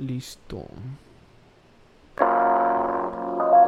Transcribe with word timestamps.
Listo. 0.00 0.64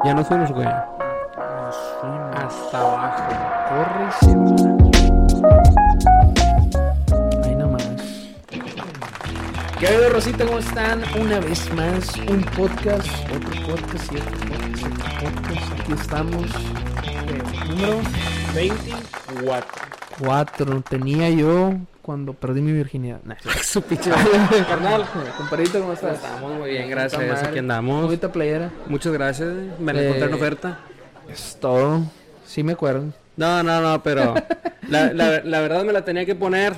Ya 0.02 0.14
nos 0.14 0.26
fuimos, 0.26 0.50
güey. 0.50 0.64
Nos 0.64 1.76
fuimos. 2.00 2.36
Hasta 2.36 2.80
abajo. 2.80 3.32
Corre 3.68 4.10
y. 4.22 4.56
Ahí 7.44 7.54
nomás. 7.54 7.84
¿Qué 9.78 9.86
ha 9.86 9.90
habido, 9.90 10.08
Rosita? 10.08 10.46
¿Cómo 10.46 10.58
están? 10.60 11.02
Una 11.20 11.38
vez 11.38 11.70
más, 11.74 12.16
un 12.16 12.42
podcast, 12.56 13.10
otro 13.30 13.66
podcast 13.66 14.12
y 14.12 14.16
otro 14.16 14.38
podcast, 14.48 14.84
otro 14.86 15.04
podcast. 15.20 15.80
Aquí 15.80 15.92
estamos. 15.92 16.46
Eh, 17.04 17.42
número 17.68 18.00
24. 18.54 19.66
4. 20.18 20.82
Tenía 20.88 21.28
yo 21.28 21.74
cuando 22.02 22.34
perdí 22.34 22.60
mi 22.60 22.72
virginidad. 22.72 23.20
Nah. 23.24 23.36
Su 23.62 23.80
pinche 23.82 24.10
carnal. 24.68 25.04
Compadrito, 25.36 25.80
¿cómo 25.80 25.92
estás? 25.92 26.16
Estamos 26.16 26.58
muy 26.58 26.70
bien, 26.70 26.90
gracias. 26.90 27.42
Aquí 27.44 27.58
andamos. 27.58 28.04
Bonita 28.04 28.30
playera. 28.30 28.70
Muchas 28.88 29.12
gracias. 29.12 29.48
Me 29.78 29.92
la 29.92 30.02
Eh, 30.02 30.06
encontré 30.06 30.28
en 30.28 30.34
oferta. 30.34 30.78
Es 31.28 31.56
todo. 31.60 32.02
Sí 32.44 32.62
me 32.62 32.72
acuerdo. 32.72 33.06
No, 33.36 33.62
no, 33.62 33.80
no, 33.80 34.02
pero 34.02 34.34
la, 34.88 35.12
la, 35.12 35.40
la 35.42 35.60
verdad 35.60 35.84
me 35.84 35.92
la 35.92 36.04
tenía 36.04 36.26
que 36.26 36.34
poner 36.34 36.74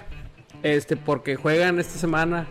este 0.62 0.96
porque 0.96 1.36
juegan 1.36 1.80
esta 1.80 1.98
semana. 1.98 2.46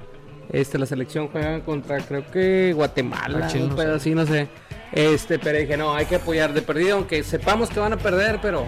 Este, 0.52 0.78
la 0.78 0.86
selección 0.86 1.30
juega 1.30 1.62
contra 1.62 2.00
creo 2.00 2.30
que 2.30 2.74
Guatemala, 2.76 3.46
Ah, 3.46 3.48
chile, 3.48 3.64
un 3.66 3.76
no 3.76 3.94
así, 3.94 4.14
no 4.14 4.26
sé. 4.26 4.50
Este, 4.92 5.40
pero 5.40 5.58
dije, 5.58 5.78
no, 5.78 5.96
hay 5.96 6.06
que 6.06 6.16
apoyar 6.18 6.54
de 6.54 6.62
perdido, 6.62 6.98
aunque 6.98 7.24
sepamos 7.24 7.70
que 7.70 7.80
van 7.80 7.94
a 7.94 7.98
perder, 7.98 8.40
pero 8.42 8.66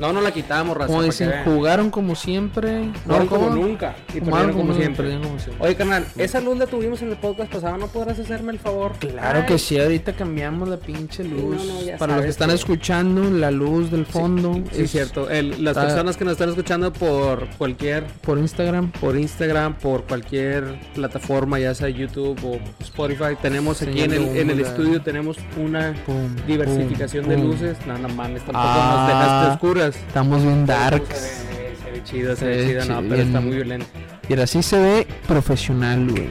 no 0.00 0.12
nos 0.12 0.22
la 0.22 0.30
quitamos, 0.32 0.76
raza. 0.76 0.88
Como 0.88 1.02
dicen, 1.02 1.30
jugaron 1.44 1.90
como 1.90 2.14
siempre. 2.14 2.90
Jugaron 3.04 3.26
como 3.28 3.50
nunca 3.50 3.94
y 4.14 4.20
Jugaron 4.20 4.52
como 4.52 4.74
siempre. 4.74 5.18
Oye, 5.58 5.74
carnal, 5.76 6.06
esa 6.16 6.40
luz 6.40 6.56
la 6.58 6.66
tuvimos 6.66 7.02
en 7.02 7.10
el 7.10 7.16
podcast 7.16 7.52
pasado, 7.52 7.76
¿no 7.76 7.86
podrás 7.88 8.18
hacerme 8.18 8.52
el 8.52 8.58
favor? 8.58 8.92
Claro 8.98 9.40
Ay, 9.40 9.46
que 9.46 9.58
sí, 9.58 9.78
ahorita 9.78 10.14
cambiamos 10.14 10.68
la 10.68 10.76
pinche 10.78 11.22
luz. 11.24 11.56
no, 11.64 11.90
no, 11.92 11.98
Para 11.98 12.16
los 12.16 12.24
que 12.24 12.30
están 12.30 12.48
que- 12.48 12.54
escuchando, 12.56 13.30
la 13.30 13.50
luz 13.50 13.90
del 13.90 14.06
fondo 14.06 14.54
Sí, 14.72 14.82
es 14.82 14.90
cierto. 14.90 15.28
El- 15.30 15.62
las 15.64 15.76
personas 15.76 16.16
que 16.16 16.24
nos 16.24 16.32
están 16.32 16.48
escuchando 16.48 16.92
por 16.92 17.46
cualquier, 17.58 18.04
por 18.22 18.38
Instagram. 18.38 18.90
por 18.92 19.16
Instagram, 19.16 19.74
por 19.74 20.04
cualquier 20.04 20.78
plataforma, 20.94 21.58
ya 21.58 21.74
sea 21.74 21.88
YouTube 21.88 22.38
o 22.44 22.58
Spotify, 22.82 23.36
tenemos 23.40 23.82
aquí 23.82 24.00
en 24.02 24.12
el, 24.12 24.36
en 24.36 24.50
estudio 24.60 25.00
tenemos 25.02 25.36
una 25.56 25.94
Pum, 26.06 26.34
diversificación 26.46 27.24
pum, 27.24 27.30
de 27.34 27.38
pum. 27.38 27.50
luces. 27.50 27.76
No, 27.86 27.98
no 27.98 28.08
mames, 28.08 28.42
tampoco 28.42 28.58
Ah. 28.66 28.96
nos 28.98 29.08
dejaste 29.08 29.52
oscuras. 29.54 29.89
Estamos 29.96 30.42
bien 30.42 30.66
darks. 30.66 31.08
Se 31.18 31.48
ve, 31.58 31.74
se 31.84 31.90
ve 31.90 32.02
chido, 32.04 32.30
se 32.34 32.40
Se 32.40 32.46
ve 32.46 32.56
ve 32.56 32.66
chido, 32.82 32.84
no, 32.94 33.02
chi- 33.02 33.06
pero 33.08 33.22
está 33.22 33.40
muy 33.40 33.54
violento. 33.56 33.86
Y 34.28 34.32
ahora 34.32 34.46
sí 34.46 34.62
se 34.62 34.78
ve 34.78 35.06
profesional, 35.26 36.08
güey. 36.10 36.28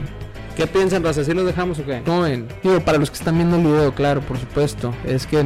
¿Qué 0.55 0.67
piensan, 0.67 1.03
Raza? 1.03 1.23
¿Sí 1.23 1.33
los 1.33 1.45
dejamos 1.45 1.79
o 1.79 1.85
qué? 1.85 2.01
¿Cómo 2.05 2.21
ven? 2.21 2.47
Digo, 2.63 2.79
para 2.81 2.97
los 2.97 3.09
que 3.09 3.17
están 3.17 3.35
viendo 3.35 3.55
el 3.55 3.63
video, 3.63 3.93
claro, 3.95 4.21
por 4.21 4.37
supuesto. 4.37 4.93
Es 5.05 5.25
que 5.25 5.39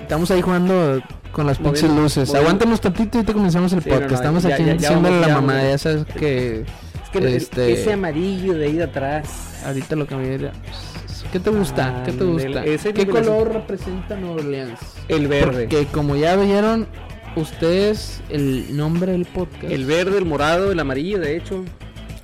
estamos 0.00 0.30
ahí 0.30 0.40
jugando 0.40 1.02
con 1.32 1.46
las 1.46 1.58
pinches 1.58 1.90
luces. 1.90 2.32
Aguántanos 2.34 2.80
tantito 2.80 3.10
y 3.14 3.20
ahorita 3.20 3.32
comenzamos 3.32 3.72
el 3.72 3.82
Sí, 3.82 3.88
no, 3.88 3.94
podcast. 3.96 4.10
no, 4.12 4.16
estamos 4.18 4.42
ya- 4.44 4.54
aquí 4.54 4.64
ya- 4.64 4.74
ya 4.76 4.88
haciéndole 4.88 5.14
vamos, 5.16 5.28
la 5.28 5.34
mamada, 5.40 5.62
ya 5.68 5.78
sabes 5.78 6.04
que 6.04 6.64
Es 7.04 7.10
que 7.20 7.36
Este- 7.36 7.72
ese 7.72 7.92
amarillo 7.92 8.54
de 8.54 8.66
ahí 8.66 8.72
de 8.76 8.84
atrás. 8.84 9.26
ahorita 9.66 9.96
lo 9.96 10.06
cambié. 10.06 10.50
¿Qué 11.32 11.40
te 11.40 11.50
gusta? 11.50 12.02
¿Qué 12.06 12.12
te 12.12 12.24
gusta? 12.24 12.62
¿Qué 12.62 12.92
que 12.94 13.06
color 13.06 13.52
representa 13.52 14.16
Nueva 14.16 14.36
Orleans? 14.36 14.78
El 15.08 15.28
verde. 15.28 15.66
Porque 15.68 15.86
como 15.86 16.16
ya 16.16 16.36
vieron 16.36 16.86
ustedes 17.36 18.20
el 18.28 18.76
nombre 18.76 19.12
del 19.12 19.24
podcast. 19.24 19.64
El 19.72 19.84
verde, 19.86 20.18
el 20.18 20.24
morado, 20.26 20.72
el 20.72 20.78
amarillo, 20.80 21.18
de 21.18 21.36
hecho. 21.36 21.64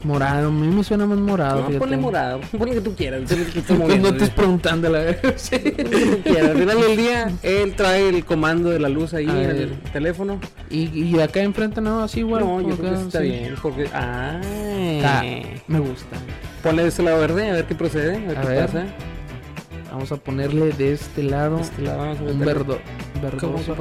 morado, 0.05 0.49
a 0.49 0.51
mí 0.51 0.67
me 0.69 0.85
suena 0.85 1.07
más 1.07 1.19
morado. 1.19 1.69
No, 1.69 1.79
ponle 1.79 1.97
morado. 1.97 2.41
Ponle 2.57 2.75
que 2.75 2.81
tú 2.81 2.95
quieras. 2.95 3.23
no 3.69 4.09
estés 4.09 4.31
preguntando 4.31 4.89
la 4.89 5.01
verdad. 5.01 5.35
Sí. 5.37 5.57
Al 5.57 6.57
final 6.59 6.81
del 6.81 6.97
día, 6.97 7.33
él 7.43 7.75
trae 7.75 8.09
el 8.09 8.25
comando 8.25 8.71
de 8.71 8.79
la 8.79 8.89
luz 8.89 9.13
ahí 9.15 9.29
en 9.29 9.37
el 9.51 9.71
teléfono. 9.93 10.39
Y, 10.71 10.89
y 11.05 11.19
acá 11.21 11.41
enfrente 11.41 11.81
no, 11.81 12.03
así 12.03 12.21
igual. 12.21 12.45
no, 12.45 12.61
yo 12.61 12.77
creo 12.77 12.95
que 12.95 13.01
está 13.03 13.21
sí. 13.21 13.27
bien. 13.29 13.55
Porque. 13.61 13.89
Ah, 13.93 14.41
Está- 14.43 15.23
me 15.67 15.81
gusta. 15.81 16.17
Ponle 16.63 16.83
de 16.83 16.89
este 16.89 17.03
lado 17.03 17.19
verde, 17.21 17.51
a 17.51 17.53
ver 17.55 17.65
qué 17.67 17.75
procede. 17.75 18.17
A 18.17 18.29
ver 18.29 18.39
A 18.39 18.41
qué 18.43 18.49
ver. 18.49 18.67
pasa. 18.67 18.87
Vamos 19.91 20.13
a 20.13 20.17
ponerle 20.17 20.71
de 20.73 20.93
este 20.93 21.23
lado 21.23 21.57
De 21.57 21.63
este 21.63 21.83
lado 21.83 22.13
un 22.25 22.39
verdo, 22.41 22.79
verdoso. 23.23 23.75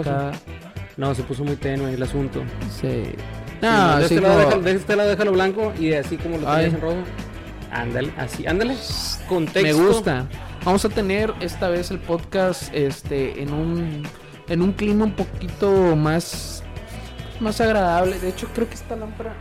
No, 0.98 1.14
se 1.14 1.24
puso 1.24 1.44
muy 1.44 1.56
tenue 1.56 1.94
el 1.94 2.04
asunto. 2.04 2.44
Sí. 2.70 3.04
Sí, 3.04 3.16
No, 3.62 3.98
de, 3.98 4.06
así 4.06 4.16
este 4.16 4.22
lado 4.22 4.40
déjalo, 4.40 4.62
de 4.62 4.72
este 4.72 4.96
lado 4.96 5.10
déjalo 5.10 5.32
blanco 5.32 5.74
y 5.80 5.94
así 5.94 6.18
como 6.18 6.38
lo 6.38 6.48
tienes 6.48 6.74
en 6.74 6.82
rojo. 6.82 6.98
Ándale, 7.72 8.12
así, 8.18 8.48
ándale. 8.48 8.76
Contexto. 9.28 9.62
Me 9.62 9.88
gusta. 9.88 10.28
Vamos 10.66 10.84
a 10.86 10.90
tener 10.90 11.34
esta 11.40 11.70
vez 11.70 11.92
el 11.92 12.00
podcast 12.00 12.74
este 12.74 13.42
en 13.42 13.54
un 13.54 14.04
en 14.50 14.62
un 14.62 14.74
clima 14.74 15.06
un 15.06 15.14
poquito 15.14 15.96
más 15.96 16.64
más 17.40 17.62
agradable. 17.62 18.20
De 18.20 18.30
hecho, 18.30 18.48
creo 18.54 18.68
que 18.68 18.76
esta 18.76 18.96
lámpara 18.96 19.34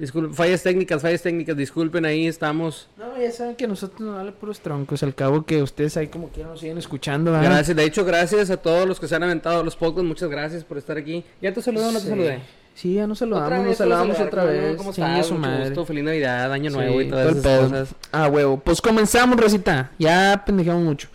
Disculpen, 0.00 0.32
fallas 0.34 0.62
técnicas, 0.62 1.02
fallas 1.02 1.20
técnicas, 1.20 1.54
disculpen, 1.54 2.06
ahí 2.06 2.26
estamos. 2.26 2.88
No, 2.96 3.20
ya 3.20 3.30
saben 3.30 3.54
que 3.54 3.68
nosotros 3.68 4.00
nos 4.00 4.14
vale 4.16 4.32
puros 4.32 4.58
troncos. 4.60 5.02
Al 5.02 5.14
cabo 5.14 5.44
que 5.44 5.62
ustedes 5.62 5.94
ahí 5.98 6.06
como 6.08 6.28
quieran 6.30 6.52
nos 6.52 6.60
siguen 6.60 6.78
escuchando, 6.78 7.32
¿verdad? 7.32 7.50
Gracias, 7.50 7.76
de 7.76 7.84
hecho, 7.84 8.04
gracias 8.06 8.48
a 8.48 8.56
todos 8.56 8.88
los 8.88 8.98
que 8.98 9.06
se 9.06 9.14
han 9.16 9.22
aventado 9.24 9.62
los 9.62 9.76
podcasts, 9.76 10.08
muchas 10.08 10.30
gracias 10.30 10.64
por 10.64 10.78
estar 10.78 10.96
aquí. 10.96 11.22
¿Ya 11.42 11.52
te 11.52 11.60
saludé 11.60 11.84
o 11.84 11.92
no 11.92 11.98
te 11.98 12.04
Sí. 12.04 12.08
saludé? 12.08 12.40
Sí, 12.74 12.94
ya 12.94 13.06
nos 13.06 13.18
saludamos, 13.18 13.66
nos 13.66 13.76
saludamos 13.76 14.18
otra 14.20 14.44
vez. 14.44 14.74
¿Cómo 14.76 14.90
Chingue 14.94 15.20
estás? 15.20 15.68
gusto, 15.68 15.84
feliz 15.84 16.04
Navidad, 16.04 16.50
Año 16.50 16.70
Sí, 16.70 16.76
Nuevo 16.76 17.02
y 17.02 17.08
todas 17.10 17.26
todo 17.42 17.52
esas 17.52 17.68
cosas. 17.70 17.94
Ah, 18.10 18.28
huevo. 18.28 18.58
Pues 18.58 18.80
comenzamos, 18.80 19.38
Rosita. 19.38 19.90
Ya 19.98 20.42
pendejamos 20.46 20.82
mucho. 20.82 21.08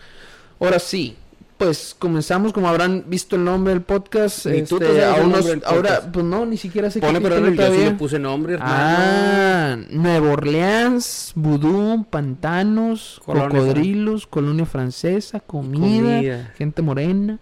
Ahora 0.60 0.78
sí. 0.78 1.16
Pues 1.56 1.96
comenzamos, 1.98 2.52
como 2.52 2.68
habrán 2.68 3.04
visto 3.06 3.36
el 3.36 3.44
nombre 3.44 3.72
del 3.72 3.82
podcast. 3.82 4.44
Ni 4.44 4.62
tú 4.62 4.78
te 4.78 4.88
este, 4.88 5.04
aún 5.04 5.32
ahora, 5.64 6.02
pues 6.12 6.24
no, 6.24 6.44
ni 6.44 6.58
siquiera 6.58 6.90
sé 6.90 7.00
Pone 7.00 7.14
qué 7.14 7.20
pero 7.22 7.38
yo 7.38 7.72
sí 7.72 7.78
le 7.78 7.90
puse 7.92 8.18
nombre, 8.18 8.54
hermano. 8.54 8.72
Ah, 8.76 9.76
Nueva 9.90 10.32
Orleans, 10.32 11.32
vudú, 11.34 12.04
pantanos, 12.10 13.22
Colonia 13.24 13.48
cocodrilos, 13.48 14.26
colonia 14.26 14.66
francesa, 14.66 15.40
comida, 15.40 16.16
Comida. 16.16 16.52
gente 16.58 16.82
morena. 16.82 17.38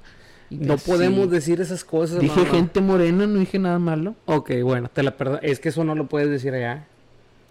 No 0.48 0.76
podemos 0.76 1.28
decir 1.28 1.60
esas 1.60 1.84
cosas. 1.84 2.20
Dije 2.20 2.46
gente 2.46 2.80
morena, 2.80 3.26
no 3.26 3.40
dije 3.40 3.58
nada 3.58 3.80
malo. 3.80 4.14
Ok, 4.26 4.52
bueno, 4.62 4.88
te 4.92 5.02
la 5.02 5.16
perdono. 5.16 5.40
Es 5.42 5.58
que 5.58 5.70
eso 5.70 5.82
no 5.82 5.96
lo 5.96 6.06
puedes 6.06 6.30
decir 6.30 6.54
allá. 6.54 6.86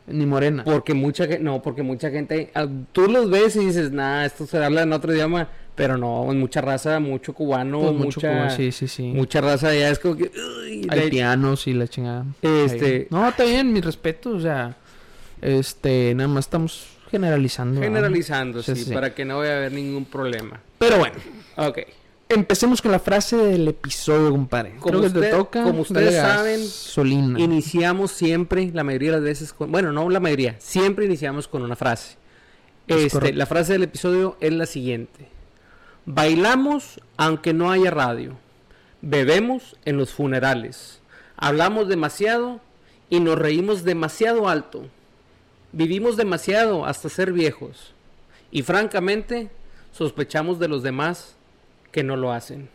Ni 0.08 0.26
morena. 0.26 0.64
Porque 0.64 0.94
mucha 0.94 1.26
gente, 1.26 1.44
no, 1.44 1.62
porque 1.62 1.82
mucha 1.82 2.10
gente, 2.10 2.52
ah, 2.56 2.68
tú 2.92 3.08
los 3.08 3.30
ves 3.30 3.56
y 3.56 3.66
dices, 3.66 3.92
nah, 3.92 4.26
esto 4.26 4.46
se 4.46 4.64
habla 4.64 4.84
en 4.84 4.92
otro 4.92 5.14
idioma, 5.14 5.48
pero 5.76 5.98
no, 5.98 6.32
en 6.32 6.40
mucha 6.40 6.62
raza, 6.62 7.00
mucho 7.00 7.34
cubano, 7.34 7.80
Pues 7.82 7.94
mucho 7.94 8.06
mucha, 8.20 8.28
como- 8.30 8.50
sí, 8.52 8.72
sí, 8.72 8.88
sí. 8.88 9.04
mucha 9.04 9.42
raza 9.42 9.70
allá 9.70 9.90
es 9.90 10.00
como 10.00 10.16
que, 10.16 10.32
uy, 10.70 10.88
pianos 11.10 11.66
y 11.68 11.74
la 11.74 11.88
chingada. 11.88 12.26
Este-. 12.42 13.08
No, 13.10 13.28
está 13.28 13.44
bien, 13.44 13.74
mi 13.74 13.82
respeto, 13.82 14.32
o 14.32 14.40
sea, 14.40 14.76
este, 15.42 16.14
nada 16.16 16.28
más 16.30 16.46
estamos 16.46 16.86
generalizando. 17.10 17.82
generalizando, 17.82 18.64
Sí, 18.64 18.76
sí, 18.76 18.86
sí. 18.86 18.94
para 18.94 19.14
que 19.14 19.26
no 19.26 19.40
vaya 19.40 19.54
a 19.54 19.58
haber 19.58 19.72
ningún 19.72 20.06
problema. 20.06 20.60
Pero 20.78 20.98
bueno, 20.98 21.16
Ok, 21.56 21.80
empecemos 22.30 22.82
con 22.82 22.92
la 22.92 22.98
frase 23.00 23.36
del 23.38 23.68
episodio, 23.68 24.32
compadre. 24.32 24.72
Como 24.80 25.00
Creo 25.00 25.02
que 25.02 25.10
te 25.12 25.20
usted- 25.20 25.32
toca. 25.32 25.64
como 25.64 25.82
ustedes 25.82 26.16
saben, 26.16 26.62
gasolina. 26.62 27.40
iniciamos 27.40 28.12
siempre, 28.12 28.72
la 28.74 28.84
mayoría 28.84 29.12
de 29.12 29.18
las 29.18 29.24
veces, 29.24 29.54
con, 29.54 29.72
bueno, 29.72 29.92
no 29.92 30.10
la 30.10 30.20
mayoría, 30.20 30.56
siempre 30.60 31.06
iniciamos 31.06 31.48
con 31.48 31.62
una 31.62 31.76
frase. 31.76 32.18
Es 32.88 32.98
Este, 32.98 33.10
correcto. 33.12 33.38
la 33.38 33.46
frase 33.46 33.74
del 33.74 33.84
episodio 33.84 34.36
es 34.42 34.52
la 34.52 34.66
siguiente. 34.66 35.28
Bailamos 36.06 37.00
aunque 37.18 37.54
no 37.54 37.72
haya 37.72 37.92
radio. 37.92 38.38
Bebemos 39.02 39.76
en 39.86 39.98
los 39.98 40.12
funerales. 40.14 41.00
Hablamos 41.38 41.88
demasiado 41.88 42.62
y 43.10 43.20
nos 43.20 43.38
reímos 43.38 43.84
demasiado 43.84 44.50
alto. 44.50 44.88
Vivimos 45.72 46.18
demasiado 46.18 46.86
hasta 46.86 47.10
ser 47.10 47.32
viejos. 47.34 47.94
Y 48.52 48.64
francamente, 48.64 49.50
sospechamos 49.92 50.60
de 50.60 50.68
los 50.68 50.84
demás 50.84 51.36
que 51.92 52.04
no 52.04 52.16
lo 52.16 52.32
hacen. 52.32 52.70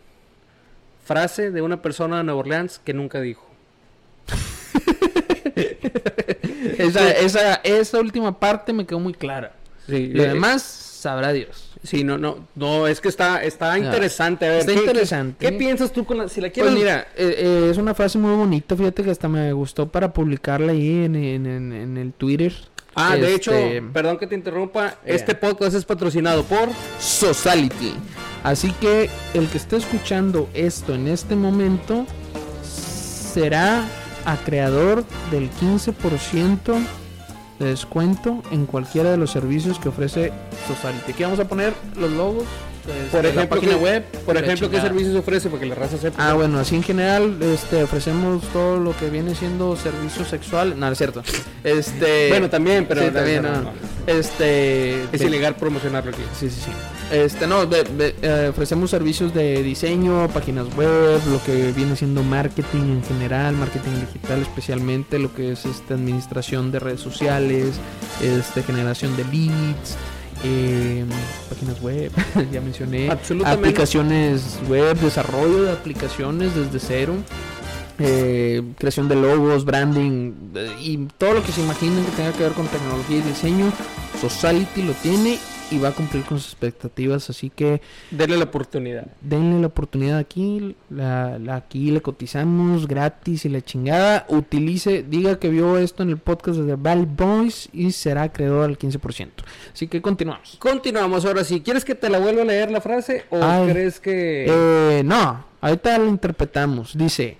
Frase 1.05 1.51
de 1.51 1.61
una 1.61 1.81
persona 1.81 2.17
de 2.17 2.23
Nueva 2.23 2.39
Orleans 2.41 2.79
que 2.83 2.93
nunca 2.93 3.21
dijo. 3.21 3.47
esa, 6.77 7.11
esa, 7.11 7.55
esa 7.55 7.99
última 7.99 8.39
parte 8.39 8.73
me 8.73 8.85
quedó 8.85 8.99
muy 8.99 9.13
clara. 9.13 9.53
Sí, 9.87 10.07
Lo 10.13 10.23
eh, 10.23 10.29
demás, 10.29 10.61
sabrá 10.61 11.31
Dios. 11.31 11.68
Sí, 11.81 12.03
no, 12.03 12.17
no, 12.17 12.45
no, 12.55 12.87
es 12.87 12.99
que 12.99 13.07
está, 13.07 13.41
está 13.43 13.77
interesante. 13.79 14.45
A 14.45 14.49
ver, 14.49 14.59
está 14.59 14.73
¿qué- 14.73 14.79
interesante. 14.79 15.45
¿Qué, 15.45 15.51
piensas 15.57 15.93
tú 15.93 16.03
con 16.05 16.17
la, 16.17 16.27
si 16.27 16.41
la 16.41 16.47
Pues 16.47 16.53
quieres? 16.53 16.73
mira, 16.73 17.07
eh, 17.15 17.35
eh, 17.37 17.67
es 17.71 17.77
una 17.77 17.93
frase 17.93 18.17
muy 18.17 18.35
bonita, 18.35 18.75
fíjate 18.75 19.01
que 19.01 19.11
hasta 19.11 19.29
me 19.29 19.53
gustó 19.53 19.87
para 19.87 20.11
publicarla 20.11 20.73
ahí 20.73 21.05
en, 21.05 21.15
en- 21.15 21.45
en- 21.45 21.71
en 21.71 21.97
el 21.97 22.11
Twitter. 22.11 22.53
Ah, 22.95 23.15
de 23.15 23.33
hecho, 23.33 23.53
Este, 23.53 23.81
perdón 23.93 24.17
que 24.17 24.27
te 24.27 24.35
interrumpa, 24.35 24.97
Yeah. 25.05 25.15
este 25.15 25.35
podcast 25.35 25.73
es 25.75 25.85
patrocinado 25.85 26.43
por... 26.43 26.67
Sociality. 26.99 27.93
Así 28.43 28.71
que 28.73 29.09
el 29.33 29.47
que 29.47 29.57
esté 29.57 29.77
escuchando 29.77 30.49
esto 30.53 30.95
en 30.95 31.07
este 31.07 31.35
momento 31.37 32.05
será 32.63 33.85
acreedor 34.25 35.05
del 35.31 35.49
15% 35.51 36.75
de 37.59 37.67
descuento 37.67 38.41
en 38.51 38.65
cualquiera 38.65 39.11
de 39.11 39.17
los 39.17 39.31
servicios 39.31 39.79
que 39.79 39.89
ofrece 39.89 40.31
Sociality. 40.67 41.11
Aquí 41.11 41.23
vamos 41.23 41.39
a 41.39 41.45
poner 41.45 41.73
los 41.97 42.11
logos. 42.11 42.45
Este, 42.91 43.09
Por 43.11 43.23
la 43.23 43.29
ejemplo, 43.29 43.49
página 43.57 43.73
¿qué- 43.77 43.83
web. 43.83 44.03
Por 44.25 44.35
la 44.35 44.41
ejemplo, 44.41 44.69
¿qué 44.69 44.81
servicios 44.81 45.15
ofrece? 45.15 45.49
Porque 45.49 45.65
la 45.65 45.75
raza 45.75 45.97
sepa. 45.97 46.29
Ah, 46.29 46.33
bueno, 46.33 46.59
así 46.59 46.75
en 46.75 46.83
general 46.83 47.37
este, 47.41 47.83
ofrecemos 47.83 48.43
todo 48.53 48.77
lo 48.79 48.95
que 48.97 49.09
viene 49.09 49.35
siendo 49.35 49.75
servicio 49.75 50.25
sexual. 50.25 50.79
No, 50.79 50.91
es 50.91 50.97
cierto. 50.97 51.23
Este, 51.63 52.29
Bueno, 52.29 52.49
también, 52.49 52.85
pero 52.87 53.01
sí, 53.03 53.11
también, 53.11 53.43
no. 53.43 53.71
Este, 54.07 55.03
Es 55.11 55.19
de- 55.19 55.25
ilegal 55.27 55.55
promocionarlo 55.55 56.11
aquí. 56.11 56.21
Sí, 56.39 56.49
sí, 56.49 56.61
sí. 56.65 56.71
Este, 57.11 57.47
no, 57.47 57.63
eh, 57.63 58.47
ofrecemos 58.49 58.89
servicios 58.91 59.33
de 59.33 59.63
diseño, 59.63 60.27
páginas 60.29 60.67
web, 60.75 61.19
lo 61.31 61.43
que 61.43 61.71
viene 61.71 61.95
siendo 61.95 62.21
marketing 62.23 62.81
en 62.97 63.03
general, 63.03 63.55
marketing 63.55 63.91
digital 64.01 64.41
especialmente, 64.41 65.17
lo 65.19 65.33
que 65.33 65.53
es 65.53 65.65
este, 65.65 65.95
administración 65.95 66.71
de 66.71 66.79
redes 66.79 66.99
sociales, 67.01 67.79
este, 68.21 68.61
generación 68.63 69.15
de 69.17 69.23
leads, 69.25 69.95
eh, 70.43 71.05
páginas 71.49 71.81
web, 71.81 72.11
ya 72.51 72.61
mencioné, 72.61 73.09
aplicaciones 73.45 74.59
web, 74.67 74.97
desarrollo 74.99 75.63
de 75.63 75.71
aplicaciones 75.71 76.55
desde 76.55 76.79
cero. 76.79 77.13
eh, 77.99 78.63
creación 78.77 79.09
de 79.09 79.15
logos, 79.15 79.65
branding 79.65 80.31
eh, 80.55 80.71
y 80.79 80.97
todo 81.17 81.33
lo 81.33 81.43
que 81.43 81.51
se 81.51 81.61
imaginen 81.61 82.05
que 82.05 82.11
tenga 82.11 82.31
que 82.31 82.43
ver 82.43 82.53
con 82.53 82.65
tecnología 82.67 83.17
y 83.17 83.21
diseño, 83.21 83.71
Sociality 84.21 84.83
lo 84.83 84.93
tiene 84.93 85.37
y 85.71 85.77
va 85.77 85.89
a 85.89 85.91
cumplir 85.91 86.23
con 86.23 86.39
sus 86.39 86.53
expectativas, 86.53 87.29
así 87.29 87.49
que 87.49 87.81
Denle 88.11 88.37
la 88.37 88.45
oportunidad. 88.45 89.07
denle 89.21 89.59
la 89.61 89.67
oportunidad 89.67 90.17
aquí, 90.17 90.75
la, 90.89 91.37
la- 91.39 91.55
aquí 91.57 91.91
le 91.91 92.01
cotizamos 92.01 92.87
gratis 92.87 93.45
y 93.45 93.49
la 93.49 93.61
chingada, 93.61 94.25
utilice, 94.29 95.03
diga 95.07 95.39
que 95.39 95.49
vio 95.49 95.77
esto 95.77 96.03
en 96.03 96.09
el 96.09 96.17
podcast 96.17 96.59
de 96.59 96.75
Valley 96.75 97.05
Boys 97.09 97.69
y 97.73 97.91
será 97.91 98.23
acreedor 98.23 98.65
al 98.69 98.77
15%. 98.77 99.27
Así 99.73 99.87
que 99.87 100.01
continuamos. 100.01 100.55
Continuamos 100.59 101.25
ahora 101.25 101.43
sí. 101.43 101.61
¿Quieres 101.61 101.85
que 101.85 101.95
te 101.95 102.09
la 102.09 102.19
vuelva 102.19 102.41
a 102.41 102.45
leer 102.45 102.71
la 102.71 102.81
frase 102.81 103.25
o 103.29 103.39
Ay. 103.41 103.69
crees 103.71 103.99
que 103.99 104.45
Eh, 104.49 105.01
no, 105.03 105.45
ahorita 105.61 105.97
lo 105.97 106.07
interpretamos. 106.07 106.97
Dice, 106.97 107.37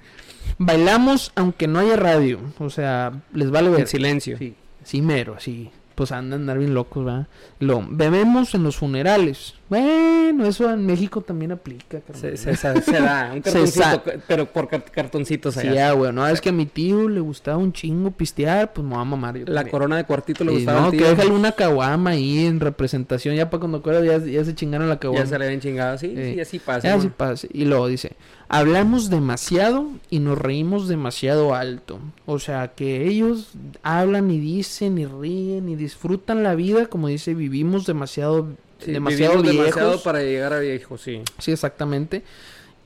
bailamos 0.57 1.31
aunque 1.35 1.67
no 1.67 1.79
haya 1.79 1.95
radio, 1.95 2.39
o 2.59 2.69
sea, 2.69 3.11
les 3.33 3.49
vale 3.51 3.69
ver. 3.69 3.81
en 3.81 3.87
silencio? 3.87 4.37
Sí, 4.37 4.55
sí, 4.83 5.01
mero, 5.01 5.35
así. 5.37 5.71
Pues 5.99 6.13
andan 6.13 6.39
andar 6.39 6.59
bien 6.59 6.73
locos, 6.73 7.03
¿verdad? 7.03 7.27
Lo 7.59 7.85
bebemos 7.85 8.55
en 8.55 8.63
los 8.63 8.77
funerales. 8.77 9.55
Bueno, 9.69 10.45
eso 10.47 10.71
en 10.71 10.83
México 10.85 11.21
también 11.21 11.51
aplica. 11.51 12.01
Se, 12.13 12.35
se- 12.37 12.51
da, 12.99 13.31
un 13.35 13.41
cartoncito, 13.41 14.01
pero 14.27 14.45
por 14.47 14.67
car- 14.67 14.83
cartoncitos 14.83 15.53
Sí, 15.53 15.67
allá. 15.67 15.89
ah, 15.89 15.93
güey. 15.93 16.11
No, 16.11 16.27
es 16.27 16.41
que 16.41 16.49
a 16.49 16.51
mi 16.51 16.65
tío 16.65 17.07
le 17.07 17.19
gustaba 17.19 17.57
un 17.57 17.71
chingo 17.71 18.09
pistear, 18.09 18.73
pues 18.73 18.85
me 18.87 18.95
va 18.95 19.01
a 19.01 19.05
mamar 19.05 19.37
yo 19.37 19.45
la 19.45 19.55
también. 19.61 19.71
corona 19.71 19.97
de 19.97 20.05
cuartito 20.05 20.43
le 20.43 20.53
Y 20.53 20.55
gustaba 20.55 20.81
no, 20.81 20.91
que 20.91 20.97
déjale 21.03 21.29
una 21.31 21.51
caguama 21.51 22.09
ahí 22.11 22.45
en 22.47 22.59
representación. 22.59 23.35
Ya 23.35 23.49
para 23.51 23.59
cuando 23.59 23.77
acuerdo 23.77 24.03
ya, 24.03 24.17
ya 24.17 24.43
se 24.43 24.55
chingaron 24.55 24.89
la 24.89 24.97
caguama. 24.99 25.23
Ya 25.23 25.29
se 25.29 25.37
le 25.37 25.47
ven 25.47 25.59
chingados, 25.59 26.01
sí, 26.01 26.13
Sí. 26.15 26.33
sí, 26.33 26.39
así 26.41 26.59
pasa. 26.59 26.87
Ya 26.87 26.95
¿no? 26.95 27.01
sí 27.03 27.09
pasa. 27.15 27.47
Y 27.53 27.65
luego 27.65 27.87
dice, 27.87 28.13
hablamos 28.47 29.11
demasiado 29.11 29.87
y 30.09 30.17
nos 30.19 30.37
reímos 30.39 30.87
demasiado 30.87 31.53
alto. 31.53 31.99
O 32.25 32.39
sea, 32.39 32.69
que 32.69 33.05
ellos 33.05 33.51
hablan 33.83 34.31
y 34.31 34.39
dicen 34.39 34.97
y 34.97 35.05
ríen 35.05 35.69
y 35.69 35.75
disfrutan 35.75 36.41
la 36.41 36.55
vida, 36.55 36.87
como 36.87 37.07
dice, 37.07 37.35
vivimos 37.35 37.85
demasiado, 37.85 38.47
Sí, 38.47 38.55
demasiado 38.85 39.41
viejos. 39.41 39.57
demasiado 39.57 40.03
para 40.03 40.21
llegar 40.21 40.53
a 40.53 40.59
viejo, 40.59 40.97
sí. 40.97 41.21
Sí, 41.37 41.51
exactamente. 41.51 42.23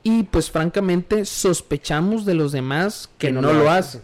Y 0.02 0.24
pues 0.24 0.50
francamente 0.50 1.24
sospechamos 1.24 2.24
de 2.26 2.34
los 2.34 2.52
demás 2.52 3.08
que, 3.18 3.32
no, 3.32 3.40
lo 3.40 3.70
hacen. 3.70 4.02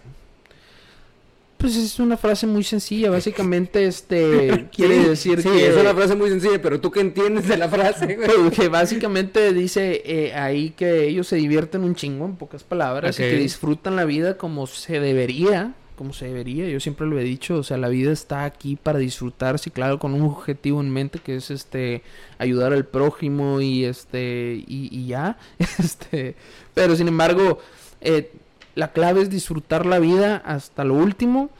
Pues 1.58 1.76
es 1.76 2.00
una 2.00 2.16
frase 2.16 2.46
muy 2.46 2.64
sencilla, 2.64 3.10
básicamente 3.10 3.84
este 3.86 4.68
quiere 4.74 4.98
decir 5.06 5.42
sí, 5.42 5.50
que 5.50 5.68
es 5.68 5.76
una 5.76 5.94
frase 5.94 6.16
muy 6.16 6.30
sencilla, 6.30 6.60
pero 6.62 6.80
tú 6.80 6.90
qué 6.90 7.00
entiendes 7.00 7.48
de 7.48 7.58
la 7.58 7.68
frase, 7.68 8.16
güey? 8.16 8.28
Pues, 8.28 8.58
que 8.58 8.68
básicamente 8.68 9.52
dice 9.52 10.02
eh, 10.06 10.32
ahí 10.32 10.70
que 10.70 11.04
ellos 11.04 11.28
se 11.28 11.36
divierten 11.36 11.84
un 11.84 11.94
chingo, 11.94 12.24
en 12.24 12.36
pocas 12.36 12.64
palabras, 12.64 13.20
y 13.20 13.22
que 13.22 13.36
disfrutan 13.36 13.94
la 13.94 14.06
vida 14.06 14.38
como 14.38 14.66
se 14.66 15.00
debería, 15.00 15.74
como 16.00 16.14
se 16.14 16.28
debería. 16.28 16.66
Yo 16.66 16.80
siempre 16.80 17.06
lo 17.06 17.18
he 17.18 17.22
dicho, 17.22 17.56
o 17.56 17.62
sea, 17.62 17.76
la 17.76 17.88
vida 17.88 18.10
está 18.10 18.44
aquí 18.44 18.74
para 18.74 18.98
disfrutarse, 18.98 19.70
claro, 19.70 19.98
con 19.98 20.14
un 20.14 20.22
objetivo 20.22 20.80
en 20.80 20.88
mente 20.88 21.18
que 21.18 21.36
es 21.36 21.50
este 21.50 22.02
ayudar 22.38 22.72
al 22.72 22.86
prójimo 22.86 23.60
y 23.60 23.84
este 23.84 24.64
y, 24.66 24.88
y 24.90 25.08
ya, 25.08 25.36
este, 25.78 26.36
pero 26.72 26.96
sin 26.96 27.06
embargo, 27.06 27.58
eh, 28.00 28.32
la 28.74 28.92
clave 28.92 29.20
es 29.20 29.28
disfrutar 29.28 29.84
la 29.84 29.98
vida 29.98 30.38
hasta 30.38 30.84
lo 30.84 30.94
último, 30.94 31.50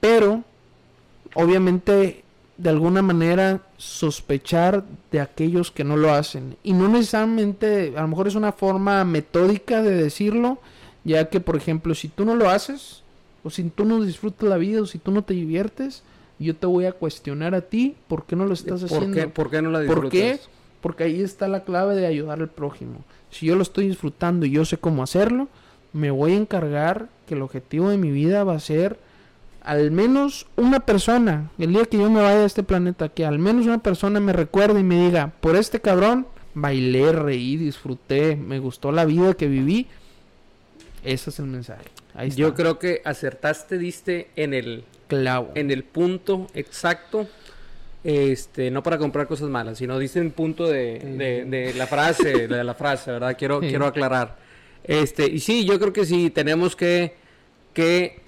pero 0.00 0.42
obviamente 1.34 2.24
de 2.56 2.70
alguna 2.70 3.02
manera 3.02 3.60
sospechar 3.76 4.84
de 5.12 5.20
aquellos 5.20 5.70
que 5.70 5.84
no 5.84 5.98
lo 5.98 6.14
hacen. 6.14 6.56
Y 6.62 6.72
no 6.72 6.88
necesariamente, 6.88 7.92
a 7.94 8.00
lo 8.00 8.08
mejor 8.08 8.26
es 8.26 8.36
una 8.36 8.52
forma 8.52 9.04
metódica 9.04 9.82
de 9.82 10.02
decirlo, 10.02 10.62
ya 11.04 11.28
que 11.28 11.40
por 11.40 11.56
ejemplo, 11.56 11.94
si 11.94 12.08
tú 12.08 12.24
no 12.24 12.34
lo 12.34 12.48
haces, 12.48 13.02
o 13.44 13.50
si 13.50 13.64
tú 13.70 13.84
no 13.84 14.02
disfrutas 14.02 14.48
la 14.48 14.56
vida, 14.56 14.82
o 14.82 14.86
si 14.86 14.98
tú 14.98 15.10
no 15.10 15.22
te 15.22 15.34
diviertes, 15.34 16.02
yo 16.38 16.56
te 16.56 16.66
voy 16.66 16.86
a 16.86 16.92
cuestionar 16.92 17.54
a 17.54 17.60
ti 17.62 17.96
por 18.08 18.24
qué 18.24 18.36
no 18.36 18.46
lo 18.46 18.54
estás 18.54 18.80
¿Por 18.82 18.92
haciendo. 18.98 19.16
qué, 19.16 19.28
¿Por 19.28 19.50
qué 19.50 19.62
no 19.62 19.70
la 19.70 19.78
¿Por 19.80 19.86
disfrutas? 19.88 20.10
qué? 20.12 20.40
Porque 20.80 21.04
ahí 21.04 21.20
está 21.20 21.48
la 21.48 21.64
clave 21.64 21.94
de 21.94 22.06
ayudar 22.06 22.40
al 22.40 22.48
prójimo. 22.48 23.04
Si 23.30 23.46
yo 23.46 23.56
lo 23.56 23.62
estoy 23.62 23.88
disfrutando 23.88 24.46
y 24.46 24.50
yo 24.50 24.64
sé 24.64 24.78
cómo 24.78 25.02
hacerlo, 25.02 25.48
me 25.92 26.10
voy 26.10 26.32
a 26.32 26.36
encargar 26.36 27.08
que 27.26 27.34
el 27.34 27.42
objetivo 27.42 27.90
de 27.90 27.98
mi 27.98 28.10
vida 28.10 28.44
va 28.44 28.54
a 28.54 28.60
ser 28.60 28.98
al 29.62 29.90
menos 29.90 30.46
una 30.56 30.80
persona, 30.80 31.50
el 31.58 31.72
día 31.74 31.84
que 31.84 31.98
yo 31.98 32.08
me 32.10 32.22
vaya 32.22 32.38
de 32.38 32.46
este 32.46 32.62
planeta, 32.62 33.10
que 33.10 33.26
al 33.26 33.38
menos 33.38 33.66
una 33.66 33.78
persona 33.82 34.18
me 34.20 34.32
recuerde 34.32 34.80
y 34.80 34.84
me 34.84 35.04
diga, 35.04 35.32
por 35.40 35.54
este 35.56 35.80
cabrón, 35.80 36.26
bailé, 36.54 37.12
reí, 37.12 37.56
disfruté, 37.56 38.36
me 38.36 38.58
gustó 38.58 38.90
la 38.90 39.04
vida 39.04 39.34
que 39.34 39.48
viví. 39.48 39.86
Ese 41.04 41.30
es 41.30 41.38
el 41.38 41.46
mensaje. 41.46 41.84
Ahí 42.14 42.28
está. 42.28 42.40
Yo 42.40 42.54
creo 42.54 42.78
que 42.78 43.00
acertaste, 43.04 43.78
diste 43.78 44.30
en 44.36 44.54
el, 44.54 44.84
clavo. 45.08 45.50
en 45.54 45.70
el 45.70 45.84
punto 45.84 46.46
exacto. 46.54 47.26
Este, 48.02 48.70
no 48.70 48.82
para 48.82 48.96
comprar 48.96 49.26
cosas 49.26 49.50
malas, 49.50 49.76
sino 49.76 49.98
diste 49.98 50.20
en 50.20 50.30
punto 50.30 50.66
de, 50.66 50.98
de, 50.98 51.44
de 51.44 51.74
la 51.74 51.86
frase, 51.86 52.48
de 52.48 52.64
la 52.64 52.74
frase, 52.74 53.10
¿verdad? 53.12 53.36
Quiero, 53.38 53.60
Sí. 53.60 53.68
quiero 53.68 53.86
aclarar. 53.86 54.38
Este, 54.84 55.26
y 55.26 55.38
sí, 55.40 55.66
yo 55.66 55.78
creo 55.78 55.92
que 55.92 56.06
sí, 56.06 56.30
tenemos 56.30 56.74
que, 56.74 57.14
que 57.74 58.20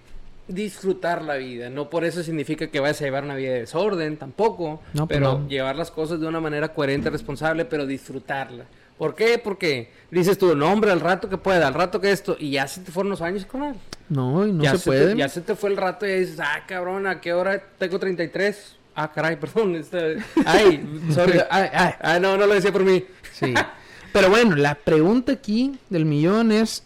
disfrutar 0.47 1.23
la 1.23 1.37
vida. 1.37 1.71
No 1.71 1.89
por 1.89 2.05
eso 2.05 2.23
significa 2.23 2.67
que 2.67 2.81
vayas 2.81 3.01
a 3.01 3.05
llevar 3.05 3.25
una 3.25 3.35
vida 3.35 3.53
de 3.55 3.61
desorden, 3.61 4.19
tampoco. 4.19 4.83
No, 4.93 5.09
pero 5.09 5.39
no. 5.39 5.49
llevar 5.49 5.77
las 5.77 5.91
cosas 5.91 6.21
de 6.21 6.27
una 6.27 6.41
manera 6.41 6.75
coherente, 6.75 7.09
responsable, 7.09 7.65
pero 7.65 7.87
disfrutarla. 7.87 8.67
¿Por 8.99 9.15
qué? 9.15 9.39
Porque 9.43 9.91
dices 10.11 10.39
tú, 10.39 10.55
no, 10.55 10.73
hombre, 10.73 10.91
al 10.93 11.01
rato 11.01 11.29
que 11.29 11.37
pueda, 11.39 11.67
al 11.67 11.75
rato 11.75 12.01
que 12.01 12.13
esto, 12.13 12.37
y 12.39 12.53
ya 12.53 12.69
se 12.69 12.81
te 12.83 12.93
fueron 12.93 13.11
los 13.11 13.21
años 13.21 13.45
con 13.47 13.65
él. 13.65 13.75
No, 14.09 14.47
y 14.47 14.53
no 14.53 14.63
ya 14.63 14.77
se, 14.77 14.85
puede. 14.85 15.13
Te, 15.13 15.17
ya 15.19 15.29
se 15.29 15.41
te 15.41 15.57
fue 15.57 15.71
el 15.71 15.77
rato 15.77 16.07
y 16.07 16.11
ya 16.11 16.17
dices, 16.17 16.41
ah, 16.41 16.63
cabrón, 16.69 17.07
¿a 17.07 17.21
qué 17.21 17.33
hora 17.33 17.61
tengo 17.79 17.99
33? 17.99 18.77
Ah, 18.95 19.11
caray, 19.13 19.37
perdón. 19.41 19.75
este- 19.77 20.19
Ay, 20.45 20.87
sorry. 21.13 21.41
Ay, 21.51 21.69
ay. 21.73 21.93
Ah, 22.01 22.19
no, 22.21 22.37
no 22.37 22.47
lo 22.47 22.55
decía 22.55 22.73
por 22.73 22.85
mí. 22.85 23.05
Sí. 23.33 23.55
Pero 24.13 24.29
bueno, 24.29 24.57
la 24.57 24.75
pregunta 24.75 25.33
aquí 25.33 25.79
del 25.89 26.05
millón 26.05 26.53
es, 26.53 26.85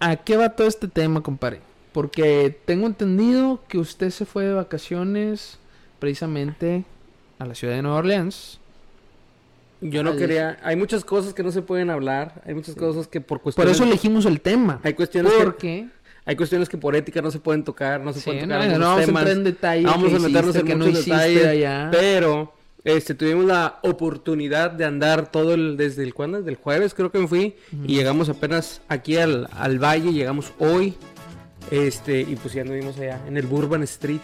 ¿a 0.00 0.16
qué 0.16 0.36
va 0.36 0.50
todo 0.50 0.66
este 0.66 0.88
tema, 0.88 1.22
compadre? 1.22 1.60
Porque 1.92 2.58
tengo 2.66 2.86
entendido 2.86 3.62
que 3.68 3.78
usted 3.78 4.10
se 4.10 4.24
fue 4.26 4.44
de 4.44 4.54
vacaciones 4.54 5.58
precisamente 6.00 6.84
a 7.38 7.46
la 7.46 7.54
ciudad 7.54 7.74
de 7.74 7.82
Nueva 7.82 7.98
Orleans. 7.98 8.59
Yo 9.80 10.02
no 10.02 10.10
Ay, 10.12 10.18
quería. 10.18 10.58
Hay 10.62 10.76
muchas 10.76 11.04
cosas 11.04 11.32
que 11.34 11.42
no 11.42 11.50
se 11.52 11.62
pueden 11.62 11.90
hablar. 11.90 12.42
Hay 12.46 12.54
muchas 12.54 12.74
cosas 12.74 13.06
que 13.08 13.20
por 13.20 13.38
Por 13.38 13.42
cuestiones. 13.42 13.74
eso 13.76 13.84
elegimos 13.84 14.26
el 14.26 14.40
tema. 14.40 14.80
Hay 14.82 14.94
cuestiones 14.94 15.32
que, 15.32 15.44
Porque 15.44 15.88
hay 16.26 16.36
cuestiones 16.36 16.68
que 16.68 16.76
por 16.78 16.94
ética 16.96 17.22
no 17.22 17.30
se 17.30 17.38
pueden 17.40 17.64
tocar, 17.64 18.00
no 18.00 18.12
se 18.12 18.20
Sí, 18.20 18.26
pueden 18.30 18.48
no, 18.48 18.54
tocar. 18.56 18.68
no 18.68 18.72
algunos 18.74 18.88
vamos 18.88 19.00
a 19.00 19.08
entrar 19.20 19.28
en 19.36 19.44
detalle. 19.44 19.84
Vamos 19.84 20.10
que 20.10 20.16
a 20.16 20.18
meternos 20.20 20.56
en 20.56 20.66
que 20.66 20.74
no 20.74 20.86
muchos 20.86 21.04
detalles. 21.06 21.46
allá. 21.46 21.88
Pero 21.90 22.52
este 22.84 23.14
tuvimos 23.14 23.44
la 23.46 23.78
oportunidad 23.82 24.70
de 24.70 24.84
andar 24.84 25.30
todo 25.30 25.54
el 25.54 25.76
desde 25.76 26.02
el 26.02 26.14
cuándo, 26.14 26.38
desde 26.38 26.50
el 26.50 26.56
jueves 26.56 26.94
creo 26.94 27.10
que 27.10 27.18
me 27.18 27.26
fui 27.28 27.54
y 27.84 27.94
llegamos 27.96 28.28
apenas 28.28 28.80
aquí 28.88 29.16
al, 29.16 29.48
al 29.56 29.78
valle, 29.82 30.12
llegamos 30.12 30.52
hoy. 30.58 30.94
Este, 31.70 32.20
y 32.22 32.36
pues 32.36 32.54
ya 32.54 32.62
anduvimos 32.62 32.98
allá 32.98 33.20
en 33.28 33.36
el 33.36 33.46
Bourbon 33.46 33.82
Street, 33.84 34.20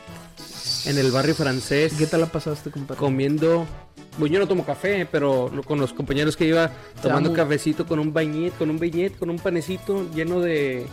en 0.87 0.99
el 0.99 1.11
barrio 1.11 1.35
francés. 1.35 1.95
¿Qué 1.99 2.07
tal 2.07 2.21
la 2.21 2.27
pasaste, 2.27 2.71
compadre? 2.71 2.99
comiendo. 2.99 3.67
Bueno, 4.19 4.33
yo 4.35 4.41
no 4.41 4.49
tomo 4.49 4.65
café, 4.65 5.07
pero 5.11 5.51
con 5.67 5.79
los 5.79 5.93
compañeros 5.93 6.37
que 6.37 6.47
iba 6.47 6.71
tomando 7.03 7.33
cafecito 7.35 7.85
con 7.87 7.99
un 7.99 8.13
bañet, 8.15 8.57
con 8.57 8.71
un 8.71 8.79
bañet, 8.79 9.19
con 9.19 9.29
un 9.29 9.39
panecito 9.39 10.07
lleno 10.15 10.41
de 10.41 10.87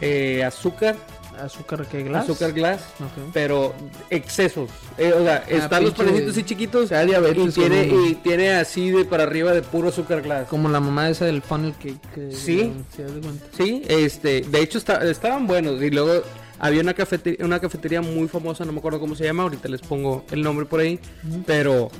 eh, 0.00 0.42
azúcar, 0.42 0.96
¿Azúcar 1.38 1.86
qué? 1.86 2.02
¿Glass? 2.02 2.24
azúcar 2.24 2.52
glass, 2.52 2.82
pero 3.32 3.74
excesos. 4.10 4.68
Eh, 4.98 5.12
o 5.14 5.22
sea, 5.24 5.38
están 5.48 5.82
los 5.84 5.94
panecitos 5.94 6.32
así 6.32 6.42
chiquitos 6.44 6.88
sea, 6.90 7.04
diabetes 7.06 7.48
y 7.56 7.60
tiene, 7.60 7.86
y 7.86 8.14
tiene 8.16 8.50
así 8.52 8.90
de 8.90 9.04
para 9.06 9.22
arriba 9.22 9.52
de 9.52 9.62
puro 9.62 9.88
azúcar 9.88 10.20
glass. 10.22 10.48
Como 10.48 10.68
la 10.68 10.78
mamá 10.80 11.08
esa 11.08 11.24
del 11.24 11.40
funnel 11.42 11.74
cake. 11.74 12.00
que- 12.14 12.32
Sí. 12.32 12.72
¿se 12.94 13.02
das 13.04 13.14
de? 13.14 13.40
Sí, 13.56 13.82
este, 13.88 14.42
de 14.42 14.60
hecho 14.60 14.76
está- 14.78 15.02
estaban 15.10 15.46
buenos 15.46 15.82
y 15.82 15.90
luego 15.90 16.22
había 16.62 16.80
una 16.80 16.94
cafetería, 16.94 17.44
una 17.44 17.60
cafetería 17.60 18.00
muy 18.00 18.28
famosa, 18.28 18.64
no 18.64 18.72
me 18.72 18.78
acuerdo 18.78 18.98
cómo 19.00 19.14
se 19.14 19.24
llama, 19.24 19.42
ahorita 19.42 19.68
les 19.68 19.80
pongo 19.82 20.24
el 20.30 20.42
nombre 20.42 20.64
por 20.64 20.80
ahí, 20.80 20.98
pero 21.44 21.90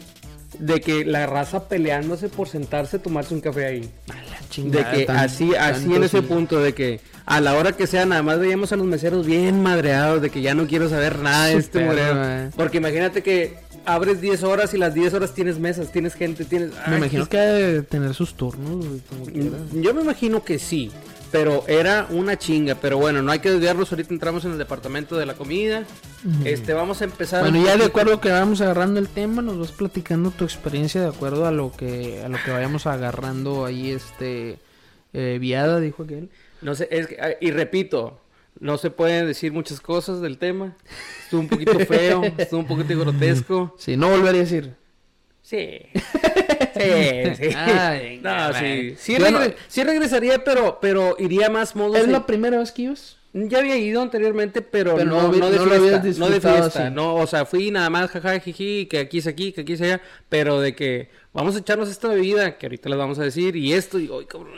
de 0.59 0.81
que 0.81 1.05
la 1.05 1.27
raza 1.27 1.69
peleándose 1.69 2.29
por 2.29 2.49
sentarse 2.49 2.97
a 2.99 3.03
tomarse 3.03 3.35
un 3.35 3.41
café 3.41 3.67
ahí. 3.67 3.91
A 4.09 4.15
la 4.15 4.39
De 4.41 4.49
chingada, 4.49 4.93
que 4.93 5.05
tan- 5.05 5.17
así, 5.17 5.55
así 5.55 5.95
en 5.95 6.03
ese 6.05 6.21
sí. 6.21 6.27
punto, 6.27 6.61
de 6.61 6.75
que 6.75 7.01
a 7.27 7.41
la 7.41 7.55
hora 7.55 7.73
que 7.73 7.87
sea, 7.87 8.07
nada 8.07 8.23
más 8.23 8.39
veíamos 8.39 8.71
a 8.73 8.77
los 8.77 8.87
meseros 8.87 9.27
bien 9.27 9.63
madreados, 9.63 10.23
de 10.23 10.31
que 10.31 10.41
ya 10.43 10.55
no 10.55 10.67
quiero 10.67 10.89
saber 10.89 11.19
nada 11.19 11.47
de 11.47 11.55
este 11.57 11.85
moreno. 11.85 12.51
Porque 12.57 12.77
imagínate 12.79 13.23
que 13.23 13.57
abres 13.85 14.21
10 14.21 14.43
horas 14.45 14.75
y 14.75 14.79
las 14.79 14.95
10 14.95 15.15
horas 15.15 15.35
tienes 15.35 15.59
mesas, 15.59 15.91
tienes 15.91 16.15
gente, 16.15 16.45
tienes... 16.45 16.71
Me 16.71 16.77
Ay, 16.95 16.97
imagino 16.99 17.27
que 17.29 17.39
ha 17.39 17.45
de 17.53 17.83
tener 17.83 18.15
sus 18.15 18.35
turnos, 18.35 18.85
como 19.09 19.25
quiera. 19.25 19.57
Yo 19.73 19.93
me 19.95 20.03
imagino 20.03 20.45
que 20.45 20.59
sí, 20.59 20.91
pero 21.33 21.65
era 21.67 22.07
una 22.11 22.39
chinga. 22.39 22.77
Pero 22.77 22.99
bueno, 22.99 23.23
no 23.23 23.33
hay 23.33 23.41
que 23.41 23.51
desviarnos. 23.51 23.91
Ahorita 23.91 24.13
entramos 24.15 24.45
en 24.45 24.53
el 24.53 24.59
departamento 24.59 25.17
de 25.17 25.27
la 25.27 25.35
comida. 25.35 25.85
Este, 26.45 26.73
vamos 26.75 27.01
a 27.01 27.05
empezar. 27.05 27.41
Bueno, 27.43 27.65
ya 27.65 27.77
de 27.77 27.87
acuerdo 27.87 28.21
que 28.21 28.31
vamos 28.31 28.61
agarrando 28.61 29.01
el 29.01 29.09
tema, 29.09 29.43
nos 29.43 29.59
vas 29.59 29.73
platicando 29.73 30.31
tu 30.31 30.45
experiencia 30.45 31.01
de 31.01 31.09
acuerdo 31.09 31.47
a 31.47 31.51
lo 31.51 31.73
que 31.73 32.23
a 32.25 32.29
lo 32.29 32.39
que 32.45 32.51
vayamos 32.53 32.87
agarrando 32.87 33.65
ahí 33.65 33.91
este 33.91 34.59
eh, 35.13 35.39
viada, 35.41 35.81
dijo 35.81 36.05
aquel. 36.05 36.31
No 36.61 36.75
sé, 36.77 36.87
es 36.93 37.09
que- 37.09 37.19
ah, 37.21 37.31
y 37.41 37.51
repito, 37.51 38.21
no 38.61 38.79
se 38.79 38.91
pueden 38.91 39.27
decir 39.27 39.53
muchas 39.53 39.81
cosas 39.81 40.21
del 40.21 40.39
tema. 40.39 40.77
Estuvo 41.25 41.41
un 41.41 41.49
poquito 41.49 41.79
feo, 41.81 42.23
estuvo 42.39 42.61
un 42.61 42.67
poquito 42.67 42.97
grotesco. 43.01 43.75
Sí, 43.79 43.97
no 43.97 44.09
volvería 44.11 44.43
a 44.43 44.45
decir. 44.45 44.75
Sí. 45.43 45.81
Sí, 46.83 47.51
sí. 47.51 47.55
Ay, 47.57 48.21
no, 48.23 48.53
sí. 48.55 48.95
Sí, 48.99 49.13
Yo 49.19 49.31
no- 49.31 49.39
regre- 49.41 49.55
sí 49.69 49.85
regresaría, 49.85 50.43
pero, 50.45 50.79
pero 50.81 51.17
iría 51.19 51.49
más 51.51 51.75
modo. 51.77 51.97
¿Es 51.97 52.07
de- 52.07 52.13
la 52.13 52.27
primera 52.27 52.59
vez 52.59 52.73
que 52.73 52.83
ibas? 52.83 53.17
Ya 53.35 53.61
había 53.61 53.79
ido 53.79 54.03
anteriormente, 54.03 54.61
pero, 54.61 54.95
Pero 54.95 55.09
no, 55.11 55.23
no 55.23 55.29
no 55.39 55.51
de 55.51 55.57
no 55.57 55.65
lo 55.65 55.71
fiesta, 55.77 55.97
habías 56.01 56.19
no 56.19 56.29
de 56.29 56.41
fiesta, 56.41 56.85
así. 56.87 56.95
no, 56.95 57.15
o 57.15 57.27
sea, 57.27 57.47
fui 57.47 57.71
nada 57.71 57.89
más 57.89 58.11
jaja, 58.11 58.39
jiji, 58.41 58.85
que 58.85 58.99
aquí 58.99 59.19
es 59.19 59.27
aquí, 59.27 59.53
que 59.53 59.63
aquí 59.63 59.73
es 59.73 59.81
allá, 59.81 60.03
pero 60.29 60.61
de 60.61 60.75
que 60.75 61.09
vamos 61.33 61.57
a 61.57 61.61
echarnos 61.61 61.89
esta 61.89 62.09
bebida, 62.09 62.59
que 62.59 62.67
ahorita 62.67 62.91
les 62.91 62.99
vamos 62.99 63.19
a 63.19 63.23
decir, 63.23 63.57
y 63.57 63.73
esto, 63.73 63.99
y, 63.99 64.11
ay, 64.13 64.27
cabrón, 64.27 64.53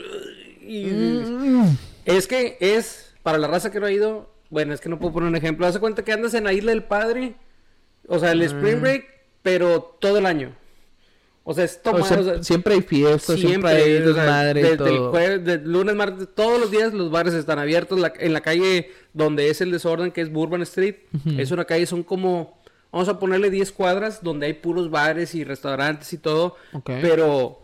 y- 0.60 0.86
Mm. 0.86 1.76
es 2.04 2.26
que 2.26 2.56
es, 2.58 3.14
para 3.22 3.38
la 3.38 3.46
raza 3.46 3.70
que 3.70 3.78
no 3.78 3.86
ha 3.86 3.92
ido, 3.92 4.34
bueno, 4.50 4.74
es 4.74 4.80
que 4.80 4.88
no 4.88 4.98
puedo 4.98 5.12
poner 5.12 5.28
un 5.28 5.36
ejemplo, 5.36 5.66
haz 5.68 5.74
de 5.74 5.80
cuenta 5.80 6.02
que 6.02 6.10
andas 6.12 6.34
en 6.34 6.42
la 6.42 6.52
isla 6.52 6.72
del 6.72 6.82
padre, 6.82 7.34
o 8.08 8.18
sea, 8.18 8.32
el 8.32 8.42
Ah. 8.42 8.46
spring 8.46 8.80
break, 8.80 9.04
pero 9.42 9.82
todo 10.00 10.18
el 10.18 10.26
año, 10.26 10.52
o 11.46 11.52
sea, 11.54 11.64
es 11.64 11.82
tomar, 11.82 12.00
O 12.02 12.04
sea, 12.06 12.20
o 12.20 12.24
sea, 12.24 12.42
siempre 12.42 12.74
hay 12.74 12.80
fiestas, 12.82 13.38
siempre, 13.38 13.70
hay 13.70 13.96
o 13.96 14.14
sea, 14.14 14.22
desmadre 14.24 14.62
desde 14.62 14.90
el 14.90 14.98
jueves, 15.10 15.44
de 15.44 15.58
lunes, 15.58 15.94
martes, 15.94 16.28
todos 16.34 16.58
los 16.58 16.70
días 16.70 16.92
los 16.94 17.10
bares 17.10 17.34
están 17.34 17.58
abiertos. 17.58 18.00
La- 18.00 18.12
en 18.18 18.32
la 18.32 18.40
calle 18.40 18.90
donde 19.12 19.50
es 19.50 19.60
el 19.60 19.70
desorden, 19.70 20.10
que 20.10 20.22
es 20.22 20.32
Bourbon 20.32 20.62
Street, 20.62 20.96
es 21.38 21.50
una 21.50 21.64
calle, 21.66 21.84
son 21.86 22.02
como, 22.02 22.58
vamos 22.90 23.08
a 23.08 23.18
ponerle 23.18 23.50
10 23.50 23.72
cuadras, 23.72 24.22
donde 24.22 24.46
hay 24.46 24.54
puros 24.54 24.90
bares 24.90 25.34
y 25.34 25.44
restaurantes 25.44 26.12
y 26.14 26.18
todo. 26.18 26.56
Pero 27.02 27.60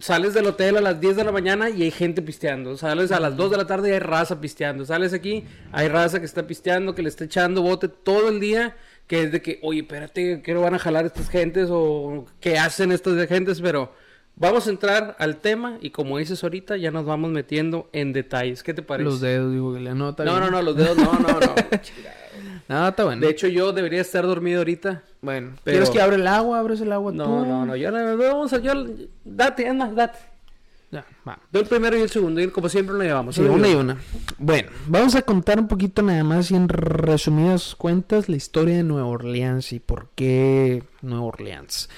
sales 0.00 0.34
del 0.34 0.46
hotel 0.46 0.76
a 0.76 0.80
las 0.80 1.00
10 1.00 1.16
de 1.16 1.24
la 1.24 1.32
mañana 1.32 1.70
y 1.70 1.82
hay 1.82 1.90
gente 1.90 2.20
pisteando. 2.20 2.76
Sales 2.76 3.10
a 3.12 3.20
las 3.20 3.36
2 3.36 3.50
de 3.50 3.56
la 3.56 3.66
tarde 3.66 3.88
y 3.90 3.92
hay 3.92 3.98
raza 4.00 4.40
pisteando. 4.40 4.84
Sales 4.84 5.12
aquí, 5.12 5.44
hay 5.72 5.88
raza 5.88 6.18
que 6.20 6.26
está 6.26 6.46
pisteando, 6.46 6.94
que 6.94 7.02
le 7.02 7.08
está 7.08 7.24
echando 7.24 7.62
bote 7.62 7.88
todo 7.88 8.28
el 8.28 8.40
día. 8.40 8.76
Que 9.06 9.24
es 9.24 9.32
de 9.32 9.42
que, 9.42 9.58
oye, 9.62 9.80
espérate, 9.80 10.40
¿qué 10.42 10.54
lo 10.54 10.60
van 10.62 10.74
a 10.74 10.78
jalar 10.78 11.04
estas 11.06 11.28
gentes? 11.28 11.68
O 11.70 12.24
qué 12.40 12.58
hacen 12.58 12.92
estas 12.92 13.26
gentes, 13.28 13.60
pero 13.60 13.92
vamos 14.36 14.66
a 14.66 14.70
entrar 14.70 15.16
al 15.18 15.36
tema 15.36 15.76
y 15.82 15.90
como 15.90 16.16
dices 16.18 16.42
ahorita, 16.42 16.76
ya 16.78 16.90
nos 16.90 17.04
vamos 17.04 17.30
metiendo 17.30 17.90
en 17.92 18.12
detalles. 18.12 18.62
¿Qué 18.62 18.72
te 18.72 18.82
parece? 18.82 19.04
Los 19.04 19.20
dedos, 19.20 19.52
digo, 19.52 19.74
que 19.74 19.80
le 19.80 19.90
anota 19.90 20.24
no, 20.24 20.40
no, 20.40 20.50
no, 20.50 20.62
los 20.62 20.76
dedos, 20.76 20.96
no, 20.96 21.12
no, 21.12 21.28
no. 21.40 21.54
No, 22.68 22.88
está 22.88 23.04
bueno. 23.04 23.20
De 23.20 23.28
hecho, 23.30 23.48
yo 23.48 23.72
debería 23.72 24.00
estar 24.00 24.24
dormido 24.24 24.60
ahorita. 24.60 25.02
bueno, 25.20 25.50
pero- 25.64 25.74
¿quieres 25.76 25.90
que 25.90 26.00
abra 26.00 26.16
el 26.16 26.26
agua? 26.26 26.58
¿Abres 26.60 26.80
el 26.80 26.92
agua 26.92 27.12
No, 27.12 27.24
tú? 27.24 27.30
no, 27.46 27.66
no, 27.66 27.76
yo 27.76 27.90
no, 27.90 28.16
vamos 28.16 28.52
a, 28.54 28.60
yo, 28.60 28.72
date, 29.24 29.66
es 29.66 29.74
más, 29.74 29.94
date. 29.94 30.18
Ya, 30.92 31.04
va. 31.26 31.38
El 31.54 31.64
primero 31.66 31.96
y 31.96 32.02
el 32.02 32.10
segundo, 32.10 32.40
y 32.40 32.48
como 32.48 32.68
siempre 32.68 32.94
lo 32.94 33.02
llevamos. 33.02 33.34
Sí, 33.34 33.40
una 33.40 33.66
y 33.66 33.74
una. 33.74 33.96
Bueno, 34.38 34.70
vamos 34.86 35.14
a 35.14 35.22
contar 35.22 35.58
un 35.58 35.66
poquito 35.66 36.02
nada 36.02 36.22
más 36.22 36.50
y 36.50 36.54
en 36.54 36.68
resumidas 36.68 37.74
cuentas 37.74 38.28
la 38.28 38.36
historia 38.36 38.76
de 38.76 38.82
Nueva 38.82 39.08
Orleans 39.08 39.72
y 39.72 39.80
por 39.80 40.10
qué 40.14 40.84
Nueva 41.00 41.24
Orleans. 41.24 41.88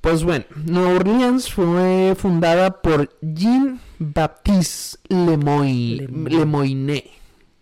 Pues 0.00 0.22
bueno, 0.22 0.44
Nueva 0.64 0.90
Orleans 0.94 1.50
fue 1.52 2.14
fundada 2.16 2.80
por 2.80 3.10
Jean-Baptiste 3.20 4.98
Lemoyne. 5.08 5.96
Lemoyne. 6.06 6.38
Lemoyne. 6.38 7.04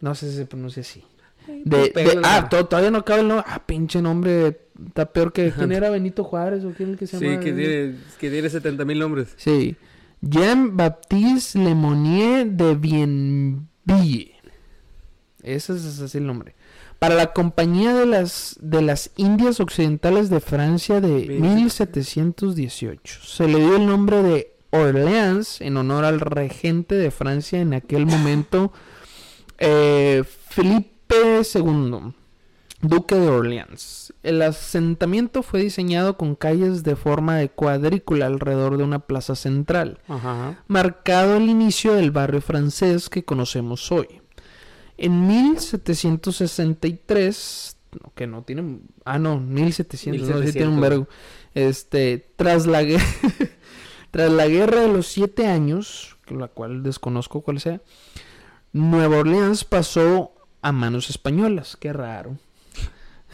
No 0.00 0.14
sé 0.14 0.30
si 0.30 0.36
se 0.36 0.46
pronuncia 0.46 0.82
así. 0.82 1.02
De, 1.64 2.20
ah, 2.24 2.48
todavía 2.48 2.90
no 2.90 2.98
acaba 2.98 3.20
el 3.20 3.28
nombre. 3.28 3.46
Ah, 3.48 3.62
pinche 3.64 4.02
nombre. 4.02 4.60
Está 4.86 5.06
peor 5.06 5.32
que. 5.32 5.50
¿Quién 5.52 5.72
era 5.72 5.88
Benito 5.90 6.24
Juárez 6.24 6.64
o 6.64 6.72
quién 6.72 6.90
es 6.90 6.92
el 6.94 6.98
que 6.98 7.06
se 7.06 7.18
Sí, 7.18 7.24
llama? 7.26 7.40
que 7.40 7.52
tiene, 7.52 7.94
que 8.18 8.30
tiene 8.30 8.50
70 8.50 8.84
mil 8.84 8.98
nombres. 8.98 9.34
Sí. 9.36 9.76
Jean-Baptiste 10.28 11.58
Lemonnier 11.58 12.46
de 12.46 12.74
Bienville. 12.74 14.34
Ese 15.42 15.74
es 15.74 16.00
así 16.00 16.18
el 16.18 16.26
nombre. 16.26 16.54
Para 16.98 17.14
la 17.14 17.32
Compañía 17.34 17.94
de 17.94 18.06
las, 18.06 18.56
de 18.60 18.80
las 18.80 19.10
Indias 19.16 19.60
Occidentales 19.60 20.30
de 20.30 20.40
Francia 20.40 21.00
de 21.02 21.26
Bien. 21.26 21.54
1718. 21.56 23.20
Se 23.22 23.46
le 23.46 23.58
dio 23.58 23.76
el 23.76 23.86
nombre 23.86 24.22
de 24.22 24.54
Orleans 24.70 25.60
en 25.60 25.76
honor 25.76 26.04
al 26.04 26.20
regente 26.20 26.94
de 26.94 27.10
Francia 27.10 27.60
en 27.60 27.74
aquel 27.74 28.06
momento, 28.06 28.72
eh, 29.58 30.24
Felipe 30.48 31.42
II, 31.54 32.14
duque 32.80 33.14
de 33.14 33.28
Orleans. 33.28 34.03
El 34.24 34.40
asentamiento 34.40 35.42
fue 35.42 35.62
diseñado 35.62 36.16
con 36.16 36.34
calles 36.34 36.82
de 36.82 36.96
forma 36.96 37.36
de 37.36 37.50
cuadrícula 37.50 38.24
alrededor 38.24 38.78
de 38.78 38.84
una 38.84 39.00
plaza 39.00 39.34
central 39.34 39.98
Ajá. 40.08 40.64
marcado 40.66 41.36
el 41.36 41.50
inicio 41.50 41.92
del 41.92 42.10
barrio 42.10 42.40
francés 42.40 43.10
que 43.10 43.22
conocemos 43.22 43.92
hoy. 43.92 44.22
En 44.96 45.26
1763, 45.26 47.76
no, 48.02 48.12
que 48.14 48.26
no 48.26 48.44
tiene, 48.44 48.78
ah 49.04 49.18
no, 49.18 49.38
1700, 49.38 50.26
no, 50.26 50.42
sí 50.42 50.52
tiene 50.52 50.68
un 50.68 50.80
1700. 50.80 50.80
vergo. 50.80 51.06
Este, 51.54 52.26
tras 52.36 52.66
la 52.66 52.82
guerra, 52.82 53.04
tras 54.10 54.32
la 54.32 54.48
guerra 54.48 54.80
de 54.80 54.88
los 54.88 55.06
siete 55.06 55.48
años, 55.48 56.16
la 56.30 56.48
cual 56.48 56.82
desconozco 56.82 57.42
cuál 57.42 57.60
sea, 57.60 57.82
Nueva 58.72 59.18
Orleans 59.18 59.64
pasó 59.64 60.32
a 60.62 60.72
manos 60.72 61.10
españolas, 61.10 61.76
qué 61.76 61.92
raro. 61.92 62.38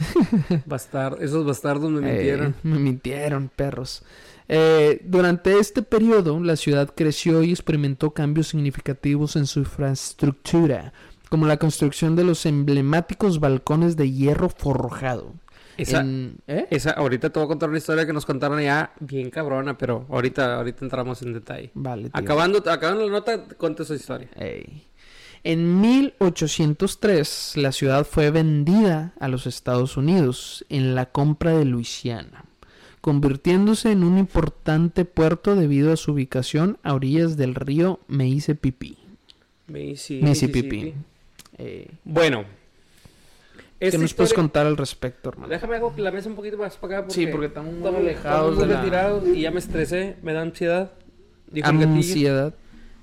Bastard, 0.65 1.21
esos 1.23 1.45
bastardos 1.45 1.91
me 1.91 1.99
Eh, 2.09 2.13
mintieron. 2.13 2.55
me 2.63 2.79
mintieron, 2.79 3.49
perros. 3.55 4.03
Eh, 4.47 5.01
durante 5.05 5.59
este 5.59 5.81
periodo, 5.81 6.39
la 6.41 6.55
ciudad 6.55 6.91
creció 6.95 7.41
y 7.43 7.51
experimentó 7.51 8.11
cambios 8.11 8.47
significativos 8.49 9.35
en 9.35 9.45
su 9.47 9.59
infraestructura, 9.59 10.93
como 11.29 11.47
la 11.47 11.57
construcción 11.57 12.15
de 12.15 12.23
los 12.25 12.45
emblemáticos 12.45 13.39
balcones 13.39 13.95
de 13.95 14.11
hierro 14.11 14.49
forjado. 14.49 15.33
Esa, 15.77 16.01
En- 16.01 16.35
¿eh? 16.47 16.67
esa, 16.69 16.91
ahorita 16.91 17.29
te 17.29 17.39
voy 17.39 17.45
a 17.45 17.47
contar 17.47 17.69
una 17.69 17.77
historia 17.77 18.05
que 18.05 18.11
nos 18.13 18.25
contaron 18.25 18.61
ya 18.61 18.91
bien 18.99 19.29
cabrona, 19.29 19.77
pero 19.77 20.05
ahorita, 20.09 20.57
ahorita 20.57 20.83
entramos 20.83 21.21
en 21.21 21.33
detalle. 21.33 21.71
Vale, 21.73 22.03
tío. 22.03 22.11
Acabando, 22.13 22.57
acabando 22.69 23.05
la 23.05 23.11
nota, 23.11 23.45
cuenta 23.57 23.83
esa 23.83 23.95
historia. 23.95 24.27
Ey. 24.35 24.83
En 25.43 25.81
1803, 25.81 27.53
la 27.55 27.71
ciudad 27.71 28.05
fue 28.05 28.29
vendida 28.29 29.13
a 29.19 29.27
los 29.27 29.47
Estados 29.47 29.97
Unidos 29.97 30.65
en 30.69 30.93
la 30.93 31.07
compra 31.07 31.57
de 31.57 31.65
Luisiana, 31.65 32.45
convirtiéndose 33.01 33.91
en 33.91 34.03
un 34.03 34.19
importante 34.19 35.03
puerto 35.05 35.55
debido 35.55 35.91
a 35.91 35.97
su 35.97 36.11
ubicación 36.11 36.77
a 36.83 36.93
orillas 36.93 37.37
del 37.37 37.55
río 37.55 37.99
Mississippi. 38.07 38.97
Mississippi. 39.67 40.23
Mississippi. 40.25 40.93
Eh, 41.57 41.89
Bueno. 42.03 42.45
¿Qué 43.79 43.87
esta 43.87 43.97
nos 43.97 44.13
puedes 44.13 44.33
contar 44.33 44.67
al 44.67 44.77
respecto, 44.77 45.29
hermano? 45.29 45.47
Déjame 45.49 45.77
hago 45.77 45.91
la 45.97 46.11
mesa 46.11 46.29
un 46.29 46.35
poquito 46.35 46.55
más 46.55 46.77
para 46.77 46.99
acá. 46.99 47.09
Sí, 47.09 47.25
porque 47.25 47.47
estamos 47.47 47.73
muy 47.73 47.87
alejados 47.95 48.51
estamos 48.51 48.55
muy 48.57 48.67
la- 48.67 48.79
retirados 48.79 49.27
y 49.35 49.41
ya 49.41 49.49
me 49.49 49.57
estresé, 49.57 50.17
me 50.21 50.33
da 50.33 50.43
ansiedad. 50.43 50.91
Dijo. 51.47 51.67
Ansiedad. 51.67 52.53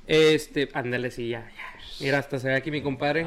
Este, 0.06 0.68
ándale, 0.74 1.10
sí, 1.10 1.30
ya. 1.30 1.50
Mira, 2.00 2.18
hasta 2.18 2.38
se 2.38 2.48
ve 2.48 2.54
aquí 2.54 2.70
mi 2.70 2.80
compadre. 2.80 3.26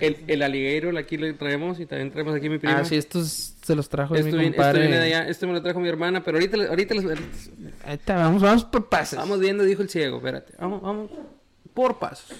El, 0.00 0.18
el 0.28 0.42
alligator, 0.42 0.96
aquí 0.96 1.16
lo 1.16 1.34
traemos 1.34 1.80
y 1.80 1.86
también 1.86 2.10
traemos 2.12 2.34
aquí 2.34 2.48
mi 2.48 2.58
primo. 2.58 2.76
Ah, 2.78 2.84
sí, 2.84 2.96
estos 2.96 3.54
se 3.62 3.74
los 3.74 3.88
trajo 3.88 4.14
Esto 4.14 4.26
mi 4.26 4.32
viene, 4.32 4.46
esto 4.50 4.56
compadre. 4.62 4.80
viene 4.82 4.98
de 4.98 5.04
allá, 5.14 5.28
esto 5.28 5.46
me 5.46 5.52
lo 5.52 5.62
trajo 5.62 5.80
mi 5.80 5.88
hermana, 5.88 6.22
pero 6.22 6.36
ahorita, 6.36 6.56
ahorita 6.68 6.94
les, 6.94 7.04
vamos, 8.06 8.42
vamos 8.42 8.64
por 8.64 8.88
pases. 8.88 9.18
vamos 9.18 9.40
viendo, 9.40 9.64
dijo 9.64 9.82
el 9.82 9.88
ciego, 9.88 10.18
espérate, 10.18 10.52
vamos, 10.58 10.82
vamos, 10.82 11.10
por 11.74 11.98
pasos. 11.98 12.36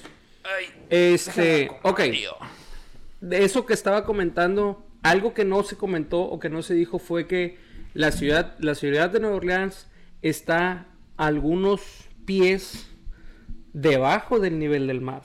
Este, 0.88 1.70
ok, 1.82 2.00
de 3.20 3.44
eso 3.44 3.66
que 3.66 3.72
estaba 3.74 4.04
comentando, 4.04 4.86
algo 5.02 5.34
que 5.34 5.44
no 5.44 5.64
se 5.64 5.76
comentó 5.76 6.20
o 6.20 6.38
que 6.38 6.48
no 6.48 6.62
se 6.62 6.74
dijo 6.74 6.98
fue 7.00 7.26
que 7.26 7.58
la 7.94 8.12
ciudad, 8.12 8.54
la 8.58 8.74
ciudad 8.76 9.10
de 9.10 9.18
Nueva 9.20 9.36
Orleans 9.36 9.88
está 10.22 10.86
a 11.16 11.26
algunos 11.26 11.82
pies 12.24 12.88
debajo 13.72 14.38
del 14.38 14.58
nivel 14.58 14.86
del 14.86 15.00
mar. 15.00 15.22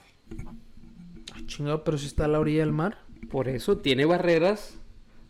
Chingado, 1.51 1.83
pero 1.83 1.97
si 1.97 2.05
está 2.07 2.25
a 2.25 2.27
la 2.27 2.39
orilla 2.39 2.61
del 2.61 2.71
mar. 2.71 2.97
Por 3.29 3.47
eso 3.49 3.77
tiene 3.77 4.05
barreras 4.05 4.77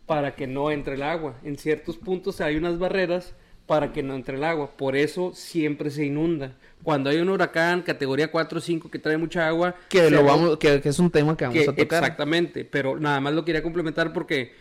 para 0.05 0.35
que 0.35 0.45
no 0.47 0.71
entre 0.71 0.95
el 0.95 1.03
agua. 1.03 1.35
En 1.43 1.57
ciertos 1.57 1.97
puntos 1.97 2.41
hay 2.41 2.55
unas 2.57 2.77
barreras 2.77 3.33
para 3.65 3.91
que 3.93 4.03
no 4.03 4.15
entre 4.15 4.37
el 4.37 4.43
agua. 4.43 4.71
Por 4.77 4.95
eso 4.95 5.31
siempre 5.33 5.89
se 5.89 6.05
inunda. 6.05 6.55
Cuando 6.83 7.09
hay 7.09 7.17
un 7.17 7.29
huracán 7.29 7.81
categoría 7.81 8.29
4 8.31 8.57
o 8.57 8.61
5 8.61 8.91
que 8.91 8.99
trae 8.99 9.17
mucha 9.17 9.47
agua, 9.47 9.75
Que, 9.89 10.09
lo 10.11 10.23
vamos, 10.23 10.57
que, 10.57 10.79
que 10.81 10.89
es 10.89 10.99
un 10.99 11.09
tema 11.09 11.35
que 11.37 11.45
vamos 11.45 11.63
que- 11.63 11.69
a 11.69 11.75
tocar. 11.75 12.03
Exactamente, 12.03 12.65
pero 12.65 12.99
nada 12.99 13.19
más 13.19 13.33
lo 13.33 13.43
quería 13.45 13.63
complementar 13.63 14.13
porque 14.13 14.53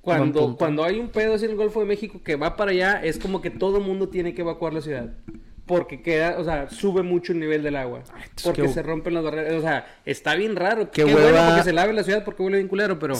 cuando, 0.00 0.56
cuando 0.56 0.84
hay 0.84 0.98
un 0.98 1.08
pedo 1.08 1.34
así 1.34 1.44
en 1.44 1.52
el 1.52 1.56
Golfo 1.56 1.80
de 1.80 1.86
México 1.86 2.20
que 2.24 2.36
va 2.36 2.56
para 2.56 2.70
allá, 2.70 3.02
es 3.04 3.18
como 3.18 3.40
que 3.42 3.50
todo 3.50 3.78
el 3.78 3.84
mundo 3.84 4.08
tiene 4.08 4.34
que 4.34 4.42
evacuar 4.42 4.72
la 4.74 4.80
ciudad. 4.80 5.12
Porque 5.70 6.02
queda, 6.02 6.36
o 6.38 6.44
sea, 6.44 6.68
sube 6.68 7.02
mucho 7.04 7.32
el 7.32 7.38
nivel 7.38 7.62
del 7.62 7.76
agua. 7.76 8.02
porque 8.42 8.68
se 8.68 8.82
rompen 8.82 9.14
las 9.14 9.22
barreras. 9.22 9.54
O 9.54 9.60
sea, 9.62 9.86
está 10.04 10.34
bien 10.34 10.56
raro. 10.56 10.90
Qué 10.90 11.04
Qué, 11.04 11.12
bueno 11.12 11.26
hueva. 11.26 11.46
porque 11.46 11.62
se 11.62 11.72
lave 11.72 11.92
la 11.92 12.02
ciudad 12.02 12.24
porque 12.24 12.42
huele 12.42 12.56
bien 12.56 12.66
culero, 12.68 12.98
pero... 12.98 13.14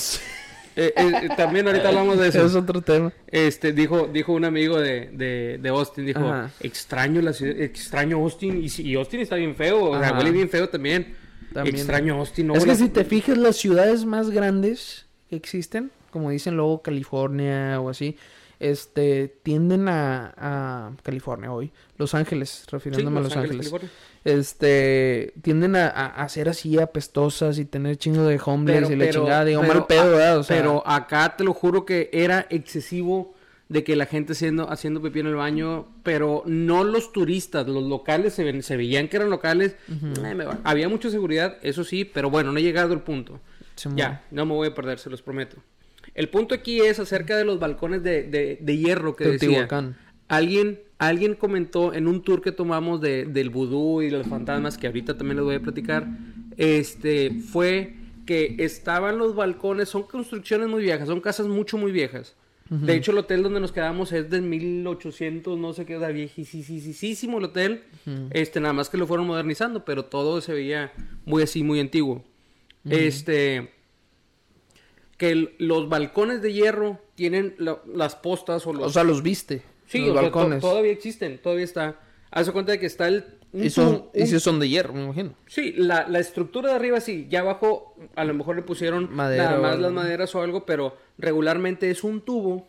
eh, 0.75 0.93
eh, 0.97 1.29
también 1.37 1.67
ahorita 1.69 1.89
hablamos 1.89 2.19
de 2.19 2.27
eso. 2.29 2.45
es 2.45 2.57
otro 2.57 2.81
tema. 2.83 3.13
Este, 3.29 3.73
dijo, 3.73 4.09
dijo 4.13 4.33
un 4.33 4.45
amigo 4.45 4.81
de, 4.81 5.11
de, 5.13 5.59
de 5.63 5.69
Austin, 5.69 6.07
dijo, 6.07 6.21
Ajá. 6.27 6.51
extraño 6.59 7.23
la 7.23 7.33
ciudad, 7.33 7.61
extraño 7.61 8.17
Austin, 8.19 8.61
y, 8.65 8.83
y 8.83 8.95
Austin 8.97 9.21
está 9.21 9.37
bien 9.37 9.55
feo, 9.55 9.85
o 9.91 9.99
sea, 10.01 10.13
huele 10.19 10.33
bien 10.33 10.49
feo 10.49 10.69
también. 10.69 11.15
También. 11.53 11.77
Extraño 11.77 12.15
Austin, 12.17 12.49
no 12.49 12.55
es 12.55 12.65
que 12.65 12.75
si 12.75 12.89
te 12.89 13.05
fijas, 13.05 13.37
las 13.39 13.57
ciudades 13.57 14.05
más 14.05 14.31
grandes 14.31 15.07
que 15.29 15.37
existen, 15.37 15.91
como 16.11 16.31
dicen 16.31 16.57
luego 16.57 16.83
California 16.83 17.81
o 17.81 17.89
así, 17.91 18.17
este, 18.61 19.35
tienden 19.43 19.89
a, 19.89 20.33
a 20.37 20.93
California 21.03 21.51
hoy, 21.53 21.73
Los 21.97 22.15
Ángeles, 22.15 22.65
refiriéndome 22.71 23.19
a 23.19 23.23
Los 23.23 23.33
Ángeles, 23.51 23.67
este, 24.25 25.33
tienden 25.43 25.77
a, 25.77 25.89
a, 25.89 26.07
a 26.07 26.29
ser 26.29 26.49
así 26.49 26.79
apestosas 26.79 27.59
y 27.59 27.65
tener 27.65 27.97
chingo 27.97 28.25
de 28.25 28.41
homeless 28.45 28.83
y 28.91 28.97
la 28.97 29.05
chingada, 29.21 29.45
digo, 29.45 29.61
pero 29.63 29.81
mal 29.81 29.87
pedo, 29.87 30.11
¿verdad? 30.13 30.39
O 30.39 30.43
sea, 30.45 30.57
pero 30.57 30.83
acá 30.87 31.37
te 31.37 31.45
lo 31.45 31.53
juro 31.55 31.85
que 31.85 32.11
era 32.13 32.47
excesivo 32.51 33.35
de 33.69 33.85
que 33.85 33.95
la 33.97 34.07
gente 34.07 34.33
haciendo, 34.33 34.69
haciendo 34.71 35.01
pipí 35.01 35.21
en 35.21 35.29
el 35.29 35.37
baño, 35.37 35.87
pero 36.03 36.43
no 36.45 36.83
los 36.85 37.13
turistas, 37.13 37.69
los 37.69 37.85
locales 37.85 38.35
se, 38.35 38.43
ven- 38.45 38.63
se 38.65 38.77
veían 38.77 39.09
que 39.09 39.17
eran 39.17 39.31
locales. 39.31 39.77
Había 40.65 40.89
mucha 40.89 41.09
seguridad, 41.09 41.57
eso 41.63 41.85
sí, 41.85 42.05
pero 42.05 42.31
bueno, 42.31 42.51
no 42.53 42.59
he 42.59 42.63
llegado 42.63 42.93
al 42.93 43.03
punto. 43.03 43.41
Ya, 43.97 44.25
no 44.33 44.45
me 44.45 44.55
voy 44.55 44.69
a 44.69 44.75
perder, 44.75 44.99
se 44.99 45.09
los 45.09 45.23
prometo. 45.23 45.57
El 46.15 46.29
punto 46.29 46.55
aquí 46.55 46.81
es 46.81 46.99
acerca 46.99 47.37
de 47.37 47.45
los 47.45 47.59
balcones 47.59 48.03
de, 48.03 48.23
de- 48.25 48.59
de 48.61 48.77
hierro 48.77 49.17
que 49.17 49.25
decía. 49.33 49.49
Alguien, 50.29 50.81
alguien 50.99 51.35
comentó 51.35 51.93
en 51.95 52.07
un 52.07 52.23
tour 52.23 52.41
que 52.43 52.53
tomamos 52.53 53.01
de, 53.01 53.25
del 53.25 53.51
vudú 53.51 54.03
y 54.03 54.11
los 54.11 54.27
fantasmas, 54.27 54.79
que 54.79 54.87
ahorita 54.87 55.17
también 55.17 55.37
les 55.39 55.45
voy 55.45 55.55
a 55.57 55.61
platicar, 55.61 56.07
este, 56.57 57.31
fue 57.33 57.95
que 58.27 58.57
estaban 58.59 59.19
los 59.19 59.35
balcones, 59.35 59.89
son 59.89 60.05
construcciones 60.05 60.69
muy 60.69 60.83
viejas, 60.83 61.09
son 61.09 61.21
casas 61.21 61.47
mucho, 61.49 61.79
muy 61.79 61.91
viejas. 61.93 62.37
De 62.69 62.95
hecho, 62.95 63.11
el 63.11 63.19
hotel 63.19 63.43
donde 63.43 63.59
nos 63.59 63.73
quedamos 63.73 64.13
es 64.13 64.31
de 64.31 64.41
1800, 64.41 65.59
no 65.59 65.73
sé 65.73 65.85
qué, 65.87 65.95
era 65.95 66.09
viejísimo 66.11 67.39
el 67.39 67.45
hotel. 67.47 67.83
Este, 68.31 68.61
nada 68.61 68.73
más 68.73 68.89
que 68.89 68.97
lo 68.97 69.09
fueron 69.09 69.27
modernizando, 69.27 69.85
pero 69.85 70.05
todo 70.05 70.41
se 70.41 70.53
veía 70.53 70.93
muy 71.25 71.43
así, 71.43 71.65
muy 71.65 71.81
antiguo. 71.81 72.23
Este, 72.89 73.71
que 75.21 75.33
el- 75.33 75.55
los 75.59 75.91
balcones 75.91 76.41
de 76.41 76.51
hierro 76.55 76.99
tienen 77.15 77.55
la- 77.59 77.83
las 77.95 78.17
postas 78.17 78.67
o 78.67 78.73
los... 78.73 78.87
O 78.87 78.89
sea, 78.89 79.05
los 79.05 79.23
viste. 79.23 79.61
Sí, 79.85 79.99
los 79.99 80.09
o 80.09 80.13
sea, 80.15 80.31
to- 80.31 80.39
balcones. 80.39 80.61
todavía 80.63 80.93
existen, 80.93 81.37
todavía 81.43 81.65
está. 81.67 82.01
Haz 82.31 82.51
cuenta 82.53 82.73
de 82.73 82.79
que 82.81 82.87
está 82.87 83.07
el... 83.07 83.27
un 83.53 83.63
y, 83.63 83.69
son, 83.69 84.07
y 84.15 84.25
de 84.61 84.69
hierro, 84.71 84.95
me 84.95 85.05
imagino. 85.05 85.35
Sí, 85.47 85.75
la, 85.77 86.09
la 86.09 86.21
estructura 86.21 86.71
de 86.71 86.77
arriba 86.77 87.01
sí, 87.03 87.27
ya 87.29 87.41
abajo 87.41 87.95
a 88.17 88.25
lo 88.25 88.33
mejor 88.33 88.57
le 88.57 88.63
pusieron 88.63 89.15
Madera 89.15 89.45
nada 89.45 89.59
más 89.61 89.79
las 89.79 89.93
maderas 89.93 90.35
o 90.35 90.41
algo, 90.41 90.65
pero 90.65 90.97
regularmente 91.19 91.91
es 91.91 92.03
un 92.03 92.23
tubo 92.23 92.67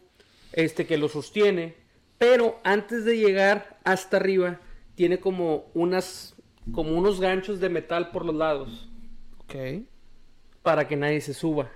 este 0.51 0.85
que 0.85 0.97
lo 0.97 1.07
sostiene, 1.07 1.75
pero 2.17 2.59
antes 2.65 3.05
de 3.05 3.15
llegar 3.17 3.79
hasta 3.85 4.17
arriba 4.17 4.59
tiene 4.95 5.21
como 5.21 5.71
unas 5.73 6.35
como 6.73 6.97
unos 6.97 7.21
ganchos 7.21 7.61
de 7.61 7.69
metal 7.69 8.11
por 8.11 8.25
los 8.25 8.35
lados 8.35 8.89
Ok. 9.45 9.55
para 10.63 10.87
que 10.89 10.97
nadie 10.97 11.21
se 11.21 11.33
suba 11.33 11.71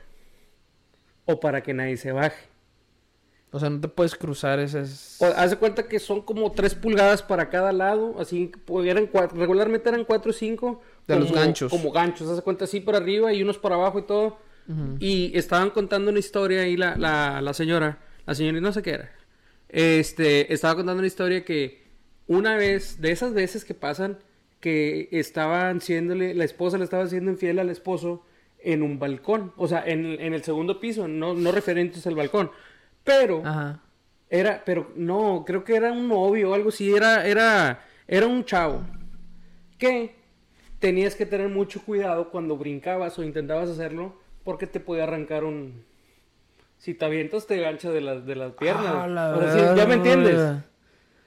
o 1.26 1.40
para 1.40 1.62
que 1.64 1.74
nadie 1.74 1.98
se 1.98 2.12
baje. 2.12 2.48
O 3.52 3.60
sea, 3.60 3.70
no 3.70 3.80
te 3.80 3.88
puedes 3.88 4.16
cruzar 4.16 4.60
esas... 4.60 5.16
O, 5.22 5.26
haz 5.28 5.52
de 5.52 5.56
cuenta 5.58 5.88
que 5.88 6.00
son 6.00 6.22
como 6.22 6.52
3 6.52 6.76
pulgadas 6.76 7.22
para 7.22 7.50
cada 7.50 7.72
lado, 7.72 8.16
así 8.20 8.52
pues, 8.66 8.86
eran 8.86 9.10
cua- 9.10 9.32
regularmente 9.32 9.88
eran 9.88 10.04
4 10.04 10.30
o 10.30 10.34
5 10.34 10.82
De 11.08 11.18
los 11.18 11.32
ganchos. 11.32 11.72
Como 11.72 11.92
ganchos, 11.92 12.30
haz 12.30 12.36
de 12.36 12.42
cuenta 12.42 12.66
así 12.66 12.82
por 12.82 12.96
arriba 12.96 13.32
y 13.32 13.42
unos 13.44 13.58
por 13.58 13.72
abajo 13.72 14.00
y 14.00 14.04
todo. 14.04 14.38
Y 15.00 15.32
estaban 15.38 15.70
contando 15.70 16.10
una 16.10 16.18
historia 16.20 16.62
ahí 16.62 16.76
la, 16.76 16.98
la, 16.98 17.40
la 17.40 17.54
señora, 17.54 18.00
la 18.26 18.34
señora 18.34 18.60
no 18.60 18.74
sé 18.74 18.82
qué 18.82 18.90
era. 18.96 19.12
Este, 19.70 20.52
estaba 20.54 20.76
contando 20.76 21.00
una 21.00 21.08
historia 21.08 21.46
que 21.46 21.86
una 22.28 22.56
vez, 22.58 23.00
de 23.00 23.12
esas 23.12 23.34
veces 23.34 23.64
que 23.64 23.76
pasan, 23.76 24.18
que 24.60 25.08
estaban 25.12 25.82
siéndole, 25.82 26.34
la 26.34 26.44
esposa 26.46 26.78
le 26.80 26.84
estaba 26.84 27.04
haciendo 27.04 27.30
infiel 27.30 27.60
al 27.60 27.70
esposo 27.70 28.26
en 28.66 28.82
un 28.82 28.98
balcón, 28.98 29.54
o 29.58 29.68
sea, 29.68 29.84
en, 29.86 30.20
en 30.20 30.34
el 30.34 30.44
segundo 30.44 30.80
piso, 30.80 31.08
no, 31.08 31.36
no 31.36 31.52
referentes 31.52 32.06
al 32.08 32.16
balcón. 32.16 32.50
Pero 33.04 33.44
Ajá. 33.46 33.80
era, 34.30 34.64
pero 34.66 34.92
no, 34.96 35.44
creo 35.46 35.64
que 35.64 35.76
era 35.76 35.92
un 35.92 36.10
novio 36.10 36.50
o 36.50 36.54
algo 36.56 36.70
así, 36.70 36.94
era, 36.94 37.28
era, 37.28 37.86
era 38.08 38.26
un 38.26 38.44
chavo. 38.44 38.82
Que 39.78 40.16
tenías 40.80 41.16
que 41.16 41.28
tener 41.28 41.48
mucho 41.50 41.82
cuidado 41.84 42.32
cuando 42.32 42.58
brincabas 42.58 43.20
o 43.20 43.24
intentabas 43.24 43.70
hacerlo, 43.70 44.20
porque 44.44 44.66
te 44.66 44.80
podía 44.80 45.04
arrancar 45.04 45.44
un... 45.44 45.84
Si 46.80 46.96
te 46.96 47.06
avientas 47.06 47.46
te 47.46 47.58
gancha 47.58 47.92
de 47.92 48.02
las, 48.02 48.26
de 48.26 48.36
las 48.36 48.54
piernas. 48.54 48.94
Ah, 48.96 49.08
la 49.08 49.38
O 49.38 49.42
sea, 49.42 49.54
sí, 49.54 49.78
¿Ya 49.78 49.86
me 49.86 49.94
entiendes? 49.96 50.64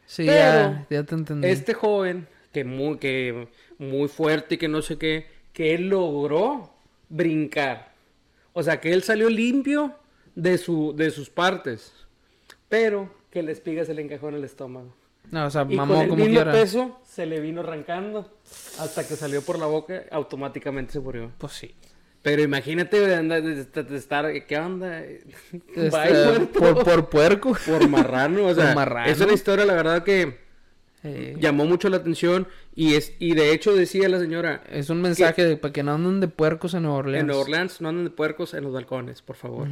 Sí, 0.07 0.27
Pero 0.27 0.39
ya, 0.39 0.87
ya 0.91 1.03
te 1.05 1.15
entendí. 1.15 1.49
Este 1.49 1.73
joven, 1.73 2.27
que 2.53 2.65
muy, 2.65 2.99
que 2.99 3.49
muy 3.79 4.09
fuerte 4.09 4.57
y 4.57 4.59
que 4.59 4.69
no 4.69 4.83
sé 4.83 4.99
qué, 4.99 5.27
que 5.53 5.75
él 5.75 5.89
logró 5.89 6.78
brincar. 7.09 7.93
O 8.53 8.63
sea, 8.63 8.81
que 8.81 8.93
él 8.93 9.03
salió 9.03 9.29
limpio 9.29 9.95
de, 10.35 10.59
su, 10.59 10.95
de 10.97 11.11
sus 11.11 11.31
partes. 11.31 11.93
Pero 12.69 13.13
que 13.31 13.43
la 13.43 13.53
espiga 13.53 13.85
se 13.85 13.95
le 13.95 14.03
encajó 14.03 14.29
en 14.29 14.37
el 14.37 14.45
estómago. 14.45 14.95
No, 15.31 15.47
o 15.47 15.51
sea, 15.51 15.67
Y 15.69 15.77
mamó 15.77 15.95
con 15.95 16.03
el 16.03 16.09
como 16.09 16.25
mismo 16.25 16.35
quiera. 16.37 16.53
peso 16.53 17.01
se 17.05 17.27
le 17.27 17.41
vino 17.41 17.61
arrancando 17.61 18.31
hasta 18.79 19.07
que 19.07 19.15
salió 19.15 19.43
por 19.43 19.59
la 19.59 19.67
boca, 19.67 20.05
automáticamente 20.11 20.93
se 20.93 21.01
murió. 21.01 21.31
Pues 21.39 21.53
sí. 21.53 21.75
Pero 22.23 22.43
imagínate 22.43 22.99
de, 23.01 23.67
estar, 23.97 24.45
¿qué 24.47 24.59
onda? 24.59 25.05
Este, 25.05 26.47
por, 26.59 26.83
por 26.85 27.09
puerco. 27.09 27.57
Por 27.67 27.89
marrano, 27.89 28.47
o 28.47 28.55
sea, 28.55 28.67
Por 28.69 28.75
marrano. 28.75 29.11
es 29.11 29.21
una 29.21 29.33
historia, 29.33 29.65
la 29.65 29.75
verdad, 29.75 30.03
que 30.03 30.48
Eh, 31.09 31.37
llamó 31.41 31.65
mucho 31.65 31.89
la 31.89 31.97
atención 31.99 32.47
y 32.75 32.95
es 32.95 33.15
y 33.19 33.35
de 33.35 33.53
hecho 33.53 33.75
decía 33.75 34.09
la 34.09 34.19
señora 34.21 34.63
es 34.71 34.91
un 34.91 35.01
mensaje 35.01 35.45
de, 35.45 35.57
para 35.57 35.73
que 35.73 35.83
no 35.83 35.95
anden 35.95 36.21
de 36.21 36.29
puercos 36.29 36.75
en 36.75 36.83
Nueva 36.83 36.99
Orleans. 36.99 37.21
en 37.23 37.27
Nueva 37.27 37.43
Orleans 37.43 37.81
no 37.81 37.89
anden 37.89 38.05
de 38.05 38.11
puercos 38.11 38.55
en 38.55 38.65
los 38.65 38.73
balcones, 38.73 39.23
por 39.23 39.37
favor. 39.37 39.69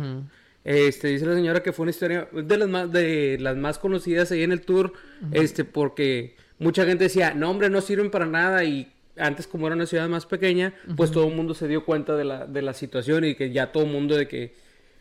Este 0.64 1.08
dice 1.08 1.26
la 1.26 1.34
señora 1.34 1.62
que 1.62 1.72
fue 1.72 1.84
una 1.84 1.90
historia 1.90 2.28
de 2.32 2.56
las 2.56 2.68
más 2.68 2.90
de 2.90 3.36
las 3.40 3.56
más 3.56 3.78
conocidas 3.78 4.32
ahí 4.32 4.42
en 4.42 4.52
el 4.52 4.62
tour, 4.62 4.92
este 5.30 5.64
porque 5.64 6.34
mucha 6.58 6.84
gente 6.84 7.04
decía, 7.04 7.34
"No, 7.34 7.50
hombre, 7.50 7.70
no 7.70 7.80
sirven 7.80 8.10
para 8.10 8.26
nada" 8.26 8.64
y 8.64 8.92
antes 9.16 9.46
como 9.46 9.66
era 9.66 9.76
una 9.76 9.86
ciudad 9.86 10.08
más 10.08 10.26
pequeña, 10.26 10.74
pues 10.96 11.10
todo 11.10 11.28
el 11.28 11.34
mundo 11.34 11.54
se 11.54 11.68
dio 11.68 11.84
cuenta 11.84 12.16
de 12.16 12.24
la 12.24 12.46
de 12.46 12.62
la 12.62 12.72
situación 12.72 13.24
y 13.24 13.34
que 13.34 13.50
ya 13.52 13.70
todo 13.70 13.84
el 13.84 13.90
mundo 13.90 14.16
de 14.16 14.26
que 14.26 14.54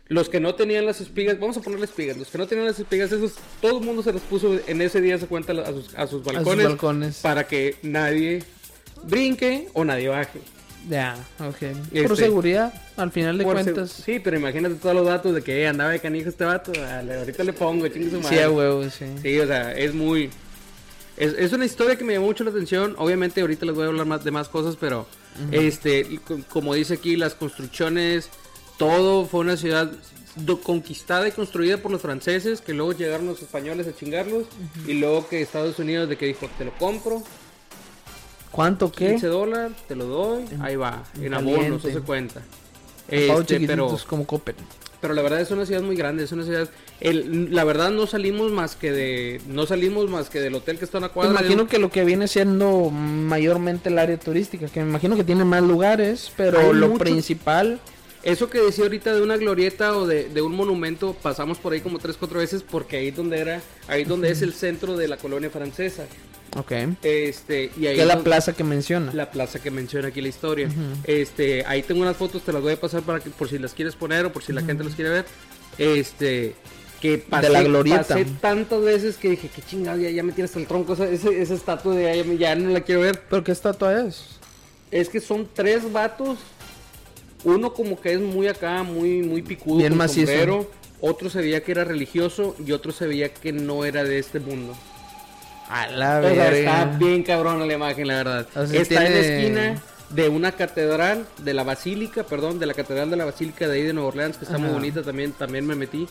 los 0.07 0.29
que 0.29 0.39
no 0.39 0.53
tenían 0.55 0.85
las 0.85 1.01
espigas, 1.01 1.39
vamos 1.39 1.57
a 1.57 1.61
ponerle 1.61 1.85
espigas, 1.85 2.15
los 2.17 2.27
que 2.29 2.37
no 2.37 2.45
tenían 2.47 2.67
las 2.67 2.79
espigas, 2.79 3.11
esos, 3.11 3.33
todo 3.61 3.79
el 3.79 3.85
mundo 3.85 4.03
se 4.03 4.13
los 4.13 4.21
puso 4.21 4.59
en 4.67 4.81
ese 4.81 5.01
día, 5.01 5.17
se 5.17 5.25
cuenta 5.27 5.51
a 5.53 5.67
sus, 5.67 5.67
a 5.67 5.71
sus 5.73 5.95
A 5.95 6.07
sus 6.07 6.23
balcones, 6.23 6.65
balcones. 6.67 7.17
para 7.21 7.47
que 7.47 7.75
nadie 7.81 8.43
brinque 9.03 9.67
o 9.73 9.83
nadie 9.83 10.07
baje. 10.09 10.39
Ya, 10.87 11.15
ok. 11.39 11.63
Este- 11.63 12.03
Por 12.07 12.15
seguridad, 12.17 12.71
al 12.95 13.11
final 13.11 13.39
de 13.39 13.43
cuentas. 13.43 13.91
Sí, 13.91 14.19
pero 14.19 14.37
imagínate 14.37 14.75
todos 14.75 14.93
los 14.95 15.07
datos 15.07 15.33
de 15.33 15.41
que 15.41 15.63
eh, 15.63 15.67
andaba 15.67 15.89
de 15.89 15.99
canijo 15.99 16.29
este 16.29 16.43
vato. 16.45 16.71
dale, 16.73 17.15
ahorita 17.15 17.43
le 17.43 17.53
pongo, 17.53 17.87
chingue 17.87 18.11
su 18.11 18.17
Sí, 18.17 18.23
madre. 18.23 18.43
a 18.43 18.51
huevo, 18.51 18.83
sí. 18.91 19.05
Sí, 19.23 19.39
o 19.39 19.47
sea, 19.47 19.71
es 19.75 19.95
muy. 19.95 20.29
Es, 21.17 21.33
es 21.39 21.53
una 21.53 21.65
historia 21.65 21.95
que 21.95 22.03
me 22.03 22.13
llamó 22.13 22.27
mucho 22.27 22.43
la 22.43 22.51
atención. 22.51 22.93
Obviamente, 22.99 23.41
ahorita 23.41 23.65
les 23.65 23.73
voy 23.73 23.85
a 23.85 23.87
hablar 23.87 24.05
más 24.05 24.23
de 24.23 24.29
más 24.29 24.47
cosas, 24.47 24.75
pero 24.79 25.07
este, 25.51 26.19
como 26.49 26.75
dice 26.75 26.93
aquí, 26.93 27.15
las 27.15 27.33
construcciones, 27.33 28.29
todo 28.77 29.25
fue 29.25 29.41
una 29.41 29.57
ciudad 29.57 29.91
conquistada 30.63 31.27
y 31.27 31.31
construida 31.31 31.77
por 31.77 31.91
los 31.91 32.01
franceses, 32.01 32.59
que 32.61 32.73
luego 32.73 32.91
llegaron 32.91 33.25
los 33.25 33.41
españoles 33.41 33.87
a 33.87 33.95
chingarlos, 33.95 34.45
y 34.85 34.93
luego 34.93 35.27
que 35.27 35.41
Estados 35.41 35.79
Unidos 35.79 36.09
de 36.09 36.17
que 36.17 36.25
dijo, 36.25 36.49
te 36.57 36.65
lo 36.65 36.73
compro, 36.77 37.23
¿Cuánto 38.51 38.89
qué? 38.89 39.09
15 39.11 39.27
dólares, 39.27 39.73
te 39.87 39.95
lo 39.95 40.05
doy, 40.05 40.45
ahí 40.61 40.77
va, 40.77 41.03
en 41.21 41.33
abonos, 41.33 41.81
se 41.81 41.99
cuenta. 41.99 42.41
Este, 43.09 43.59
pero, 43.67 43.97
como 44.07 44.25
Coppel. 44.25 44.55
pero 45.01 45.13
la 45.13 45.21
verdad 45.21 45.41
es 45.41 45.51
una 45.51 45.65
ciudad 45.65 45.81
muy 45.81 45.95
grande, 45.95 46.23
es 46.23 46.31
una 46.31 46.43
ciudad... 46.43 46.69
El, 47.01 47.53
la 47.53 47.65
verdad 47.65 47.91
no 47.91 48.07
salimos 48.07 48.51
más 48.51 48.75
que 48.77 48.91
de... 48.91 49.41
No 49.47 49.65
salimos 49.65 50.09
más 50.09 50.29
que 50.29 50.39
del 50.39 50.55
hotel 50.55 50.79
que 50.79 50.85
está 50.85 50.97
en 50.99 51.03
la 51.03 51.09
cuadra. 51.09 51.33
de 51.33 51.37
imagino 51.39 51.67
que 51.67 51.77
lo 51.77 51.91
que 51.91 52.05
viene 52.05 52.27
siendo 52.29 52.89
mayormente 52.89 53.89
el 53.89 53.99
área 53.99 54.17
turística, 54.17 54.67
que 54.67 54.81
me 54.81 54.89
imagino 54.89 55.15
que 55.17 55.23
tiene 55.25 55.43
más 55.43 55.61
lugares, 55.61 56.31
pero 56.37 56.59
Hay 56.59 56.73
lo 56.73 56.87
mucho- 56.87 56.99
principal 57.03 57.79
Eso 58.25 58.49
que 58.49 58.59
decía 58.59 58.83
ahorita 58.85 59.13
de 59.15 59.21
una 59.21 59.37
glorieta 59.37 59.95
o 59.97 60.05
de, 60.07 60.27
de 60.29 60.41
un 60.41 60.53
monumento, 60.53 61.13
pasamos 61.21 61.57
por 61.59 61.71
ahí 61.73 61.79
como 61.81 61.99
tres, 61.99 62.17
cuatro 62.17 62.39
veces 62.39 62.63
porque 62.63 62.97
ahí 62.97 63.07
es 63.09 63.15
donde 63.15 63.37
era, 63.39 63.61
ahí 63.87 64.01
es 64.01 64.07
donde 64.07 64.31
es 64.31 64.41
el 64.41 64.51
centro 64.53 64.97
de 64.97 65.07
la 65.07 65.15
colonia 65.17 65.49
francesa. 65.51 66.05
Ok. 66.57 66.71
Este, 67.03 67.69
y 67.79 67.85
ahí 67.87 67.95
Que 67.97 68.01
es 68.01 68.07
la 68.07 68.19
plaza 68.23 68.53
que 68.53 68.63
menciona. 68.63 69.13
la 69.13 69.29
plaza 69.29 69.59
que 69.61 69.69
menciona 69.71 70.07
aquí 70.07 70.21
la 70.21 70.29
historia. 70.29 70.69
Este, 71.03 71.63
ahí 71.67 71.83
tengo 71.83 72.01
unas 72.01 72.17
fotos, 72.17 72.41
te 72.41 72.51
las 72.51 72.61
voy 72.63 72.73
a 72.73 72.79
pasar 72.79 73.03
para 73.03 73.19
que 73.19 73.29
por 73.29 73.47
si 73.47 73.59
las 73.59 73.73
quieres 73.73 73.95
poner 73.95 74.25
o 74.25 74.33
por 74.33 74.41
si 74.43 74.53
la 74.53 74.61
gente 74.63 74.83
las 74.83 74.95
quiere 74.95 75.11
ver. 75.11 75.25
Este, 75.77 76.55
que 77.01 77.17
pasé, 77.19 77.49
la 77.49 77.61
glorieta. 77.61 78.07
pasé 78.07 78.25
tantas 78.41 78.81
veces 78.81 79.17
que 79.17 79.29
dije, 79.31 79.49
qué 79.53 79.61
chingado, 79.61 79.97
ya, 79.99 80.09
ya 80.09 80.23
me 80.23 80.31
tienes 80.31 80.55
el 80.55 80.65
tronco, 80.65 80.93
esa, 80.93 81.05
esa 81.09 81.53
estatua 81.53 81.93
de 81.93 82.09
ahí, 82.09 82.17
ya, 82.19 82.23
me- 82.23 82.37
ya 82.37 82.55
no 82.55 82.69
la 82.71 82.81
quiero 82.81 83.01
ver. 83.01 83.21
¿Pero 83.29 83.43
qué 83.43 83.51
estatua 83.51 84.01
es? 84.07 84.39
Es 84.91 85.09
que 85.09 85.19
son 85.19 85.47
tres 85.53 85.91
vatos, 85.91 86.37
uno 87.45 87.73
como 87.73 87.99
que 87.99 88.13
es 88.13 88.19
muy 88.19 88.47
acá, 88.47 88.83
muy, 88.83 89.21
muy 89.21 89.41
picudo, 89.41 89.77
Bien 89.77 89.89
con 89.89 89.99
macizo. 89.99 90.27
sombrero, 90.27 90.69
otro 90.99 91.29
se 91.29 91.39
veía 91.39 91.63
que 91.63 91.71
era 91.71 91.83
religioso 91.83 92.55
y 92.65 92.71
otro 92.71 92.91
se 92.91 93.07
veía 93.07 93.33
que 93.33 93.53
no 93.53 93.85
era 93.85 94.03
de 94.03 94.19
este 94.19 94.39
mundo. 94.39 94.75
A 95.69 95.87
la 95.87 96.19
O 96.19 96.33
sea, 96.33 96.51
está 96.51 96.85
bien 96.97 97.23
cabrón 97.23 97.65
la 97.65 97.73
imagen, 97.73 98.07
la 98.07 98.15
verdad. 98.15 98.47
O 98.55 98.67
sea, 98.67 98.81
está 98.81 99.05
en 99.05 99.13
la 99.13 99.19
esquina 99.19 99.83
de 100.09 100.29
una 100.29 100.51
catedral, 100.51 101.25
de 101.43 101.53
la 101.53 101.63
basílica, 101.63 102.23
perdón, 102.23 102.59
de 102.59 102.65
la 102.65 102.73
catedral 102.73 103.09
de 103.09 103.17
la 103.17 103.25
basílica 103.25 103.67
de 103.67 103.75
ahí 103.75 103.83
de 103.83 103.93
Nueva 103.93 104.09
Orleans, 104.09 104.37
que 104.37 104.45
está 104.45 104.57
muy 104.57 104.69
bonita 104.69 105.01
también, 105.01 105.31
también 105.31 105.65
me 105.65 105.75
metí. 105.75 106.07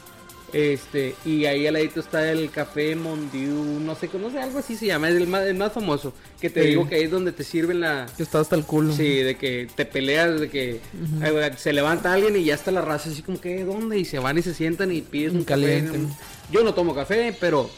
Este, 0.55 1.17
y 1.25 1.47
ahí 1.47 1.67
al 1.67 1.75
ladito 1.75 1.99
está 1.99 2.31
el 2.31 2.49
café 2.49 2.95
Mondiu, 2.95 3.53
no 3.81 3.97
sé, 3.97 4.09
no 4.21 4.31
sé, 4.31 4.39
algo 4.39 4.61
así 4.61 4.77
se 4.77 4.87
llama, 4.87 5.09
es 5.09 5.17
el 5.17 5.27
más, 5.27 5.43
el 5.47 5.57
más 5.57 5.73
famoso. 5.73 6.15
Que 6.41 6.49
te 6.49 6.63
Sí. 6.63 6.69
digo 6.69 6.89
que 6.89 6.95
ahí 6.95 7.03
es 7.03 7.11
donde 7.11 7.33
te 7.33 7.43
sirven 7.43 7.81
la. 7.81 8.07
Que 8.17 8.23
está 8.23 8.39
hasta 8.39 8.55
el 8.55 8.65
culo. 8.65 8.93
Sí, 8.95 9.17
de 9.17 9.37
que 9.37 9.67
te 9.75 9.85
peleas, 9.85 10.41
de 10.41 10.49
que 10.49 10.81
eh, 11.23 11.51
se 11.57 11.73
levanta 11.73 12.13
alguien 12.13 12.37
y 12.37 12.45
ya 12.45 12.55
está 12.55 12.71
la 12.71 12.83
raza 12.83 13.11
así 13.11 13.23
como 13.23 13.41
que, 13.41 13.65
¿dónde? 13.65 13.99
Y 13.99 14.05
se 14.05 14.21
van 14.21 14.39
y 14.39 14.43
se 14.43 14.55
sientan 14.55 14.93
y 14.93 15.03
pides 15.03 15.33
un 15.33 15.43
Caliente. 15.43 15.91
café. 15.99 16.05
Yo 16.53 16.63
no 16.63 16.73
tomo 16.73 16.95
café, 16.95 17.37
pero 17.41 17.69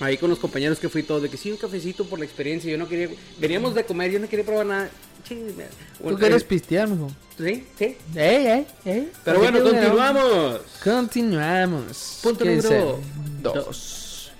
ahí 0.00 0.16
con 0.16 0.30
los 0.30 0.38
compañeros 0.38 0.78
que 0.78 0.88
fui 0.88 1.02
todo, 1.02 1.20
de 1.20 1.28
que 1.30 1.36
sí, 1.36 1.50
un 1.50 1.56
cafecito 1.56 2.04
por 2.06 2.18
la 2.18 2.24
experiencia. 2.24 2.70
Yo 2.70 2.78
no 2.78 2.88
quería, 2.88 3.08
veníamos 3.38 3.74
de 3.74 3.84
comer, 3.84 4.10
yo 4.10 4.18
no 4.18 4.28
quería 4.28 4.44
probar 4.44 4.66
nada. 4.66 4.90
Sí, 5.26 5.34
me- 5.34 5.64
¿Tú 5.64 6.02
bueno, 6.02 6.18
quieres 6.18 6.42
eh, 6.42 6.46
pistear, 6.46 6.88
mijo? 6.88 7.10
Sí, 7.38 7.66
sí. 7.78 7.96
Ey, 8.14 8.46
ey, 8.46 8.66
ey. 8.84 9.12
Pero 9.24 9.38
bueno, 9.38 9.62
continuamos. 9.62 10.60
Continuamos. 10.82 12.18
Punto 12.22 12.44
¿Qué 12.44 12.56
número 12.56 12.68
dice? 12.98 13.40
Dos. 13.42 14.32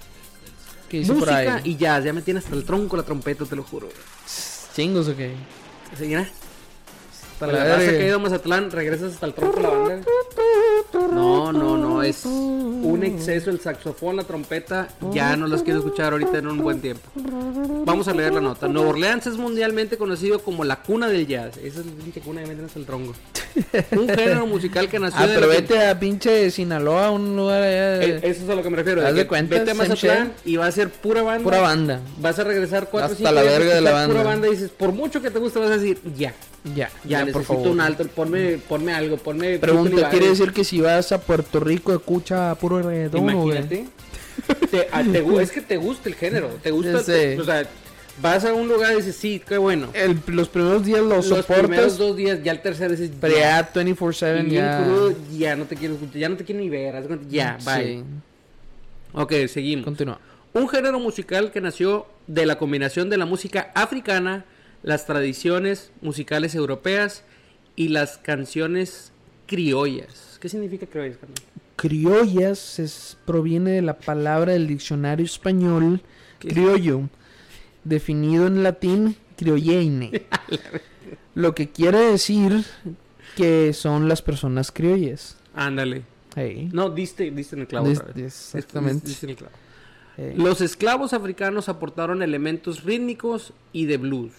¿Qué 0.89 0.99
dice 0.99 1.13
por 1.15 1.21
Música 1.29 1.55
ahí? 1.57 1.71
y 1.71 1.77
jazz, 1.77 2.05
ya 2.05 2.13
me 2.13 2.23
tiene 2.23 2.39
hasta 2.41 2.55
el 2.55 2.65
tronco 2.65 2.97
la 2.97 3.03
trompeta, 3.03 3.45
te 3.47 3.57
lo 3.57 3.63
juro. 3.63 3.89
Chingos, 4.77 5.09
ok. 5.09 5.19
Así, 5.93 6.05
mira. 6.07 6.29
Para 7.39 7.53
la 7.53 7.65
verga. 7.65 7.91
que 7.99 8.03
ha 8.05 8.07
ido 8.07 8.17
a 8.17 8.19
Mazatlán, 8.21 8.71
regresas 8.71 9.15
hasta 9.15 9.27
el 9.27 9.35
tronco 9.35 9.61
la 9.61 9.71
banda. 9.71 10.01
No, 10.95 11.53
no, 11.53 11.77
no, 11.77 12.03
es 12.03 12.25
un 12.25 13.03
exceso 13.05 13.51
el 13.51 13.61
saxofón, 13.61 14.17
la 14.17 14.25
trompeta, 14.25 14.89
ya 15.13 15.37
no 15.37 15.47
las 15.47 15.63
quiero 15.63 15.81
escuchar 15.81 16.13
ahorita 16.13 16.39
en 16.39 16.47
un 16.47 16.59
buen 16.59 16.81
tiempo. 16.81 17.03
Vamos 17.85 18.09
a 18.09 18.15
leer 18.15 18.33
la 18.33 18.41
nota. 18.41 18.69
Nueva 18.69 18.91
Orleans 18.91 19.27
es 19.27 19.37
mundialmente 19.37 19.97
conocido 19.97 20.39
como 20.41 20.65
la 20.65 20.77
cuna 20.83 21.09
del 21.09 21.27
jazz. 21.27 21.57
Esa 21.59 21.81
es 21.81 21.87
la 21.87 21.93
pinche 21.93 22.21
cuna 22.21 22.41
de 22.43 22.47
meternos 22.47 22.75
el 22.77 22.87
tronco. 22.87 23.13
Un 23.93 24.09
género 24.09 24.47
musical 24.47 24.89
que 24.89 24.99
nació 24.99 25.21
Ah, 25.25 25.29
pero 25.33 25.47
vete 25.49 25.87
a 25.87 25.99
pinche 25.99 26.51
Sinaloa, 26.51 27.11
un 27.13 27.37
lugar 27.37 27.63
allá. 27.63 28.03
Eh, 28.03 28.21
de 28.21 28.29
Eso 28.31 28.45
es 28.45 28.51
a 28.51 28.55
lo 28.57 28.63
que 28.63 28.71
me 28.71 28.77
refiero. 28.77 29.07
Haz 29.07 29.15
de 29.15 29.23
que 29.23 29.27
cuentas, 29.29 29.59
vete 29.61 29.71
a 29.71 29.75
Mazatlán 29.75 30.33
y 30.45 30.57
va 30.57 30.67
a 30.67 30.73
ser 30.73 30.91
pura 30.91 31.23
banda. 31.23 31.45
Pura 31.45 31.61
banda. 31.61 32.01
Vas 32.21 32.39
a 32.41 32.45
regresar 32.45 32.89
cuatro 32.91 33.13
Hasta 33.13 33.17
cinco 33.19 33.31
la 33.33 33.43
verga 33.43 33.75
de 33.77 33.81
la 33.81 33.91
escuchar 33.91 34.07
Pura 34.09 34.19
banda. 34.25 34.31
banda 34.31 34.49
y 34.49 34.51
dices, 34.53 34.71
por 34.71 34.93
mucho 34.93 35.23
que 35.23 35.31
te 35.31 35.39
guste, 35.39 35.59
vas 35.61 35.71
a 35.71 35.77
decir, 35.79 35.99
ya. 36.17 36.35
Ya, 36.75 36.75
Ya, 36.75 36.91
ya, 37.05 37.19
por 37.19 37.27
necesito 37.43 37.45
favor. 37.55 37.69
un 37.69 37.81
alto, 37.81 38.05
ponme, 38.09 38.57
ponme 38.67 38.95
algo, 38.95 39.19
ponme... 39.19 39.59
Pregunta, 39.59 40.09
¿quiere 40.09 40.29
decir 40.31 40.51
que 40.53 40.65
si 40.65 40.81
vas 40.85 41.11
a 41.13 41.21
Puerto 41.21 41.59
Rico 41.61 41.93
escucha 41.93 42.55
puro 42.55 42.81
reggaetón? 42.83 43.29
Imagínate. 43.29 43.87
Te- 44.71 44.89
a- 44.93 45.03
te 45.03 45.25
gu- 45.25 45.41
es 45.41 45.51
que 45.51 45.61
te 45.61 45.77
gusta 45.77 46.09
el 46.09 46.15
género, 46.15 46.49
te 46.63 46.71
gusta, 46.71 47.03
te- 47.05 47.39
o 47.41 47.45
sea, 47.45 47.65
vas 48.21 48.45
a 48.45 48.53
un 48.53 48.69
lugar 48.69 48.93
y 48.93 48.97
dices, 48.97 49.17
sí, 49.17 49.41
qué 49.47 49.59
bueno. 49.59 49.89
El- 49.95 50.21
los 50.27 50.49
primeros 50.49 50.85
días 50.85 51.01
los, 51.01 51.27
Los 51.29 51.47
primeros 51.47 51.67
soportas, 51.69 51.99
dos 51.99 52.17
días, 52.17 52.41
ya 52.43 52.53
el 52.53 52.61
tercer 52.61 52.91
dices, 52.91 53.11
pero 53.21 53.35
ya, 53.35 53.61
ya 53.61 53.73
24-7 53.73 54.41
y 54.47 54.51
bien 54.51 54.65
ya... 54.65 54.83
crudo, 54.85 55.15
ya 55.37 55.57
no 55.57 55.65
te 55.65 55.77
quiero 55.77 55.95
escuchar, 55.95 56.17
ya 56.17 56.29
no 56.29 56.37
te 56.37 56.45
quiero 56.45 56.61
ni 56.61 56.69
ver, 56.69 56.95
ya, 57.29 57.59
bye. 57.65 58.03
Ok, 59.13 59.33
seguimos. 59.49 59.85
continúa. 59.85 60.19
Un 60.53 60.69
género 60.69 60.99
musical 61.01 61.51
que 61.53 61.61
nació 61.61 62.07
de 62.27 62.47
la 62.47 62.59
combinación 62.59 63.11
de 63.11 63.17
la 63.17 63.27
música 63.27 63.71
africana, 63.75 64.45
las 64.83 65.07
tradiciones 65.07 65.91
musicales 66.01 66.55
europeas 66.55 67.23
y 67.77 67.89
las 67.89 68.19
canciones 68.19 69.13
criollas. 69.47 70.24
¿Qué 70.45 70.51
significa 70.51 70.85
criollas, 70.85 71.17
carnal? 71.17 71.39
Criollas 71.77 72.79
es- 72.79 73.17
proviene 73.25 73.71
de 73.71 73.81
la 73.81 73.97
palabra 73.99 74.53
del 74.53 74.67
diccionario 74.67 75.25
español 75.25 76.03
criollo, 76.39 77.09
definido 77.83 78.47
en 78.47 78.63
latín 78.63 79.17
criollene, 79.39 80.27
lo 81.35 81.55
que 81.55 81.71
quiere 81.71 81.97
decir 81.99 82.63
que 83.39 83.73
son 83.73 84.07
las 84.07 84.21
personas 84.21 84.71
criollas. 84.71 85.39
Ándale. 85.55 86.03
Hey. 86.37 86.69
No, 86.75 86.91
diste, 86.91 87.31
diste 87.31 87.57
en 87.57 87.63
el 87.63 87.67
clavo. 87.69 87.87
Dis- 87.87 88.01
otra 88.03 88.13
vez. 88.13 88.25
exactamente. 88.55 89.07
Diste 89.09 89.25
en 89.25 89.31
el 89.31 89.37
clavo. 89.37 89.55
Hey. 90.19 90.35
Los 90.37 90.61
esclavos 90.61 91.15
africanos 91.15 91.71
aportaron 91.71 92.23
elementos 92.23 92.85
rítmicos 92.85 93.55
y 93.73 93.87
de 93.87 93.97
blues, 93.97 94.33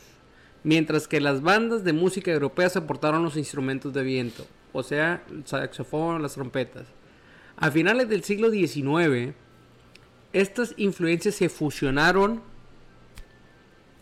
mientras 0.63 1.07
que 1.07 1.19
las 1.19 1.41
bandas 1.41 1.83
de 1.83 1.93
música 1.93 2.31
europeas 2.31 2.75
aportaron 2.77 3.23
los 3.23 3.37
instrumentos 3.37 3.91
de 3.91 4.03
viento, 4.03 4.45
o 4.75 4.83
sea, 4.83 5.23
el 5.29 5.45
saxofón, 5.45 6.21
las 6.21 6.33
trompetas. 6.33 6.85
A 7.57 7.71
finales 7.71 8.09
del 8.09 8.23
siglo 8.23 8.51
XIX, 8.51 9.33
estas 10.33 10.73
influencias 10.77 11.35
se 11.35 11.49
fusionaron 11.49 12.41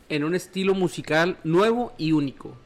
en 0.09 0.23
un 0.23 0.35
estilo 0.35 0.73
musical 0.73 1.37
nuevo 1.43 1.93
y 1.97 2.11
único. 2.11 2.57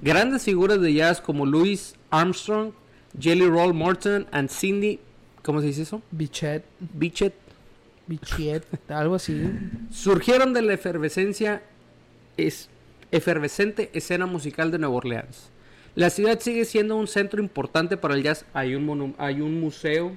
Grandes 0.00 0.44
figuras 0.44 0.80
de 0.80 0.94
jazz 0.94 1.20
como 1.20 1.46
Louis 1.46 1.94
Armstrong, 2.10 2.72
Jelly 3.18 3.46
Roll 3.46 3.74
Morton 3.74 4.26
and 4.30 4.50
Cindy, 4.50 5.00
¿cómo 5.42 5.60
se 5.60 5.66
dice 5.68 5.82
eso? 5.82 6.02
Bichet, 6.10 6.64
Bichet 6.78 7.34
bichet, 8.06 8.64
algo 8.90 9.16
así. 9.16 9.50
surgieron 9.90 10.52
de 10.52 10.62
la 10.62 10.74
efervescencia 10.74 11.62
es 12.36 12.68
efervescente 13.10 13.90
escena 13.92 14.26
musical 14.26 14.70
de 14.70 14.78
Nueva 14.78 14.96
Orleans. 14.96 15.50
La 15.96 16.10
ciudad 16.10 16.38
sigue 16.40 16.66
siendo 16.66 16.94
un 16.94 17.08
centro 17.08 17.42
importante 17.42 17.96
para 17.96 18.14
el 18.14 18.22
jazz. 18.22 18.44
Hay 18.52 18.74
un 18.74 19.14
hay 19.16 19.40
un 19.40 19.58
museo 19.58 20.14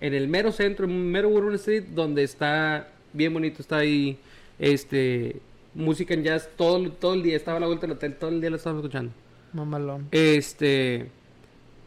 en 0.00 0.12
el 0.12 0.26
mero 0.26 0.50
centro, 0.50 0.86
en 0.86 1.10
mero 1.12 1.30
Bourbon 1.30 1.54
Street, 1.54 1.84
donde 1.94 2.24
está 2.24 2.88
bien 3.12 3.32
bonito, 3.32 3.62
está 3.62 3.78
ahí 3.78 4.18
este 4.58 5.36
música 5.72 6.14
en 6.14 6.24
jazz 6.24 6.50
todo, 6.56 6.90
todo 6.90 7.14
el 7.14 7.22
día, 7.22 7.36
estaba 7.36 7.58
a 7.58 7.60
la 7.60 7.68
vuelta 7.68 7.86
del 7.86 7.94
hotel, 7.94 8.16
todo 8.16 8.30
el 8.30 8.40
día 8.40 8.50
lo 8.50 8.56
estaba 8.56 8.76
escuchando. 8.76 9.12
Mamalón. 9.52 10.08
Este 10.10 11.06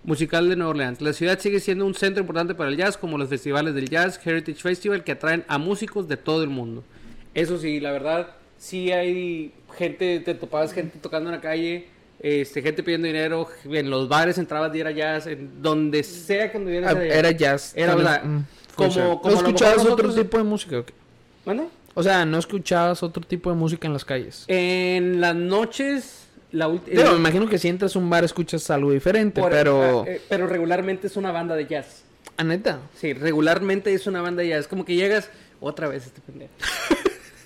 musical 0.06 0.48
de 0.48 0.56
Nueva 0.56 0.70
Orleans. 0.70 1.02
La 1.02 1.12
ciudad 1.12 1.38
sigue 1.38 1.60
siendo 1.60 1.86
un 1.86 1.96
centro 1.96 2.22
importante 2.22 2.56
para 2.56 2.70
el 2.70 2.78
jazz, 2.78 2.98
como 2.98 3.18
los 3.18 3.28
festivales 3.28 3.76
del 3.76 3.90
jazz, 3.90 4.26
Heritage 4.26 4.62
Festival, 4.62 5.04
que 5.04 5.12
atraen 5.12 5.44
a 5.50 5.58
músicos 5.58 6.08
de 6.08 6.16
todo 6.16 6.44
el 6.44 6.50
mundo. 6.50 6.82
Eso 7.34 7.58
sí, 7.58 7.82
la 7.82 7.92
verdad, 7.92 8.36
sí 8.58 8.94
hay 8.94 9.52
gente, 9.78 10.22
te 10.22 10.34
topabas 10.34 10.72
gente 10.72 10.98
tocando 11.00 11.30
en 11.30 11.36
la 11.36 11.42
calle, 11.42 11.88
este, 12.20 12.62
gente 12.62 12.84
pidiendo 12.84 13.08
dinero, 13.08 13.48
en 13.66 13.90
los 13.90 14.08
bares 14.08 14.38
entrabas 14.38 14.74
y 14.76 14.80
era 14.80 14.92
jazz, 14.92 15.28
en 15.28 15.62
donde 15.62 16.04
sea 16.04 16.52
que 16.52 16.58
anduvieras 16.58 16.96
Ah, 16.96 17.04
era 17.04 17.16
era 17.16 17.32
jazz. 17.32 17.74
Era, 17.76 17.96
¿verdad? 17.96 18.24
mm, 18.24 18.40
Como- 18.76 19.22
como 19.22 19.34
¿No 19.36 19.38
escuchabas 19.42 19.86
otro 19.86 20.14
tipo 20.14 20.38
de 20.38 20.44
música? 20.44 20.80
o 20.80 20.86
qué? 20.86 20.94
¿Mande? 21.46 21.66
O 21.96 22.02
sea, 22.02 22.26
¿no 22.26 22.40
escuchabas 22.40 23.04
otro 23.04 23.22
tipo 23.24 23.50
de 23.52 23.56
música 23.56 23.86
en 23.88 23.94
las 23.94 24.04
calles? 24.04 24.46
En 24.48 25.22
las 25.22 25.36
noches, 25.36 26.26
la 26.52 26.68
última... 26.68 26.98
Digo, 27.02 27.12
me 27.14 27.20
imagino 27.20 27.48
que 27.48 27.60
si 27.60 27.68
entras 27.68 27.96
a 27.96 28.00
un 28.00 28.10
bar 28.10 28.24
escuchas 28.24 28.68
algo 28.72 28.92
diferente, 28.92 29.40
Por- 29.42 29.52
pero... 29.52 30.04
ah, 30.08 30.10
eh, 30.10 30.22
pero 30.28 30.48
regularmente 30.48 31.06
es 31.08 31.16
una 31.18 31.32
banda 31.32 31.56
de 31.56 31.68
jazz. 31.68 32.04
¿A 32.38 32.44
neta? 32.44 32.80
Sí, 32.96 33.14
regularmente 33.14 33.94
es 33.94 34.08
una 34.08 34.22
banda 34.24 34.42
de 34.42 34.48
jazz. 34.50 34.62
Es 34.62 34.68
como 34.68 34.86
que 34.86 34.96
llegas 34.96 35.30
otra 35.60 35.88
vez 35.88 36.08
este 36.08 36.20
pendejo. 36.22 36.52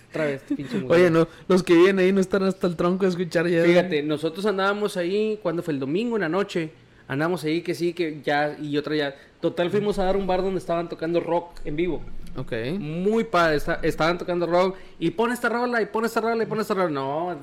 otra 0.10 0.26
vez, 0.26 0.42
este 0.42 0.56
pinche. 0.56 0.84
Oye, 0.88 1.10
no, 1.10 1.28
los 1.48 1.64
que 1.64 1.74
viven 1.76 2.00
ahí 2.00 2.12
no 2.12 2.20
están 2.22 2.44
hasta 2.44 2.68
el 2.68 2.76
tronco 2.76 3.06
de 3.06 3.10
escuchar 3.10 3.48
ya. 3.48 3.64
Fíjate, 3.64 4.04
nosotros 4.04 4.46
andábamos 4.46 4.98
ahí, 4.98 5.40
cuando 5.42 5.62
fue 5.64 5.74
el 5.74 5.80
domingo 5.80 6.16
en 6.18 6.22
la 6.22 6.30
noche, 6.30 6.72
andábamos 7.08 7.44
ahí 7.44 7.62
que 7.62 7.74
sí, 7.76 7.94
que 7.94 8.22
ya, 8.24 8.58
y 8.62 8.78
otra 8.78 8.96
ya. 8.96 9.16
Total, 9.40 9.70
fuimos 9.70 10.00
a 10.00 10.04
dar 10.06 10.18
un 10.18 10.26
bar 10.26 10.42
donde 10.42 10.58
estaban 10.60 10.90
tocando 10.90 11.20
rock 11.20 11.60
en 11.66 11.76
vivo. 11.76 12.02
Ok. 12.36 12.54
Muy 12.80 13.24
padre, 13.24 13.58
está- 13.58 13.80
estaban 13.84 14.18
tocando 14.18 14.46
rock. 14.48 14.76
Y 15.00 15.12
pon 15.12 15.32
esta 15.32 15.50
rola, 15.50 15.82
y 15.82 15.86
pon 15.88 16.06
esta 16.06 16.22
rola, 16.22 16.44
y 16.44 16.48
pon 16.48 16.60
esta 16.60 16.74
rola. 16.74 16.90
No, 16.90 17.38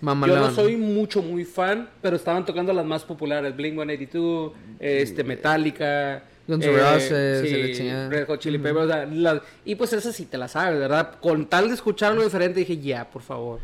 Mamalón. 0.00 0.36
yo 0.38 0.46
no 0.46 0.50
soy 0.52 0.76
mucho, 0.76 1.22
muy 1.22 1.44
fan, 1.44 1.88
pero 2.00 2.16
estaban 2.16 2.44
tocando 2.44 2.72
las 2.72 2.86
más 2.86 3.04
populares. 3.04 3.54
Blink-182, 3.56 4.52
este, 4.78 5.24
Metallica. 5.24 6.24
Guns 6.50 6.64
eh, 6.66 6.70
N' 6.70 6.76
Roses, 6.78 7.48
sí, 7.48 7.62
la 7.62 7.74
chingada. 7.76 8.08
Red 8.10 8.26
Hot 8.26 8.40
Chili 8.40 8.58
Peppers, 8.58 8.84
o 8.84 8.88
sea, 8.88 9.06
las- 9.06 9.40
y 9.64 9.74
pues 9.76 9.92
esa 9.94 10.12
sí 10.12 10.26
te 10.26 10.36
la 10.36 10.48
sabes, 10.48 10.78
¿verdad? 10.78 11.12
Con 11.20 11.46
tal 11.46 11.68
de 11.68 11.74
escucharlo 11.74 12.22
diferente, 12.22 12.60
dije, 12.60 12.76
ya, 12.78 13.08
por 13.08 13.22
favor. 13.22 13.60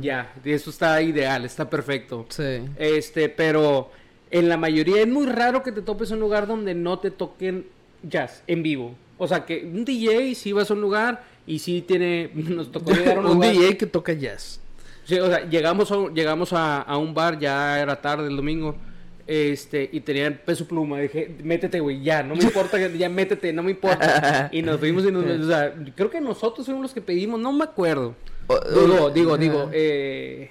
Ya, 0.00 0.32
eso 0.44 0.70
está 0.70 1.02
ideal, 1.02 1.44
está 1.44 1.68
perfecto. 1.68 2.26
Sí. 2.28 2.60
Este, 2.76 3.28
pero 3.28 3.90
En 4.30 4.48
la 4.48 4.56
mayoría 4.56 5.00
es 5.02 5.08
muy 5.08 5.26
raro 5.26 5.62
que 5.62 5.70
te 5.72 5.82
topes 5.82 6.10
un 6.10 6.18
lugar 6.20 6.46
donde 6.48 6.74
no 6.74 6.98
te 6.98 7.10
toquen 7.12 7.66
jazz 8.02 8.42
en 8.48 8.62
vivo. 8.62 8.94
O 9.18 9.26
sea, 9.28 9.44
que 9.44 9.64
un 9.64 9.84
DJ 9.84 10.34
si 10.34 10.52
vas 10.52 10.68
a 10.70 10.74
un 10.74 10.80
lugar 10.80 11.22
y 11.46 11.60
sí 11.60 11.80
tiene... 11.86 12.30
Nos 12.34 12.70
tocó 12.72 12.90
llegar 12.92 13.18
a 13.18 13.20
un, 13.20 13.26
un 13.26 13.32
lugar... 13.34 13.52
DJ 13.52 13.76
que 13.76 13.86
toca 13.86 14.12
jazz. 14.12 14.60
Sí, 15.04 15.18
o 15.20 15.26
sea, 15.28 15.48
llegamos 15.48 15.90
a, 15.92 16.08
llegamos 16.12 16.52
a, 16.52 16.82
a 16.82 16.96
un 16.98 17.14
bar, 17.14 17.38
ya 17.38 17.80
era 17.80 18.00
tarde 18.00 18.26
el 18.28 18.36
domingo, 18.36 18.74
este, 19.26 19.88
y 19.92 20.00
tenían 20.00 20.40
peso 20.44 20.66
pluma. 20.66 21.00
Dije, 21.00 21.34
métete, 21.42 21.80
güey, 21.80 22.02
ya, 22.02 22.22
no 22.22 22.34
me 22.34 22.44
importa, 22.44 22.78
ya 22.96 23.08
métete, 23.08 23.52
no 23.52 23.62
me 23.62 23.72
importa. 23.72 24.48
Y 24.52 24.62
nos 24.62 24.78
fuimos 24.78 25.04
y 25.04 25.12
nos, 25.12 25.24
o 25.40 25.48
sea, 25.48 25.74
creo 25.94 26.10
que 26.10 26.20
nosotros 26.20 26.66
fuimos 26.66 26.82
los 26.82 26.94
que 26.94 27.00
pedimos, 27.00 27.40
no 27.40 27.52
me 27.52 27.64
acuerdo. 27.64 28.14
Digo, 28.72 29.10
digo, 29.10 29.36
digo, 29.36 29.70
eh, 29.72 30.50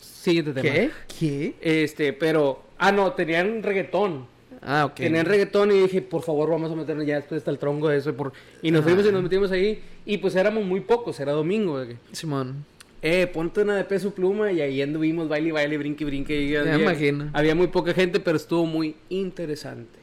siguiente 0.00 0.52
tema. 0.52 0.62
¿Qué? 0.62 0.90
¿Qué? 1.18 1.54
Este, 1.60 2.14
pero, 2.14 2.62
ah, 2.78 2.92
no, 2.92 3.12
tenían 3.12 3.62
reggaetón. 3.62 4.26
Ah, 4.62 4.86
ok. 4.86 4.94
Tenían 4.94 5.26
reggaetón 5.26 5.70
y 5.70 5.82
dije, 5.82 6.02
por 6.02 6.22
favor, 6.22 6.50
vamos 6.50 6.72
a 6.72 6.74
meternos 6.74 7.06
ya 7.06 7.16
después 7.16 7.38
está 7.38 7.50
el 7.50 7.58
tronco 7.58 7.88
de 7.88 7.98
eso. 7.98 8.14
Por... 8.14 8.32
Y 8.62 8.70
nos 8.70 8.82
fuimos 8.82 9.06
y 9.06 9.12
nos 9.12 9.22
metimos 9.22 9.52
ahí. 9.52 9.82
Y 10.04 10.18
pues 10.18 10.34
éramos 10.34 10.64
muy 10.64 10.80
pocos, 10.80 11.20
era 11.20 11.32
domingo. 11.32 11.84
Simón. 12.12 12.64
Eh, 13.00 13.28
ponte 13.32 13.62
una 13.62 13.76
de 13.76 13.84
peso 13.84 14.12
pluma 14.12 14.50
y 14.50 14.60
ahí 14.60 14.82
anduvimos 14.82 15.28
baile, 15.28 15.52
baile, 15.52 15.78
brinque, 15.78 16.04
brinque. 16.04 16.42
Y 16.42 16.56
había, 16.56 16.76
me 16.76 16.82
imagino. 16.82 17.30
Había 17.32 17.54
muy 17.54 17.68
poca 17.68 17.94
gente, 17.94 18.18
pero 18.18 18.36
estuvo 18.36 18.66
muy 18.66 18.96
interesante. 19.08 19.98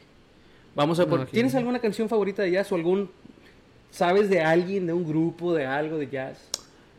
Vamos 0.74 0.98
a 0.98 1.06
por... 1.06 1.26
¿Tienes 1.26 1.54
alguna 1.54 1.78
canción 1.78 2.08
favorita 2.08 2.42
de 2.42 2.52
jazz 2.52 2.70
o 2.72 2.74
algún... 2.74 3.10
¿Sabes 3.90 4.28
de 4.28 4.42
alguien, 4.42 4.86
de 4.86 4.92
un 4.92 5.06
grupo, 5.06 5.54
de 5.54 5.66
algo 5.66 5.96
de 5.98 6.08
jazz? 6.08 6.50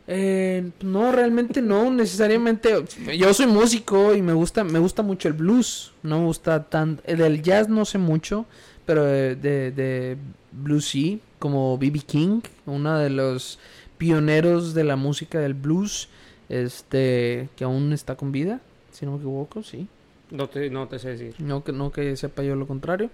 Eh, 0.06 0.70
no, 0.80 1.12
realmente 1.12 1.60
no, 1.60 1.90
necesariamente. 1.90 2.70
Yo 3.16 3.34
soy 3.34 3.46
músico 3.46 4.14
y 4.14 4.22
me 4.22 4.32
gusta, 4.32 4.64
me 4.64 4.78
gusta 4.78 5.02
mucho 5.02 5.28
el 5.28 5.34
blues. 5.34 5.92
No 6.02 6.20
me 6.20 6.26
gusta 6.26 6.64
tan, 6.64 7.00
el 7.04 7.18
del 7.18 7.42
jazz 7.42 7.68
no 7.68 7.84
sé 7.84 7.98
mucho, 7.98 8.46
pero 8.86 9.04
de, 9.04 9.36
de, 9.36 9.70
de 9.70 10.16
blues 10.50 10.86
sí, 10.86 11.20
como 11.38 11.76
B.B. 11.76 12.00
King, 12.00 12.40
uno 12.66 12.98
de 12.98 13.10
los 13.10 13.58
pioneros 13.98 14.74
de 14.74 14.84
la 14.84 14.96
música 14.96 15.40
del 15.40 15.54
blues, 15.54 16.08
este, 16.48 17.48
que 17.56 17.64
aún 17.64 17.92
está 17.92 18.16
con 18.16 18.32
vida, 18.32 18.60
si 18.92 19.04
no 19.04 19.12
me 19.12 19.18
equivoco, 19.18 19.62
sí. 19.62 19.86
No 20.30 20.48
te, 20.48 20.70
no 20.70 20.88
te 20.88 20.98
sé 20.98 21.10
decir. 21.10 21.34
No 21.38 21.64
que, 21.64 21.72
no 21.72 21.90
que 21.90 22.16
sepa 22.16 22.42
yo 22.42 22.54
lo 22.54 22.66
contrario. 22.66 23.10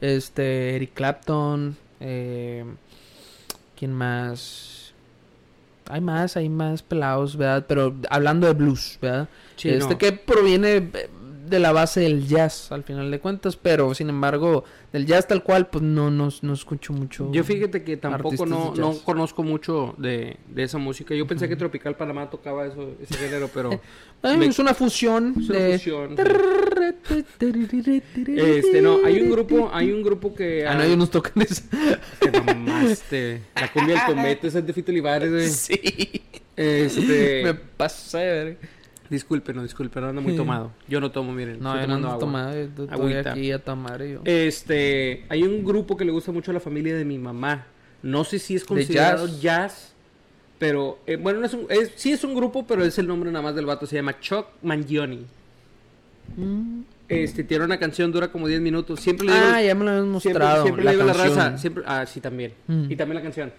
Este, 0.00 0.76
Eric 0.76 0.94
Clapton. 0.94 1.76
Eh, 2.00 2.64
¿Quién 3.78 3.92
más? 3.92 4.92
Hay 5.88 6.00
más, 6.00 6.36
hay 6.36 6.48
más 6.48 6.82
pelados, 6.82 7.36
¿verdad? 7.36 7.66
Pero 7.68 7.94
hablando 8.08 8.46
de 8.46 8.54
blues, 8.54 8.98
¿verdad? 9.02 9.28
Sí, 9.56 9.68
este 9.68 9.94
no. 9.94 9.98
que 9.98 10.12
proviene 10.12 10.90
de 11.46 11.58
la 11.58 11.72
base 11.72 12.00
del 12.00 12.26
jazz, 12.26 12.70
al 12.72 12.82
final 12.84 13.10
de 13.10 13.18
cuentas. 13.20 13.56
Pero, 13.56 13.94
sin 13.94 14.08
embargo, 14.08 14.64
del 14.92 15.06
jazz 15.06 15.26
tal 15.26 15.42
cual, 15.42 15.66
pues 15.68 15.82
no, 15.82 16.10
no, 16.10 16.28
no 16.42 16.52
escucho 16.52 16.92
mucho. 16.92 17.30
Yo 17.32 17.44
fíjate 17.44 17.82
que 17.84 17.96
tampoco 17.96 18.46
no, 18.46 18.74
no 18.76 18.96
conozco 19.04 19.42
mucho 19.42 19.94
de, 19.98 20.36
de 20.48 20.62
esa 20.62 20.78
música. 20.78 21.14
Yo 21.14 21.26
pensé 21.26 21.48
que 21.48 21.56
Tropical 21.56 21.96
Panamá 21.96 22.30
tocaba 22.30 22.66
eso, 22.66 22.92
ese 23.00 23.14
género, 23.16 23.48
pero 23.52 23.70
Eh, 24.24 24.36
me- 24.38 24.46
es 24.46 24.58
una 24.58 24.72
fusión 24.72 25.34
es 25.38 25.50
una 25.50 25.58
de... 25.58 25.72
fusión. 25.78 26.16
Este, 28.26 28.80
no, 28.82 29.04
hay 29.04 29.20
un 29.20 29.30
grupo, 29.30 29.70
hay 29.72 29.92
un 29.92 30.02
grupo 30.02 30.34
que... 30.34 30.66
Ah, 30.66 30.74
no, 30.74 30.82
ellos 30.82 30.96
nos 30.96 31.10
tocan 31.10 31.42
eso. 31.42 31.62
Te 32.20 32.40
mamaste. 32.40 33.42
La 33.54 33.70
cumbia 33.72 33.96
del 33.96 34.04
cometa, 34.14 34.46
esa 34.46 34.58
es 34.60 34.66
de 34.66 34.72
Fito 34.72 34.90
Olivares, 34.92 35.30
güey. 35.30 35.48
sí. 35.50 36.22
Este... 36.56 37.42
Me 37.44 37.54
pasé. 37.54 38.56
Disculpen, 39.14 39.56
no, 39.56 39.62
disculpen, 39.62 40.02
no 40.02 40.08
ando 40.10 40.20
muy 40.22 40.36
tomado. 40.36 40.72
Yo 40.88 41.00
no 41.00 41.10
tomo, 41.10 41.32
miren. 41.32 41.60
No, 41.60 41.74
estoy 41.74 41.82
yo 41.82 41.86
no 41.88 41.94
tomando 41.94 41.94
ando 41.94 42.08
agua. 42.08 42.18
tomando, 42.20 42.52
yo 42.56 42.84
estoy 42.84 42.88
Agüita. 42.90 43.30
aquí 43.32 43.52
a 43.52 43.58
tomar 43.58 44.02
yo. 44.04 44.20
Este, 44.24 45.24
hay 45.28 45.42
un 45.42 45.64
grupo 45.64 45.96
que 45.96 46.04
le 46.04 46.12
gusta 46.12 46.32
mucho 46.32 46.50
a 46.50 46.54
la 46.54 46.60
familia 46.60 46.96
de 46.96 47.04
mi 47.04 47.18
mamá. 47.18 47.66
No 48.02 48.24
sé 48.24 48.38
si 48.38 48.54
es 48.54 48.64
considerado 48.64 49.26
jazz? 49.26 49.40
jazz, 49.40 49.94
pero 50.58 50.98
eh, 51.06 51.16
bueno, 51.16 51.40
no 51.40 51.46
es 51.46 51.54
un- 51.54 51.66
es- 51.70 51.92
sí 51.96 52.12
es 52.12 52.22
un 52.24 52.34
grupo, 52.34 52.66
pero 52.66 52.84
es 52.84 52.98
el 52.98 53.06
nombre 53.06 53.30
nada 53.30 53.42
más 53.42 53.54
del 53.54 53.66
vato. 53.66 53.86
Se 53.86 53.96
llama 53.96 54.18
Chuck 54.20 54.46
Mangione. 54.62 55.20
Mm. 56.36 56.80
Este, 57.08 57.44
tiene 57.44 57.64
una 57.66 57.78
canción 57.78 58.10
dura 58.10 58.28
como 58.32 58.48
10 58.48 58.60
minutos. 58.62 58.98
Siempre 59.00 59.26
le 59.26 59.34
digo, 59.34 59.44
Ah, 59.46 59.62
ya 59.62 59.74
me 59.74 59.84
lo 59.84 59.90
habían 59.90 60.20
siempre, 60.20 60.40
mostrado. 60.42 60.62
siempre 60.62 60.84
le 60.84 60.90
digo 60.92 61.02
a 61.02 61.06
la 61.06 61.12
raza, 61.12 61.58
siempre, 61.58 61.84
ah, 61.86 62.06
sí 62.06 62.20
también. 62.20 62.54
Mm. 62.66 62.90
Y 62.90 62.96
también 62.96 63.16
la 63.16 63.22
canción. 63.22 63.52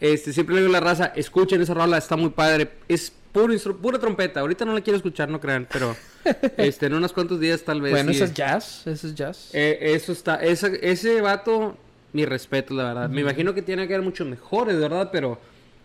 Este, 0.00 0.32
siempre 0.34 0.54
le 0.54 0.60
digo 0.62 0.70
a 0.76 0.80
la 0.80 0.86
raza, 0.86 1.06
escuchen 1.16 1.62
esa 1.62 1.72
rola, 1.74 1.96
está 1.98 2.16
muy 2.16 2.28
padre. 2.30 2.70
Es 2.86 3.12
puro 3.34 3.76
pura 3.76 3.98
trompeta. 3.98 4.40
Ahorita 4.40 4.64
no 4.64 4.72
la 4.72 4.80
quiero 4.80 4.96
escuchar, 4.96 5.28
no 5.28 5.40
crean, 5.40 5.66
pero 5.70 5.94
este, 6.56 6.86
en 6.86 6.94
unos 6.94 7.12
cuantos 7.12 7.40
días 7.40 7.62
tal 7.62 7.82
vez. 7.82 7.92
Bueno, 7.92 8.10
sí. 8.10 8.16
eso 8.16 8.24
es 8.24 8.34
jazz, 8.34 8.86
eso 8.86 9.08
es 9.08 9.14
jazz. 9.14 9.50
Eh, 9.52 9.78
eso 9.80 10.12
está, 10.12 10.36
ese, 10.36 10.78
ese 10.80 11.20
vato, 11.20 11.76
mi 12.12 12.24
respeto, 12.24 12.72
la 12.74 12.84
verdad. 12.84 13.10
Me 13.10 13.20
imagino 13.20 13.52
que 13.52 13.60
tiene 13.60 13.86
que 13.88 13.94
haber 13.94 14.04
muchos 14.04 14.26
mejores, 14.26 14.78
¿verdad? 14.78 15.10
Pero 15.12 15.38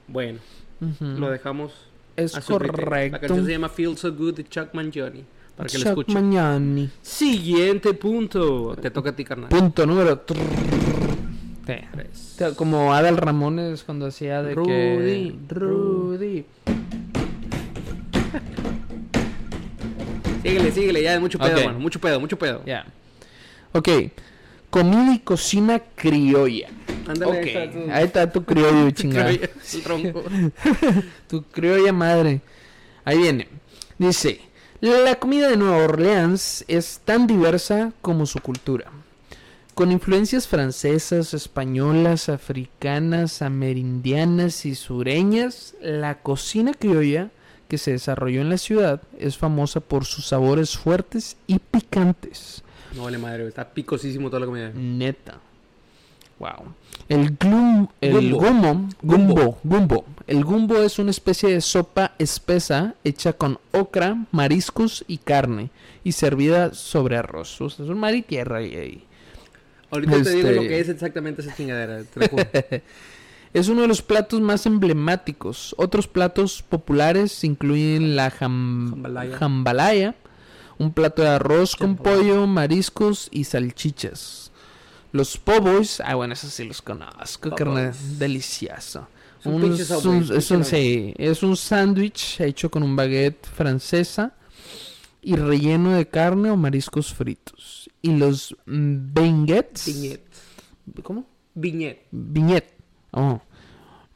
bueno, 0.07 0.39
Ujú. 0.79 1.05
lo 1.05 1.29
dejamos. 1.29 1.73
Es 2.15 2.35
a 2.35 2.41
correcto. 2.41 3.13
La 3.13 3.19
canción 3.19 3.45
se 3.45 3.51
llama 3.51 3.69
Feel 3.69 3.97
So 3.97 4.13
Good 4.13 4.35
de 4.35 4.47
Chuck 4.47 4.73
Mangione. 4.73 5.23
Para 5.55 5.69
que 5.69 5.77
la 5.77 5.85
Chuck 5.85 5.99
escuchen. 5.99 6.13
Mangione. 6.13 6.89
Siguiente 7.01 7.93
punto. 7.93 8.75
Te 8.79 8.91
toca 8.91 9.09
a 9.09 9.15
ti, 9.15 9.23
carnal. 9.23 9.49
Punto 9.49 9.85
número. 9.85 10.19
Tres. 10.19 10.39
Como 12.55 12.93
Adal 12.93 13.17
Ramones 13.17 13.83
cuando 13.83 14.07
hacía 14.07 14.41
de 14.41 14.55
que... 14.55 15.35
Rudy, 15.49 16.45
Síguele, 20.43 20.71
síguele, 20.71 21.03
ya, 21.03 21.19
mucho 21.19 21.37
pedo, 21.39 21.65
mano. 21.65 21.79
Mucho 21.79 21.99
pedo, 21.99 22.19
mucho 22.19 22.37
pedo. 22.37 22.61
Ya. 22.65 22.85
Ok. 23.73 23.89
Comida 24.69 25.13
y 25.15 25.19
cocina 25.19 25.79
criolla. 25.95 26.69
Ándale, 27.07 27.31
Ok. 27.31 27.45
ahí 27.45 27.55
está 27.55 27.71
tu- 27.71 27.91
Ahí 27.91 28.03
está 28.05 28.31
tu 28.31 28.43
criollo, 28.45 28.91
chingada. 28.91 29.31
tronco. 29.83 30.23
Tu 31.27 31.43
criolla 31.43 31.91
madre. 31.91 32.41
Ahí 33.03 33.17
viene. 33.17 33.47
Dice, 33.97 34.39
la 34.79 35.15
comida 35.15 35.49
de 35.49 35.57
Nueva 35.57 35.77
Orleans 35.77 36.63
es 36.67 37.01
tan 37.03 37.25
diversa 37.27 37.91
como 38.01 38.25
su 38.25 38.39
cultura. 38.39 38.85
Con 39.73 39.91
influencias 39.91 40.47
francesas, 40.47 41.33
españolas, 41.33 42.29
africanas, 42.29 43.41
amerindianas 43.41 44.65
y 44.65 44.75
sureñas, 44.75 45.73
la 45.81 46.19
cocina 46.21 46.73
criolla 46.73 47.29
que 47.69 47.77
se 47.77 47.91
desarrolló 47.91 48.41
en 48.41 48.49
la 48.49 48.57
ciudad 48.57 49.01
es 49.17 49.37
famosa 49.37 49.79
por 49.79 50.03
sus 50.03 50.25
sabores 50.25 50.77
fuertes 50.77 51.37
y 51.47 51.59
picantes. 51.59 52.63
No 52.95 53.03
vale 53.03 53.17
madre, 53.17 53.47
está 53.47 53.69
picosísimo 53.69 54.29
toda 54.29 54.41
la 54.41 54.45
comida. 54.47 54.71
Neta. 54.73 55.37
Wow. 56.39 56.73
El 57.09 57.35
glum, 57.37 57.87
el 58.01 58.31
Gumbo. 58.33 58.39
gumbo, 58.39 58.87
gumbo, 59.01 59.59
gumbo. 59.63 60.05
El 60.25 60.43
gumbo 60.43 60.77
es 60.81 60.97
una 60.99 61.11
especie 61.11 61.49
de 61.49 61.61
sopa 61.61 62.13
espesa 62.17 62.95
hecha 63.03 63.33
con 63.33 63.59
ocra, 63.71 64.25
mariscos 64.31 65.03
y 65.07 65.17
carne 65.17 65.69
y 66.03 66.13
servida 66.13 66.73
sobre 66.73 67.17
arroz. 67.17 67.59
O 67.61 67.69
sea, 67.69 67.85
es 67.85 67.91
un 67.91 67.99
mar 67.99 68.15
y 68.15 68.21
tierra 68.21 68.57
ahí. 68.57 69.03
Ahorita 69.91 70.23
te 70.23 70.29
digo 70.35 70.49
Este- 70.49 70.55
lo 70.55 70.61
que 70.61 70.79
es 70.79 70.89
exactamente 70.89 71.41
esa 71.41 71.55
chingadera, 71.55 72.03
te 72.03 72.19
lo 72.19 72.27
juro. 72.29 72.43
Es 73.53 73.67
uno 73.67 73.81
de 73.81 73.87
los 73.87 74.01
platos 74.01 74.39
más 74.41 74.65
emblemáticos. 74.65 75.73
Otros 75.77 76.07
platos 76.07 76.61
populares 76.61 77.43
incluyen 77.43 78.15
la 78.15 78.29
jam- 78.31 78.89
Jambalaya. 78.91 79.37
jambalaya, 79.37 80.15
un 80.77 80.93
plato 80.93 81.21
de 81.23 81.29
arroz 81.29 81.75
con 81.75 81.95
pollo, 81.95 82.45
mariscos 82.47 83.27
y 83.31 83.43
salchichas. 83.45 84.51
Los 85.11 85.37
pobos, 85.37 86.01
ah 86.05 86.13
bueno, 86.15 86.33
esos 86.33 86.53
sí 86.53 86.63
los 86.65 86.81
conozco, 86.83 87.55
carnal, 87.55 87.93
delicioso. 88.19 89.07
Es 89.39 89.45
un 89.47 89.73
es 89.73 89.89
un- 90.05 90.61
es 90.61 90.67
sí, 90.67 91.13
es 91.17 91.41
un 91.43 91.55
sándwich 91.57 92.39
hecho 92.41 92.69
con 92.69 92.83
un 92.83 92.95
baguette 92.95 93.47
francesa 93.47 94.35
y 95.21 95.35
relleno 95.35 95.91
de 95.93 96.07
carne 96.07 96.51
o 96.51 96.57
mariscos 96.57 97.13
fritos. 97.13 97.89
Y 98.01 98.15
los 98.17 98.55
mm, 98.67 99.13
baguettes, 99.13 99.85
Viñet. 99.87 100.21
¿cómo? 101.01 101.25
Viñet. 101.55 102.05
Viñet. 102.11 102.78
Oh. 103.11 103.41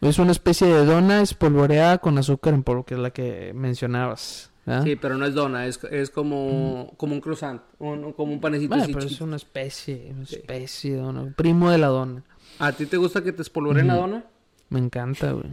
Es 0.02 0.20
una 0.20 0.32
especie 0.32 0.68
de 0.68 0.86
dona 0.86 1.22
espolvoreada 1.22 1.98
con 2.00 2.18
azúcar 2.18 2.54
en 2.54 2.64
polvo, 2.64 2.84
que 2.86 2.96
es 2.96 3.00
la 3.00 3.12
que 3.12 3.54
mencionabas. 3.56 4.52
¿verdad? 4.66 4.84
Sí, 4.84 4.96
pero 4.96 5.18
no 5.18 5.26
es 5.26 5.34
dona, 5.34 5.66
es, 5.68 5.80
es 5.92 6.10
como, 6.10 6.94
como 6.98 7.14
un 7.16 7.22
croissant, 7.22 7.62
un- 7.80 8.14
como 8.14 8.32
un 8.34 8.40
panecito 8.42 8.76
Bueno, 8.76 8.94
pero 8.94 9.06
es 9.06 9.20
una 9.22 9.36
especie, 9.38 10.14
una 10.16 10.26
Sí. 10.26 10.36
especie 10.36 10.92
de 10.96 10.98
dona. 11.02 11.34
Primo 11.36 11.70
de 11.72 11.78
la 11.78 11.88
dona. 11.88 12.24
¿A 12.60 12.72
ti 12.72 12.86
te 12.86 12.98
gusta 12.98 13.24
que 13.24 13.32
te 13.34 13.42
espolvoreen 13.42 13.88
la 13.88 13.96
dona? 13.96 14.26
Me 14.70 14.80
encanta, 14.80 15.32
güey. 15.34 15.48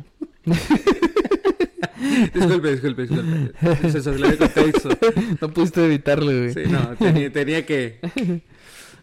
Disculpe, 2.35 2.71
disculpe, 2.73 3.03
disculpe. 3.03 3.91
Se 3.91 4.03
salió 4.03 4.27
de 4.31 4.37
contexto. 4.39 4.89
no 5.41 5.49
pudiste 5.53 5.85
evitarlo, 5.85 6.27
güey. 6.33 6.53
Sí, 6.55 6.61
no, 6.67 6.97
tenía, 6.97 7.31
tenía 7.33 7.67
que... 7.67 8.01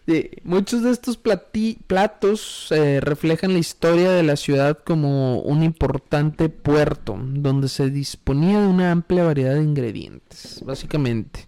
Sí, 0.08 0.30
muchos 0.46 0.84
de 0.84 0.92
estos 0.92 1.22
plati- 1.22 1.78
platos 1.86 2.72
eh, 2.72 3.02
reflejan 3.02 3.52
la 3.52 3.60
historia 3.60 4.10
de 4.12 4.24
la 4.24 4.38
ciudad 4.38 4.80
como 4.86 5.42
un 5.42 5.64
importante 5.64 6.48
puerto 6.48 7.20
donde 7.22 7.68
se 7.68 7.90
disponía 7.90 8.62
de 8.62 8.68
una 8.68 8.92
amplia 8.92 9.26
variedad 9.26 9.56
de 9.56 9.64
ingredientes, 9.64 10.62
básicamente. 10.66 11.42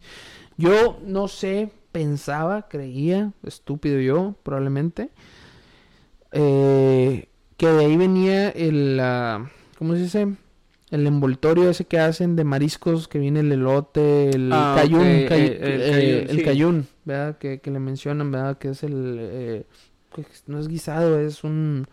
Yo 0.58 1.00
no 1.06 1.30
sé, 1.30 1.72
pensaba, 1.93 2.67
creía, 2.67 3.32
estúpido 3.43 4.02
yo, 4.02 4.36
probablemente, 4.43 5.10
eh, 6.34 7.28
que 7.56 7.67
de 7.67 7.86
ahí 7.86 7.95
venía 7.98 8.50
el, 8.50 9.00
ah, 9.02 9.50
¿cómo 9.78 9.93
se 9.93 10.02
dice? 10.02 10.28
El 10.91 11.06
envoltorio 11.06 11.69
ese 11.69 11.86
que 11.86 12.00
hacen 12.00 12.36
de 12.36 12.43
mariscos, 12.43 13.08
que 13.08 13.19
viene 13.19 13.41
el 13.41 13.52
elote, 13.52 14.32
el 14.32 14.50
Ah, 14.52 14.74
cayún, 14.76 15.02
ok, 15.24 15.28
cay- 15.30 15.45
el- 15.48 15.63
el 15.63 15.82
eh, 15.82 16.26
el 16.30 16.36
sí. 16.38 16.43
cayún, 16.43 16.88
¿verdad? 17.10 17.38
Que, 17.38 17.60
que 17.60 17.72
le 17.72 17.80
mencionan, 17.80 18.32
¿verdad? 18.32 18.58
Que 18.58 18.69
es 18.69 18.84
el, 18.84 19.17
eh, 19.19 19.65
no 20.48 20.60
es 20.60 20.67
guisado, 20.67 21.19
es 21.19 21.43
un... 21.43 21.88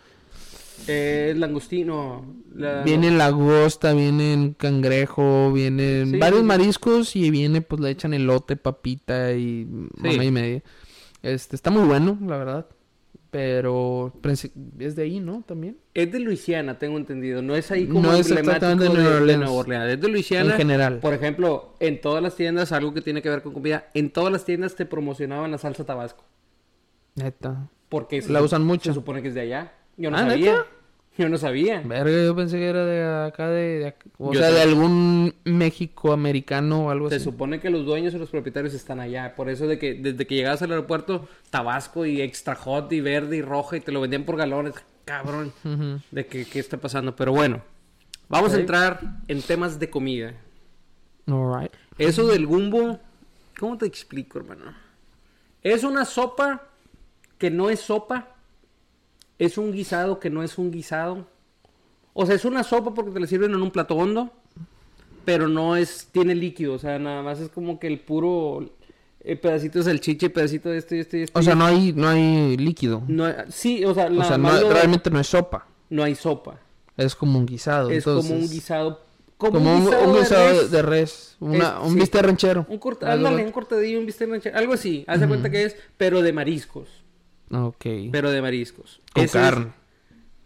Eh, 0.89 1.35
langostino. 1.37 2.25
la- 2.55 2.85
Viene 2.85 3.11
lagosta, 3.11 3.93
viene 3.93 4.55
cangrejo, 4.57 5.53
vienen 5.53 6.13
Sí, 6.13 6.19
varios 6.19 6.41
sí, 6.41 6.43
sí. 6.43 6.47
mariscos 6.47 7.17
y 7.17 7.31
viene 7.31 7.61
pues 7.63 7.81
le 7.81 7.91
echan 7.91 8.15
elote, 8.15 8.57
papita 8.57 9.33
y 9.33 9.67
mamá 9.97 10.25
y 10.25 10.31
media. 10.31 10.63
Este, 11.23 11.57
está 11.57 11.71
muy 11.71 11.83
bueno, 11.85 12.19
la 12.25 12.37
verdad. 12.37 12.67
Pero 13.31 14.13
es 14.79 14.97
de 14.97 15.03
ahí, 15.03 15.21
¿no? 15.21 15.43
También. 15.47 15.77
Es 15.95 16.11
de 16.13 16.21
Luisiana, 16.21 16.79
tengo 16.79 16.97
entendido. 16.97 17.43
No 17.43 17.55
es 17.57 17.71
ahí 17.71 17.87
como 17.87 18.01
No 18.03 18.15
es 18.15 18.29
emblemático 18.31 18.67
de 18.67 18.77
de, 18.77 18.89
Nueva 18.89 19.11
de 19.11 19.17
Orleans. 19.17 19.41
Nueva 19.41 19.55
Orleans. 19.55 19.93
Es 19.95 20.01
de 20.01 20.09
Luisiana. 20.09 20.51
En 20.53 20.57
general. 20.57 20.99
Por 21.01 21.13
ejemplo, 21.13 21.75
en 21.81 22.01
todas 22.01 22.23
las 22.23 22.37
tiendas, 22.37 22.73
algo 22.73 22.95
que 22.95 23.03
tiene 23.03 23.21
que 23.23 23.29
ver 23.29 23.43
con 23.43 23.53
comida, 23.53 23.89
en 23.95 24.11
todas 24.11 24.33
las 24.33 24.45
tiendas 24.45 24.75
te 24.75 24.87
promocionaban 24.87 25.51
la 25.51 25.59
salsa 25.59 25.85
tabasco. 25.85 26.25
Neta. 27.17 27.69
Porque 27.89 28.23
se 28.23 28.33
La 28.33 28.41
sup- 28.41 28.45
usan 28.47 28.65
mucho. 28.65 28.91
Se 28.91 28.95
supone 28.95 29.23
que 29.23 29.29
es 29.29 29.35
de 29.35 29.41
allá. 29.43 29.73
Yo 29.97 30.11
no 30.11 30.17
Ah, 30.17 30.29
sabía. 30.31 30.53
¿neta? 30.53 30.67
Yo 31.19 31.29
no 31.29 31.39
sabía. 31.39 31.81
Verga, 31.85 32.25
yo 32.25 32.37
pensé 32.37 32.59
que 32.59 32.67
era 32.67 32.85
de 32.85 33.27
acá 33.29 33.49
de, 33.49 33.95
o 34.19 34.33
Yo 34.35 34.41
sea, 34.41 34.51
de 34.51 34.61
algún 34.63 35.35
México 35.45 36.13
americano 36.13 36.87
o 36.87 36.91
algo 36.91 37.09
Se 37.09 37.17
así. 37.17 37.25
supone 37.25 37.59
que 37.61 37.71
los 37.71 37.87
dueños 37.87 38.13
y 38.15 38.19
los 38.19 38.29
propietarios 38.31 38.75
están 38.75 39.01
allá. 39.01 39.35
Por 39.35 39.49
eso 39.49 39.67
de 39.67 39.79
que 39.79 39.95
desde 39.95 40.27
que 40.27 40.35
llegabas 40.35 40.61
al 40.63 40.73
aeropuerto, 40.73 41.27
Tabasco 41.51 42.05
y 42.05 42.21
extra 42.21 42.55
hot 42.55 42.93
y 42.93 43.01
verde 43.01 43.37
y 43.39 43.43
roja 43.43 43.77
y 43.77 43.81
te 43.81 43.93
lo 43.93 44.01
vendían 44.01 44.25
por 44.25 44.37
galones. 44.37 44.75
Cabrón. 45.07 45.53
De 46.11 46.27
que 46.27 46.45
qué 46.45 46.59
está 46.59 46.77
pasando. 46.77 47.17
Pero 47.17 47.33
bueno, 47.33 47.63
vamos 48.29 48.53
a 48.53 48.61
entrar 48.61 49.01
en 49.29 49.41
temas 49.41 49.79
de 49.79 49.89
comida. 49.89 50.35
Alright. 51.27 51.73
Eso 51.99 52.27
del 52.27 52.47
gumbo, 52.47 53.01
¿cómo 53.59 53.79
te 53.79 53.87
explico, 53.87 54.39
hermano? 54.39 54.75
Es 55.63 55.83
una 55.83 56.05
sopa 56.05 56.65
que 57.39 57.51
no 57.51 57.71
es 57.71 57.81
sopa. 57.81 58.36
Es 59.39 59.59
un 59.59 59.73
guisado 59.73 60.19
que 60.21 60.31
no 60.31 60.43
es 60.43 60.59
un 60.59 60.71
guisado. 60.71 61.27
O 62.15 62.25
sea, 62.25 62.35
es 62.35 62.45
una 62.45 62.63
sopa 62.65 62.95
porque 62.95 63.11
te 63.11 63.21
la 63.21 63.27
sirven 63.27 63.53
en 63.53 63.61
un 63.63 63.71
plato 63.71 63.95
hondo, 63.95 64.33
pero 65.25 65.49
no 65.49 65.77
es, 65.77 66.09
tiene 66.13 66.35
líquido, 66.35 66.75
o 66.75 66.79
sea, 66.79 66.99
nada 66.99 67.23
más 67.23 67.41
es 67.41 67.51
como 67.51 67.79
que 67.79 67.87
el 67.89 68.01
puro 68.01 68.71
eh, 69.21 69.37
pedacito 69.37 69.79
de 69.81 69.85
salchicha 69.85 70.29
pedacito 70.31 70.71
de 70.71 70.79
esto 70.79 70.95
y 70.95 71.01
esto 71.01 71.17
y 71.19 71.23
esto. 71.23 71.39
O 71.39 71.43
sea, 71.43 71.55
no 71.55 71.67
hay, 71.67 71.93
no 71.93 72.09
hay 72.09 72.57
líquido. 72.57 73.03
No, 73.09 73.27
sí, 73.51 73.85
o 73.85 73.93
sea, 73.93 74.07
o 74.07 74.25
sea, 74.25 74.39
no- 74.39 74.71
realmente 74.71 75.11
no 75.11 75.21
es 75.21 75.27
sopa. 75.27 75.67
no 75.91 76.03
hay 76.05 76.15
sopa. 76.15 76.59
Es 76.97 77.15
como 77.15 77.39
un 77.39 77.45
guisado. 77.45 77.91
Es 77.91 78.05
como 78.05 78.21
un 78.35 78.49
guisado. 78.49 79.05
Como, 79.37 79.59
un, 79.59 79.83
un 79.83 80.13
de 80.15 80.21
guisado 80.21 80.47
de, 80.47 80.53
res. 80.63 80.71
de 80.71 80.83
res. 80.83 81.37
Una, 81.41 81.69
Es- 81.69 81.85
un 81.87 81.93
sí. 81.93 81.99
bistec 81.99 82.23
ranchero. 82.23 82.67
Un 82.71 82.81
ándale, 83.03 83.45
un 83.45 83.53
cortadillo, 83.53 83.99
un 83.99 84.07
bistec 84.07 84.31
ranchero, 84.31 84.57
algo 84.57 84.73
así. 84.73 85.05
Haz 85.07 85.21
de 85.21 85.29
cuenta 85.29 85.51
que 85.51 85.65
es, 85.65 85.77
pero 85.99 86.23
de 86.23 86.33
mariscos. 86.33 86.89
Ok. 87.51 87.87
Pero 88.13 88.31
de 88.31 88.43
mariscos. 88.43 89.01
Con 89.15 89.25
Ese 89.25 89.39
es- 89.39 89.45
carne. 89.45 89.73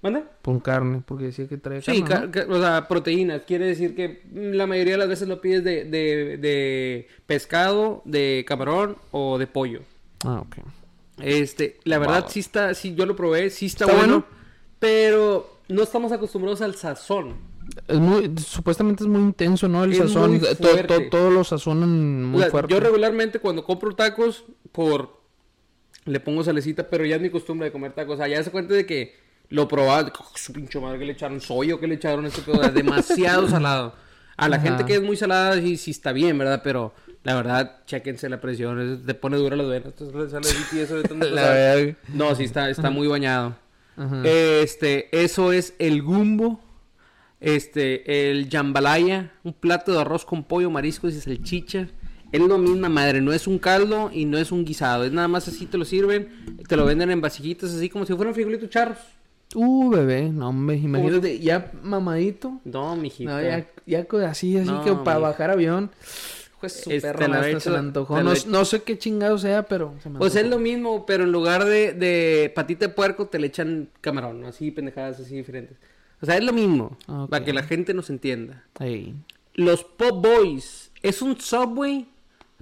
¿Manda? 0.02 0.24
Con 0.42 0.60
carne, 0.60 1.02
porque 1.04 1.24
decía 1.26 1.46
que 1.46 1.58
trae 1.58 1.82
Sí, 1.82 2.02
carne, 2.02 2.30
ca- 2.30 2.46
ca- 2.46 2.52
o 2.52 2.58
sea, 2.58 2.88
proteínas. 2.88 3.42
Quiere 3.46 3.66
decir 3.66 3.94
que 3.94 4.22
mm, 4.32 4.52
la 4.54 4.66
mayoría 4.66 4.94
de 4.94 4.98
las 4.98 5.08
veces 5.08 5.28
lo 5.28 5.42
pides 5.42 5.62
de, 5.62 5.84
de, 5.84 6.38
de 6.38 7.08
pescado, 7.26 8.00
de 8.06 8.44
camarón 8.48 8.96
o 9.10 9.36
de 9.36 9.46
pollo. 9.46 9.82
Ah, 10.24 10.40
ok. 10.40 10.56
Este, 11.18 11.78
la 11.84 11.98
verdad 11.98 12.22
Wow. 12.22 12.30
sí 12.30 12.40
está, 12.40 12.72
sí, 12.72 12.94
yo 12.94 13.04
lo 13.04 13.14
probé, 13.14 13.50
sí 13.50 13.66
está, 13.66 13.84
¿Está 13.84 13.96
bueno, 13.96 14.24
bueno? 14.24 14.26
pero 14.78 15.58
no 15.68 15.82
estamos 15.82 16.12
acostumbrados 16.12 16.62
al 16.62 16.74
sazón. 16.76 17.34
Es 17.86 17.98
muy, 17.98 18.32
supuestamente 18.38 19.04
es 19.04 19.08
muy 19.08 19.20
intenso, 19.20 19.68
¿no? 19.68 19.84
El 19.84 19.92
Es 19.92 19.98
sazón. 19.98 20.30
muy 20.30 20.40
To- 20.40 20.56
to- 20.56 20.68
fuerte. 20.68 21.00
todos 21.10 21.30
los 21.32 21.48
sazonan 21.48 22.24
O 22.24 22.28
muy 22.28 22.40
sea, 22.40 22.50
fuerte. 22.50 22.72
yo 22.72 22.80
regularmente 22.80 23.38
cuando 23.38 23.62
compro 23.64 23.94
tacos, 23.94 24.44
por 24.72 25.19
le 26.04 26.20
pongo 26.20 26.42
salecita, 26.44 26.88
pero 26.88 27.04
ya 27.04 27.16
es 27.16 27.22
mi 27.22 27.30
costumbre 27.30 27.66
de 27.66 27.72
comer 27.72 27.92
tacos. 27.92 28.14
O 28.14 28.16
sea, 28.18 28.28
ya 28.28 28.42
se 28.42 28.50
cuenta 28.50 28.74
de 28.74 28.86
que 28.86 29.16
lo 29.48 29.66
probaba, 29.68 30.12
"Oh, 30.18 30.32
su 30.36 30.52
pinche 30.52 30.78
madre 30.80 30.98
que 30.98 31.04
le 31.06 31.12
echaron 31.12 31.40
soya 31.40 31.74
o 31.74 31.80
que 31.80 31.86
le 31.86 31.94
echaron 31.96 32.24
este 32.26 32.42
pedo, 32.42 32.62
es 32.62 32.72
demasiado 32.74 33.48
salado. 33.48 33.94
A 34.36 34.48
la 34.48 34.56
Ajá. 34.56 34.66
gente 34.66 34.84
que 34.86 34.94
es 34.94 35.02
muy 35.02 35.16
salada 35.16 35.60
sí, 35.60 35.76
sí 35.76 35.90
está 35.90 36.12
bien, 36.12 36.38
¿verdad? 36.38 36.62
Pero 36.64 36.94
la 37.24 37.34
verdad, 37.34 37.80
chéquense 37.84 38.28
la 38.30 38.40
presión, 38.40 38.80
es- 38.80 39.04
te 39.06 39.12
pone 39.14 39.36
dura 39.36 39.56
la 39.56 39.64
duena. 39.64 39.86
Entonces 39.86 40.30
sale 40.30 40.48
y 40.72 40.78
eso 40.78 40.96
de 40.96 41.02
tanto- 41.02 41.26
o 41.26 41.30
La 41.30 41.42
sea, 41.42 41.52
verga. 41.74 41.96
No, 42.08 42.34
sí 42.34 42.44
está, 42.44 42.70
está 42.70 42.88
muy 42.90 43.06
bañado. 43.08 43.56
Ajá. 43.96 44.22
Este, 44.24 45.08
eso 45.12 45.52
es 45.52 45.74
el 45.78 46.02
gumbo. 46.02 46.60
Este, 47.40 48.30
el 48.30 48.48
jambalaya, 48.50 49.32
un 49.44 49.54
plato 49.54 49.92
de 49.92 50.00
arroz 50.00 50.24
con 50.26 50.44
pollo, 50.44 50.70
mariscos 50.70 51.14
y 51.14 51.20
salchicha. 51.20 51.88
Es 52.32 52.40
lo 52.40 52.58
misma 52.58 52.88
madre, 52.88 53.20
no 53.20 53.32
es 53.32 53.46
un 53.46 53.58
caldo 53.58 54.10
y 54.12 54.24
no 54.24 54.38
es 54.38 54.52
un 54.52 54.64
guisado. 54.64 55.04
Es 55.04 55.12
nada 55.12 55.26
más 55.28 55.48
así 55.48 55.66
te 55.66 55.76
lo 55.78 55.84
sirven, 55.84 56.28
te 56.68 56.76
lo 56.76 56.84
venden 56.84 57.10
en 57.10 57.20
vasijitas 57.20 57.74
así 57.74 57.88
como 57.88 58.06
si 58.06 58.14
fueran 58.14 58.34
frijolitos 58.34 58.70
charros. 58.70 58.98
Uh, 59.54 59.90
bebé. 59.90 60.30
No, 60.30 60.50
hombre, 60.50 60.76
imagínate. 60.76 61.40
Ya 61.40 61.72
mamadito. 61.82 62.60
No, 62.64 62.94
mijito. 62.94 63.30
No, 63.30 63.42
ya, 63.42 63.66
ya 63.84 64.06
así, 64.28 64.56
así 64.56 64.68
No, 64.70 64.84
que 64.84 64.92
para 64.92 65.18
mi- 65.18 65.22
bajar 65.24 65.50
avión. 65.50 65.90
Pues 66.60 66.74
su 66.84 66.90
Este, 66.90 67.08
hasta 67.08 67.48
hecho- 67.48 67.60
se 67.60 67.70
le 67.70 67.78
antojó. 67.78 68.22
No, 68.22 68.32
he- 68.32 68.46
no 68.46 68.64
sé 68.66 68.82
qué 68.82 68.98
chingado 68.98 69.38
sea, 69.38 69.62
pero 69.64 69.94
se 70.02 70.10
me 70.10 70.18
Pues 70.18 70.36
es 70.36 70.46
lo 70.46 70.58
mismo, 70.58 71.04
pero 71.06 71.24
en 71.24 71.32
lugar 71.32 71.64
de, 71.64 71.94
de 71.94 72.52
patita 72.54 72.86
de 72.86 72.92
puerco 72.92 73.26
te 73.26 73.38
le 73.38 73.46
echan 73.48 73.88
camarón, 74.02 74.44
así 74.44 74.70
pendejadas 74.70 75.18
así 75.18 75.34
diferentes. 75.34 75.78
O 76.20 76.26
sea, 76.26 76.36
es 76.36 76.44
lo 76.44 76.52
mismo, 76.52 76.96
para 77.30 77.44
que 77.44 77.54
la 77.54 77.62
gente 77.62 77.94
nos 77.94 78.10
entienda. 78.10 78.62
Ey. 78.78 79.14
Los 79.54 79.82
Pop 79.84 80.22
Boys 80.22 80.90
es 81.02 81.22
un 81.22 81.40
Subway, 81.40 82.06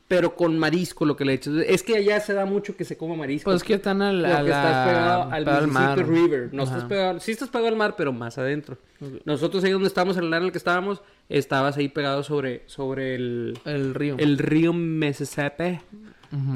pero 0.08 0.34
con 0.34 0.58
marisco 0.58 1.04
lo 1.04 1.16
que 1.16 1.24
le 1.26 1.34
echas. 1.34 1.54
Es 1.66 1.82
que 1.82 1.96
allá 1.96 2.18
se 2.20 2.32
da 2.32 2.46
mucho 2.46 2.74
que 2.76 2.84
se 2.84 2.96
coma 2.96 3.14
marisco. 3.14 3.50
Pues 3.50 3.58
es 3.62 3.62
que 3.62 3.74
están 3.74 4.00
al, 4.02 4.24
a 4.24 4.36
porque 4.38 4.48
la- 4.50 4.56
estás 4.56 4.88
pegado 4.88 5.30
al 5.30 5.44
Mississippi 5.66 5.72
mar. 5.74 6.08
River. 6.08 6.48
No 6.52 6.62
Ajá. 6.62 6.72
estás 6.72 6.88
pegado, 6.88 7.20
sí 7.20 7.30
estás 7.32 7.48
pegado 7.50 7.68
al 7.68 7.76
mar, 7.76 7.94
pero 7.96 8.12
más 8.12 8.38
adentro. 8.38 8.78
Nosotros 9.24 9.62
ahí 9.64 9.70
donde 9.70 9.86
estábamos, 9.88 10.16
en 10.16 10.24
el 10.24 10.28
área 10.32 10.38
en 10.38 10.44
el 10.46 10.52
que 10.52 10.58
estábamos, 10.58 11.02
estabas 11.28 11.76
ahí 11.76 11.88
pegado 11.88 12.22
sobre, 12.22 12.62
sobre 12.66 13.14
el, 13.14 13.58
El 13.66 13.94
río. 13.94 14.16
el 14.18 14.38
río 14.38 14.72
Mississippi. 14.72 15.78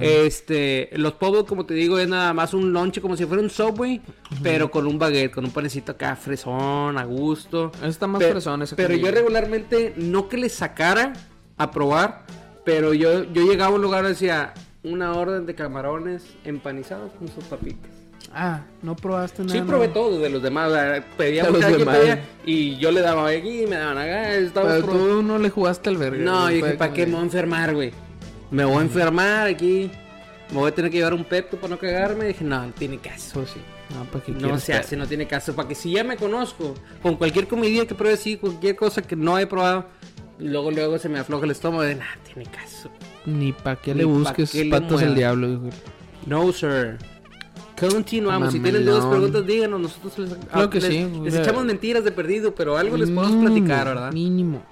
Este, 0.00 0.90
los 0.94 1.12
Pop 1.14 1.30
Boys, 1.34 1.44
como 1.46 1.64
te 1.66 1.74
digo, 1.74 1.98
es 1.98 2.08
nada 2.08 2.32
más 2.34 2.52
un 2.54 2.72
lonche 2.72 3.00
como 3.00 3.16
si 3.16 3.24
fuera 3.24 3.42
un 3.42 3.48
Subway, 3.50 4.00
pero 4.42 4.70
con 4.70 4.86
un 4.86 4.98
baguette, 4.98 5.32
con 5.32 5.44
un 5.44 5.50
panecito 5.50 5.92
acá 5.92 6.14
fresón, 6.16 6.98
a 6.98 7.04
gusto. 7.04 7.72
Está 7.82 8.06
más 8.06 8.22
Pe- 8.22 8.30
fresón 8.32 8.62
esa 8.62 8.76
Pero 8.76 8.94
yo 8.94 9.10
regularmente 9.10 9.94
no 9.96 10.28
que 10.28 10.36
le 10.36 10.48
sacara 10.48 11.12
a 11.56 11.70
probar, 11.70 12.24
pero 12.64 12.94
yo, 12.94 13.24
yo 13.32 13.42
llegaba 13.44 13.72
a 13.72 13.76
un 13.76 13.82
lugar 13.82 14.04
y 14.04 14.08
decía 14.08 14.54
una 14.82 15.14
orden 15.14 15.46
de 15.46 15.54
camarones 15.54 16.24
empanizados 16.44 17.12
con 17.12 17.28
sus 17.28 17.44
papitas. 17.44 17.90
Ah, 18.34 18.62
no 18.82 18.96
probaste 18.96 19.42
nada. 19.42 19.58
Sí, 19.58 19.64
probé 19.66 19.88
todo 19.88 20.18
de 20.18 20.30
los 20.30 20.42
demás. 20.42 20.70
o 20.70 20.74
sea, 20.74 21.04
pedíamos 21.16 21.60
De 21.60 21.70
los 21.70 21.78
demás. 21.78 21.98
pedía 21.98 22.24
y 22.46 22.76
yo 22.78 22.90
le 22.90 23.00
daba 23.00 23.28
aquí, 23.28 23.64
me 23.68 23.76
daban 23.76 23.98
acá. 23.98 24.30
Pero 24.32 24.52
probando. 24.52 24.86
tú 24.86 25.22
no 25.22 25.38
le 25.38 25.50
jugaste 25.50 25.90
al 25.90 25.96
verga. 25.96 26.24
No, 26.24 26.50
yo 26.50 26.56
dije, 26.56 26.76
¿para 26.76 26.92
qué 26.92 27.06
me 27.06 27.12
voy 27.12 27.20
a 27.20 27.24
enfermar, 27.24 27.74
güey? 27.74 27.92
Me 28.50 28.64
voy 28.64 28.78
a 28.78 28.82
enfermar 28.82 29.48
aquí. 29.48 29.90
Me 30.50 30.58
voy 30.58 30.70
a 30.70 30.74
tener 30.74 30.90
que 30.90 30.98
llevar 30.98 31.14
un 31.14 31.24
pepto 31.24 31.56
para 31.56 31.68
no 31.74 31.78
cagarme. 31.78 32.26
dije, 32.26 32.44
no, 32.44 32.66
no 32.66 32.72
tiene 32.72 32.98
caso. 32.98 33.30
Pues 33.34 33.50
sí. 33.50 33.60
No, 33.94 34.04
¿para 34.04 34.24
qué 34.24 34.32
No 34.32 34.58
se 34.58 34.74
hace, 34.74 34.96
no 34.96 35.06
tiene 35.06 35.26
caso. 35.26 35.54
Para 35.54 35.68
que 35.68 35.74
si 35.74 35.92
ya 35.92 36.04
me 36.04 36.16
conozco, 36.16 36.74
con 37.02 37.16
cualquier 37.16 37.46
comida 37.48 37.86
que 37.86 37.94
pruebe 37.94 38.14
así, 38.14 38.36
cualquier 38.36 38.76
cosa 38.76 39.02
que 39.02 39.16
no 39.16 39.38
he 39.38 39.46
probado, 39.46 39.86
luego 40.38 40.70
luego 40.70 40.98
se 40.98 41.08
me 41.08 41.18
afloja 41.18 41.44
el 41.44 41.50
estómago 41.52 41.82
de, 41.82 41.94
nah, 41.94 42.04
tiene 42.24 42.48
caso. 42.50 42.90
Ni 43.26 43.52
para 43.52 43.76
qué 43.76 43.94
Ni 43.94 44.00
le 44.00 44.06
pa' 44.06 44.10
busques 44.12 44.50
qué 44.50 44.64
le 44.64 44.70
patos 44.70 44.90
al 45.00 45.08
muevas. 45.08 45.14
diablo, 45.16 45.48
hijo. 45.52 45.68
No, 46.26 46.52
sir. 46.52 46.98
Continuamos. 47.78 48.52
Si 48.52 48.60
tienen 48.60 48.84
Mamelón. 48.84 49.00
dudas, 49.00 49.10
preguntas, 49.16 49.46
díganos. 49.46 49.80
Nosotros 49.80 50.18
les, 50.18 50.34
Claro 50.46 50.70
que 50.70 50.80
les- 50.80 50.88
sí, 50.88 51.08
les 51.24 51.34
echamos 51.34 51.64
mentiras 51.64 52.04
de 52.04 52.12
perdido, 52.12 52.54
pero 52.54 52.76
algo 52.76 52.96
les 52.96 53.10
podemos 53.10 53.30
Mínimo, 53.36 53.50
platicar, 53.54 53.86
¿verdad? 53.88 54.12
Mínimo. 54.12 54.62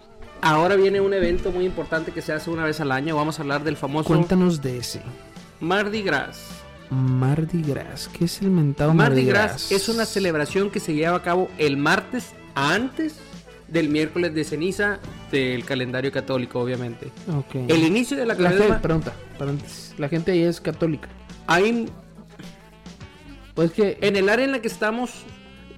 Ahora 0.43 0.76
viene 0.76 1.01
un 1.01 1.12
evento 1.12 1.51
muy 1.51 1.64
importante 1.66 2.12
que 2.12 2.22
se 2.22 2.32
hace 2.32 2.51
una 2.51 2.64
vez 2.64 2.80
al 2.80 2.93
año. 2.93 3.16
Vamos 3.16 3.39
a 3.39 3.43
hablar 3.43 3.64
del 3.64 3.76
famoso 3.76 4.07
Cuéntanos 4.07 4.62
de 4.62 4.78
ese. 4.78 5.03
Mardi 5.61 6.03
Gras. 6.03 6.41
Mardi 6.91 7.62
Gras. 7.62 8.09
¿Qué 8.09 8.24
es 8.24 8.41
el 8.43 8.51
mentado 8.51 8.95
Mardi 8.95 9.24
Gras 9.24 9.70
es 9.70 9.89
una 9.89 10.05
celebración 10.07 10.70
que 10.70 10.80
se 10.80 10.95
lleva 10.95 11.16
a 11.16 11.22
cabo 11.22 11.49
el 11.59 11.76
martes 11.76 12.30
antes 12.55 13.16
del 13.68 13.89
miércoles 13.89 14.35
de 14.35 14.45
ceniza 14.45 14.99
del 15.31 15.64
calendario 15.64 16.11
católico, 16.11 16.61
obviamente. 16.61 17.11
El 17.55 17.85
inicio 17.85 18.16
de 18.16 18.26
la 18.26 18.35
La 18.35 18.51
gente, 18.51 18.57
cuaresma, 18.57 18.83
pregunta, 18.83 19.12
paréntesis. 19.39 19.95
La 19.99 20.09
gente 20.09 20.33
ahí 20.33 20.43
es 20.43 20.61
católica. 20.61 21.09
hay 21.47 21.89
Pues 23.55 23.72
que 23.72 23.99
en 24.01 24.16
el 24.16 24.28
área 24.28 24.45
en 24.45 24.53
la 24.53 24.61
que 24.61 24.68
estamos, 24.68 25.24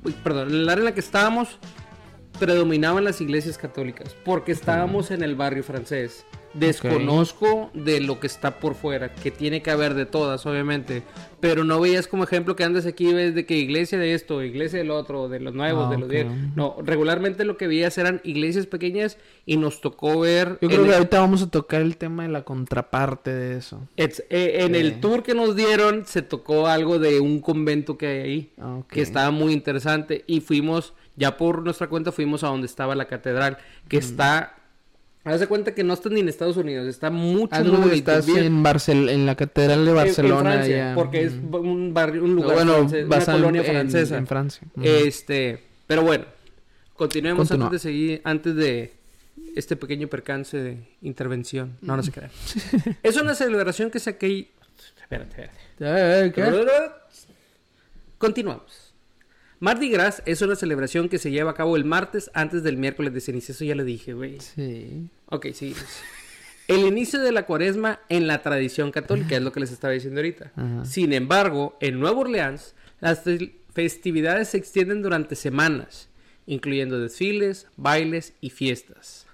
uy, 0.05 0.15
perdón, 0.25 0.49
en 0.49 0.55
el 0.55 0.69
área 0.69 0.81
en 0.81 0.87
la 0.87 0.95
que 0.95 1.01
estábamos 1.01 1.59
predominaban 2.39 3.05
las 3.05 3.21
iglesias 3.21 3.59
católicas 3.59 4.17
porque 4.25 4.53
estábamos 4.53 5.11
en 5.11 5.23
el 5.23 5.35
barrio 5.35 5.63
francés. 5.63 6.25
Desconozco 6.55 7.71
de 7.75 8.01
lo 8.01 8.21
que 8.21 8.27
está 8.27 8.59
por 8.59 8.75
fuera, 8.75 9.13
que 9.15 9.31
tiene 9.31 9.63
que 9.63 9.71
haber 9.71 9.95
de 9.95 10.07
todas, 10.07 10.45
obviamente. 10.47 11.03
Pero 11.41 11.65
no 11.65 11.81
veías 11.81 12.07
como 12.07 12.23
ejemplo 12.25 12.55
que 12.55 12.63
andes 12.63 12.87
aquí 12.87 13.13
ves 13.13 13.35
de 13.35 13.45
que 13.47 13.57
iglesia 13.57 13.99
de 13.99 14.15
esto, 14.15 14.43
iglesia 14.43 14.79
del 14.79 14.91
otro, 14.91 15.29
de 15.29 15.41
los 15.41 15.55
nuevos, 15.55 15.87
Ah, 15.89 15.91
de 15.91 15.97
los 15.97 16.05
ok. 16.07 16.11
viejos. 16.13 16.33
No, 16.55 16.77
regularmente 16.85 17.45
lo 17.45 17.57
que 17.57 17.67
veías 17.67 17.99
eran 17.99 18.21
iglesias 18.23 18.67
pequeñas 18.67 19.19
y 19.45 19.57
nos 19.57 19.81
tocó 19.81 20.21
ver. 20.21 20.59
Yo 20.61 20.69
creo 20.69 20.83
que 20.83 20.89
el- 20.89 20.95
ahorita 20.95 21.21
vamos 21.21 21.43
a 21.43 21.51
tocar 21.51 21.81
el 21.81 21.97
tema 21.97 22.23
de 22.23 22.29
la 22.29 22.43
contraparte 22.45 23.33
de 23.35 23.57
eso. 23.57 23.81
It's- 23.97 24.23
eh, 24.31 24.59
en 24.61 24.75
Sí. 24.75 24.81
el 24.81 25.01
tour 25.01 25.23
que 25.23 25.35
nos 25.35 25.57
dieron 25.57 26.05
se 26.07 26.23
tocó 26.23 26.69
algo 26.69 26.99
de 27.01 27.19
un 27.19 27.41
convento 27.41 27.99
que 27.99 28.07
hay 28.07 28.19
ahí, 28.21 28.51
Ah, 28.61 28.81
que 28.89 29.01
estaba 29.03 29.31
muy 29.33 29.53
interesante 29.53 30.23
y 30.29 30.41
fuimos, 30.41 30.95
ya 31.17 31.37
por 31.37 31.63
nuestra 31.63 31.89
cuenta 31.89 32.13
fuimos 32.13 32.45
a 32.45 32.49
donde 32.49 32.67
estaba 32.67 32.95
la 32.95 33.07
catedral, 33.07 33.59
que 33.89 33.97
Mm. 33.97 34.01
está, 34.01 34.55
haz 35.25 35.41
de 35.41 35.47
cuenta 35.47 35.75
que 35.75 35.85
no 35.85 35.95
está 35.95 36.09
ni 36.09 36.21
en 36.21 36.29
Estados 36.29 36.57
Unidos, 36.57 36.87
está 36.89 37.11
mucho, 37.11 37.55
estás 37.93 38.27
bien- 38.27 38.45
en, 38.45 38.63
Barcel 38.63 39.09
en 39.09 39.25
la 39.27 39.35
catedral 39.37 39.85
de 39.85 39.91
en- 39.93 39.97
en 39.99 40.05
Barcelona. 40.05 40.51
Francia, 40.53 40.85
allá. 40.87 40.95
porque 40.95 41.23
es 41.25 41.33
un 41.35 41.95
barrio, 41.95 42.25
un 42.25 42.35
lugar 42.35 42.55
bueno, 42.55 42.75
francés, 42.75 43.07
una 43.07 43.17
basado 43.17 43.39
en- 43.39 43.43
colonia 43.45 43.61
en- 43.63 43.67
francesa. 43.73 44.17
En, 44.19 44.27
Francia. 44.27 44.67
Este, 44.83 45.63
pero 45.87 46.03
bueno, 46.03 46.25
continuemos 46.95 47.51
antes 47.51 47.71
de 47.71 47.79
seguir, 47.79 48.21
antes 48.25 48.55
de 48.57 48.93
este 49.55 49.77
pequeño 49.77 50.09
percance 50.09 50.57
de 50.57 50.79
intervención. 51.03 51.77
No, 51.83 51.97
no 51.97 52.03
se 52.03 52.11
crean. 52.13 52.31
es 53.03 53.17
una 53.17 53.35
celebración 53.35 53.91
que 53.91 53.99
saqué. 54.01 54.29
y- 54.29 54.51
Espérate, 55.03 55.51
espérate. 55.79 56.33
¿qué? 56.33 56.67
Continuamos. 58.19 58.82
Mardi 59.63 59.91
Gras 59.91 60.25
es 60.27 60.43
una 60.43 60.57
celebración 60.57 61.09
que 61.09 61.19
se 61.19 61.31
lleva 61.31 61.53
a 61.53 61.55
cabo 61.55 61.77
el 61.77 61.85
martes 61.85 62.33
antes 62.35 62.65
del 62.65 62.77
miércoles 62.77 63.15
de 63.15 63.21
ceniza. 63.21 63.53
Eso 63.53 63.65
ya 63.65 63.77
lo 63.77 63.85
dije, 63.85 64.13
güey. 64.13 64.41
Sí. 64.41 65.09
Ok, 65.27 65.47
sí. 65.55 65.73
El 66.67 66.81
inicio 66.81 67.21
de 67.21 67.31
la 67.31 67.47
cuaresma 67.47 68.01
en 68.09 68.27
la 68.27 68.43
tradición 68.43 68.91
católica 68.91 69.37
es 69.37 69.43
lo 69.43 69.53
que 69.53 69.61
les 69.61 69.71
estaba 69.71 69.93
diciendo 69.93 70.19
ahorita. 70.19 70.51
Ajá. 70.57 70.85
Sin 70.85 71.13
embargo, 71.13 71.77
en 71.81 72.01
Nueva 72.01 72.19
Orleans, 72.19 72.75
las 72.99 73.23
fe- 73.23 73.55
festividades 73.73 74.49
se 74.49 74.57
extienden 74.59 75.01
durante 75.01 75.37
semanas, 75.37 76.09
incluyendo 76.47 76.99
desfiles, 76.99 77.69
bailes 77.77 78.35
y 78.41 78.51
fiestas. 78.51 79.29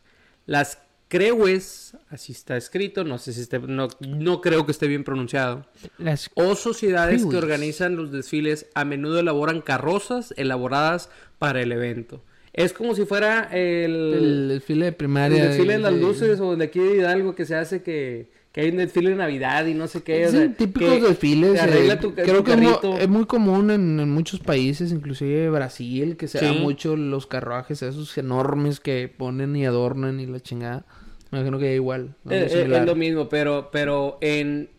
Las 0.44 0.78
creues, 1.08 1.96
así 2.10 2.32
está 2.32 2.56
escrito, 2.56 3.02
no 3.04 3.18
sé 3.18 3.32
si 3.32 3.40
esté, 3.40 3.58
no, 3.58 3.88
no 4.06 4.40
creo 4.40 4.64
que 4.66 4.72
esté 4.72 4.86
bien 4.86 5.04
pronunciado, 5.04 5.66
Las... 5.98 6.30
o 6.34 6.54
sociedades 6.54 7.24
que 7.26 7.36
organizan 7.36 7.96
los 7.96 8.12
desfiles 8.12 8.66
a 8.74 8.84
menudo 8.84 9.18
elaboran 9.18 9.60
carrozas 9.62 10.32
elaboradas 10.36 11.10
para 11.38 11.60
el 11.62 11.72
evento. 11.72 12.22
Es 12.52 12.72
como 12.72 12.94
si 12.94 13.04
fuera 13.04 13.48
el, 13.52 14.14
El 14.14 14.48
desfile 14.48 14.84
de 14.86 14.88
el 14.88 14.94
primaria. 14.96 15.44
desfile 15.48 15.74
de 15.74 15.78
las 15.78 15.94
de- 15.94 16.00
luces 16.00 16.40
o 16.40 16.56
de 16.56 16.64
aquí 16.64 16.78
de 16.80 16.96
Hidalgo 16.96 17.34
que 17.34 17.44
se 17.44 17.54
hace 17.54 17.82
que, 17.82 18.30
que 18.50 18.62
hay 18.62 18.70
un 18.70 18.78
desfile 18.78 19.10
de 19.10 19.16
Navidad 19.16 19.64
y 19.66 19.74
no 19.74 19.86
sé 19.86 20.02
qué. 20.02 20.26
o 20.26 20.30
Sí, 20.30 20.36
sea, 20.38 20.52
típicos 20.54 21.00
desfiles. 21.02 21.60
eh, 21.62 21.96
tu, 22.00 22.14
creo 22.14 22.38
tu 22.38 22.44
que 22.44 22.50
es 22.52 22.56
carrito. 22.56 22.98
es 22.98 23.08
muy 23.08 23.26
común 23.26 23.70
en, 23.70 24.00
en 24.00 24.10
muchos 24.10 24.40
países, 24.40 24.90
inclusive 24.90 25.48
Brasil, 25.50 26.16
que 26.16 26.26
se 26.26 26.40
da 26.44 26.52
Sí. 26.52 26.58
mucho 26.58 26.96
los 26.96 27.26
carruajes 27.28 27.82
esos 27.82 28.18
enormes 28.18 28.80
que 28.80 29.12
ponen 29.16 29.54
y 29.54 29.64
adornan 29.64 30.18
y 30.18 30.26
la 30.26 30.40
chingada. 30.40 30.84
Me 31.30 31.38
imagino 31.38 31.58
que 31.58 31.74
igual. 31.74 32.14
¿no? 32.24 32.32
Eh, 32.32 32.46
eh, 32.50 32.68
es 32.72 32.84
lo 32.86 32.94
mismo, 32.94 33.28
pero, 33.28 33.68
pero 33.70 34.18
en. 34.20 34.70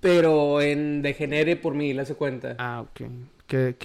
Pero 0.00 0.60
en 0.62 1.02
Degenere 1.02 1.56
por 1.56 1.74
mí, 1.74 1.92
le 1.92 2.02
hace 2.02 2.14
cuenta. 2.14 2.56
Ah, 2.58 2.80
ok. 2.82 3.08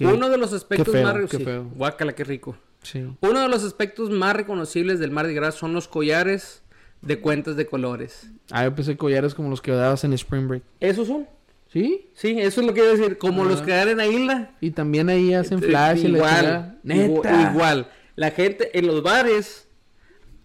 Uno 0.02 0.30
de 0.30 0.38
los 0.38 0.52
aspectos 0.52 0.92
feo, 0.92 1.02
más 1.02 1.12
qué 1.12 1.18
reconocibles. 1.18 1.44
feo. 1.54 1.70
Guácala, 1.74 2.14
qué 2.14 2.24
rico. 2.24 2.56
Sí. 2.82 3.04
Uno 3.20 3.40
de 3.40 3.48
los 3.48 3.64
aspectos 3.64 4.10
más 4.10 4.34
reconocibles 4.36 5.00
del 5.00 5.10
Mardi 5.10 5.34
Gras 5.34 5.56
son 5.56 5.72
los 5.72 5.88
collares 5.88 6.62
de 7.02 7.18
cuentas 7.20 7.56
de 7.56 7.66
colores. 7.66 8.30
Ah, 8.52 8.64
yo 8.64 8.74
pensé 8.74 8.96
collares 8.96 9.34
como 9.34 9.50
los 9.50 9.60
que 9.60 9.72
dabas 9.72 10.04
en 10.04 10.12
Spring 10.12 10.46
Break. 10.46 10.62
¿Esos 10.80 11.08
son? 11.08 11.26
¿Sí? 11.72 12.08
Sí, 12.14 12.36
eso 12.38 12.60
es 12.60 12.66
lo 12.66 12.72
que 12.72 12.80
iba 12.80 12.90
a 12.90 12.92
decir. 12.96 13.18
Como 13.18 13.42
Ah. 13.42 13.46
los 13.46 13.60
que 13.60 13.72
dan 13.72 13.88
en 13.88 13.96
la 13.98 14.06
isla. 14.06 14.50
Y 14.60 14.70
también 14.70 15.08
ahí 15.08 15.34
hacen 15.34 15.60
flash 15.60 16.04
y 16.04 16.08
la 16.08 16.18
igual, 16.18 16.36
chingada. 16.36 16.76
igu- 16.84 17.16
Neta. 17.16 17.50
Igual. 17.52 17.90
La 18.14 18.30
gente 18.30 18.78
en 18.78 18.86
los 18.86 19.02
bares, 19.02 19.65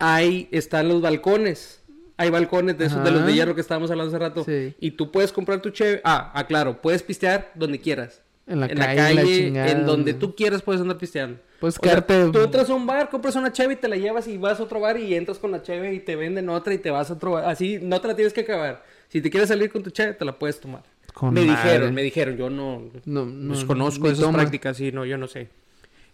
ahí 0.01 0.47
están 0.51 0.87
los 0.89 1.01
balcones. 1.01 1.77
Hay 2.17 2.29
balcones 2.29 2.77
de 2.77 2.85
esos 2.85 3.03
de 3.03 3.09
los 3.11 3.25
de 3.25 3.33
hierro 3.33 3.55
que 3.55 3.61
estábamos 3.61 3.89
hablando 3.89 4.09
hace 4.15 4.19
rato. 4.19 4.43
Sí. 4.43 4.75
Y 4.79 4.91
tú 4.91 5.11
puedes 5.11 5.31
comprar 5.31 5.59
tu 5.61 5.69
cheve. 5.71 6.01
Ah, 6.03 6.31
ah, 6.35 6.45
claro, 6.45 6.79
puedes 6.81 7.01
pistear 7.01 7.51
donde 7.55 7.79
quieras. 7.79 8.21
En 8.45 8.59
la 8.59 8.65
en 8.67 8.77
calle, 8.77 8.95
la 8.95 9.09
la 9.09 9.21
calle, 9.21 9.37
chingada, 9.37 9.71
en 9.71 9.85
donde 9.85 10.13
tú 10.13 10.35
quieras 10.35 10.61
puedes 10.61 10.81
andar 10.81 10.97
pisteando. 10.97 11.39
Puedes 11.59 11.75
sea, 11.75 11.81
quedarte- 11.93 12.31
tú 12.31 12.39
entras 12.41 12.69
a 12.69 12.73
un 12.73 12.85
bar, 12.85 13.09
compras 13.09 13.35
una 13.35 13.51
cheve 13.51 13.73
y 13.73 13.75
te 13.77 13.87
la 13.87 13.95
llevas 13.95 14.27
y 14.27 14.37
vas 14.37 14.59
a 14.59 14.63
otro 14.63 14.79
bar 14.81 14.99
y 14.99 15.15
entras 15.15 15.37
con 15.39 15.51
la 15.51 15.61
cheve 15.63 15.93
y 15.93 15.99
te 15.99 16.15
venden 16.15 16.49
otra 16.49 16.73
y 16.73 16.77
te 16.79 16.91
vas 16.91 17.09
a 17.09 17.13
otro 17.13 17.31
bar. 17.31 17.45
Así 17.45 17.79
no 17.81 17.99
te 18.01 18.07
la 18.07 18.15
tienes 18.15 18.33
que 18.33 18.41
acabar. 18.41 18.83
Si 19.09 19.21
te 19.21 19.29
quieres 19.29 19.49
salir 19.49 19.71
con 19.71 19.81
tu 19.83 19.89
cheve, 19.91 20.13
te 20.13 20.25
la 20.25 20.37
puedes 20.37 20.59
tomar. 20.59 20.83
Con 21.13 21.33
me 21.33 21.45
madre. 21.45 21.63
dijeron, 21.71 21.93
me 21.93 22.01
dijeron, 22.03 22.37
yo 22.37 22.49
no, 22.49 22.83
No, 23.05 23.25
no, 23.25 23.53
desconozco 23.55 24.07
esas 24.07 24.19
toma. 24.21 24.39
prácticas, 24.39 24.77
sí, 24.77 24.91
no, 24.91 25.05
yo 25.05 25.17
no 25.17 25.27
sé. 25.27 25.49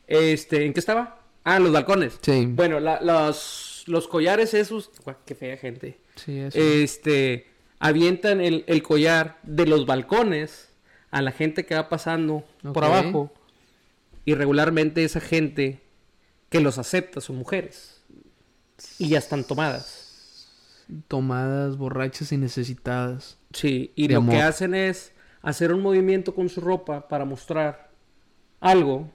Este, 0.07 0.65
¿en 0.65 0.73
qué 0.73 0.79
estaba? 0.79 1.19
Ah, 1.43 1.59
los 1.59 1.71
balcones. 1.71 2.17
Sí. 2.21 2.45
Bueno, 2.49 2.79
la- 2.79 2.99
los, 3.01 3.76
los 3.87 4.07
collares 4.07 4.53
esos, 4.53 4.91
qué 5.25 5.35
fea 5.35 5.57
gente. 5.57 5.99
Sí, 6.15 6.39
eso. 6.39 6.59
Este, 6.59 7.47
avientan 7.79 8.41
el, 8.41 8.63
el 8.67 8.83
collar 8.83 9.39
de 9.43 9.65
los 9.65 9.85
balcones 9.85 10.69
a 11.11 11.21
la 11.21 11.31
gente 11.31 11.65
que 11.65 11.75
va 11.75 11.89
pasando 11.89 12.43
por 12.73 12.83
abajo. 12.83 13.33
Y 14.25 14.35
regularmente 14.35 15.03
esa 15.03 15.21
gente 15.21 15.81
que 16.49 16.59
los 16.59 16.77
acepta 16.77 17.21
son 17.21 17.37
mujeres. 17.37 18.01
Y 18.99 19.09
ya 19.09 19.19
están 19.19 19.43
tomadas. 19.43 20.49
Tomadas, 21.07 21.77
borrachas 21.77 22.31
y 22.31 22.37
necesitadas. 22.37 23.37
Sí, 23.53 23.91
y 23.95 24.07
lo 24.09 24.25
que 24.25 24.41
hacen 24.41 24.75
es 24.75 25.13
hacer 25.41 25.73
un 25.73 25.81
movimiento 25.81 26.35
con 26.35 26.49
su 26.49 26.61
ropa 26.61 27.07
para 27.07 27.25
mostrar 27.25 27.91
algo. 28.59 29.09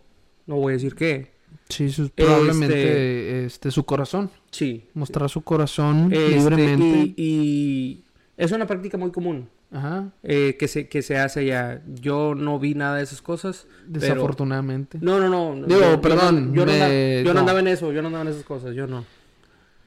No 0.46 0.56
voy 0.56 0.72
a 0.72 0.76
decir 0.76 0.94
qué. 0.94 1.31
Sí, 1.68 1.90
su- 1.90 2.10
probablemente 2.10 3.44
este, 3.46 3.70
su 3.70 3.84
corazón. 3.84 4.30
Sí. 4.50 4.84
Mostrar 4.94 5.28
su 5.30 5.42
corazón 5.42 6.12
Este, 6.12 6.28
libremente. 6.36 7.14
y, 7.16 7.24
y 7.24 8.04
es 8.36 8.52
una 8.52 8.66
práctica 8.66 8.98
muy 8.98 9.10
común 9.10 9.48
Ajá. 9.70 10.10
eh, 10.22 10.56
que, 10.58 10.68
se, 10.68 10.88
que 10.88 11.02
se 11.02 11.16
hace 11.16 11.40
allá. 11.40 11.82
Yo 11.86 12.34
no 12.34 12.58
vi 12.58 12.74
nada 12.74 12.96
de 12.96 13.04
esas 13.04 13.22
cosas. 13.22 13.66
pero- 13.86 14.00
Desafortunadamente. 14.00 14.98
No, 15.00 15.18
no, 15.18 15.28
no. 15.28 15.54
no, 15.54 15.66
Digo, 15.66 15.80
yo- 15.80 15.90
yo 15.92 16.00
perdón, 16.00 16.48
no- 16.48 16.54
Yo, 16.54 16.66
no, 16.66 16.72
andaba, 16.72 16.90
yo 16.92 17.24
no 17.24 17.34
no. 17.34 17.40
andaba 17.40 17.60
en 17.60 17.68
eso. 17.68 17.92
Yo 17.92 18.02
no 18.02 18.08
andaba 18.08 18.22
en 18.24 18.30
esas 18.30 18.44
cosas. 18.44 18.74
Yo 18.74 18.86
no. 18.86 19.04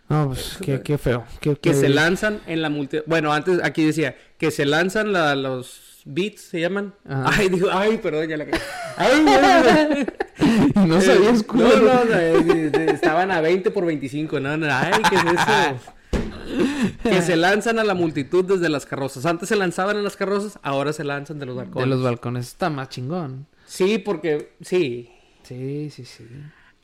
No, 0.07 0.27
pues 0.27 0.57
qué, 0.61 0.81
qué 0.81 0.97
feo. 0.99 1.23
Qué, 1.41 1.51
Que 1.55 1.71
qué- 1.71 1.73
se 1.73 1.89
lanzan 1.89 2.39
en 2.45 2.61
la 2.61 2.69
multi... 2.69 2.99
Bueno, 3.07 3.33
antes 3.33 3.59
aquí 3.63 3.83
decía 3.85 4.15
que 4.37 4.51
se 4.51 4.65
lanzan 4.65 5.11
la- 5.13 5.35
los 5.35 5.94
beats, 6.05 6.41
¿se 6.41 6.61
llaman? 6.61 6.93
Ajá. 7.07 7.31
Ay, 7.39 7.49
digo, 7.49 7.69
ay, 7.71 7.97
perdón, 7.97 8.29
ya 8.29 8.37
la. 8.37 8.45
Ay, 8.95 9.25
ya. 9.25 10.85
no 10.85 11.01
sabías, 11.01 11.41
Eh. 11.41 11.45
No, 11.53 11.79
no, 11.79 12.05
no, 12.05 12.15
eh, 12.15 12.71
eh, 12.73 12.85
estaban 12.93 13.31
a 13.31 13.41
20 13.41 13.71
por 13.71 13.85
25, 13.85 14.39
no, 14.39 14.55
no, 14.55 14.67
ay, 14.69 14.93
¿qué 15.09 15.15
es 15.15 15.23
eso? 15.23 15.93
que 17.03 17.21
se 17.21 17.35
lanzan 17.35 17.79
a 17.79 17.83
la 17.83 17.93
multitud 17.93 18.45
desde 18.45 18.69
las 18.69 18.85
carrozas. 18.85 19.25
Antes 19.25 19.49
se 19.49 19.55
lanzaban 19.55 19.97
en 19.97 20.03
las 20.03 20.15
carrozas, 20.15 20.59
ahora 20.61 20.93
se 20.93 21.03
lanzan 21.03 21.39
de 21.39 21.45
los 21.45 21.55
balcones. 21.55 21.89
De 21.89 21.95
los 21.95 22.03
balcones. 22.03 22.47
Está 22.47 22.69
más 22.69 22.89
chingón. 22.89 23.47
Sí, 23.65 23.97
porque, 23.97 24.53
sí. 24.61 25.09
Sí, 25.43 25.89
sí, 25.89 26.05
sí. 26.05 26.25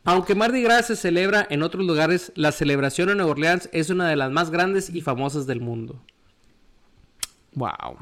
Aunque 0.03 0.33
Mardi 0.33 0.63
Gras 0.63 0.87
se 0.87 0.95
celebra 0.95 1.45
en 1.49 1.61
otros 1.61 1.85
lugares, 1.85 2.31
la 2.35 2.51
celebración 2.51 3.09
en 3.09 3.17
Nueva 3.17 3.31
Orleans 3.31 3.69
es 3.71 3.89
una 3.89 4.09
de 4.09 4.15
las 4.15 4.31
más 4.31 4.49
grandes 4.49 4.89
y 4.89 5.01
famosas 5.01 5.45
del 5.45 5.61
mundo. 5.61 6.01
Wow. 7.53 7.97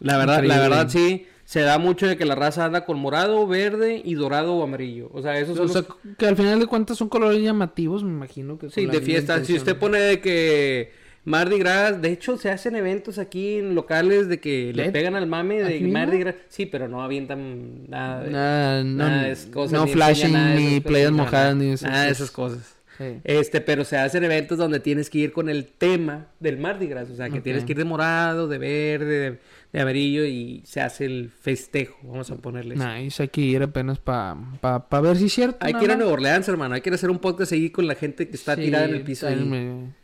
La 0.00 0.16
verdad, 0.18 0.42
la 0.44 0.58
verdad 0.60 0.88
sí, 0.88 1.26
se 1.44 1.60
da 1.60 1.78
mucho 1.78 2.06
de 2.06 2.16
que 2.16 2.24
la 2.24 2.34
raza 2.34 2.64
anda 2.64 2.84
con 2.84 2.98
morado, 2.98 3.46
verde 3.46 4.00
y 4.04 4.14
dorado 4.14 4.54
o 4.54 4.62
amarillo. 4.62 5.10
O 5.12 5.22
sea, 5.22 5.38
esos 5.38 5.56
son 5.56 5.66
O 5.66 5.68
sea, 5.68 5.82
los- 5.82 6.16
que 6.16 6.26
al 6.26 6.36
final 6.36 6.58
de 6.60 6.66
cuentas 6.66 6.98
son 6.98 7.08
colores 7.08 7.40
llamativos, 7.42 8.02
me 8.02 8.10
imagino 8.10 8.58
que. 8.58 8.70
Sí, 8.70 8.86
de 8.86 9.00
fiesta. 9.00 9.42
Si 9.44 9.54
usted 9.54 9.76
pone 9.76 9.98
de 9.98 10.20
que 10.20 10.92
Mardi 11.26 11.58
Gras, 11.58 12.02
de 12.02 12.10
hecho 12.12 12.36
se 12.36 12.50
hacen 12.50 12.76
eventos 12.76 13.18
aquí 13.18 13.56
en 13.58 13.74
locales 13.74 14.28
de 14.28 14.40
que 14.40 14.72
le 14.74 14.90
pegan 14.90 15.14
al 15.16 15.26
mame 15.26 15.62
de 15.62 15.76
¿Aquí 15.76 15.84
Mardi? 15.84 16.18
Gras. 16.18 16.34
Sí, 16.48 16.66
pero 16.66 16.86
no 16.88 17.02
avientan 17.02 17.88
nada 17.88 18.22
de, 18.24 18.30
Nada, 18.30 18.84
no, 18.84 19.04
nada 19.08 19.22
de 19.22 19.30
esas 19.32 19.46
cosas, 19.46 19.72
no 19.78 19.86
ni 19.86 19.92
flashing, 19.92 20.32
nada 20.32 20.54
ni 20.54 20.80
playas 20.80 21.12
mojadas, 21.12 21.56
ni 21.56 21.70
esas 21.72 21.90
nada 21.90 22.04
de 22.06 22.10
esas 22.12 22.30
cosas. 22.30 22.74
Sí. 22.98 23.04
Este, 23.24 23.60
pero 23.60 23.84
se 23.84 23.96
hacen 23.96 24.22
eventos 24.22 24.56
donde 24.56 24.78
tienes 24.80 25.10
que 25.10 25.18
ir 25.18 25.32
con 25.32 25.48
el 25.48 25.64
tema 25.66 26.26
del 26.40 26.58
Mardi 26.58 26.86
Gras, 26.86 27.10
o 27.10 27.16
sea, 27.16 27.28
que 27.28 27.40
tienes 27.40 27.64
que 27.64 27.72
ir 27.72 27.78
de 27.78 27.84
morado, 27.84 28.46
de 28.46 28.58
verde, 28.58 29.18
de, 29.30 29.38
de 29.74 29.80
amarillo 29.80 30.24
y 30.24 30.62
se 30.64 30.80
hace 30.80 31.04
el 31.04 31.30
festejo, 31.30 31.96
vamos 32.04 32.30
a 32.30 32.36
ponerle. 32.36 32.76
eso. 32.76 32.88
Nice, 32.94 33.22
hay 33.24 33.28
que 33.28 33.40
ir 33.40 33.60
apenas 33.62 33.98
para 33.98 34.36
pa, 34.60 34.88
pa 34.88 35.00
ver 35.00 35.16
si 35.18 35.26
es 35.26 35.32
cierto. 35.34 35.58
Hay 35.60 35.74
que 35.74 35.84
ir 35.84 35.90
a. 35.90 35.96
Nueva 35.96 36.12
Orleans, 36.12 36.46
hermano, 36.48 36.76
hay 36.76 36.80
que 36.80 36.90
hacer 36.90 37.10
un 37.10 37.18
podcast 37.18 37.50
ahí 37.52 37.70
con 37.70 37.86
la 37.88 37.96
gente 37.96 38.28
que 38.28 38.36
está 38.36 38.54
Sí, 38.54 38.62
tirada 38.62 38.84
en 38.86 38.94
el 38.94 39.02
piso. 39.02 39.26
ahí. 39.26 39.36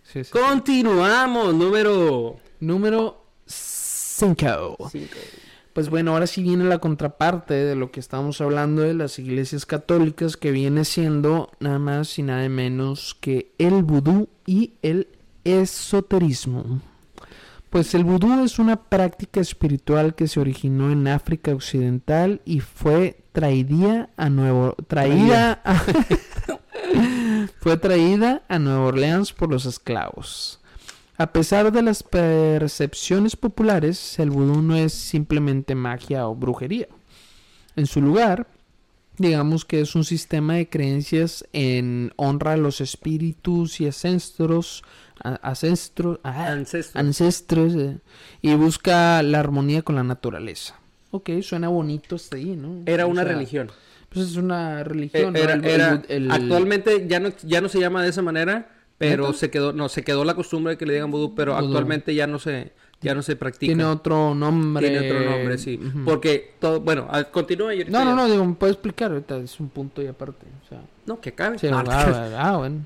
Sí, 0.02 0.24
sí. 0.24 0.30
Continuamos, 0.32 1.54
número 1.54 2.36
Número 2.58 3.24
5. 3.46 4.88
5. 4.90 5.08
Pues 5.72 5.88
bueno, 5.88 6.12
ahora 6.14 6.26
sí 6.26 6.42
viene 6.42 6.64
la 6.64 6.78
contraparte 6.78 7.54
de 7.54 7.76
lo 7.76 7.92
que 7.92 8.00
estamos 8.00 8.40
hablando 8.40 8.82
de 8.82 8.92
las 8.92 9.20
iglesias 9.20 9.66
católicas, 9.66 10.36
que 10.36 10.50
viene 10.50 10.84
siendo 10.84 11.48
nada 11.60 11.78
más 11.78 12.18
y 12.18 12.24
nada 12.24 12.48
menos 12.48 13.16
que 13.20 13.52
el 13.58 13.84
vudú 13.84 14.28
y 14.46 14.72
el 14.82 15.06
esoterismo. 15.44 16.80
Pues 17.70 17.94
el 17.94 18.02
vudú 18.04 18.42
es 18.44 18.58
una 18.58 18.76
práctica 18.76 19.40
espiritual 19.40 20.14
que 20.16 20.26
se 20.26 20.40
originó 20.40 20.90
en 20.90 21.06
África 21.06 21.52
Occidental 21.54 22.40
y 22.44 22.58
fue 22.60 23.22
traída 23.32 24.10
a 24.16 24.28
Nuevo 24.28 24.74
traída 24.88 25.60
a- 25.64 25.80
fue 27.60 27.76
traída 27.76 28.42
a 28.48 28.58
Nueva 28.58 28.86
Orleans 28.86 29.32
por 29.32 29.50
los 29.50 29.66
esclavos. 29.66 30.58
A 31.16 31.32
pesar 31.32 31.70
de 31.70 31.82
las 31.82 32.02
percepciones 32.02 33.36
populares, 33.36 34.18
el 34.18 34.30
vudú 34.30 34.62
no 34.62 34.74
es 34.74 34.92
simplemente 34.92 35.74
magia 35.74 36.26
o 36.26 36.34
brujería. 36.34 36.88
En 37.76 37.86
su 37.86 38.00
lugar, 38.00 38.48
digamos 39.20 39.66
que 39.66 39.82
es 39.82 39.94
un 39.94 40.04
sistema 40.04 40.54
de 40.54 40.68
creencias 40.70 41.44
en 41.52 42.12
honra 42.16 42.54
a 42.54 42.56
los 42.56 42.80
espíritus 42.80 43.78
y 43.82 43.86
ancestros, 43.86 44.82
ah, 45.22 45.38
Ancestros. 45.42 46.96
ancestros 46.96 47.74
eh, 47.74 47.98
y 48.40 48.54
busca 48.54 49.22
la 49.22 49.40
armonía 49.40 49.82
con 49.82 49.96
la 49.96 50.04
naturaleza. 50.04 50.76
Ok, 51.10 51.28
suena 51.42 51.68
bonito 51.68 52.16
hasta 52.16 52.36
ahí, 52.36 52.56
¿no? 52.56 52.82
Era 52.86 53.04
O 53.06 53.10
una 53.10 53.24
sea, 53.24 53.32
religión. 53.34 53.70
Pues 54.08 54.26
es 54.30 54.36
una 54.36 54.84
religión. 54.84 55.32
¿no? 55.34 55.38
era- 55.38 55.52
el- 55.54 55.64
era- 55.66 56.02
el- 56.08 56.30
Actualmente 56.30 57.06
ya 57.06 57.20
no, 57.20 57.28
ya 57.42 57.60
no 57.60 57.68
se 57.68 57.78
llama 57.78 58.02
de 58.02 58.08
esa 58.08 58.22
manera, 58.22 58.70
pero 58.96 59.26
¿Neta? 59.26 59.38
se 59.38 59.50
quedó, 59.50 59.72
no, 59.74 59.88
se 59.90 60.02
quedó 60.02 60.24
la 60.24 60.34
costumbre 60.34 60.72
de 60.74 60.78
que 60.78 60.86
le 60.86 60.94
digan 60.94 61.10
vudú, 61.10 61.34
pero 61.34 61.56
actualmente 61.56 62.14
ya 62.14 62.26
no 62.26 62.38
se, 62.38 62.72
ya 63.02 63.14
no 63.14 63.22
se 63.22 63.34
practica. 63.36 63.68
tiene 63.70 63.84
otro 63.84 64.34
nombre. 64.34 64.88
Tiene 64.90 65.10
otro 65.10 65.30
nombre, 65.30 65.56
sí. 65.58 65.80
Ujú. 65.82 66.04
Porque 66.04 66.52
todo, 66.58 66.80
bueno, 66.80 67.06
a- 67.10 67.24
continúa 67.24 67.74
y 67.74 67.84
No, 67.86 68.04
no, 68.04 68.14
no, 68.14 68.28
digo, 68.28 68.44
me 68.44 68.54
puedes 68.54 68.74
explicar, 68.74 69.10
ahorita 69.12 69.38
es 69.38 69.58
un 69.60 69.68
punto 69.70 70.02
y 70.02 70.06
aparte. 70.06 70.46
O 70.64 70.68
sea, 70.68 70.80
No, 71.06 71.20
que 71.20 71.30
acabe. 71.30 71.58
sí, 71.58 71.66
ah, 71.72 71.82
ah, 71.88 72.30
ah, 72.38 72.56
bueno. 72.58 72.84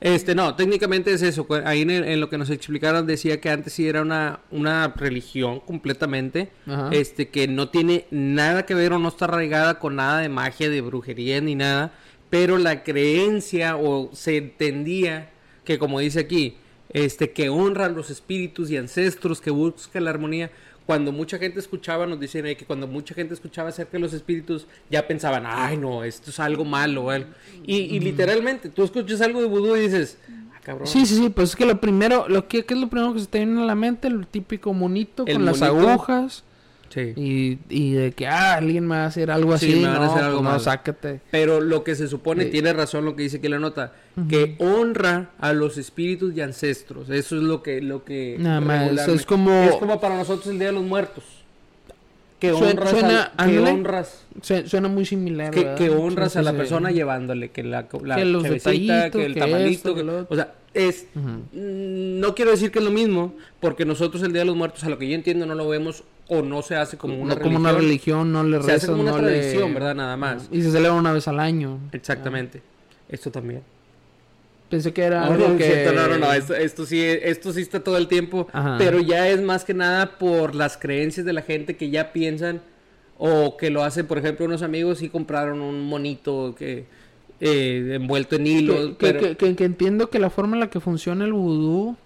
Este, 0.00 0.36
no, 0.36 0.54
técnicamente 0.54 1.12
es 1.12 1.22
eso. 1.22 1.44
Ahí 1.64 1.82
en, 1.82 1.90
el- 1.90 2.04
en 2.04 2.20
lo 2.20 2.28
que 2.30 2.38
nos 2.38 2.50
explicaron 2.50 3.04
decía 3.06 3.40
que 3.40 3.50
antes 3.50 3.72
sí 3.72 3.88
era 3.88 4.00
una, 4.02 4.40
una 4.52 4.88
religión 4.96 5.58
completamente, 5.58 6.50
Ajá. 6.68 6.90
este, 6.92 7.30
que 7.30 7.48
no 7.48 7.68
tiene 7.70 8.06
nada 8.12 8.64
que 8.64 8.74
ver 8.74 8.92
o 8.92 8.98
no 9.00 9.08
está 9.08 9.24
arraigada 9.24 9.80
con 9.80 9.96
nada 9.96 10.20
de 10.20 10.28
magia, 10.28 10.70
de 10.70 10.80
brujería 10.82 11.40
ni 11.40 11.56
nada, 11.56 11.90
pero 12.30 12.58
la 12.58 12.84
creencia 12.84 13.76
o 13.76 14.10
se 14.12 14.36
entendía 14.36 15.30
que 15.64 15.78
como 15.78 15.98
dice 15.98 16.20
aquí, 16.20 16.56
este, 16.90 17.32
que 17.32 17.48
honran 17.48 17.94
los 17.94 18.10
espíritus 18.10 18.70
y 18.70 18.76
ancestros, 18.76 19.40
que 19.40 19.50
busca 19.50 20.00
la 20.00 20.10
armonía. 20.10 20.50
Cuando 20.86 21.12
mucha 21.12 21.36
gente 21.38 21.60
escuchaba, 21.60 22.06
nos 22.06 22.18
dicen 22.18 22.44
que 22.56 22.64
cuando 22.64 22.86
mucha 22.86 23.14
gente 23.14 23.34
escuchaba 23.34 23.68
acerca 23.68 23.92
de 23.92 23.98
los 23.98 24.14
espíritus, 24.14 24.66
ya 24.90 25.06
pensaban, 25.06 25.44
ay 25.46 25.76
no, 25.76 26.02
esto 26.02 26.30
es 26.30 26.40
algo 26.40 26.64
malo. 26.64 27.10
algo". 27.10 27.28
Y, 27.66 27.76
y 27.76 28.00
literalmente, 28.00 28.70
tú 28.70 28.84
escuchas 28.84 29.20
algo 29.20 29.42
de 29.42 29.48
vudú 29.48 29.76
y 29.76 29.80
dices, 29.80 30.16
ah, 30.54 30.60
cabrón. 30.62 30.86
Sí, 30.86 31.04
sí, 31.04 31.16
sí, 31.16 31.28
pues 31.28 31.50
es 31.50 31.56
que 31.56 31.66
lo 31.66 31.78
primero, 31.78 32.26
lo 32.28 32.48
que, 32.48 32.64
¿qué 32.64 32.72
es 32.72 32.80
lo 32.80 32.88
primero 32.88 33.12
que 33.12 33.20
se 33.20 33.26
te 33.26 33.38
viene 33.38 33.60
a 33.60 33.66
la 33.66 33.74
mente? 33.74 34.08
El 34.08 34.26
típico 34.26 34.72
monito 34.72 35.24
El 35.26 35.36
con 35.36 35.44
las 35.44 35.60
agujas 35.60 36.44
Sí. 36.88 37.12
y, 37.16 37.58
y 37.68 37.92
de 37.92 38.12
que, 38.12 38.26
ah, 38.26 38.54
alguien 38.54 38.86
me 38.86 38.96
va 38.96 39.04
a 39.04 39.06
hacer 39.06 39.30
algo 39.30 39.56
Sí, 39.58 39.72
así. 39.72 39.80
me 39.80 39.88
van 39.88 40.02
a 40.02 40.06
hacer 40.06 40.24
algo 40.24 40.40
pues 40.42 40.52
no, 40.52 40.58
sácate. 40.60 41.20
Pero 41.30 41.60
lo 41.60 41.84
que 41.84 41.94
se 41.94 42.08
supone, 42.08 42.44
Sí. 42.44 42.50
tiene 42.50 42.72
razón 42.72 43.04
lo 43.04 43.14
que 43.14 43.24
dice 43.24 43.36
aquí 43.38 43.48
la 43.48 43.58
nota, 43.58 43.92
que 44.28 44.56
honra 44.58 45.30
a 45.38 45.52
los 45.52 45.76
espíritus 45.78 46.34
y 46.36 46.40
ancestros. 46.40 47.10
Eso 47.10 47.36
es 47.36 47.42
lo 47.42 47.62
que, 47.62 47.80
lo 47.82 48.04
que 48.04 48.36
Nada 48.38 48.60
más, 48.60 49.06
es 49.08 49.26
como- 49.26 49.52
es 49.64 49.76
como 49.76 50.00
para 50.00 50.16
nosotros 50.16 50.46
el 50.48 50.58
Día 50.58 50.68
de 50.68 50.74
los 50.74 50.84
Muertos. 50.84 51.24
Que 52.40 52.52
honras, 52.52 52.90
suena- 52.90 53.32
al- 53.36 53.50
que 53.50 53.58
honras, 53.58 54.22
Su- 54.42 54.66
Suena 54.68 54.86
muy 54.88 55.04
similar. 55.04 55.50
que, 55.50 55.90
honras 55.90 56.32
Sí, 56.34 56.38
a 56.38 56.42
la 56.42 56.50
sí, 56.52 56.54
sí. 56.56 56.58
persona 56.58 56.90
llevándole 56.92 57.50
que 57.50 57.64
la, 57.64 57.86
la 58.04 58.14
Que 58.16 58.24
los 58.24 58.44
detallitos, 58.44 59.10
que 59.10 59.26
el 59.26 59.34
tamalito, 59.34 59.88
esto, 59.90 60.02
lo 60.04 60.26
o 60.30 60.34
sea, 60.36 60.54
es 60.72 61.06
mm, 61.14 62.20
no 62.20 62.34
quiero 62.36 62.52
decir 62.52 62.70
que 62.70 62.78
es 62.78 62.84
lo 62.84 62.92
mismo, 62.92 63.34
porque 63.58 63.84
nosotros 63.84 64.22
el 64.22 64.32
Día 64.32 64.42
de 64.42 64.46
los 64.46 64.54
Muertos, 64.56 64.84
a 64.84 64.88
lo 64.88 64.98
que 64.98 65.08
yo 65.08 65.16
entiendo, 65.16 65.46
no 65.46 65.56
lo 65.56 65.68
vemos 65.68 66.04
o 66.28 66.42
no 66.42 66.62
se 66.62 66.76
hace 66.76 66.96
como 66.98 67.14
una 67.14 67.34
no 67.34 67.40
como 67.40 67.56
religión. 67.58 67.60
una 67.60 67.72
religión, 67.72 68.32
no 68.32 68.44
le 68.44 68.62
Se 68.62 68.72
hace 68.72 68.86
como 68.86 69.02
una 69.02 69.12
no 69.12 69.18
le- 69.18 69.38
tradición, 69.40 69.74
¿verdad? 69.74 69.94
Nada 69.94 70.16
más. 70.16 70.48
Y 70.52 70.62
se 70.62 70.70
celebra 70.70 70.92
una 70.98 71.12
vez 71.12 71.26
al 71.28 71.40
año. 71.40 71.78
Exactamente. 71.92 72.62
Esto 73.08 73.30
también. 73.30 73.62
Pensé 74.68 74.92
que 74.92 75.02
era 75.02 75.24
No, 75.24 75.32
algo 75.32 75.48
no, 75.48 75.56
que... 75.56 75.64
cierto, 75.64 75.92
no, 75.94 76.06
no, 76.08 76.18
no, 76.18 76.32
esto, 76.34 76.54
esto 76.54 76.84
sí, 76.84 77.02
esto 77.02 77.54
sí 77.54 77.62
está 77.62 77.80
todo 77.80 77.96
el 77.96 78.06
tiempo, 78.06 78.46
Ajá. 78.52 78.76
pero 78.76 79.00
ya 79.00 79.26
es 79.28 79.40
más 79.40 79.64
que 79.64 79.72
nada 79.72 80.18
por 80.18 80.54
las 80.54 80.76
creencias 80.76 81.24
de 81.24 81.32
la 81.32 81.40
gente 81.40 81.76
que 81.76 81.88
ya 81.88 82.12
piensan 82.12 82.60
o 83.16 83.56
que 83.56 83.70
lo 83.70 83.82
hacen, 83.82 84.06
por 84.06 84.18
ejemplo, 84.18 84.44
unos 84.44 84.60
amigos 84.60 85.00
y 85.00 85.08
compraron 85.08 85.62
un 85.62 85.80
monito 85.86 86.54
que 86.58 86.84
eh, 87.40 87.92
envuelto 87.94 88.36
en 88.36 88.46
hilo, 88.46 88.74
que- 88.74 88.94
pero 88.98 89.20
que- 89.20 89.36
que- 89.36 89.56
que 89.56 89.64
entiendo 89.64 90.10
que 90.10 90.18
la 90.18 90.28
forma 90.28 90.56
en 90.56 90.60
la 90.60 90.68
que 90.70 90.80
funciona 90.80 91.24
el 91.24 91.32
vudú... 91.32 91.96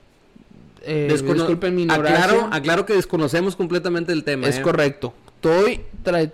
Eh, 0.85 1.09
descono- 1.11 1.35
disculpen 1.35 1.75
mi 1.75 1.83
ignorancia. 1.83 2.25
aclaro, 2.25 2.49
aclaro 2.53 2.87
que 2.87 2.95
desconocemos 2.95 3.57
completamente 3.57 4.13
el 4.13 4.25
tema, 4.25 4.47
Es 4.49 4.59
¿eh? 4.59 4.63
correcto. 4.63 5.15
Estoy 5.43 5.81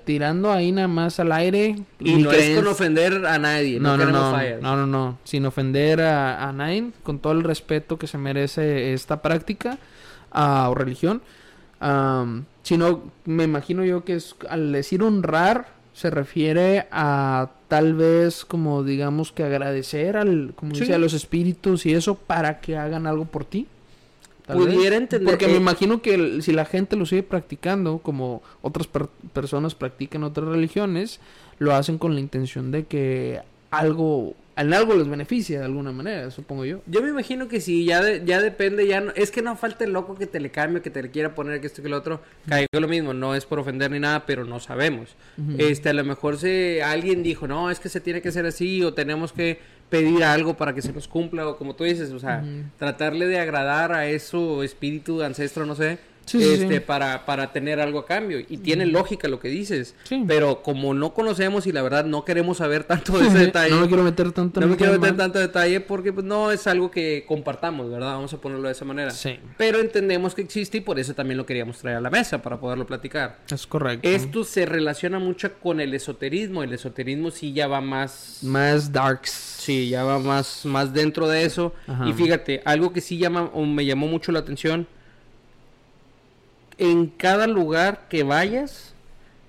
tirando 0.05 0.53
ahí 0.53 0.71
nada 0.71 0.87
más 0.89 1.19
al 1.19 1.33
aire. 1.33 1.77
y 1.99 2.15
no 2.17 2.31
es 2.31 2.57
con 2.57 2.67
ofender 2.67 3.25
a 3.27 3.39
nadie, 3.39 3.81
no, 3.81 3.97
No, 3.97 4.05
no, 4.05 4.11
no, 4.13 4.33
no, 4.61 4.77
no, 4.77 4.87
no, 4.87 5.19
sin 5.25 5.47
ofender 5.47 6.03
a, 6.03 6.47
a 6.49 6.53
Nine, 6.53 6.93
con 7.03 7.19
todo 7.19 7.33
el 7.33 7.43
respeto 7.43 7.99
que 7.99 8.07
se 8.07 8.19
merece 8.19 8.93
esta 8.93 9.23
práctica 9.23 9.79
ah, 10.31 10.69
o 10.71 10.75
religión, 10.75 11.23
sino 12.63 13.03
me 13.25 13.45
imagino 13.45 13.85
yo 13.85 14.05
que 14.05 14.15
es 14.15 14.37
al 14.49 14.73
decir 14.73 15.03
honrar 15.03 15.69
se 15.95 16.11
refiere 16.11 16.87
a 16.93 17.51
tal 17.69 17.95
vez 17.95 18.45
como 18.45 18.85
digamos 18.85 19.33
que 19.33 19.43
agradecer 19.43 20.17
al, 20.17 20.53
como 20.55 20.75
Sí. 20.75 20.83
dice, 20.83 20.95
a 20.95 20.99
los 20.99 21.13
espíritus 21.13 21.87
y 21.87 21.95
eso 21.95 22.15
para 22.15 22.61
que 22.61 22.77
hagan 22.77 23.07
algo 23.07 23.25
por 23.25 23.45
ti. 23.45 23.67
Vez. 24.55 24.75
Pudiera 24.75 24.97
entender 24.97 25.27
Porque 25.33 25.47
que- 25.47 25.53
me 25.53 25.59
imagino 25.59 26.01
que 26.03 26.15
el- 26.15 26.43
si 26.43 26.53
la 26.53 26.65
gente 26.65 26.97
lo 26.97 27.07
sigue 27.07 27.23
practicando, 27.23 27.99
como 27.99 28.43
otras 28.63 28.87
per- 28.87 29.09
personas 29.33 29.75
practican 29.75 30.25
otras 30.25 30.49
religiones, 30.49 31.21
lo 31.59 31.75
hacen 31.75 31.99
con 31.99 32.15
la 32.15 32.21
intención 32.21 32.71
de 32.71 32.85
que 32.85 33.41
algo, 33.71 34.35
en 34.57 34.73
algo 34.73 34.95
les 34.95 35.07
beneficia 35.09 35.59
de 35.61 35.67
alguna 35.67 35.93
manera, 35.93 36.31
supongo 36.31 36.65
yo. 36.65 36.81
Yo 36.87 37.03
me 37.03 37.11
imagino 37.11 37.49
que 37.49 37.61
sí, 37.61 37.85
ya 37.85 38.03
de- 38.03 38.23
ya 38.25 38.41
depende, 38.41 38.87
ya 38.87 39.01
no, 39.01 39.13
es 39.15 39.31
que 39.31 39.43
no 39.43 39.55
falta 39.57 39.85
el 39.85 39.93
loco 39.93 40.15
que 40.17 40.27
te 40.27 40.41
le 40.41 40.51
cambie, 40.51 40.81
que 40.83 40.91
te 40.91 41.03
le 41.03 41.11
quiera 41.11 41.35
poner 41.35 41.61
que 41.61 41.67
esto 41.67 41.83
que 41.83 41.89
lo 41.89 41.97
otro, 41.99 42.21
caigo 42.49 42.67
lo 42.81 42.89
mismo, 42.89 43.13
no 43.13 43.35
es 43.35 43.45
por 43.45 43.59
ofender 43.59 43.91
ni 43.91 44.01
nada, 44.01 44.25
pero 44.27 44.45
no 44.45 44.59
sabemos. 44.59 45.15
Este, 45.59 45.91
a 45.91 45.93
lo 45.93 46.03
mejor 46.05 46.39
se 46.39 46.83
alguien 46.83 47.23
dijo, 47.23 47.47
"No, 47.47 47.71
es 47.71 47.79
que 47.79 47.89
se 47.89 48.01
tiene 48.01 48.23
que 48.23 48.31
hacer 48.31 48.47
así 48.47 48.83
o 48.83 48.95
tenemos 48.95 49.33
que 49.33 49.61
pedir 49.89 50.25
algo 50.25 50.55
para 50.55 50.75
que 50.75 50.83
se 50.83 50.93
nos 50.93 51.09
cumpla" 51.09 51.49
o 51.49 51.57
como 51.57 51.75
tú 51.75 51.85
dices, 51.85 52.11
o 52.13 52.19
sea, 52.19 52.45
tratarle 52.79 53.27
de 53.27 53.39
agradar 53.39 53.93
a 53.93 54.07
eso 54.07 54.63
espíritu 54.63 55.23
ancestro, 55.23 55.67
no 55.67 55.75
sé. 55.75 55.99
Sí, 56.29 56.43
este 56.43 56.75
sí. 56.75 56.81
para 56.81 57.25
para 57.27 57.53
tener 57.53 57.81
algo 57.81 58.01
a 58.01 58.07
cambio 58.07 58.39
y 58.39 58.59
tiene 58.59 58.87
lógica 58.87 59.29
lo 59.29 59.41
que 59.41 59.49
dices 59.49 59.95
Sí. 60.05 60.25
pero 60.27 60.63
como 60.63 60.95
no 60.95 61.15
conocemos 61.15 61.67
y 61.67 61.73
la 61.73 61.83
verdad 61.83 62.05
no 62.05 62.25
queremos 62.25 62.59
saber 62.59 62.85
tanto 62.85 63.19
de 63.19 63.29
ese 63.29 63.39
detalle 63.39 63.71
no 63.71 63.81
me 63.81 63.89
quiero 63.89 64.03
meter 64.03 64.33
tanto 64.33 64.61
no 64.61 64.67
me 64.67 64.77
quiero 64.77 64.99
meter 64.99 65.17
tanto 65.17 65.39
detalle 65.39 65.81
porque 65.81 66.13
pues, 66.13 66.25
no 66.27 66.53
es 66.53 66.67
algo 66.67 66.91
que 66.91 67.25
compartamos, 67.27 67.91
¿verdad? 67.91 68.13
Vamos 68.15 68.33
a 68.33 68.41
ponerlo 68.41 68.69
de 68.69 68.73
esa 68.73 68.85
manera. 68.85 69.11
Sí. 69.11 69.39
Pero 69.57 69.79
entendemos 69.81 70.35
que 70.35 70.43
existe 70.43 70.79
y 70.79 70.81
por 70.81 70.99
eso 70.99 71.15
también 71.15 71.37
lo 71.39 71.47
queríamos 71.47 71.79
traer 71.79 71.97
a 71.97 72.01
la 72.01 72.11
mesa 72.11 72.43
para 72.43 72.59
poderlo 72.59 72.87
platicar. 72.87 73.39
Es 73.51 73.67
correcto. 73.67 74.09
Esto 74.09 74.45
se 74.45 74.67
relaciona 74.67 75.19
mucho 75.19 75.53
con 75.61 75.81
el 75.81 75.95
esoterismo. 75.95 76.63
El 76.63 76.73
esoterismo 76.73 77.31
sí 77.31 77.53
ya 77.53 77.67
va 77.67 77.81
más... 77.81 78.41
Más 78.43 78.93
darks. 78.93 79.31
Sí, 79.31 79.89
ya 79.89 80.05
va 80.05 80.19
más, 80.19 80.65
más 80.65 80.93
dentro 80.93 81.29
de 81.29 81.45
eso. 81.45 81.75
Ajá. 81.87 82.09
Y 82.09 82.13
fíjate, 82.13 82.63
algo 82.65 82.93
que 82.93 83.01
sí 83.01 83.19
llama 83.19 83.51
o 83.53 83.65
me 83.65 83.85
llamó 83.85 84.07
mucho 84.07 84.33
la 84.33 84.41
atención. 84.41 84.87
En 86.79 87.07
cada 87.09 87.47
lugar 87.47 88.07
que 88.09 88.23
vayas 88.23 88.95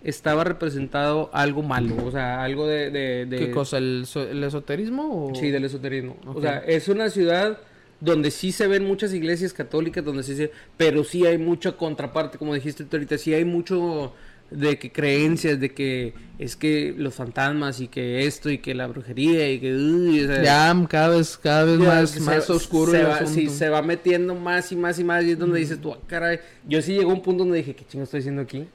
estaba 0.03 0.43
representado 0.43 1.29
algo 1.33 1.61
malo. 1.61 1.95
O 2.05 2.11
sea, 2.11 2.43
algo 2.43 2.67
de... 2.67 2.89
de- 2.89 3.25
de- 3.25 3.37
¿Qué 3.37 3.51
cosa? 3.51 3.77
¿El, 3.77 4.05
el 4.31 4.43
esoterismo? 4.43 5.27
O... 5.31 5.35
Sí, 5.35 5.51
del 5.51 5.65
esoterismo. 5.65 6.17
O 6.25 6.41
sea, 6.41 6.59
es 6.59 6.87
una 6.87 7.09
ciudad 7.09 7.57
donde 7.99 8.31
sí 8.31 8.51
se 8.53 8.65
ven 8.67 8.85
muchas 8.85 9.13
iglesias 9.13 9.51
católicas, 9.53 10.03
donde 10.05 10.23
sí 10.23 10.35
se... 10.35 10.51
Pero 10.77 11.03
sí 11.03 11.25
hay 11.25 11.37
mucha 11.37 11.73
contraparte, 11.73 12.37
como 12.37 12.53
dijiste 12.55 12.85
tú 12.85 12.95
ahorita, 12.95 13.17
sí 13.17 13.33
hay 13.33 13.43
mucho 13.45 14.13
de 14.51 14.79
que 14.79 14.91
creencias, 14.91 15.59
de 15.59 15.69
que 15.73 16.13
es 16.39 16.55
que 16.55 16.93
los 16.97 17.13
fantasmas 17.13 17.81
y 17.81 17.87
que 17.87 18.25
esto 18.25 18.49
y 18.49 18.57
que 18.59 18.73
la 18.73 18.87
brujería 18.87 19.49
y 19.51 19.59
que... 19.59 19.73
uy, 19.75 20.23
o 20.23 20.27
sea, 20.27 20.41
Ya 20.43 20.85
cada 20.89 21.09
vez, 21.09 21.37
cada 21.37 21.65
vez 21.65 21.79
ya 21.79 21.85
más, 21.87 22.09
se- 22.11 22.19
más 22.21 22.49
oscuro 22.49 22.91
se 22.91 22.99
el 23.01 23.05
va, 23.07 23.25
sí, 23.25 23.47
se 23.49 23.69
va 23.69 23.81
metiendo 23.81 24.33
más 24.35 24.71
y 24.71 24.75
más 24.75 24.97
y 24.99 25.03
más 25.03 25.23
y 25.25 25.31
es 25.31 25.39
donde 25.39 25.59
dices 25.59 25.79
tú, 25.81 25.93
"Ah, 25.93 25.99
caray, 26.07 26.39
yo 26.67 26.81
sí 26.81 26.93
llegó 26.93 27.11
a 27.11 27.13
un 27.13 27.21
punto 27.21 27.43
donde 27.43 27.57
dije, 27.59 27.75
¿qué 27.75 27.85
chingo 27.85 28.05
estoy 28.05 28.21
haciendo 28.21 28.41
aquí? 28.41 28.65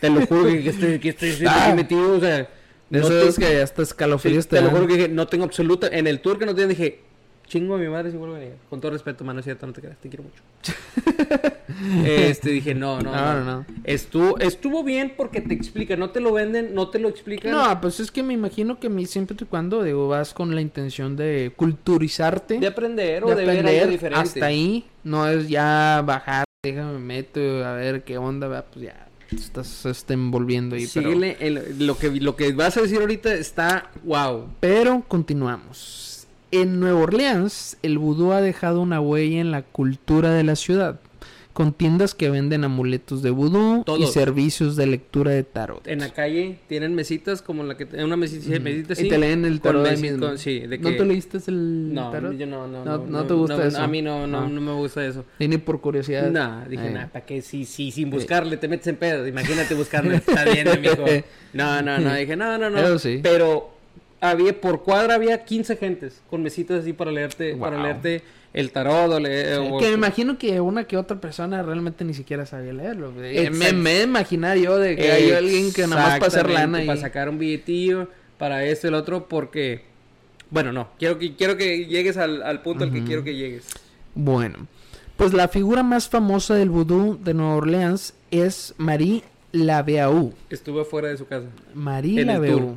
Te 0.00 0.10
lo 0.10 0.26
juro 0.26 0.44
que, 0.46 0.62
que 0.62 0.68
estoy, 0.70 0.98
que 0.98 1.08
estoy 1.08 1.30
haciendo 1.30 1.50
aquí 1.50 1.60
Ah. 1.70 1.74
metido, 1.74 2.12
o 2.16 2.20
sea... 2.20 2.48
De 2.88 3.00
no 3.00 3.06
eso 3.08 3.18
te- 3.20 3.28
es 3.28 3.36
que 3.36 3.62
hasta 3.62 3.82
Sí, 3.84 3.88
escalofríos 3.90 4.46
te 4.46 4.56
lo 4.60 4.66
dan. 4.68 4.76
juro 4.76 4.86
que 4.86 4.94
dije, 4.94 5.08
no 5.08 5.26
tengo 5.26 5.42
absoluta. 5.44 5.88
En 5.88 6.06
el 6.06 6.20
tour 6.20 6.38
que 6.38 6.46
no 6.46 6.54
tienen 6.54 6.68
dije, 6.68 7.00
chingo 7.46 7.74
a 7.76 7.78
mi 7.78 7.88
madre 7.88 8.10
si 8.10 8.16
a 8.16 8.20
venir. 8.20 8.54
Con 8.68 8.80
todo 8.80 8.92
respeto, 8.92 9.24
mano, 9.24 9.40
es 9.40 9.44
cierto, 9.44 9.66
no 9.66 9.72
te 9.72 9.80
creas, 9.80 9.96
te 9.98 10.08
quiero 10.08 10.24
mucho. 10.24 10.42
este, 12.04 12.50
dije, 12.50 12.74
no, 12.74 13.00
no, 13.00 13.12
No, 13.12 13.34
no. 13.34 13.44
no. 13.44 13.66
Estuvo, 13.84 14.38
estuvo 14.38 14.82
bien 14.84 15.14
porque 15.16 15.40
te 15.40 15.54
explica, 15.54 15.96
no 15.96 16.10
te 16.10 16.20
lo 16.20 16.32
venden, 16.32 16.74
no 16.74 16.88
te 16.88 16.98
lo 16.98 17.08
explican. 17.08 17.52
No, 17.52 17.80
pues 17.80 18.00
es 18.00 18.10
que 18.10 18.22
me 18.22 18.34
imagino 18.34 18.78
que 18.80 18.88
mi 18.88 19.06
siempre 19.06 19.36
y 19.40 19.44
cuando 19.44 19.82
digo, 19.82 20.08
vas 20.08 20.34
con 20.34 20.54
la 20.54 20.60
intención 20.60 21.16
de 21.16 21.52
culturizarte, 21.56 22.58
de 22.58 22.66
aprender 22.66 23.24
o 23.24 23.28
de 23.28 23.34
de, 23.36 23.44
ver 23.46 23.48
algo 23.58 23.60
aprender 23.68 23.90
diferente. 23.90 24.20
hasta 24.28 24.46
ahí, 24.46 24.84
no 25.04 25.28
es 25.28 25.48
ya 25.48 26.02
bajar, 26.04 26.44
déjame 26.64 26.98
meto 26.98 27.40
a 27.64 27.74
ver 27.74 28.02
qué 28.04 28.18
onda, 28.18 28.48
va, 28.48 28.62
pues 28.62 28.86
ya 28.86 29.06
te 29.28 29.36
estás 29.36 29.84
este, 29.86 30.14
envolviendo 30.14 30.76
ahí, 30.76 30.88
pero, 30.92 31.08
Síguele, 31.10 31.36
el- 31.40 31.86
lo, 31.86 31.98
que, 31.98 32.10
lo 32.12 32.36
que 32.36 32.52
vas 32.52 32.76
a 32.76 32.82
decir 32.82 33.00
ahorita 33.00 33.34
está 33.34 33.90
wow. 34.04 34.48
pero 34.60 35.04
continuamos. 35.08 36.04
En 36.52 36.78
Nueva 36.80 37.00
Orleans, 37.00 37.76
el 37.82 37.98
vudú 37.98 38.32
ha 38.32 38.40
dejado 38.40 38.80
una 38.80 39.00
huella 39.00 39.40
en 39.40 39.50
la 39.50 39.62
cultura 39.62 40.30
de 40.30 40.44
la 40.44 40.54
ciudad, 40.54 41.00
con 41.52 41.72
tiendas 41.72 42.14
que 42.14 42.30
venden 42.30 42.62
amuletos 42.64 43.20
de 43.22 43.30
vudú 43.30 43.82
y 43.98 44.06
servicios 44.06 44.76
de 44.76 44.86
lectura 44.86 45.32
de 45.32 45.42
tarot. 45.42 45.84
En 45.88 45.98
la 46.00 46.10
calle 46.10 46.58
tienen 46.68 46.94
mesitas 46.94 47.42
como 47.42 47.64
la 47.64 47.76
que 47.76 47.84
una 48.04 48.16
mesita, 48.16 48.60
mesita 48.60 48.92
así. 48.92 49.06
y 49.06 49.08
te 49.08 49.18
leen 49.18 49.44
el 49.44 49.60
tarot 49.60 49.86
ahí 49.86 49.96
mismo. 49.96 50.20
con- 50.26 50.38
sí, 50.38 50.60
de 50.60 50.78
¿No 50.78 50.90
te 50.94 51.04
leíste 51.04 51.38
el 51.48 51.92
No, 51.94 52.10
tarot? 52.12 52.36
yo 52.36 52.46
no, 52.46 52.68
no, 52.68 52.84
No- 52.84 52.98
no, 52.98 53.06
no 53.06 53.24
te 53.24 53.34
gusta 53.34 53.66
eso. 53.66 53.80
A 53.82 53.88
mí 53.88 54.00
no, 54.02 54.26
no, 54.28 54.40
Ah. 54.42 54.48
no 54.48 54.60
me 54.60 54.72
gusta 54.72 55.04
eso. 55.04 55.24
Y 55.40 55.48
ni 55.48 55.56
por 55.58 55.80
curiosidad. 55.80 56.30
No, 56.30 56.62
dije, 56.68 56.88
Eh. 56.88 56.92
nada, 56.92 57.08
¿para 57.10 57.24
qué? 57.26 57.42
Si, 57.42 57.64
si, 57.64 57.90
sin 57.90 58.10
buscarle 58.10 58.56
te 58.56 58.68
metes 58.68 58.86
en 58.86 58.96
pedo. 58.96 59.26
Imagínate 59.26 59.74
buscarle. 59.74 60.16
Está 60.16 60.44
bien, 60.44 60.68
amigo. 60.68 61.04
No, 61.54 61.80
no, 61.80 61.98
no. 61.98 62.14
Dije, 62.14 62.36
no, 62.36 62.58
no, 62.58 62.68
no. 62.68 62.78
Eso 62.78 62.98
sí. 62.98 63.20
Pero 63.22 63.70
había, 64.30 64.60
por 64.60 64.82
cuadra 64.82 65.14
había 65.14 65.44
15 65.44 65.76
gentes 65.76 66.22
con 66.30 66.42
mesitas 66.42 66.80
así 66.80 66.92
para 66.92 67.10
leerte, 67.10 67.56
para 67.56 67.82
leerte 67.82 68.22
el 68.52 68.70
tarot 68.72 69.10
o 69.12 69.20
leer. 69.20 69.58
o- 69.60 69.78
Que 69.78 69.88
me 69.88 69.94
imagino 69.94 70.38
que 70.38 70.60
una 70.60 70.84
que 70.84 70.96
otra 70.96 71.20
persona 71.20 71.62
realmente 71.62 72.04
ni 72.04 72.14
siquiera 72.14 72.46
sabía 72.46 72.72
leerlo. 72.72 73.12
Me, 73.12 73.72
me 73.72 74.02
imaginar 74.02 74.56
yo 74.56 74.78
de 74.78 74.96
que 74.96 75.12
hay 75.12 75.30
alguien 75.32 75.72
que 75.72 75.86
nada 75.86 76.02
más 76.02 76.12
para 76.18 76.26
hacer 76.28 76.50
lana 76.50 76.82
y... 76.82 76.86
para 76.86 77.00
sacar 77.00 77.28
un 77.28 77.38
billetillo, 77.38 78.08
para 78.38 78.64
esto 78.64 78.86
y 78.86 78.88
el 78.88 78.94
otro, 78.94 79.28
porque... 79.28 79.82
Bueno, 80.50 80.72
no, 80.72 80.88
quiero 80.98 81.18
que, 81.18 81.34
quiero 81.34 81.56
que 81.56 81.86
llegues 81.86 82.16
al, 82.16 82.42
al 82.42 82.62
punto 82.62 82.84
al 82.84 82.92
que 82.92 83.02
quiero 83.04 83.24
que 83.24 83.34
llegues. 83.34 83.66
Bueno, 84.14 84.66
pues 85.16 85.32
la 85.32 85.48
figura 85.48 85.82
más 85.82 86.08
famosa 86.08 86.54
del 86.54 86.70
vudú 86.70 87.18
de 87.22 87.34
Nueva 87.34 87.56
Orleans 87.56 88.14
es 88.30 88.72
Marie 88.78 89.24
Laveau. 89.52 90.32
Estuve 90.48 90.84
fuera 90.84 91.08
de 91.08 91.16
su 91.16 91.26
casa. 91.26 91.46
Marie 91.74 92.24
Laveau. 92.24 92.76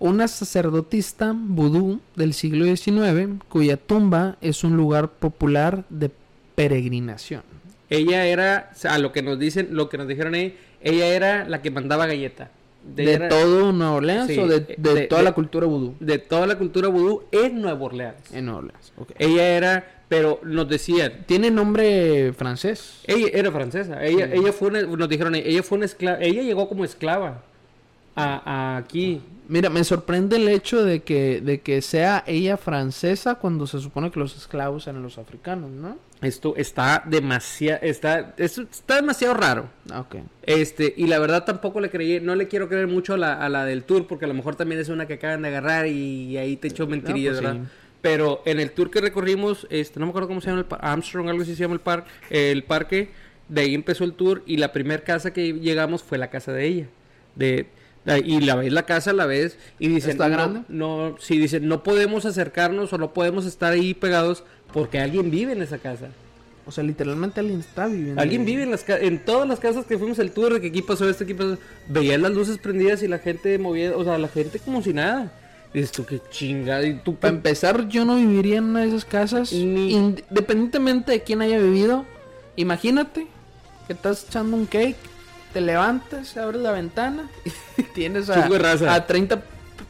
Una 0.00 0.26
sacerdotista 0.28 1.32
vudú 1.36 2.00
del 2.16 2.32
siglo 2.34 2.64
XIX 2.64 3.34
cuya 3.48 3.76
tumba 3.76 4.36
es 4.40 4.64
un 4.64 4.76
lugar 4.76 5.10
popular 5.10 5.84
de 5.90 6.10
peregrinación. 6.54 7.42
Ella 7.90 8.24
era, 8.26 8.70
a 8.88 8.98
lo 8.98 9.12
que 9.12 9.22
nos 9.22 9.38
dicen, 9.38 9.68
lo 9.72 9.88
que 9.88 9.98
nos 9.98 10.08
dijeron 10.08 10.34
ahí, 10.34 10.56
ella 10.80 11.06
era 11.06 11.46
la 11.48 11.60
que 11.60 11.70
mandaba 11.70 12.06
galleta. 12.06 12.50
¿De, 12.96 13.12
era- 13.12 13.28
todo 13.28 13.72
Nueva 13.72 13.92
Orleans 13.92 14.26
Sí, 14.28 14.38
o 14.38 14.46
de, 14.46 14.60
de- 14.60 14.74
de 14.78 14.94
de- 14.94 15.06
toda 15.06 15.20
de- 15.20 15.24
la 15.26 15.32
cultura 15.32 15.66
vudú? 15.66 15.94
de 16.00 16.18
toda 16.18 16.46
la 16.46 16.56
cultura 16.56 16.88
vudú 16.88 17.24
en 17.30 17.60
Nueva 17.60 17.84
Orleans. 17.84 18.32
En 18.32 18.46
Nueva 18.46 18.60
Orleans. 18.60 18.92
Ella 19.18 19.48
era, 19.54 20.02
pero 20.08 20.40
nos 20.44 20.66
decían, 20.66 21.24
Tiene 21.26 21.50
nombre 21.50 22.32
francés. 22.32 23.00
ella 23.06 23.28
era 23.34 23.50
francesa, 23.52 24.02
ella, 24.02 24.28
Sí. 24.28 24.32
ella 24.38 24.52
fue 24.54 24.68
una, 24.68 24.80
nos 24.82 25.08
dijeron, 25.10 25.34
ella 25.34 25.62
fue 25.62 25.76
una 25.76 25.84
esclava, 25.84 26.20
ella 26.22 26.40
llegó 26.42 26.70
como 26.70 26.84
esclava 26.86 27.42
a, 28.14 28.74
a 28.74 28.76
aquí. 28.78 29.20
Mira, 29.48 29.68
me 29.68 29.82
sorprende 29.82 30.36
el 30.36 30.48
hecho 30.48 30.84
de 30.84 31.00
que, 31.00 31.40
de 31.40 31.60
que 31.60 31.82
sea 31.82 32.22
ella 32.26 32.56
francesa 32.56 33.34
cuando 33.34 33.66
se 33.66 33.80
supone 33.80 34.10
que 34.12 34.20
los 34.20 34.36
esclavos 34.36 34.86
eran 34.86 35.02
los 35.02 35.18
africanos, 35.18 35.70
¿no? 35.70 35.98
Esto 36.22 36.54
está 36.56 37.02
demasiado, 37.04 37.80
está, 37.82 38.34
esto 38.36 38.62
está 38.62 38.96
demasiado 38.96 39.34
raro. 39.34 39.68
Ah, 39.90 40.00
Ok. 40.00 40.16
Este, 40.42 40.94
y 40.96 41.06
la 41.08 41.18
verdad 41.18 41.44
tampoco 41.44 41.80
le 41.80 41.90
creí, 41.90 42.20
no 42.20 42.36
le 42.36 42.46
quiero 42.46 42.68
creer 42.68 42.86
mucho 42.86 43.14
a 43.14 43.16
la, 43.16 43.34
a 43.44 43.48
la 43.48 43.64
del 43.64 43.82
tour, 43.82 44.06
porque 44.06 44.26
a 44.26 44.28
lo 44.28 44.34
mejor 44.34 44.54
también 44.54 44.80
es 44.80 44.88
una 44.88 45.06
que 45.06 45.14
acaban 45.14 45.42
de 45.42 45.48
agarrar 45.48 45.86
y, 45.88 46.36
ahí 46.36 46.56
te 46.56 46.68
echó 46.68 46.86
mentirillas, 46.86 47.38
pues 47.40 47.42
¿verdad? 47.44 47.62
sí. 47.64 47.68
Pero 48.02 48.42
en 48.46 48.60
el 48.60 48.70
tour 48.70 48.90
que 48.90 49.00
recorrimos, 49.00 49.66
este, 49.70 49.98
no 49.98 50.06
me 50.06 50.10
acuerdo 50.10 50.28
cómo 50.28 50.40
se 50.40 50.46
llama 50.48 50.60
el 50.60 50.66
par- 50.66 50.80
Armstrong, 50.82 51.28
algo 51.28 51.42
así 51.42 51.54
se 51.56 51.62
llama 51.62 51.74
el, 51.74 51.80
par, 51.80 52.04
el 52.30 52.62
parque, 52.64 53.10
de 53.48 53.60
ahí 53.62 53.74
empezó 53.74 54.04
el 54.04 54.12
tour 54.14 54.42
y 54.46 54.58
la 54.58 54.72
primera 54.72 55.02
casa 55.02 55.32
que 55.32 55.52
llegamos 55.54 56.02
fue 56.04 56.18
la 56.18 56.30
casa 56.30 56.52
de 56.52 56.66
ella. 56.66 56.86
De, 57.34 57.66
y 58.24 58.40
la 58.40 58.56
ves 58.56 58.72
la 58.72 58.84
casa, 58.84 59.12
la 59.12 59.26
ves 59.26 59.56
y 59.78 59.88
dicen, 59.88 60.12
¿Está 60.12 60.28
no, 60.28 60.34
grande? 60.34 60.60
No, 60.68 61.16
sí, 61.20 61.38
dicen, 61.38 61.68
no 61.68 61.82
podemos 61.82 62.24
acercarnos 62.24 62.92
o 62.92 62.98
no 62.98 63.12
podemos 63.12 63.46
estar 63.46 63.72
ahí 63.72 63.94
pegados 63.94 64.42
porque 64.72 64.98
alguien 64.98 65.30
vive 65.30 65.52
en 65.52 65.62
esa 65.62 65.78
casa. 65.78 66.08
O 66.66 66.72
sea, 66.72 66.84
literalmente 66.84 67.40
alguien 67.40 67.60
está 67.60 67.86
viviendo. 67.86 68.20
Alguien 68.20 68.44
vive 68.44 68.62
en 68.62 68.70
las 68.70 68.88
en 68.88 69.24
todas 69.24 69.48
las 69.48 69.58
casas 69.58 69.86
que 69.86 69.98
fuimos 69.98 70.18
el 70.20 70.30
tour 70.30 70.52
de 70.54 70.60
que 70.60 70.68
aquí 70.68 70.82
pasó 70.82 71.08
esto, 71.08 71.24
aquí 71.24 71.34
pasó. 71.34 71.58
Veías 71.88 72.20
las 72.20 72.32
luces 72.32 72.58
prendidas 72.58 73.02
y 73.02 73.08
la 73.08 73.18
gente 73.18 73.58
movía, 73.58 73.96
o 73.96 74.04
sea, 74.04 74.18
la 74.18 74.28
gente 74.28 74.58
como 74.60 74.82
si 74.82 74.92
nada. 74.92 75.32
Dices 75.74 75.92
tú 75.92 76.04
qué 76.04 76.20
chingada 76.30 76.84
y 76.86 76.94
tú 76.94 77.14
Para 77.14 77.32
empezar, 77.34 77.88
yo 77.88 78.04
no 78.04 78.16
viviría 78.16 78.58
en 78.58 78.64
una 78.64 78.80
de 78.80 78.88
esas 78.88 79.04
casas. 79.04 79.52
Ni- 79.52 79.92
Independientemente 79.92 81.12
de 81.12 81.22
quién 81.22 81.42
haya 81.42 81.58
vivido. 81.58 82.04
Imagínate 82.56 83.26
que 83.86 83.92
estás 83.92 84.26
echando 84.28 84.56
un 84.56 84.66
cake, 84.66 84.96
te 85.52 85.60
levantas, 85.60 86.36
abres 86.36 86.60
la 86.60 86.72
ventana 86.72 87.28
y 87.76 87.82
tienes 87.82 88.28
a, 88.30 88.44
a 88.94 89.06
30, 89.06 89.42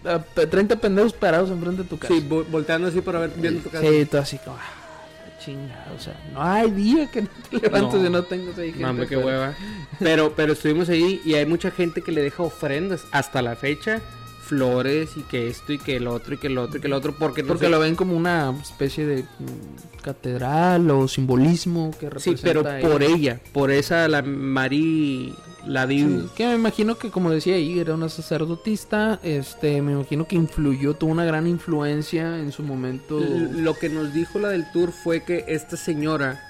a 0.05 0.19
30 0.47 0.77
pendejos 0.77 1.13
parados 1.13 1.51
enfrente 1.51 1.83
de 1.83 1.89
tu 1.89 1.99
casa. 1.99 2.13
sí, 2.15 2.25
vo- 2.29 2.45
volteando 2.51 2.89
así 2.89 3.01
para 3.01 3.21
ver 3.21 3.33
viendo 3.37 3.61
tu 3.63 3.71
casa. 3.71 3.85
Sí, 3.87 4.05
tú 4.07 4.17
así 4.19 4.39
como, 4.39 4.57
ah, 4.57 5.39
chingada, 5.45 5.93
o 5.97 6.01
sea, 6.01 6.15
no 6.33 6.43
hay 6.43 6.71
día 6.71 7.11
que 7.11 7.23
no 7.23 7.29
te 7.51 7.57
levantes 7.59 8.01
No. 8.01 8.07
y 8.07 8.11
no 8.11 8.23
tengas 8.25 8.59
ahí 8.59 8.73
gente. 8.73 9.07
Qué 9.07 9.17
hueva. 9.17 9.55
Pero, 9.99 10.33
pero 10.37 10.53
estuvimos 10.53 10.89
ahí 10.89 11.21
y 11.25 11.35
hay 11.35 11.47
mucha 11.47 11.71
gente 11.71 12.03
que 12.03 12.13
le 12.13 12.23
deja 12.23 12.43
ofrendas 12.43 13.05
hasta 13.13 13.41
la 13.43 13.57
fecha, 13.57 14.01
flores 14.43 15.11
y 15.17 15.23
que 15.23 15.49
esto 15.49 15.73
y 15.73 15.79
que 15.79 15.97
el 15.97 16.09
otro 16.09 16.35
y 16.35 16.39
que 16.39 16.49
el 16.49 16.59
otro 16.59 16.79
y 16.79 16.81
que 16.81 16.87
el 16.89 16.93
otro, 16.93 17.15
porque 17.19 17.43
no 17.43 17.49
Porque 17.49 17.67
sé- 17.67 17.71
lo 17.71 17.79
ven 17.81 17.95
como 17.97 18.17
una 18.17 18.53
especie 18.63 19.07
de 19.07 19.23
mm, 19.23 20.03
catedral 20.03 20.91
o 20.91 21.07
simbolismo 21.09 21.91
que 21.93 22.07
Sí, 22.19 22.31
representa 22.35 22.43
pero 22.43 22.69
ahí. 22.69 22.83
por 22.83 23.03
ella, 23.03 23.41
por 23.53 23.71
esa 23.71 24.09
la 24.09 24.23
Marie 24.23 25.33
la 25.67 25.87
Sí, 25.87 26.05
Diu. 26.05 26.29
que 26.35 26.47
me 26.47 26.55
imagino 26.55 26.97
que 26.99 27.11
como 27.11 27.31
decía 27.31 27.55
ahí 27.57 27.79
era 27.79 27.95
una 27.95 28.09
sacerdotista, 28.09 29.19
este, 29.23 29.81
me 29.83 29.93
imagino 29.93 30.27
que 30.27 30.37
influyó, 30.37 30.95
tuvo 30.95 31.13
una 31.13 31.25
gran 31.25 31.47
influencia 31.47 32.39
en 32.39 32.53
su 32.53 32.63
momento. 32.63 33.19
L- 33.19 33.63
Lo 33.63 33.75
que 33.75 33.89
nos 33.89 34.13
dijo 34.15 34.39
la 34.39 34.49
del 34.49 34.71
tour 34.73 34.93
fue 34.93 35.23
que 35.25 35.45
esta 35.49 35.77
señora, 35.77 36.41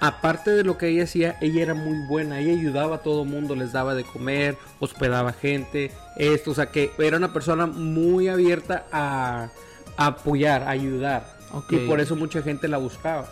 aparte 0.00 0.50
de 0.50 0.64
lo 0.64 0.76
que 0.76 0.88
ella 0.88 1.04
hacía, 1.04 1.36
ella 1.40 1.62
era 1.62 1.74
muy 1.74 1.98
buena. 2.06 2.40
Ella 2.40 2.52
ayudaba 2.52 2.96
a 2.96 2.98
todo 2.98 3.24
mundo, 3.24 3.54
les 3.54 3.72
daba 3.72 3.94
de 3.94 4.04
comer, 4.04 4.56
hospedaba 4.80 5.32
gente, 5.32 5.90
esto, 6.16 6.50
o 6.50 6.54
sea 6.54 6.66
que 6.66 6.90
era 6.98 7.16
una 7.16 7.32
persona 7.32 7.66
muy 7.66 8.28
abierta 8.28 8.86
a, 8.92 9.48
a 9.96 10.06
apoyar, 10.06 10.62
a 10.64 10.70
ayudar. 10.70 11.34
Y 11.70 11.76
por 11.86 12.00
eso 12.00 12.16
mucha 12.16 12.42
gente 12.42 12.66
la 12.68 12.78
buscaba. 12.78 13.28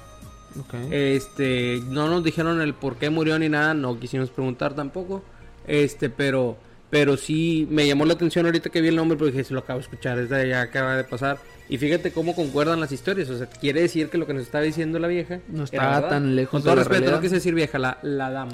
Este, 0.90 1.80
no 1.88 2.08
nos 2.08 2.22
dijeron 2.24 2.60
el 2.60 2.74
por 2.74 2.96
qué 2.96 3.10
murió 3.10 3.38
ni 3.38 3.48
nada, 3.48 3.74
no 3.74 3.98
quisimos 3.98 4.30
preguntar 4.30 4.74
tampoco. 4.74 5.22
Este, 5.66 6.10
pero 6.10 6.56
pero 6.90 7.16
sí 7.16 7.66
me 7.70 7.86
llamó 7.86 8.04
la 8.04 8.12
atención 8.12 8.44
ahorita 8.44 8.68
que 8.68 8.82
vi 8.82 8.88
el 8.88 8.96
nombre 8.96 9.16
porque 9.16 9.32
dije, 9.32 9.44
se 9.44 9.54
lo 9.54 9.60
acabo 9.60 9.78
de 9.78 9.84
escuchar, 9.84 10.18
esta 10.18 10.44
ya 10.44 10.60
acaba 10.60 10.94
de 10.94 11.04
pasar. 11.04 11.38
Y 11.70 11.78
fíjate 11.78 12.12
cómo 12.12 12.34
concuerdan 12.34 12.80
las 12.80 12.92
historias, 12.92 13.30
o 13.30 13.38
sea, 13.38 13.46
quiere 13.46 13.80
decir 13.80 14.10
que 14.10 14.18
lo 14.18 14.26
que 14.26 14.34
nos 14.34 14.42
estaba 14.42 14.62
diciendo 14.62 14.98
la 14.98 15.08
vieja 15.08 15.40
No 15.48 15.64
estaba 15.64 16.06
tan 16.10 16.36
lejos 16.36 16.50
Con 16.50 16.60
de 16.60 16.64
todo 16.64 16.74
la 16.76 16.80
respeto, 16.82 16.98
realidad. 17.00 17.16
no 17.16 17.22
quise 17.22 17.34
decir 17.36 17.54
vieja, 17.54 17.78
la, 17.78 17.96
la 18.02 18.30
dama. 18.30 18.52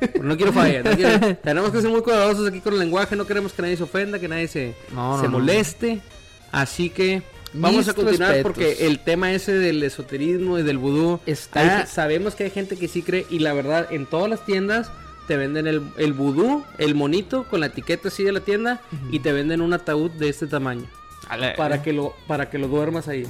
Pero 0.00 0.24
no 0.24 0.36
quiero 0.36 0.52
fallar, 0.52 0.84
no 0.84 0.96
quiero- 0.96 1.36
tenemos 1.44 1.70
que 1.70 1.80
ser 1.80 1.90
muy 1.90 2.00
cuidadosos 2.02 2.48
aquí 2.48 2.58
con 2.60 2.72
el 2.72 2.80
lenguaje, 2.80 3.14
no 3.14 3.24
queremos 3.26 3.52
que 3.52 3.62
nadie 3.62 3.76
se 3.76 3.84
ofenda, 3.84 4.18
que 4.18 4.26
nadie 4.26 4.48
se, 4.48 4.74
No, 4.92 5.16
no, 5.16 5.22
se 5.22 5.28
moleste. 5.28 6.00
Así 6.50 6.90
que 6.90 7.22
vamos 7.52 7.88
a 7.88 7.94
continuar 7.94 8.30
respetos. 8.32 8.42
porque 8.52 8.86
el 8.86 8.98
tema 9.04 9.32
ese 9.32 9.52
del 9.52 9.82
esoterismo 9.82 10.58
y 10.58 10.62
del 10.62 10.78
vudú 10.78 11.20
Está- 11.26 11.80
hay- 11.80 11.86
sabemos 11.86 12.34
que 12.34 12.44
hay 12.44 12.50
gente 12.50 12.76
que 12.76 12.88
sí 12.88 13.02
cree 13.02 13.26
y 13.30 13.38
la 13.40 13.52
verdad 13.52 13.88
en 13.90 14.06
todas 14.06 14.28
las 14.30 14.44
tiendas 14.46 14.90
te 15.28 15.36
venden 15.36 15.66
el, 15.66 15.82
el 15.96 16.12
vudú, 16.12 16.64
el 16.78 16.94
monito 16.94 17.44
con 17.44 17.60
la 17.60 17.66
etiqueta 17.66 18.08
así 18.08 18.24
de 18.24 18.32
la 18.32 18.40
tienda 18.40 18.80
y 19.12 19.20
te 19.20 19.32
venden 19.32 19.60
un 19.60 19.72
ataúd 19.72 20.10
de 20.12 20.28
este 20.28 20.46
tamaño 20.46 20.86
para 21.56 21.82
que 21.82 21.92
lo 21.92 22.14
para 22.26 22.50
que 22.50 22.58
lo 22.58 22.66
duermas 22.68 23.06
ahí. 23.08 23.24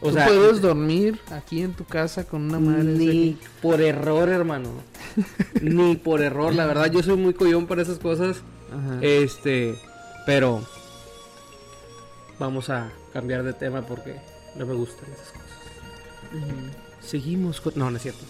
O 0.00 0.08
Tú 0.08 0.14
sea, 0.14 0.26
puedes 0.26 0.60
dormir 0.60 1.18
aquí 1.30 1.62
en 1.62 1.72
tu 1.74 1.84
casa 1.84 2.24
con 2.24 2.42
una 2.42 2.60
madre 2.60 2.84
ni 2.84 3.36
por 3.60 3.80
error, 3.80 4.28
hermano. 4.28 4.70
ni 5.60 5.96
por 5.96 6.22
error, 6.22 6.54
la 6.54 6.64
verdad 6.66 6.90
yo 6.92 7.02
soy 7.02 7.16
muy 7.16 7.34
collón 7.34 7.66
para 7.66 7.82
esas 7.82 7.98
cosas. 7.98 8.36
Ajá. 8.72 8.98
Este, 9.02 9.74
pero 10.26 10.62
vamos 12.38 12.70
a 12.70 12.90
cambiar 13.12 13.42
de 13.42 13.52
tema 13.52 13.82
porque 13.82 14.16
no 14.56 14.66
me 14.66 14.74
gustan 14.74 15.06
esas 15.12 15.28
cosas. 15.32 15.48
Seguimos 17.00 17.60
con... 17.60 17.72
No, 17.76 17.90
no 17.90 17.96
es 17.96 18.02
cierto. 18.02 18.20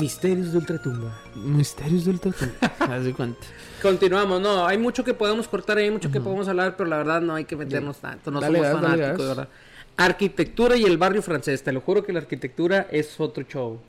Misterios 0.00 0.52
de 0.52 0.58
Ultratumba. 0.58 1.20
Misterios 1.34 2.04
del 2.04 2.20
tatu. 2.20 2.44
Haz 2.78 3.04
de 3.04 3.12
cuenta. 3.12 3.40
Continuamos, 3.82 4.40
no, 4.40 4.66
hay 4.66 4.78
mucho 4.78 5.02
que 5.04 5.12
podemos 5.14 5.48
cortar, 5.48 5.78
hay 5.78 5.90
mucho 5.90 6.10
que 6.10 6.20
podemos 6.20 6.46
hablar, 6.48 6.76
pero 6.76 6.88
la 6.88 6.98
verdad 6.98 7.20
no 7.20 7.34
hay 7.34 7.44
que 7.44 7.56
meternos 7.56 7.98
tanto, 7.98 8.30
no 8.30 8.40
Dale 8.40 8.58
somos 8.58 8.72
gas, 8.72 8.80
fanáticos, 8.82 9.18
de 9.18 9.26
verdad. 9.28 9.48
Arquitectura 9.96 10.76
y 10.76 10.84
el 10.84 10.96
barrio 10.98 11.22
francés. 11.22 11.62
Te 11.64 11.72
lo 11.72 11.80
juro 11.80 12.04
que 12.04 12.12
la 12.12 12.20
arquitectura 12.20 12.86
es 12.90 13.18
otro 13.20 13.42
show. 13.44 13.80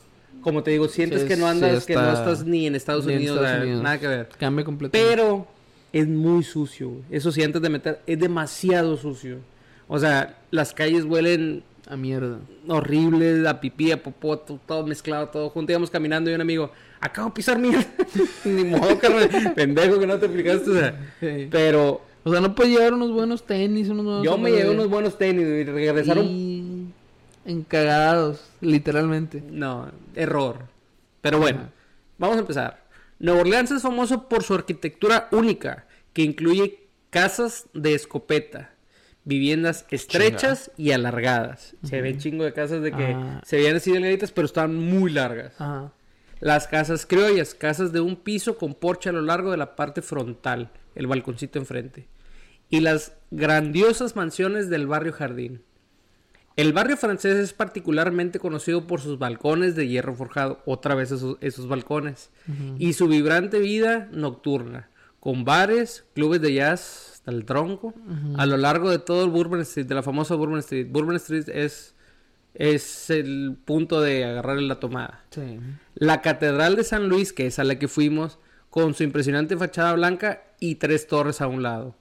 Como 0.42 0.64
te 0.64 0.72
digo, 0.72 0.88
sientes 0.88 1.22
Sí, 1.24 1.28
que 1.28 1.36
no 1.38 1.46
sí 1.46 1.52
andas, 1.52 1.86
que 1.86 1.94
no 1.94 2.02
está- 2.02 2.20
estás 2.32 2.46
ni 2.46 2.66
en 2.66 2.76
Estados 2.76 3.06
ni 3.06 3.14
en 3.14 3.18
Unidos, 3.20 3.36
Estados 3.38 3.52
nada- 3.54 3.64
Unidos. 3.66 3.84
nada 3.84 4.00
que 4.00 4.08
ver. 4.08 4.30
Cambia 4.40 4.66
completamente. 4.66 5.16
Pero 5.16 5.48
es 5.94 6.08
muy 6.08 6.44
sucio, 6.44 6.90
güey. 6.90 7.04
Eso 7.10 7.32
sí, 7.32 7.42
antes 7.44 7.62
de 7.62 7.70
meter, 7.70 8.02
es 8.06 8.20
demasiado 8.20 8.96
sucio. 8.98 9.38
O 9.88 9.98
sea, 10.00 10.38
las 10.52 10.74
calles 10.74 11.04
huelen 11.06 11.64
A 11.88 11.96
mierda. 11.98 12.40
horribles, 12.68 13.46
a 13.48 13.60
pipí, 13.60 13.92
a 13.92 14.02
popó, 14.04 14.38
to- 14.38 14.60
todo 14.68 14.86
mezclado, 14.86 15.30
todo 15.30 15.50
junto. 15.50 15.72
Íbamos 15.72 15.90
caminando 15.90 16.30
y 16.30 16.36
un 16.36 16.42
amigo, 16.42 16.72
acabo 17.02 17.30
de 17.30 17.34
pisar 17.34 17.58
mierda. 17.58 17.86
Ni 18.46 18.64
modo, 18.66 19.00
carnal. 19.00 19.54
Pendejo 19.56 20.00
que 20.00 20.06
no 20.08 20.18
te 20.20 20.26
explicaste. 20.28 20.70
O 20.70 20.74
sea, 20.74 21.14
pero 21.50 22.02
O 22.24 22.32
sea, 22.32 22.42
no 22.42 22.54
puedes 22.54 22.74
llevar 22.78 22.94
unos 22.94 23.12
buenos 23.12 23.44
tenis, 23.46 23.90
unos 23.90 24.06
buenos... 24.06 24.24
yo 24.24 24.38
me 24.38 24.52
llevé 24.52 24.70
unos 24.70 24.90
buenos 24.90 25.18
tenis 25.18 25.46
y 25.48 25.64
regresaron. 25.64 26.26
Y... 26.26 26.90
Encagados, 27.46 28.44
literalmente. 28.62 29.42
No, 29.50 29.90
error. 30.16 30.58
Pero 31.22 31.40
bueno, 31.40 31.60
Ajá. 31.62 31.70
vamos 32.20 32.38
a 32.38 32.40
empezar. 32.42 32.84
Nueva 33.20 33.42
Orleans 33.42 33.72
es 33.72 33.82
famoso 33.82 34.28
por 34.30 34.44
su 34.44 34.54
arquitectura 34.54 35.28
única, 35.32 35.88
que 36.14 36.22
incluye 36.24 36.88
casas 37.10 37.66
de 37.74 37.94
escopeta, 37.94 38.72
viviendas 39.26 39.86
estrechas 39.92 40.72
y 40.78 40.92
alargadas. 40.92 41.76
Se 41.84 42.02
ve 42.02 42.18
chingo 42.18 42.44
de 42.46 42.54
casas 42.54 42.82
de 42.82 42.92
que 42.92 43.14
Ah. 43.16 43.42
se 43.46 43.58
veían 43.58 43.76
así 43.76 43.92
delgaditas, 43.92 44.32
pero 44.32 44.46
estaban 44.46 44.76
muy 44.76 45.12
largas. 45.12 45.54
Las 46.40 46.68
casas 46.68 47.06
criollas, 47.06 47.54
casas 47.54 47.92
de 47.92 48.00
un 48.00 48.16
piso 48.16 48.58
con 48.58 48.74
porche 48.74 49.10
a 49.10 49.14
lo 49.14 49.22
largo 49.22 49.52
de 49.52 49.58
la 49.58 49.76
parte 49.76 50.02
frontal, 50.02 50.72
el 50.96 51.08
balconcito 51.08 51.60
enfrente. 51.60 52.08
Y 52.70 52.80
las 52.80 53.14
grandiosas 53.32 54.16
mansiones 54.16 54.70
del 54.70 54.88
barrio 54.88 55.12
Jardín. 55.12 55.64
El 56.60 56.74
barrio 56.74 56.98
francés 56.98 57.38
es 57.38 57.54
particularmente 57.54 58.38
conocido 58.40 58.86
por 58.86 59.00
sus 59.00 59.18
balcones 59.18 59.76
de 59.76 59.88
hierro 59.88 60.14
forjado, 60.16 60.62
otra 60.66 60.94
vez 60.96 61.12
esos, 61.12 61.38
esos 61.42 61.68
balcones, 61.68 62.32
y 62.78 62.94
su 62.94 63.08
vibrante 63.08 63.60
vida 63.60 64.10
nocturna, 64.12 64.90
con 65.20 65.46
bares, 65.46 66.06
clubes 66.16 66.42
de 66.42 66.54
jazz 66.54 67.12
hasta 67.14 67.32
el 67.32 67.46
tronco, 67.46 67.94
a 68.38 68.46
lo 68.46 68.58
largo 68.58 68.90
de 68.90 69.00
todo 69.00 69.24
el 69.24 69.32
Bourbon 69.32 69.62
Street, 69.62 69.86
de 69.88 69.96
la 69.96 70.04
famosa 70.04 70.36
Bourbon 70.36 70.60
Street. 70.60 70.88
Bourbon 70.90 71.16
Street 71.16 71.48
es, 71.50 71.96
es 72.54 73.10
el 73.10 73.56
punto 73.64 74.02
de 74.02 74.26
agarrar 74.26 74.62
la 74.62 74.80
tomada. 74.82 75.24
Sí. 75.30 75.60
La 75.96 76.22
Catedral 76.22 76.76
de 76.76 76.84
San 76.84 77.08
Luis, 77.08 77.32
que 77.32 77.46
es 77.48 77.60
a 77.60 77.64
la 77.64 77.80
que 77.80 77.88
fuimos, 77.88 78.38
con 78.70 78.94
su 78.94 79.04
impresionante 79.04 79.56
fachada 79.58 79.94
blanca 79.94 80.44
y 80.60 80.76
tres 80.76 81.08
torres 81.08 81.40
a 81.42 81.48
un 81.48 81.64
lado. 81.64 81.96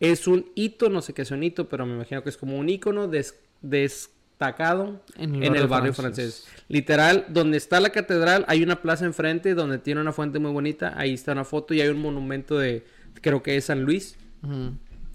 Es 0.00 0.26
un 0.26 0.50
hito, 0.54 0.88
no 0.90 1.02
sé 1.02 1.14
qué 1.14 1.22
es 1.22 1.30
un 1.30 1.42
hito, 1.42 1.68
pero 1.68 1.84
me 1.86 1.94
imagino 1.94 2.22
que 2.22 2.28
es 2.30 2.36
como 2.36 2.56
un 2.58 2.68
icono 2.68 3.08
des- 3.08 3.40
destacado 3.64 5.00
En 5.16 5.42
en 5.42 5.56
el 5.56 5.66
barrio 5.66 5.92
francés. 5.94 6.44
francés. 6.44 6.64
Literal, 6.68 7.26
donde 7.28 7.56
está 7.56 7.80
la 7.80 7.90
catedral, 7.90 8.44
hay 8.48 8.62
una 8.62 8.82
plaza 8.82 9.04
enfrente 9.04 9.54
donde 9.54 9.78
tiene 9.78 10.00
una 10.00 10.12
fuente 10.12 10.38
muy 10.38 10.52
bonita. 10.52 10.94
Ahí 10.96 11.14
está 11.14 11.32
una 11.32 11.44
foto 11.44 11.74
y 11.74 11.80
hay 11.80 11.88
un 11.88 12.00
monumento 12.00 12.58
de, 12.58 12.84
creo 13.20 13.42
que 13.42 13.56
es 13.56 13.66
San 13.66 13.82
Luis, 13.82 14.16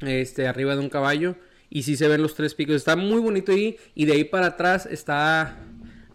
este, 0.01 0.47
arriba 0.47 0.75
de 0.75 0.81
un 0.81 0.89
caballo. 0.89 1.35
Y 1.69 1.83
sí 1.83 1.95
se 1.95 2.07
ven 2.07 2.21
los 2.21 2.33
tres 2.33 2.55
picos. 2.55 2.75
Está 2.75 2.95
muy 2.95 3.19
bonito 3.21 3.51
ahí. 3.51 3.77
Y 3.93 4.05
de 4.05 4.13
ahí 4.13 4.23
para 4.23 4.47
atrás 4.47 4.87
está. 4.87 5.57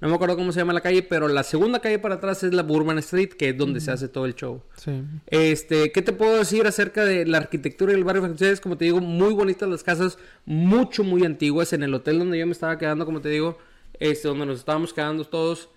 No 0.05 0.11
me 0.11 0.17
acuerdo 0.17 0.37
cómo 0.37 0.53
se 0.53 0.61
llama 0.61 0.75
la 0.75 0.83
calle, 0.83 1.03
pero 1.03 1.29
la 1.29 1.43
segunda 1.43 1.81
calle 1.81 1.99
para 1.99 2.17
atrás 2.17 2.43
es 2.43 2.53
la 2.53 2.63
Bourbon 2.63 2.99
Street, 2.99 3.31
que 3.31 3.49
es 3.49 3.57
donde 3.57 3.81
se 3.81 3.91
hace 3.91 4.07
todo 4.07 4.27
el 4.27 4.35
show. 4.35 4.61
Sí. 4.77 5.03
Este, 5.29 5.93
¿qué 5.93 6.03
te 6.03 6.13
puedo 6.13 6.37
decir 6.37 6.67
acerca 6.67 7.07
de 7.07 7.25
la 7.25 7.39
arquitectura 7.39 7.93
del 7.93 8.05
barrio 8.05 8.21
francés? 8.21 8.61
Como 8.61 8.77
te 8.77 8.85
digo, 8.85 9.01
muy 9.01 9.33
bonitas 9.33 9.67
las 9.67 9.83
casas, 9.83 10.19
mucho, 10.45 11.05
muy 11.05 11.25
antiguas. 11.25 11.73
En 11.73 11.83
el 11.83 11.95
hotel 11.95 12.19
donde 12.19 12.39
yo 12.39 12.45
me 12.45 12.53
estaba 12.53 12.77
quedando, 12.77 13.07
como 13.07 13.23
te 13.23 13.31
digo, 13.31 13.57
este, 13.99 14.29
donde 14.29 14.45
nos 14.45 14.59
estábamos 14.59 14.93
quedando 14.93 15.25
todos, 15.25 15.71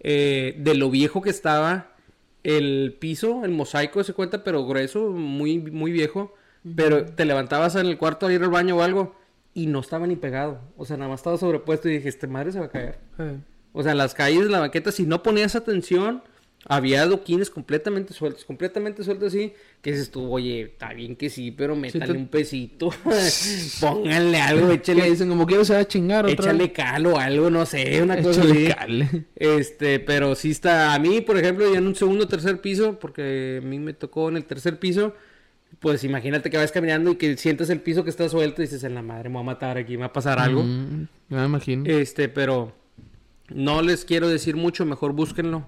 eh, 0.00 0.54
de 0.56 0.74
lo 0.76 0.88
viejo 0.88 1.20
que 1.20 1.28
estaba 1.28 1.92
el 2.42 2.96
piso, 2.98 3.44
el 3.44 3.50
mosaico 3.50 4.02
se 4.02 4.14
cuenta, 4.14 4.44
pero 4.44 4.64
grueso, 4.64 5.10
muy, 5.10 5.58
muy 5.58 5.92
viejo. 5.92 6.32
Pero 6.74 7.04
te 7.04 7.26
levantabas 7.26 7.74
en 7.74 7.84
el 7.84 7.98
cuarto 7.98 8.28
a 8.28 8.32
ir 8.32 8.42
al 8.42 8.48
baño 8.48 8.78
o 8.78 8.82
algo 8.82 9.14
y 9.52 9.66
no 9.66 9.80
estaba 9.80 10.06
ni 10.06 10.16
pegado. 10.16 10.62
O 10.78 10.86
sea, 10.86 10.96
nada 10.96 11.10
más 11.10 11.20
estaba 11.20 11.36
sobrepuesto 11.36 11.90
y 11.90 11.96
dije, 11.96 12.08
este 12.08 12.26
madre 12.26 12.50
se 12.50 12.60
va 12.60 12.64
a 12.64 12.70
caer. 12.70 12.98
O 13.74 13.82
sea, 13.82 13.92
en 13.92 13.98
las 13.98 14.14
calles, 14.14 14.46
la 14.46 14.60
banqueta, 14.60 14.90
si 14.92 15.04
no 15.04 15.22
ponías 15.22 15.54
atención, 15.56 16.22
había 16.66 17.02
adoquines 17.02 17.50
completamente 17.50 18.14
sueltos, 18.14 18.46
completamente 18.46 19.04
sueltos 19.04 19.28
así, 19.34 19.52
que 19.82 19.90
dices 19.92 20.10
tú, 20.10 20.32
oye, 20.32 20.62
está 20.62 20.94
bien 20.94 21.14
que 21.16 21.28
sí, 21.28 21.50
pero 21.50 21.76
métale 21.76 22.06
te- 22.06 22.12
un 22.12 22.28
pesito, 22.28 22.88
pónganle 23.80 24.40
algo, 24.40 24.70
échale, 24.70 25.10
dicen 25.10 25.28
como 25.28 25.46
que 25.46 25.62
se 25.64 25.74
va 25.74 25.80
a 25.80 25.88
chingar 25.88 26.24
otra 26.24 26.32
échale 26.52 26.72
cal 26.72 27.04
o 27.06 27.18
algo, 27.18 27.50
no 27.50 27.66
sé, 27.66 28.00
una 28.02 28.16
cosa 28.22 28.42
Échale 28.44 28.52
así. 28.66 28.74
cal. 28.74 29.26
Este, 29.36 30.00
pero 30.00 30.34
sí 30.34 30.52
está, 30.52 30.94
a 30.94 30.98
mí, 30.98 31.20
por 31.20 31.36
ejemplo, 31.36 31.70
ya 31.70 31.78
en 31.78 31.86
un 31.86 31.94
segundo 31.94 32.24
o 32.24 32.28
tercer 32.28 32.60
piso, 32.60 32.98
porque 32.98 33.60
a 33.62 33.66
mí 33.66 33.78
me 33.78 33.92
tocó 33.92 34.28
en 34.28 34.36
el 34.36 34.44
tercer 34.44 34.78
piso, 34.78 35.14
pues 35.80 36.04
imagínate 36.04 36.48
que 36.48 36.56
vas 36.56 36.72
caminando 36.72 37.10
y 37.10 37.16
que 37.16 37.36
sientes 37.36 37.68
el 37.68 37.80
piso 37.80 38.04
que 38.04 38.10
está 38.10 38.28
suelto 38.28 38.62
y 38.62 38.66
dices, 38.66 38.84
en 38.84 38.94
la 38.94 39.02
madre, 39.02 39.28
me 39.28 39.34
va 39.34 39.40
a 39.40 39.44
matar 39.44 39.76
aquí, 39.76 39.94
me 39.94 40.00
va 40.00 40.06
a 40.06 40.12
pasar 40.12 40.38
algo. 40.38 40.62
Mm, 40.62 41.08
me 41.28 41.44
imagino. 41.44 41.84
Este, 41.86 42.28
pero 42.28 42.72
no 43.48 43.82
les 43.82 44.04
quiero 44.04 44.28
decir 44.28 44.56
mucho, 44.56 44.84
mejor 44.84 45.12
búsquenlo. 45.12 45.64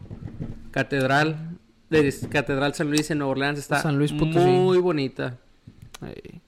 Catedral 0.71 1.59
de 1.91 2.15
Catedral 2.31 2.75
San 2.75 2.91
Luis 2.91 3.11
en 3.11 3.19
Nueva 3.19 3.33
Orleans 3.33 3.59
está 3.59 3.81
San 3.81 3.99
Luis 3.99 4.13
Potosí. 4.13 4.47
muy 4.47 4.79
bonita. 4.79 5.39
Ahí. 6.01 6.41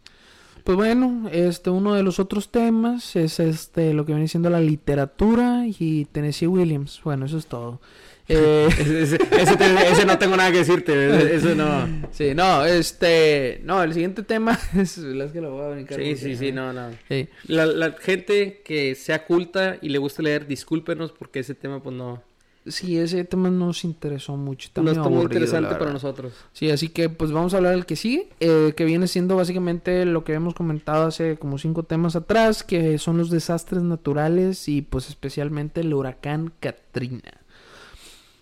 Pues 0.65 0.77
bueno, 0.77 1.29
este 1.33 1.71
uno 1.71 1.95
de 1.95 2.03
los 2.03 2.19
otros 2.19 2.51
temas 2.51 3.17
es 3.17 3.41
este 3.41 3.95
lo 3.95 4.05
que 4.05 4.13
viene 4.13 4.29
siendo 4.29 4.51
la 4.51 4.61
literatura 4.61 5.65
y 5.67 6.05
Tennessee 6.07 6.47
Williams. 6.47 7.01
Bueno, 7.03 7.25
eso 7.25 7.39
es 7.39 7.47
todo. 7.47 7.81
Eh, 8.29 8.69
Ese, 8.79 9.03
ese- 9.03 9.19
ese 9.41 9.57
te- 9.57 9.91
ese 9.93 10.05
no 10.05 10.19
tengo 10.19 10.37
nada 10.37 10.53
que 10.53 10.59
decirte, 10.59 10.93
ese- 11.09 11.37
eso 11.37 11.55
no. 11.55 11.87
sí, 12.11 12.35
no, 12.35 12.65
este, 12.67 13.61
no, 13.65 13.83
el 13.83 13.95
siguiente 13.95 14.23
tema 14.23 14.59
es 14.77 14.99
es 14.99 15.33
que 15.33 15.41
lo 15.41 15.53
voy 15.53 15.65
a 15.65 15.69
brincar. 15.75 15.99
Sí, 15.99 16.17
sí, 16.17 16.37
sí, 16.37 16.53
no, 16.53 16.73
no. 16.73 16.91
sí. 17.09 17.29
La, 17.47 17.65
la 17.67 17.93
gente 17.93 18.61
que 18.65 18.95
sea 18.95 19.25
culta 19.25 19.79
y 19.81 19.89
le 19.89 19.99
gusta 19.99 20.23
leer, 20.23 20.47
discúlpenos 20.47 21.13
porque 21.13 21.41
ese 21.41 21.55
tema 21.55 21.83
pues 21.83 21.97
no, 21.97 22.23
Sí, 22.67 22.99
ese 22.99 23.25
tema 23.25 23.49
nos 23.49 23.83
interesó 23.85 24.37
mucho. 24.37 24.67
Está 24.67 24.83
no 24.83 24.91
está 24.91 25.09
muy 25.09 25.23
interesante 25.23 25.75
para 25.77 25.91
nosotros. 25.91 26.35
Sí, 26.53 26.71
así 26.71 26.91
que 26.91 27.09
pues 27.09 27.33
vamos 27.33 27.55
a 27.55 27.57
hablar 27.57 27.73
del 27.73 27.87
que 27.87 27.97
sigue, 27.97 28.29
eh, 28.41 28.75
que 28.77 28.85
viene 28.85 29.07
siendo 29.09 29.37
básicamente 29.37 30.05
lo 30.05 30.23
que 30.23 30.33
habíamos 30.33 30.53
comentado 30.53 31.07
hace 31.07 31.39
como 31.39 31.57
cinco 31.57 31.85
temas 31.85 32.15
atrás, 32.15 32.63
que 32.63 32.99
son 32.99 33.17
los 33.17 33.31
desastres 33.31 33.83
naturales 33.83 34.69
y 34.69 34.83
pues 34.83 35.09
especialmente 35.09 35.81
el 35.81 35.95
huracán 35.95 36.53
Katrina. 36.61 37.33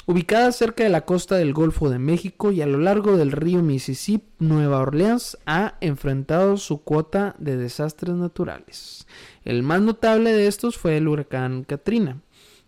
Ubicada 0.08 0.52
cerca 0.52 0.84
de 0.84 0.88
la 0.88 1.04
costa 1.04 1.34
del 1.34 1.52
Golfo 1.52 1.90
de 1.90 1.98
México 1.98 2.52
y 2.52 2.62
a 2.62 2.66
lo 2.66 2.78
largo 2.78 3.16
del 3.16 3.32
río 3.32 3.60
Mississippi, 3.60 4.24
Nueva 4.38 4.78
Orleans 4.78 5.36
ha 5.46 5.74
enfrentado 5.80 6.58
su 6.58 6.84
cuota 6.84 7.34
de 7.38 7.56
desastres 7.56 8.14
naturales. 8.14 9.08
El 9.44 9.64
más 9.64 9.82
notable 9.82 10.32
de 10.32 10.46
estos 10.46 10.78
fue 10.78 10.96
el 10.96 11.08
huracán 11.08 11.64
Katrina, 11.64 12.20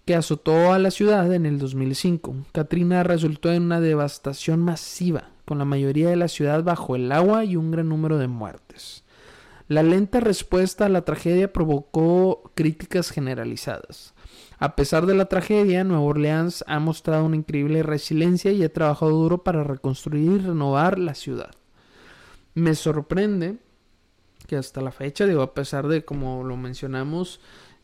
que 0.05 0.17
azotó 0.17 0.73
a 0.73 0.81
la 0.81 0.91
ciudad 0.91 1.33
en 1.33 1.47
el 1.47 1.61
2005. 1.61 2.35
Katrina 2.51 3.05
resultó 3.05 3.53
en 3.53 3.63
una 3.63 3.81
devastación 3.81 4.59
masiva, 4.59 5.31
con 5.45 5.59
la 5.59 5.65
mayoría 5.65 6.09
de 6.09 6.17
la 6.17 6.27
ciudad 6.27 6.65
bajo 6.65 6.97
el 6.97 7.13
agua 7.13 7.45
y 7.45 7.55
un 7.55 7.71
gran 7.71 7.89
número 7.89 8.19
de 8.19 8.27
muertes. 8.27 9.05
La 9.69 9.83
lenta 9.83 10.21
respuesta 10.21 10.87
a 10.87 10.89
la 10.89 11.03
tragedia 11.05 11.53
provocó 11.53 12.51
críticas 12.55 13.11
generalizadas. 13.11 14.15
A 14.59 14.75
pesar 14.75 15.07
de 15.07 15.15
la 15.15 15.27
tragedia, 15.27 15.85
Nueva 15.85 16.03
Orleans 16.03 16.65
ha 16.67 16.79
mostrado 16.81 17.25
una 17.25 17.37
increíble 17.37 17.83
resiliencia 17.83 18.51
y 18.51 18.65
ha 18.65 18.73
trabajado 18.73 19.13
duro 19.13 19.45
para 19.45 19.63
reconstruir 19.63 20.33
y 20.33 20.39
renovar 20.39 20.99
la 20.99 21.15
ciudad. 21.15 21.51
Me 22.55 22.75
sorprende 22.75 23.57
que 24.47 24.57
hasta 24.57 24.81
la 24.81 24.91
fecha, 24.91 25.27
digo, 25.27 25.43
a 25.43 25.55
pesar 25.55 25.87
de 25.87 26.05
como 26.05 26.43
lo 26.45 26.57
mencionamos, 26.57 27.41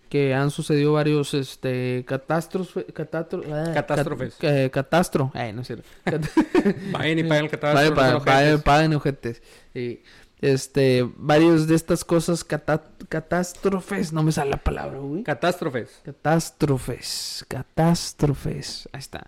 que 0.09 0.35
han 0.35 0.51
sucedido 0.51 0.93
varios 0.95 1.35
este 1.35 2.05
catástrofes 2.07 2.85
catastro, 2.93 3.43
ah, 3.53 3.71
Catástrofes. 3.75 4.35
cat- 4.37 4.51
eh, 4.51 4.71
catastro 4.71 5.33
eh, 5.35 5.53
no 5.53 5.63
es 5.63 5.67
cierto 5.67 5.89
Vayan 6.93 7.19
y 7.19 7.25
paguen 7.25 7.45
el 7.47 7.51
catástrofe. 7.51 7.91
Vaya, 7.91 8.13
no 8.13 8.19
pa- 8.19 8.25
sean 8.25 8.25
vaya, 8.25 8.49
ojetes. 8.49 8.63
paguen 8.63 8.95
ojetes. 8.95 9.43
Sí. 9.73 10.03
Este, 10.45 11.09
varios 11.17 11.67
de 11.67 11.75
estas 11.75 12.05
cosas 12.05 12.45
cata- 12.45 12.91
catástrofes, 13.09 14.13
no 14.13 14.23
me 14.23 14.31
sale 14.31 14.51
la 14.51 14.59
palabra, 14.59 14.99
güey. 14.99 15.23
Catástrofes. 15.23 16.03
Catástrofes, 16.05 17.47
catástrofes, 17.49 18.87
ahí 18.93 19.01
está. 19.01 19.27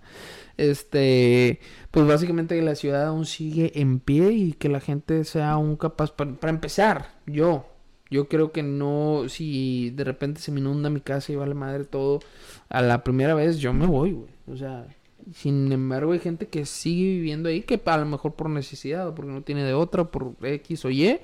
Este, 0.58 1.58
pues 1.90 2.06
básicamente 2.06 2.54
que 2.54 2.60
la 2.60 2.74
ciudad 2.74 3.06
aún 3.06 3.24
sigue 3.24 3.80
en 3.80 3.98
pie 3.98 4.32
y 4.32 4.52
que 4.52 4.68
la 4.68 4.80
gente 4.80 5.24
sea 5.24 5.52
aún 5.52 5.76
capaz, 5.76 6.12
para, 6.12 6.34
para 6.34 6.50
empezar, 6.50 7.14
yo, 7.26 7.66
yo 8.10 8.28
creo 8.28 8.52
que 8.52 8.62
no, 8.62 9.24
si 9.30 9.88
de 9.96 10.04
repente 10.04 10.42
se 10.42 10.52
me 10.52 10.60
inunda 10.60 10.90
mi 10.90 11.00
casa 11.00 11.32
y 11.32 11.36
vale 11.36 11.54
madre 11.54 11.84
todo, 11.84 12.20
a 12.68 12.82
la 12.82 13.02
primera 13.04 13.34
vez 13.34 13.58
yo 13.58 13.72
me 13.72 13.86
voy, 13.86 14.12
güey. 14.12 14.30
O 14.48 14.56
sea, 14.58 14.86
sin 15.34 15.70
embargo 15.72 16.12
hay 16.12 16.18
gente 16.20 16.46
que 16.48 16.66
sigue 16.66 17.04
viviendo 17.04 17.48
ahí, 17.48 17.62
que 17.62 17.80
a 17.84 17.96
lo 17.98 18.06
mejor 18.06 18.34
por 18.34 18.48
necesidad 18.50 19.08
o 19.08 19.14
porque 19.14 19.32
no 19.32 19.42
tiene 19.42 19.64
de 19.64 19.74
otra, 19.74 20.04
por 20.04 20.34
X 20.42 20.84
o 20.84 20.90
Y, 20.90 21.18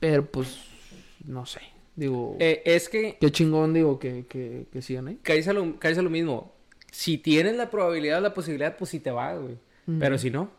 pero 0.00 0.24
pues, 0.26 0.58
no 1.24 1.46
sé. 1.46 1.60
Digo, 1.94 2.36
Eh, 2.40 2.62
es 2.66 2.88
que 2.88 3.16
qué 3.20 3.30
chingón, 3.30 3.72
digo, 3.72 3.98
que, 3.98 4.26
que, 4.28 4.66
que 4.70 4.82
sigan 4.82 5.08
ahí. 5.08 5.18
caes 5.22 5.48
a, 5.48 5.52
lo, 5.54 5.78
caes 5.78 5.96
a 5.98 6.02
lo 6.02 6.10
mismo. 6.10 6.52
Si 6.92 7.18
tienes 7.18 7.56
la 7.56 7.70
probabilidad 7.70 8.20
la 8.22 8.34
posibilidad, 8.34 8.76
pues 8.76 8.90
sí 8.90 9.00
te 9.00 9.10
vas, 9.10 9.38
güey. 9.40 9.56
Pero 9.98 10.18
si 10.18 10.30
no, 10.30 10.50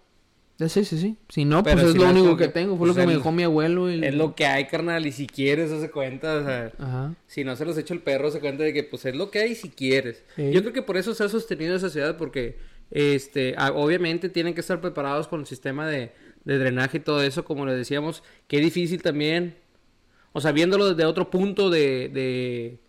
Sí, 0.60 0.84
sí, 0.86 0.98
sí. 0.98 1.16
Si 1.30 1.46
no, 1.46 1.62
Pero 1.62 1.82
pues 1.82 1.90
es 1.90 1.96
lo 1.96 2.10
único 2.10 2.36
que 2.36 2.46
que, 2.46 2.50
tengo. 2.52 2.78
Fue 2.78 2.88
lo 2.88 2.94
pues, 2.94 3.04
que 3.04 3.08
me 3.08 3.14
el- 3.14 3.20
dejó 3.20 3.32
mi 3.32 3.44
abuelo. 3.44 3.92
Y... 3.92 4.04
es 4.04 4.16
lo 4.16 4.34
que 4.34 4.46
hay, 4.48 4.66
carnal. 4.66 5.06
Y 5.06 5.12
si 5.12 5.28
quieres, 5.28 5.72
hace 5.72 5.92
cuenta. 5.92 6.38
O 6.38 6.44
sea, 6.44 6.72
Ajá. 6.80 7.14
si 7.28 7.44
no 7.44 7.56
se 7.56 7.64
los 7.66 7.78
echa 7.78 7.94
el 7.94 8.02
perro, 8.02 8.32
se 8.32 8.40
cuenta 8.40 8.64
de 8.64 8.74
que 8.74 8.84
pues 8.84 9.06
es 9.06 9.16
lo 9.16 9.30
que 9.30 9.40
hay 9.40 9.54
si 9.56 9.70
quieres. 9.70 10.24
Sí. 10.36 10.52
Yo 10.52 10.62
creo 10.62 10.74
que 10.74 10.82
por 10.82 10.98
eso 10.98 11.14
se 11.14 11.24
ha 11.24 11.30
sostenido 11.30 11.76
esa 11.76 11.90
ciudad, 11.92 12.18
porque 12.18 12.58
este, 12.90 13.56
obviamente 13.76 14.30
tienen 14.30 14.56
que 14.56 14.62
estar 14.62 14.82
preparados 14.82 15.28
con 15.28 15.42
el 15.42 15.46
sistema 15.46 15.88
de, 15.88 16.12
de 16.44 16.58
drenaje 16.58 16.98
y 16.98 17.02
todo 17.02 17.22
eso, 17.22 17.46
como 17.46 17.66
le 17.68 17.76
decíamos, 17.76 18.24
qué 18.48 18.60
difícil 18.60 19.04
también. 19.04 19.56
O 20.34 20.42
sea, 20.42 20.52
viéndolo 20.54 20.90
desde 20.94 21.06
otro 21.06 21.30
punto 21.30 21.70
de, 21.70 22.10
de, 22.10 22.80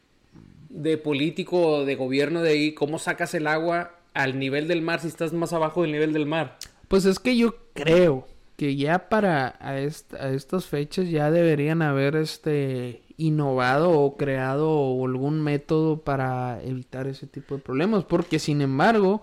de 0.71 0.97
político, 0.97 1.85
de 1.85 1.97
gobierno 1.97 2.43
de 2.43 2.51
ahí, 2.51 2.73
cómo 2.73 2.99
sacas 2.99 3.35
el 3.35 3.47
agua 3.47 3.95
al 4.15 4.39
nivel 4.39 4.69
del 4.69 4.81
mar 4.81 5.01
si 5.01 5.09
estás 5.09 5.33
más 5.35 5.53
abajo 5.53 5.83
del 5.83 5.93
nivel 5.93 6.13
del 6.15 6.25
mar. 6.27 6.57
Pues 6.89 7.05
es 7.05 7.19
que 7.19 7.37
yo 7.37 7.55
creo 7.75 8.27
que 8.57 8.77
ya 8.77 9.09
para 9.09 9.57
a, 9.61 9.79
est- 9.79 10.15
a 10.15 10.31
estas 10.33 10.67
fechas 10.67 11.09
ya 11.11 11.31
deberían 11.31 11.83
haber 11.83 12.17
este 12.17 13.03
innovado 13.17 13.91
o 13.93 14.17
creado 14.17 15.05
algún 15.05 15.43
método 15.43 16.01
para 16.03 16.63
evitar 16.63 17.07
ese 17.09 17.27
tipo 17.27 17.57
de 17.57 17.63
problemas 17.63 18.05
porque 18.05 18.39
sin 18.39 18.61
embargo 18.61 19.23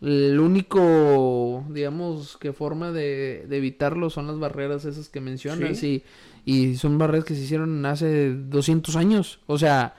el 0.00 0.38
único 0.40 1.64
digamos 1.70 2.36
que 2.38 2.52
forma 2.52 2.92
de, 2.92 3.46
de 3.48 3.56
evitarlo 3.56 4.10
son 4.10 4.26
las 4.26 4.38
barreras 4.38 4.84
esas 4.84 5.08
que 5.08 5.20
mencionas 5.20 5.82
y, 5.82 6.04
y 6.44 6.76
son 6.76 6.98
barreras 6.98 7.24
que 7.24 7.34
se 7.34 7.42
hicieron 7.42 7.84
hace 7.86 8.34
200 8.34 8.96
años. 8.96 9.40
O 9.46 9.58
sea 9.58 9.94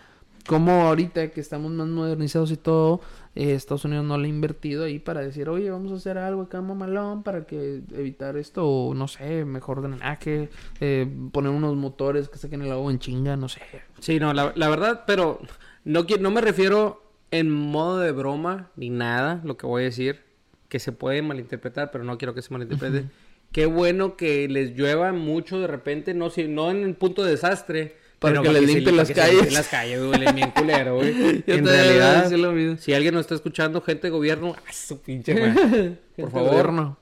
como 0.45 0.71
ahorita 0.87 1.31
que 1.31 1.41
estamos 1.41 1.71
más 1.71 1.87
modernizados 1.87 2.51
y 2.51 2.57
todo, 2.57 3.01
eh, 3.37 3.53
Estados 3.53 3.85
Unidos 3.85 4.03
no 4.03 4.17
le 4.17 4.25
ha 4.25 4.29
invertido 4.29 4.85
ahí 4.85 4.97
para 4.97 5.21
decir, 5.21 5.47
oye, 5.47 5.69
vamos 5.69 5.91
a 5.91 5.95
hacer 5.95 6.17
algo 6.17 6.41
acá 6.41 6.59
mamalón 6.59 7.21
para 7.21 7.45
que 7.45 7.83
evitar 7.93 8.35
esto, 8.35 8.67
o 8.67 8.95
no 8.95 9.07
sé, 9.07 9.45
mejor 9.45 9.83
drenaje, 9.83 10.49
eh, 10.79 11.07
poner 11.31 11.51
unos 11.51 11.75
motores 11.75 12.29
que 12.29 12.39
saquen 12.39 12.63
el 12.63 12.71
agua 12.71 12.91
en 12.91 12.97
chinga, 12.97 13.37
no 13.37 13.47
sé. 13.47 13.61
Sí, 13.99 14.19
no, 14.19 14.33
la, 14.33 14.53
la 14.55 14.69
verdad, 14.69 15.03
pero 15.05 15.39
no, 15.83 16.07
no 16.19 16.31
me 16.31 16.41
refiero 16.41 17.03
en 17.29 17.51
modo 17.51 17.99
de 17.99 18.11
broma 18.11 18.71
ni 18.75 18.89
nada, 18.89 19.39
lo 19.43 19.55
que 19.55 19.67
voy 19.67 19.83
a 19.83 19.85
decir, 19.85 20.23
que 20.67 20.79
se 20.79 20.91
puede 20.91 21.21
malinterpretar, 21.21 21.91
pero 21.91 22.03
no 22.03 22.17
quiero 22.17 22.33
que 22.33 22.41
se 22.41 22.51
malinterprete. 22.51 23.05
Qué 23.51 23.67
bueno 23.67 24.17
que 24.17 24.47
les 24.47 24.75
llueva 24.75 25.13
mucho 25.13 25.59
de 25.59 25.67
repente, 25.67 26.15
no, 26.15 26.31
si, 26.31 26.47
no 26.47 26.71
en 26.71 26.83
el 26.83 26.95
punto 26.95 27.23
de 27.23 27.31
desastre. 27.31 27.97
Para 28.19 28.41
pero 28.41 28.43
que 28.53 28.59
les 28.59 28.61
limpien 28.67 28.91
li- 28.91 28.97
las 28.97 29.07
que 29.09 29.13
limpien 29.13 29.37
calles. 29.39 29.53
las 29.53 29.67
calles, 29.67 30.33
bien 30.35 30.51
culero, 30.51 30.95
güey. 30.95 31.43
En 31.47 31.65
realidad, 31.65 32.31
lo 32.31 32.51
mismo. 32.51 32.77
si 32.77 32.93
alguien 32.93 33.13
nos 33.13 33.21
está 33.21 33.35
escuchando, 33.35 33.81
gente 33.81 34.07
de 34.07 34.11
gobierno, 34.11 34.55
¡ah, 34.57 34.73
su 34.73 34.99
pinche 35.01 35.33
madre! 35.53 35.97
Por 36.15 36.31
favor, 36.31 36.49
gobierno. 36.49 36.97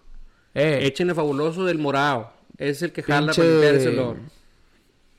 Eh, 0.54 0.80
échenle 0.84 1.14
fabuloso 1.14 1.64
del 1.66 1.78
morado. 1.78 2.32
Es 2.58 2.82
el 2.82 2.92
que 2.92 3.02
jala 3.04 3.32
Pinche- 3.32 3.36
para 3.38 3.50
limpiar 3.50 3.76
ese 3.76 3.90
olor. 3.90 4.18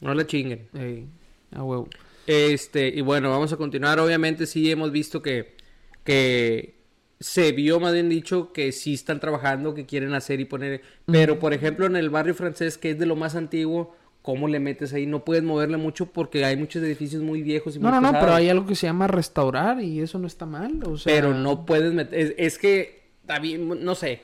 No 0.00 0.12
la 0.14 0.26
chinguen. 0.26 0.68
ey, 0.74 1.06
a 1.54 1.62
huevo. 1.62 1.88
Este, 2.26 2.88
y 2.88 3.00
bueno, 3.00 3.30
vamos 3.30 3.52
a 3.52 3.56
continuar. 3.56 3.98
Obviamente 4.00 4.46
sí 4.46 4.70
hemos 4.70 4.90
visto 4.92 5.22
que, 5.22 5.56
que 6.04 6.74
se 7.20 7.52
vio, 7.52 7.80
más 7.80 7.92
bien 7.94 8.08
dicho, 8.10 8.52
que 8.52 8.72
sí 8.72 8.94
están 8.94 9.20
trabajando, 9.20 9.74
que 9.74 9.86
quieren 9.86 10.12
hacer 10.14 10.40
y 10.40 10.44
poner. 10.44 10.82
Pero, 11.06 11.38
por 11.38 11.54
ejemplo, 11.54 11.86
en 11.86 11.96
el 11.96 12.10
barrio 12.10 12.34
francés, 12.34 12.76
que 12.78 12.90
es 12.90 12.98
de 12.98 13.06
lo 13.06 13.16
más 13.16 13.34
antiguo, 13.36 13.96
¿cómo 14.26 14.48
le 14.48 14.58
metes 14.58 14.92
ahí? 14.92 15.06
No 15.06 15.24
puedes 15.24 15.44
moverle 15.44 15.76
mucho 15.76 16.06
porque 16.06 16.44
hay 16.44 16.56
muchos 16.56 16.82
edificios 16.82 17.22
muy 17.22 17.42
viejos 17.42 17.76
y 17.76 17.78
No, 17.78 17.84
muy 17.84 17.92
no, 17.92 18.00
no, 18.00 18.08
pesados. 18.08 18.24
pero 18.24 18.36
hay 18.36 18.48
algo 18.48 18.66
que 18.66 18.74
se 18.74 18.88
llama 18.88 19.06
restaurar 19.06 19.80
y 19.80 20.00
eso 20.00 20.18
no 20.18 20.26
está 20.26 20.46
mal, 20.46 20.82
o 20.84 20.98
sea... 20.98 21.14
Pero 21.14 21.32
no 21.32 21.64
puedes 21.64 21.94
meter... 21.94 22.18
Es, 22.18 22.34
es 22.36 22.58
que, 22.58 23.08
bien, 23.40 23.84
no 23.84 23.94
sé. 23.94 24.22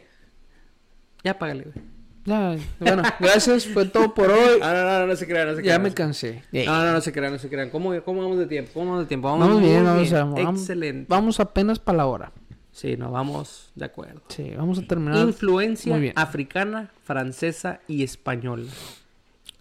Ya 1.23 1.39
págale, 1.39 1.63
güey. 1.63 1.87
Ya, 2.25 2.57
bueno, 2.81 3.05
gracias, 3.21 3.65
fue 3.69 3.85
todo 3.87 4.13
por 4.13 4.29
hoy. 4.31 4.59
Ah, 4.61 4.73
no, 4.75 4.83
no, 4.85 4.99
no, 4.99 5.07
no 5.07 5.15
se 5.17 5.25
crean, 5.29 5.47
no 5.47 5.53
se 5.55 5.59
ya 5.59 5.63
crean. 5.63 5.83
me 5.83 5.95
cansé. 5.95 6.43
No, 6.51 6.85
no, 6.85 6.93
no 6.95 7.01
se 7.01 7.13
crean, 7.13 7.33
no 7.33 7.39
se 7.39 7.49
crean. 7.49 7.71
¿Cómo, 7.71 7.93
cómo 8.05 8.23
vamos 8.23 8.39
de 8.39 8.47
tiempo? 8.47 8.73
¿Cómo 8.75 8.87
vamos 8.87 9.05
de 9.05 9.09
tiempo? 9.09 9.29
Vamos 9.29 9.51
muy 9.51 9.63
bien, 9.69 9.85
vamos 9.85 10.13
a... 10.13 10.25
Vamos, 10.25 10.61
Excelente. 10.61 11.07
vamos 11.09 11.39
apenas 11.39 11.79
para 11.79 11.99
la 11.99 12.07
hora. 12.07 12.33
Sí, 12.73 12.97
no, 12.97 13.13
vamos 13.13 13.71
de 13.77 13.85
acuerdo. 13.85 14.23
Sí, 14.29 14.53
vamos 14.57 14.81
a 14.81 14.83
terminar. 14.83 15.29
Influencia 15.29 15.97
bien. 15.97 16.13
africana, 16.17 16.91
francesa 17.05 17.81
y 17.87 18.03
española. 18.03 18.65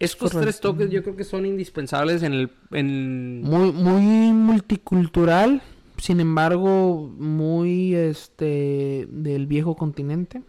Estos 0.04 0.30
Correcto. 0.32 0.40
tres 0.40 0.60
toques 0.60 0.90
yo 0.90 1.02
creo 1.02 1.16
que 1.16 1.24
son 1.24 1.46
indispensables 1.46 2.22
en 2.22 2.32
el... 2.32 2.50
En... 2.70 3.42
Muy, 3.42 3.72
muy 3.72 4.32
multicultural, 4.32 5.62
sin 5.98 6.20
embargo, 6.20 7.10
muy 7.18 7.94
este 7.94 9.06
del 9.10 9.46
viejo 9.46 9.76
continente. 9.76 10.42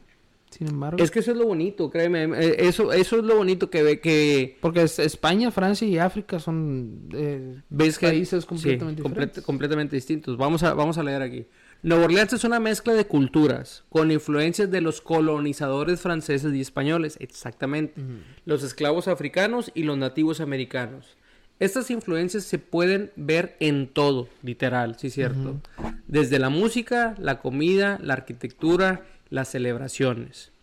Sin 0.49 0.67
embargo, 0.67 1.03
Es 1.03 1.09
que 1.09 1.19
eso 1.19 1.31
es 1.31 1.37
lo 1.37 1.47
bonito, 1.47 1.89
créeme. 1.89 2.25
eh, 2.25 2.55
Eso, 2.59 2.93
eso 2.93 3.17
es 3.17 3.23
lo 3.23 3.35
bonito 3.37 3.71
que 3.71 3.81
ve 3.81 3.99
que... 3.99 4.57
porque 4.61 4.83
es- 4.83 4.99
España, 4.99 5.49
Francia 5.49 5.87
y 5.87 5.97
África 5.97 6.39
son 6.39 7.09
eh, 7.11 7.59
Ves 7.71 7.97
países 7.97 8.45
completamente 8.45 9.01
diferentes. 9.01 9.43
completamente 9.43 9.95
distintos. 9.95 10.37
Vamos 10.37 10.61
a, 10.61 10.75
vamos 10.75 10.99
a 10.99 11.03
leer 11.03 11.23
aquí. 11.23 11.47
Nueva 11.85 12.05
Orleans 12.05 12.31
es 12.31 12.45
una 12.45 12.61
mezcla 12.61 12.93
de 12.93 13.05
culturas, 13.05 13.83
con 13.89 14.09
influencias 14.09 14.71
de 14.71 14.79
los 14.79 15.01
colonizadores 15.01 15.99
franceses 15.99 16.53
y 16.53 16.61
españoles, 16.61 17.17
exactamente, 17.19 18.01
los 18.45 18.63
esclavos 18.63 19.09
africanos 19.09 19.69
y 19.75 19.83
los 19.83 19.97
nativos 19.97 20.39
americanos. 20.39 21.17
Estas 21.59 21.91
influencias 21.91 22.45
se 22.45 22.57
pueden 22.57 23.11
ver 23.17 23.57
en 23.59 23.87
todo, 23.87 24.29
literal, 24.43 24.95
sí 24.97 25.07
es 25.07 25.13
cierto. 25.13 25.59
Desde 26.07 26.39
la 26.39 26.47
música, 26.47 27.15
la 27.19 27.41
comida, 27.41 27.99
la 28.01 28.13
arquitectura, 28.13 29.05
las 29.29 29.49
celebraciones. 29.49 30.53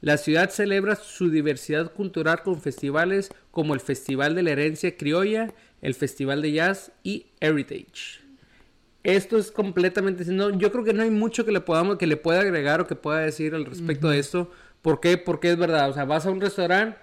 La 0.00 0.16
ciudad 0.16 0.48
celebra 0.48 0.96
su 0.96 1.28
diversidad 1.28 1.92
cultural 1.92 2.42
con 2.42 2.62
festivales 2.62 3.30
como 3.50 3.74
el 3.74 3.80
Festival 3.80 4.34
de 4.34 4.42
la 4.42 4.52
Herencia 4.52 4.96
Criolla, 4.96 5.52
el 5.82 5.92
Festival 5.92 6.40
de 6.40 6.52
Jazz 6.52 6.92
y 7.02 7.26
Heritage. 7.40 8.21
Esto 9.04 9.36
es 9.36 9.50
completamente... 9.50 10.24
No, 10.26 10.50
yo 10.50 10.70
creo 10.70 10.84
que 10.84 10.92
no 10.92 11.02
hay 11.02 11.10
mucho 11.10 11.44
que 11.44 11.52
le 11.52 11.60
podamos, 11.60 11.96
que 11.98 12.06
le 12.06 12.16
pueda 12.16 12.40
agregar 12.40 12.80
o 12.80 12.86
que 12.86 12.94
pueda 12.94 13.18
decir 13.20 13.54
al 13.54 13.64
respecto 13.64 14.08
de 14.08 14.18
esto. 14.18 14.50
¿Por 14.80 15.00
qué? 15.00 15.16
Porque 15.18 15.50
es 15.50 15.56
verdad. 15.58 15.90
O 15.90 15.92
sea, 15.92 16.04
vas 16.04 16.26
a 16.26 16.30
un 16.30 16.40
restaurante... 16.40 16.98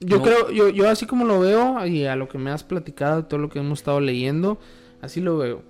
Yo 0.00 0.16
No. 0.16 0.22
creo, 0.22 0.50
yo, 0.50 0.70
yo 0.70 0.88
así 0.88 1.04
como 1.06 1.26
lo 1.26 1.40
veo 1.40 1.86
y 1.86 2.06
a 2.06 2.16
lo 2.16 2.26
que 2.28 2.38
me 2.38 2.50
has 2.50 2.64
platicado, 2.64 3.26
todo 3.26 3.38
lo 3.38 3.50
que 3.50 3.58
hemos 3.58 3.80
estado 3.80 4.00
leyendo, 4.00 4.58
así 5.02 5.20
lo 5.20 5.36
veo. 5.36 5.62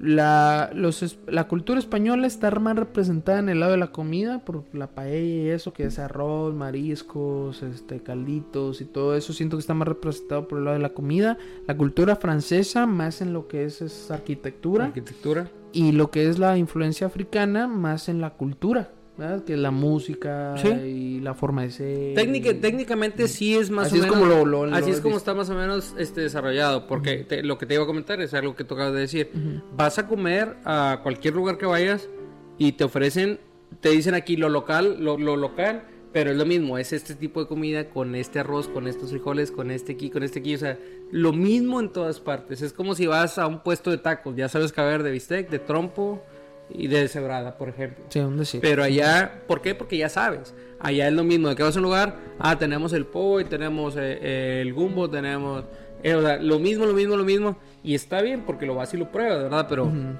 La, 0.00 0.70
los, 0.74 1.18
la 1.26 1.46
cultura 1.46 1.78
española 1.78 2.26
está 2.26 2.50
más 2.52 2.74
representada 2.74 3.38
en 3.38 3.50
el 3.50 3.60
lado 3.60 3.72
de 3.72 3.78
la 3.78 3.92
comida, 3.92 4.38
por 4.38 4.64
la 4.72 4.86
paella 4.86 5.42
y 5.42 5.48
eso, 5.50 5.74
que 5.74 5.84
es 5.84 5.98
arroz, 5.98 6.54
mariscos, 6.54 7.62
este, 7.62 8.02
calditos 8.02 8.80
y 8.80 8.86
todo 8.86 9.14
eso. 9.14 9.34
Siento 9.34 9.58
que 9.58 9.60
está 9.60 9.74
más 9.74 9.86
representado 9.86 10.48
por 10.48 10.58
el 10.58 10.64
lado 10.64 10.76
de 10.78 10.82
la 10.82 10.94
comida. 10.94 11.36
La 11.66 11.76
cultura 11.76 12.16
francesa, 12.16 12.86
más 12.86 13.20
en 13.20 13.34
lo 13.34 13.46
que 13.46 13.64
es, 13.64 13.82
es 13.82 14.10
arquitectura. 14.10 14.86
Arquitectura. 14.86 15.50
Y 15.74 15.92
lo 15.92 16.10
que 16.10 16.30
es 16.30 16.38
la 16.38 16.56
influencia 16.56 17.06
africana, 17.06 17.68
más 17.68 18.08
en 18.08 18.22
la 18.22 18.30
cultura. 18.30 18.92
¿Verdad? 19.20 19.44
Que 19.44 19.56
la 19.56 19.70
música 19.70 20.54
Sí. 20.56 20.68
y 20.68 21.20
la 21.20 21.34
forma 21.34 21.62
de 21.62 21.70
ser. 21.70 22.14
Técnica- 22.14 22.50
y- 22.50 22.54
técnicamente 22.54 23.28
sí 23.28 23.56
es 23.56 23.70
más 23.70 23.86
Así 23.86 23.96
o 23.96 23.98
es 23.98 24.02
menos... 24.10 24.16
como 24.18 24.26
lo- 24.28 24.44
lo- 24.66 24.74
así 24.74 24.86
lo 24.86 24.92
es 24.94 24.98
he 24.98 25.02
como 25.02 25.16
está 25.16 25.34
más 25.34 25.48
o 25.50 25.54
menos 25.54 25.94
este, 25.98 26.22
desarrollado. 26.22 26.86
Porque 26.86 27.18
te- 27.24 27.42
lo 27.42 27.58
que 27.58 27.66
te 27.66 27.74
iba 27.74 27.84
a 27.84 27.86
comentar 27.86 28.20
es 28.20 28.34
algo 28.34 28.56
que 28.56 28.64
tocabas 28.64 28.92
de 28.94 29.00
decir. 29.00 29.30
Vas 29.76 29.98
a 29.98 30.08
comer 30.08 30.56
a 30.64 31.00
cualquier 31.02 31.34
lugar 31.34 31.56
que 31.58 31.66
vayas 31.66 32.08
y 32.58 32.72
te 32.72 32.84
ofrecen... 32.84 33.38
Te 33.80 33.90
dicen 33.90 34.14
aquí 34.14 34.36
lo 34.36 34.48
local, 34.48 34.96
lo, 35.00 35.16
lo 35.16 35.36
local... 35.36 35.84
Pero 36.12 36.32
es 36.32 36.36
lo 36.36 36.44
mismo, 36.44 36.76
es 36.76 36.92
este 36.92 37.14
tipo 37.14 37.40
de 37.40 37.46
comida 37.46 37.88
con 37.88 38.16
este 38.16 38.40
arroz, 38.40 38.66
con 38.66 38.88
estos 38.88 39.10
frijoles, 39.10 39.52
con 39.52 39.70
este 39.70 39.92
aquí, 39.92 40.10
con 40.10 40.24
este 40.24 40.40
aquí. 40.40 40.56
O 40.56 40.58
sea, 40.58 40.76
lo 41.12 41.32
mismo 41.32 41.78
en 41.78 41.88
todas 41.90 42.18
partes. 42.18 42.62
Es 42.62 42.72
como 42.72 42.96
si 42.96 43.06
vas 43.06 43.38
a 43.38 43.46
un 43.46 43.62
puesto 43.62 43.92
de 43.92 43.98
tacos. 43.98 44.34
Ya 44.34 44.48
sabes 44.48 44.72
que 44.72 44.80
va 44.80 44.88
a 44.88 44.90
haber 44.90 45.04
de 45.04 45.12
bistec, 45.12 45.48
de 45.50 45.60
trompo 45.60 46.20
y 46.72 46.86
de 46.88 47.08
cebrada, 47.08 47.56
por 47.56 47.68
ejemplo. 47.68 48.04
Sí, 48.08 48.20
un 48.20 48.36
decir. 48.36 48.60
Pero 48.60 48.82
allá, 48.82 49.42
¿por 49.46 49.60
qué? 49.60 49.74
Porque 49.74 49.96
ya 49.96 50.08
sabes. 50.08 50.54
Allá 50.78 51.08
es 51.08 51.14
lo 51.14 51.24
mismo, 51.24 51.48
de 51.48 51.56
que 51.56 51.62
vas 51.62 51.76
a 51.76 51.78
un 51.78 51.84
lugar, 51.84 52.16
ah, 52.38 52.58
tenemos 52.58 52.92
el 52.92 53.06
y 53.40 53.44
tenemos 53.44 53.96
eh, 53.96 54.18
eh, 54.22 54.58
el 54.62 54.72
gumbo, 54.72 55.10
tenemos... 55.10 55.64
eh, 56.02 56.14
o 56.14 56.22
sea, 56.22 56.38
lo 56.38 56.58
mismo, 56.58 56.86
lo 56.86 56.94
mismo, 56.94 57.16
lo 57.16 57.24
mismo. 57.24 57.58
Y 57.82 57.94
está 57.94 58.22
bien 58.22 58.44
porque 58.46 58.66
lo 58.66 58.74
vas 58.74 58.94
y 58.94 58.96
lo 58.96 59.10
pruebas, 59.12 59.42
¿verdad? 59.42 59.66
Pero 59.68 59.84
Ujú. 59.84 60.18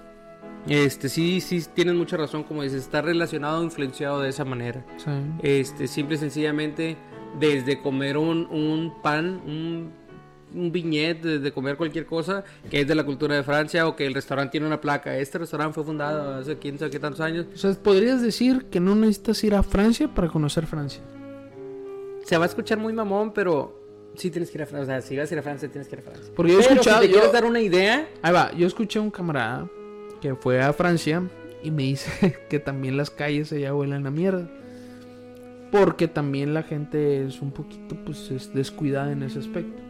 este 0.69 1.09
sí, 1.09 1.41
sí 1.41 1.65
tienes 1.75 1.95
mucha 1.95 2.17
razón, 2.19 2.45
como 2.45 2.63
dices, 2.63 2.83
está 2.83 3.01
relacionado, 3.01 3.63
influenciado 3.65 4.21
de 4.21 4.29
esa 4.29 4.45
manera. 4.45 4.85
Sí. 4.99 5.11
Este, 5.43 5.87
simple 5.87 6.17
y 6.17 6.19
sencillamente, 6.19 6.97
desde 7.39 7.81
comer 7.81 8.19
un, 8.19 8.47
un 8.47 9.01
pan, 9.03 9.41
un, 9.47 9.93
un 10.55 10.73
viñet, 10.73 11.23
desde 11.23 11.53
comer 11.53 11.77
cualquier 11.77 12.07
cosa 12.07 12.45
que 12.71 12.81
es 12.81 12.89
de 12.89 12.95
la 12.95 13.05
cultura 13.05 13.37
de 13.37 13.43
Francia 13.43 13.87
o 13.87 13.95
que 13.97 14.07
el 14.07 14.15
restaurante 14.15 14.53
tiene 14.53 14.67
una 14.67 14.81
placa. 14.81 15.17
Este 15.17 15.39
restaurante 15.39 15.75
fue 15.75 15.85
fundado 15.85 16.35
hace 16.35 16.59
quién 16.59 16.79
sabe 16.79 16.91
qué 16.91 16.99
tantos 16.99 17.21
años. 17.21 17.47
O 17.55 17.57
sea, 17.59 17.73
podrías 17.75 18.21
decir 18.23 18.67
que 18.71 18.81
no 18.81 18.95
necesitas 18.95 19.43
ir 19.45 19.55
a 19.55 19.63
Francia 19.63 20.09
para 20.09 20.29
conocer 20.29 20.67
Francia. 20.67 21.01
Se 22.25 22.37
va 22.37 22.45
a 22.45 22.49
escuchar 22.49 22.79
muy 22.79 22.93
mamón, 22.93 23.33
pero 23.33 23.79
Sí, 24.17 24.29
tienes 24.31 24.51
que 24.51 24.59
ir 24.59 24.63
a 24.63 24.67
Francia. 24.67 24.83
O 24.97 25.01
sea, 25.01 25.09
si 25.09 25.17
vas 25.17 25.31
a 25.31 25.35
ir 25.35 25.39
a 25.39 25.43
Francia, 25.43 25.69
tienes 25.71 25.87
que 25.89 25.95
ir 25.95 26.01
a 26.01 26.03
Francia. 26.03 26.33
Porque 26.35 26.53
yo 26.53 26.59
he 26.59 26.63
escuchado- 26.63 27.01
Si 27.01 27.07
te 27.07 27.13
yo- 27.13 27.19
quieres 27.19 27.33
dar 27.33 27.45
una 27.45 27.61
idea, 27.61 28.09
Ahí 28.23 28.33
va, 28.33 28.53
yo 28.53 28.67
escuché 28.67 28.99
a 28.99 29.03
un 29.03 29.11
camarada 29.13 29.69
que 30.21 30.35
fue 30.35 30.61
a 30.61 30.73
Francia 30.73 31.23
y 31.63 31.71
me 31.71 31.85
dice 31.85 32.11
que 32.51 32.59
también 32.59 32.97
las 32.97 33.09
calles 33.11 33.53
allá 33.53 33.73
huelen 33.75 34.05
a 34.07 34.11
mierda. 34.11 34.49
Porque 35.71 36.09
también 36.09 36.53
la 36.55 36.65
gente 36.65 37.25
es 37.25 37.41
un 37.41 37.53
poquito 37.53 37.97
pues 38.05 38.31
es 38.33 38.53
descuidada 38.53 39.13
en 39.13 39.23
ese 39.23 39.39
aspecto. 39.39 39.81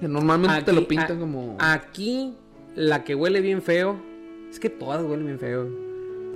Que 0.00 0.08
normalmente 0.08 0.62
te 0.62 0.72
lo 0.72 0.86
pintan 0.86 1.16
a- 1.16 1.20
como 1.20 1.56
Aquí, 1.58 2.34
la 2.74 3.04
que 3.04 3.14
huele 3.14 3.40
bien 3.40 3.62
feo, 3.62 3.96
es 4.50 4.60
que 4.60 4.70
todas 4.70 5.02
huelen 5.04 5.26
bien 5.26 5.38
feo. 5.38 5.68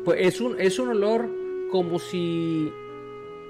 Pues 0.04 0.18
es 0.20 0.40
un, 0.40 0.60
es 0.60 0.78
un 0.78 0.88
olor 0.88 1.28
como 1.70 1.98
si. 1.98 2.70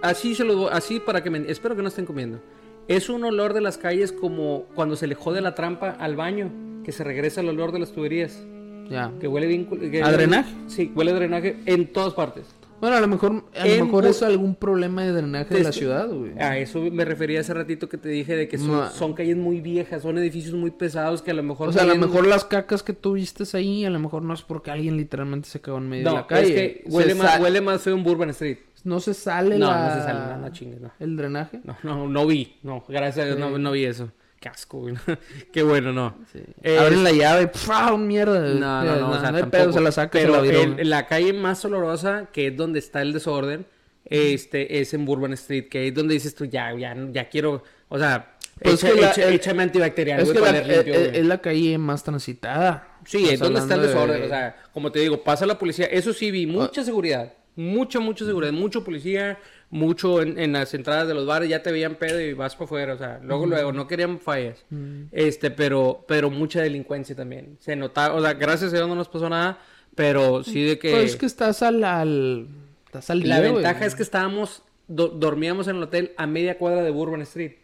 Así 0.02 0.34
se 0.34 0.44
lo 0.44 0.68
así 0.70 1.00
para 1.00 1.22
que 1.22 1.30
me. 1.30 1.38
Espero 1.50 1.76
que 1.76 1.82
no 1.82 1.88
estén 1.88 2.04
comiendo. 2.06 2.40
Es 2.88 3.08
un 3.08 3.24
olor 3.24 3.54
de 3.54 3.60
las 3.60 3.78
calles 3.78 4.12
como 4.12 4.64
cuando 4.74 4.96
se 4.96 5.06
le 5.06 5.14
jode 5.14 5.40
la 5.40 5.54
trampa 5.54 5.90
al 5.90 6.16
baño, 6.16 6.50
que 6.84 6.92
se 6.92 7.04
regresa 7.04 7.40
el 7.40 7.48
olor 7.48 7.72
de 7.72 7.78
las 7.78 7.92
tuberías. 7.92 8.44
ya. 8.90 9.10
Que 9.20 9.28
huele 9.28 9.46
bien. 9.46 9.66
que- 9.66 10.02
¿A 10.02 10.10
drenaje? 10.12 10.52
Sí, 10.66 10.92
huele 10.94 11.12
a 11.12 11.14
drenaje 11.14 11.56
en 11.66 11.90
todas 11.92 12.12
partes. 12.14 12.44
Bueno, 12.82 12.96
a 12.96 13.00
lo 13.00 13.06
mejor 13.06 13.44
a 13.56 13.64
lo 13.64 13.84
mejor 13.84 14.06
es 14.06 14.22
algún 14.24 14.56
problema 14.56 15.04
de 15.04 15.12
drenaje 15.12 15.54
de 15.54 15.60
la 15.62 15.68
Desde- 15.68 15.78
ciudad, 15.78 16.08
güey. 16.08 16.32
A 16.36 16.58
eso 16.58 16.80
me 16.80 17.04
refería 17.04 17.38
hace 17.38 17.54
ratito 17.54 17.88
que 17.88 17.96
te 17.96 18.08
dije 18.08 18.34
de 18.34 18.48
que 18.48 18.58
son, 18.58 18.72
No. 18.72 18.90
son 18.90 19.14
calles 19.14 19.36
muy 19.36 19.60
viejas, 19.60 20.02
son 20.02 20.18
edificios 20.18 20.52
muy 20.54 20.72
pesados 20.72 21.22
que 21.22 21.30
a 21.30 21.34
lo 21.34 21.44
mejor. 21.44 21.68
O 21.68 21.72
sea, 21.72 21.82
a 21.82 21.86
lo 21.86 21.94
mejor 21.94 22.26
las 22.26 22.44
cacas 22.44 22.82
que 22.82 22.92
tú 22.92 23.12
viste 23.12 23.44
ahí, 23.56 23.84
a 23.84 23.90
lo 23.90 24.00
mejor 24.00 24.22
no 24.24 24.34
es 24.34 24.42
porque 24.42 24.72
alguien 24.72 24.96
literalmente 24.96 25.48
se 25.48 25.60
cagó 25.60 25.78
en 25.78 25.88
medio 25.88 26.08
de 26.08 26.14
la 26.16 26.26
calle. 26.26 26.48
es 26.48 26.54
que 26.82 26.82
Se 26.90 26.96
huele 26.96 27.14
más, 27.14 27.40
huele 27.40 27.60
más 27.60 27.80
feo 27.82 27.94
en 27.96 28.02
Bourbon 28.02 28.30
Street. 28.30 28.58
No 28.82 28.98
se 28.98 29.14
sale 29.14 29.60
No, 29.60 29.66
la... 29.68 29.86
no 29.88 29.94
se 29.94 30.00
sale, 30.00 30.34
no, 30.34 30.36
no 30.38 30.48
chingues, 30.52 30.80
no. 30.80 30.90
el 30.98 31.16
drenaje. 31.16 31.60
No, 31.62 31.76
no, 31.84 32.08
no 32.08 32.26
vi, 32.26 32.56
no, 32.64 32.82
gracias 32.88 33.24
a 33.24 33.28
Dios 33.28 33.38
no, 33.38 33.56
no 33.58 33.70
vi 33.70 33.84
eso. 33.84 34.10
Qué 34.42 34.48
asco, 34.48 34.80
güey. 34.80 34.94
Qué 35.52 35.62
bueno, 35.62 35.92
no. 35.92 36.16
Sí. 36.32 36.40
Eh, 36.64 36.76
Abren 36.78 37.04
la 37.04 37.12
llave. 37.12 37.50
Mierda. 37.96 38.40
No, 38.40 38.84
no, 38.84 38.96
no, 38.96 39.10
o 39.10 39.20
sea, 39.20 39.28
hay 39.28 39.34
tampoco. 39.42 39.50
pedo, 39.50 39.72
se 39.72 39.80
la 39.80 39.92
saca, 39.92 40.18
se 40.18 40.24
Pero 40.24 40.36
la 40.36 40.42
viró. 40.42 40.60
el- 40.78 40.90
la 40.90 41.06
calle 41.06 41.32
más 41.32 41.64
olorosa, 41.64 42.28
que 42.32 42.48
es 42.48 42.56
donde 42.56 42.80
está 42.80 43.02
el 43.02 43.12
desorden, 43.12 43.64
este, 44.04 44.80
es 44.80 44.92
en 44.94 45.04
Bourbon 45.04 45.32
Street, 45.34 45.68
que 45.68 45.86
es 45.88 45.94
donde 45.94 46.14
dices 46.14 46.34
tú, 46.34 46.44
ya, 46.44 46.74
ya, 46.76 46.94
ya 47.12 47.28
quiero, 47.28 47.62
o 47.88 47.98
sea, 47.98 48.34
Pues 48.60 48.82
echa- 48.82 48.92
que 48.94 49.00
la- 49.00 49.10
echa- 49.38 49.52
el- 49.52 49.60
antibacterial, 49.60 50.20
Es 50.20 50.24
güey, 50.32 50.36
que 50.44 50.52
la- 50.52 50.58
limpio, 50.60 50.94
es, 50.94 51.06
güey. 51.08 51.20
es 51.20 51.26
la 51.26 51.38
calle 51.40 51.78
más 51.78 52.02
transitada. 52.04 52.88
Sí, 53.04 53.28
es 53.28 53.38
donde 53.38 53.60
está 53.60 53.74
el 53.74 53.80
hablando 53.80 54.02
de- 54.06 54.06
desorden. 54.18 54.22
O 54.24 54.28
sea, 54.28 54.56
como 54.72 54.90
te 54.92 54.98
digo, 54.98 55.22
pasa 55.22 55.46
la 55.46 55.56
policía. 55.58 55.86
Eso 55.86 56.12
sí 56.12 56.30
vi, 56.32 56.46
mucha 56.46 56.82
seguridad. 56.84 57.32
Mucha, 57.54 58.00
mucha 58.00 58.24
seguridad. 58.24 58.52
Mucho 58.52 58.82
policía, 58.82 59.38
mucho 59.72 60.22
en, 60.22 60.38
en 60.38 60.52
las 60.52 60.72
entradas 60.74 61.08
de 61.08 61.14
los 61.14 61.26
bares. 61.26 61.48
Ya 61.48 61.62
te 61.64 61.72
veían 61.72 61.96
pedo 61.96 62.20
y 62.20 62.32
vas 62.34 62.54
para 62.54 62.66
afuera. 62.66 62.94
O 62.94 62.98
sea, 62.98 63.18
luego, 63.24 63.46
luego, 63.46 63.72
no 63.72 63.88
querían 63.88 64.20
fallas. 64.20 64.64
Este, 65.10 65.50
pero, 65.50 66.04
pero 66.06 66.30
mucha 66.30 66.60
delincuencia 66.62 67.16
también. 67.16 67.56
Se 67.58 67.74
notaba, 67.74 68.14
o 68.14 68.20
sea, 68.22 68.34
gracias 68.34 68.72
a 68.72 68.76
Dios 68.76 68.88
no 68.88 68.94
nos 68.94 69.08
pasó 69.08 69.28
nada. 69.28 69.58
Pero 69.96 70.44
sí 70.44 70.62
de 70.62 70.78
que. 70.78 70.90
Pues 70.92 71.04
es 71.12 71.16
que 71.16 71.26
estás 71.26 71.62
al... 71.62 71.82
al 71.82 72.46
estás 72.86 73.10
al 73.10 73.28
La 73.28 73.40
güey. 73.40 73.52
ventaja 73.54 73.84
es 73.84 73.94
que 73.94 74.02
estábamos, 74.02 74.62
do- 74.86 75.08
dormíamos 75.08 75.66
en 75.68 75.76
el 75.76 75.82
hotel 75.82 76.12
a 76.16 76.26
media 76.26 76.56
cuadra 76.58 76.82
de 76.82 76.90
Bourbon 76.90 77.22
Street. 77.22 77.54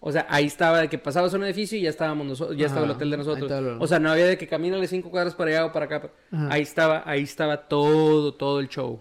O 0.00 0.12
sea, 0.12 0.26
ahí 0.28 0.44
estaba 0.44 0.80
de 0.82 0.88
que 0.90 0.98
pasabas 0.98 1.32
un 1.32 1.42
edificio 1.44 1.78
y 1.78 1.80
ya 1.80 1.88
estábamos 1.88 2.26
nosotros, 2.26 2.58
ya 2.58 2.66
estaba 2.66 2.84
el 2.84 2.90
hotel 2.90 3.10
de 3.10 3.16
nosotros. 3.16 3.50
O 3.80 3.86
sea, 3.86 3.98
no 3.98 4.10
había 4.10 4.26
de 4.26 4.36
que 4.36 4.46
camínale 4.46 4.86
cinco 4.86 5.10
cuadras 5.10 5.34
para 5.34 5.50
allá 5.50 5.64
o 5.64 5.72
para 5.72 5.86
acá. 5.86 6.10
Ajá. 6.30 6.48
Ahí 6.50 6.60
estaba, 6.60 7.02
ahí 7.06 7.22
estaba 7.22 7.66
todo, 7.66 8.34
todo 8.34 8.60
el 8.60 8.68
show. 8.68 9.00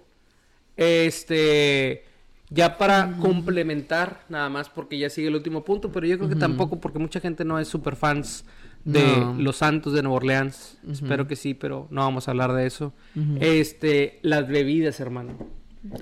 Este, 0.77 2.05
ya 2.49 2.77
para 2.77 3.17
complementar, 3.19 4.21
nada 4.29 4.49
más 4.49 4.69
porque 4.69 4.97
ya 4.97 5.09
sigue 5.09 5.27
el 5.29 5.35
último 5.35 5.63
punto, 5.63 5.91
pero 5.91 6.05
yo 6.05 6.17
creo 6.17 6.29
que 6.29 6.35
tampoco 6.35 6.79
porque 6.79 6.99
mucha 6.99 7.19
gente 7.19 7.43
no 7.45 7.59
es 7.59 7.67
super 7.67 7.95
fans 7.95 8.45
de 8.83 9.17
No. 9.17 9.35
los 9.39 9.57
Santos 9.57 9.93
de 9.93 10.03
Nueva 10.03 10.17
Orleans. 10.17 10.77
Espero 10.89 11.27
que 11.27 11.35
sí, 11.35 11.53
pero 11.55 11.87
no 11.89 12.01
vamos 12.01 12.27
a 12.27 12.31
hablar 12.31 12.53
de 12.53 12.67
eso. 12.67 12.93
Este, 13.39 14.19
las 14.21 14.47
bebidas, 14.47 14.99
hermano. 14.99 15.33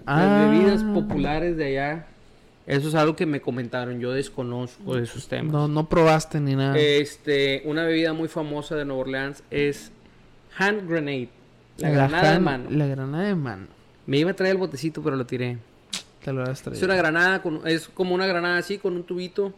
Ah. 0.06 0.22
Las 0.24 0.50
bebidas 0.52 0.84
populares 0.84 1.56
de 1.58 1.66
allá. 1.66 2.08
Eso 2.66 2.88
es 2.88 2.96
algo 2.96 3.16
que 3.16 3.26
me 3.26 3.42
comentaron. 3.42 4.00
Yo 4.00 4.12
desconozco 4.12 4.96
de 4.96 5.04
esos 5.04 5.28
temas. 5.28 5.52
No, 5.52 5.68
no 5.68 5.90
probaste 5.90 6.40
ni 6.40 6.56
nada. 6.56 6.78
Este, 6.78 7.62
una 7.66 7.84
bebida 7.84 8.14
muy 8.14 8.28
famosa 8.30 8.76
de 8.76 8.86
Nueva 8.86 9.02
Orleans 9.02 9.44
es 9.52 9.92
hand 10.58 10.88
grenade. 10.90 11.30
La, 11.78 11.90
La 11.90 11.96
granada 11.96 12.32
de 12.34 12.40
mano. 12.40 12.70
La 12.70 12.86
granada 12.88 13.24
de 13.24 13.36
mano. 13.36 13.68
Me 14.06 14.18
iba 14.18 14.32
a 14.32 14.34
traer 14.34 14.54
el 14.54 14.58
botecito, 14.60 15.02
pero 15.02 15.16
lo 15.16 15.26
tiré. 15.26 15.58
Te 16.24 16.32
lo. 16.34 16.44
Es 16.44 16.82
una 16.84 16.96
granada, 16.96 17.42
con, 17.42 17.62
es 17.68 17.88
como 17.90 18.16
una 18.16 18.26
granada 18.26 18.58
así, 18.58 18.78
con 18.78 18.96
un 18.96 19.04
tubito. 19.04 19.54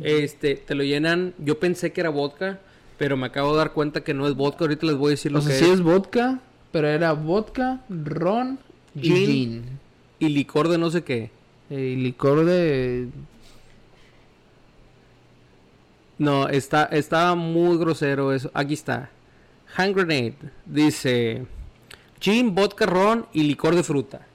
Este, 0.00 0.56
te 0.56 0.74
lo 0.74 0.82
llenan. 0.82 1.34
Yo 1.38 1.58
pensé 1.60 1.92
que 1.92 2.00
era 2.00 2.10
vodka, 2.10 2.60
pero 2.96 3.16
me 3.16 3.26
acabo 3.26 3.52
de 3.52 3.58
dar 3.58 3.72
cuenta 3.72 4.02
que 4.02 4.14
no 4.14 4.26
es 4.26 4.34
vodka. 4.34 4.64
Ahorita 4.64 4.86
les 4.86 4.96
voy 4.96 5.08
a 5.08 5.10
decir 5.10 5.30
lo 5.32 5.38
O 5.38 5.42
sea, 5.42 5.52
que 5.52 5.54
sí 5.54 5.64
es. 5.64 5.70
es 5.70 5.80
vodka, 5.80 6.40
pero 6.72 6.88
era 6.88 7.12
vodka, 7.12 7.84
ron 7.88 8.58
y 9.00 9.12
Gin. 9.12 9.26
gin. 9.26 9.80
Y 10.18 10.28
licor 10.30 10.68
de 10.68 10.78
no 10.78 10.90
sé 10.90 11.04
qué. 11.04 11.30
Eh, 11.70 11.80
Y 11.80 11.96
licor 11.96 12.44
de... 12.44 13.08
No, 16.18 16.48
está, 16.48 16.84
estaba 16.86 17.34
muy 17.36 17.78
grosero 17.78 18.32
eso. 18.32 18.50
Aquí 18.54 18.74
está. 18.74 19.10
Hand 19.76 19.94
grenade. 19.94 20.34
Dice 20.66 21.46
gin, 22.20 22.54
vodka, 22.54 22.86
ron 22.86 23.26
y 23.32 23.44
licor 23.44 23.76
de 23.76 23.84
fruta. 23.84 24.26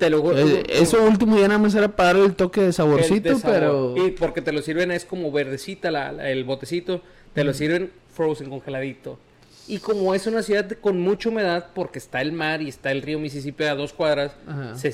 Te 0.00 0.10
lo 0.10 0.36
Eh, 0.36 0.64
eso 0.70 1.02
último 1.04 1.36
ya 1.38 1.46
nada 1.46 1.58
más 1.58 1.74
era 1.76 1.94
para 1.94 2.14
darle 2.14 2.24
el 2.26 2.34
toque 2.34 2.60
de 2.62 2.72
saborcito, 2.72 3.28
de 3.28 3.36
sabor. 3.36 3.94
pero... 3.94 4.06
Y 4.06 4.10
porque 4.10 4.40
te 4.42 4.50
lo 4.50 4.62
sirven 4.62 4.90
es 4.90 5.04
como 5.04 5.30
verdecita 5.30 5.90
la- 5.92 6.10
la- 6.10 6.30
el 6.30 6.42
botecito. 6.44 7.00
Te 7.34 7.44
lo 7.44 7.54
sirven 7.54 7.92
frozen, 8.12 8.50
congeladito. 8.50 9.18
Y 9.68 9.78
como 9.78 10.14
es 10.16 10.26
una 10.26 10.42
ciudad 10.42 10.68
con 10.80 11.00
mucha 11.00 11.28
humedad, 11.28 11.68
porque 11.74 12.00
está 12.00 12.20
el 12.22 12.32
mar 12.32 12.60
y 12.60 12.68
está 12.68 12.90
el 12.90 13.02
río 13.02 13.20
Mississippi 13.20 13.64
a 13.64 13.76
dos 13.76 13.92
cuadras, 13.92 14.32
se 14.74 14.92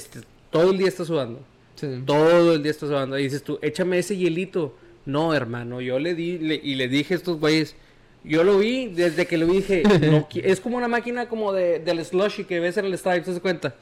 todo 0.50 0.70
el 0.72 0.76
día 0.78 0.88
está 0.88 1.04
sudando. 1.06 1.40
Sí. 1.76 2.02
Todo 2.04 2.52
el 2.54 2.62
día 2.62 2.72
está 2.72 2.86
sudando. 2.86 3.18
Y 3.18 3.22
dices 3.22 3.42
tú, 3.42 3.58
échame 3.62 3.98
ese 3.98 4.16
hielito. 4.16 4.74
No, 5.06 5.32
hermano, 5.34 5.80
yo 5.80 5.98
le 5.98 6.14
di 6.14 6.38
le- 6.38 6.60
y 6.62 6.74
le 6.74 6.88
dije 6.88 7.14
a 7.14 7.16
estos 7.16 7.38
güeyes, 7.38 7.76
yo 8.24 8.42
lo 8.42 8.58
vi, 8.58 8.88
desde 8.88 9.24
que 9.26 9.38
lo 9.38 9.46
vi 9.46 9.58
dije, 9.58 9.82
no 10.10 10.26
es 10.34 10.60
como 10.60 10.76
una 10.76 10.88
máquina 10.88 11.28
como 11.28 11.52
de, 11.52 11.78
del 11.78 12.04
slushy 12.04 12.44
que 12.44 12.58
ves 12.60 12.76
en 12.76 12.86
el 12.86 12.98
Stripe, 12.98 13.20
¿te 13.20 13.30
das 13.30 13.40
cuenta? 13.40 13.76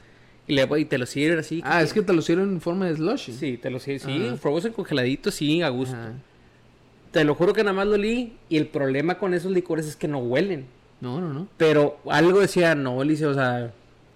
Y, 0.47 0.53
le, 0.53 0.67
y 0.79 0.85
te 0.85 0.97
lo 0.97 1.05
sirven 1.05 1.39
así. 1.39 1.61
Ah, 1.65 1.81
es 1.81 1.91
que 1.93 2.01
te 2.01 2.13
lo 2.13 2.21
sirven 2.21 2.49
en 2.49 2.61
forma 2.61 2.85
de 2.85 2.95
slushy. 2.95 3.33
Sí, 3.33 3.57
te 3.57 3.69
lo 3.69 3.79
sirven, 3.79 3.99
sí, 3.99 4.27
Ajá. 4.27 4.37
frozen 4.37 4.73
congeladito, 4.73 5.31
sí, 5.31 5.61
a 5.61 5.69
gusto. 5.69 5.97
Te 7.11 7.23
lo 7.23 7.33
juro 7.33 7.53
que 7.53 7.63
nada 7.63 7.73
más 7.73 7.87
lo 7.87 7.93
olí 7.93 8.33
y 8.49 8.57
el 8.57 8.67
problema 8.67 9.17
con 9.17 9.33
esos 9.33 9.51
licores 9.51 9.87
es 9.87 9.95
que 9.95 10.07
no 10.07 10.19
huelen. 10.19 10.65
No, 11.01 11.19
no, 11.19 11.33
no. 11.33 11.47
Pero 11.57 11.97
algo 12.09 12.39
decía, 12.39 12.75
no, 12.75 13.01
Alicia, 13.01 13.27
o 13.29 13.33
sea, 13.33 13.71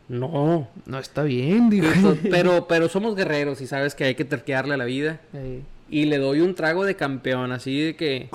no. 0.09 0.67
No 0.85 0.99
está 0.99 1.23
bien, 1.23 1.69
digo. 1.69 1.87
Pero, 2.29 2.67
pero 2.67 2.89
somos 2.89 3.15
guerreros 3.15 3.61
y 3.61 3.67
sabes 3.67 3.95
que 3.95 4.05
hay 4.05 4.15
que 4.15 4.25
terquearle 4.25 4.73
a 4.73 4.77
la 4.77 4.85
vida. 4.85 5.21
Y 5.89 6.05
le 6.05 6.17
doy 6.17 6.41
un 6.41 6.55
trago 6.55 6.83
de 6.83 6.95
campeón, 6.95 7.51
así 7.51 7.79
de 7.79 7.95
que... 7.95 8.29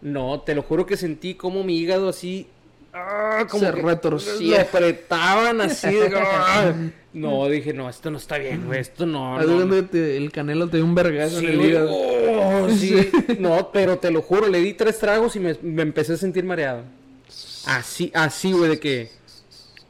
No, 0.00 0.40
te 0.40 0.54
lo 0.54 0.62
juro 0.62 0.84
que 0.84 0.96
sentí 0.96 1.34
como 1.34 1.62
mi 1.64 1.78
hígado 1.78 2.08
así... 2.08 2.46
ah, 2.92 3.46
como 3.50 3.64
Se 3.64 3.72
retorcía. 3.72 4.56
Lo 4.56 4.62
apretaban 4.62 5.60
así 5.60 5.94
de... 5.94 6.12
ah. 6.16 6.72
No, 7.14 7.46
dije, 7.48 7.74
no, 7.74 7.90
esto 7.90 8.10
no 8.10 8.16
está 8.16 8.38
bien, 8.38 8.64
güey, 8.66 8.80
esto 8.80 9.04
no... 9.04 9.38
no, 9.42 9.84
te- 9.84 10.16
el 10.16 10.32
canelo 10.32 10.66
te 10.68 10.78
dio 10.78 10.86
un 10.86 10.94
vergazo 10.94 11.40
Sí, 11.40 11.46
en 11.46 11.52
el 11.52 11.60
hígado. 11.60 11.90
oh, 11.94 12.68
sí. 12.70 13.10
No, 13.38 13.70
pero 13.70 13.98
te 13.98 14.10
lo 14.10 14.22
juro, 14.22 14.48
le 14.48 14.60
di 14.60 14.72
tres 14.72 14.98
tragos 14.98 15.36
y 15.36 15.40
me, 15.40 15.54
me 15.62 15.82
empecé 15.82 16.14
a 16.14 16.16
sentir 16.16 16.42
mareado. 16.44 16.84
Así, 17.66 18.10
así, 18.14 18.52
güey, 18.52 18.70
de 18.70 18.80
que... 18.80 19.10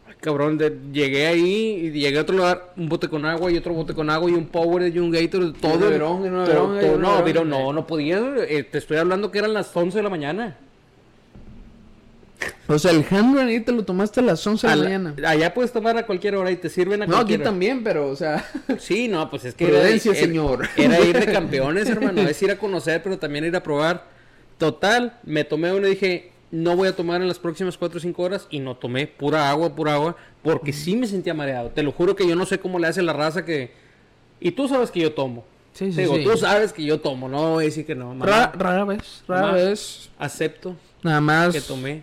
ay, 0.09 0.15
Cabrón, 0.21 0.59
de- 0.59 0.77
llegué 0.93 1.29
ahí 1.29 1.45
y 1.87 1.91
llegué 1.93 2.19
a 2.19 2.23
otro 2.23 2.37
lugar, 2.37 2.73
un 2.77 2.89
bote 2.89 3.09
con 3.09 3.25
agua 3.25 3.53
y 3.53 3.57
otro 3.57 3.73
bote 3.73 3.95
con 3.95 4.11
agua 4.11 4.29
y 4.29 4.35
un 4.35 4.47
Power 4.49 4.93
y 4.93 4.99
un 4.99 5.13
Gator, 5.13 5.53
todo. 5.53 5.79
y 5.79 5.87
Averón, 5.87 6.27
y 6.27 6.29
no, 6.29 6.41
Averón. 6.43 7.23
pero 7.25 7.45
no, 7.45 7.73
no 7.73 7.87
podía. 7.87 8.19
eh, 8.49 8.65
te 8.65 8.79
estoy 8.79 8.97
hablando 8.97 9.31
que 9.31 9.39
eran 9.39 9.55
las 9.55 9.71
11 9.77 9.97
de 9.99 10.03
la 10.03 10.11
mañana. 10.11 10.57
O 12.69 12.79
sea, 12.79 12.91
el 12.93 13.05
hand 13.11 13.35
grenade 13.35 13.61
te 13.61 13.73
lo 13.73 13.85
tomaste 13.85 14.21
a 14.21 14.23
las 14.23 14.47
11 14.47 14.67
de 14.67 14.77
la 14.77 14.83
mañana. 14.85 15.15
allá 15.27 15.53
puedes 15.53 15.73
tomar 15.73 15.97
a 15.97 16.07
cualquier 16.07 16.37
hora 16.37 16.51
y 16.51 16.57
te 16.57 16.69
sirven 16.69 17.03
a 17.03 17.07
No, 17.07 17.13
aquí 17.13 17.17
cualquier 17.17 17.41
hora. 17.41 17.51
también, 17.51 17.85
pero, 17.85 18.09
o 18.09 18.17
sea... 18.17 18.45
Sí, 18.79 19.09
no, 19.09 19.29
pues 19.31 19.45
es 19.45 19.55
que 19.55 19.67
Prudencia, 19.67 20.13
era, 20.13 20.21
señor. 20.21 20.69
Era 20.77 21.01
ir 21.01 21.19
de 21.19 21.33
campeones, 21.33 21.89
hermano. 21.89 22.23
Es 22.23 22.41
ir 22.43 22.51
a 22.51 22.57
conocer, 22.59 23.03
pero 23.03 23.19
también 23.19 23.45
ir 23.45 23.55
a 23.57 23.63
probar. 23.63 24.07
Total, 24.59 25.19
me 25.25 25.45
tomé 25.45 25.73
uno 25.73 25.87
y 25.87 25.91
dije, 25.91 26.31
no 26.51 26.77
voy 26.77 26.89
a 26.89 26.97
tomar 26.97 27.21
en 27.21 27.29
las 27.29 27.39
próximas 27.39 27.77
4 27.77 27.99
o 27.99 28.01
5 28.01 28.23
horas. 28.23 28.47
Y 28.51 28.61
no 28.61 28.77
tomé 28.77 29.07
pura 29.07 29.51
agua, 29.51 29.75
pura 29.75 29.95
agua, 29.95 30.17
porque 30.43 30.73
sí 30.73 30.97
me 30.97 31.07
sentía 31.07 31.35
mareado. 31.35 31.71
Te 31.71 31.83
lo 31.83 31.93
juro 31.93 32.15
que 32.17 32.27
yo 32.29 32.37
no 32.37 32.47
sé 32.47 32.59
cómo 32.59 32.79
le 32.79 32.87
hace 32.87 33.03
la 33.03 33.13
raza 33.13 33.45
que. 33.45 33.73
Y 34.41 34.53
tú 34.53 34.69
sabes 34.69 34.91
que 34.91 35.01
yo 35.01 35.13
tomo. 35.13 35.45
Sí, 35.73 35.91
sí, 35.93 36.01
Digo, 36.03 36.17
sí. 36.17 36.25
tú 36.25 36.37
sabes 36.37 36.73
que 36.73 36.85
yo 36.85 37.01
tomo, 37.01 37.29
no 37.31 37.53
voy 37.53 37.65
a 37.65 37.67
decir 37.67 37.87
que 37.87 37.95
no. 37.95 38.09
mamá. 38.09 38.27
Ra- 38.27 38.53
rara 38.55 38.85
vez, 38.85 39.23
rara 39.27 39.53
vez. 39.53 40.11
Acepto 40.19 40.77
Nada 41.03 41.21
más... 41.21 41.55
que 41.55 41.61
tomé. 41.63 42.03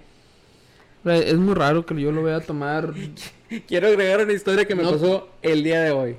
Es 1.06 1.36
muy 1.38 1.54
raro 1.56 1.86
que 1.86 2.00
yo 2.00 2.12
lo 2.12 2.24
vea 2.24 2.40
tomar... 2.42 2.94
Quiero 3.68 3.88
agregar 3.88 4.22
una 4.24 4.34
historia 4.34 4.66
que 4.66 4.76
me 4.76 4.84
No. 4.84 4.92
pasó 4.92 5.30
el 5.42 5.64
día 5.64 5.82
de 5.82 5.92
hoy. 5.92 6.18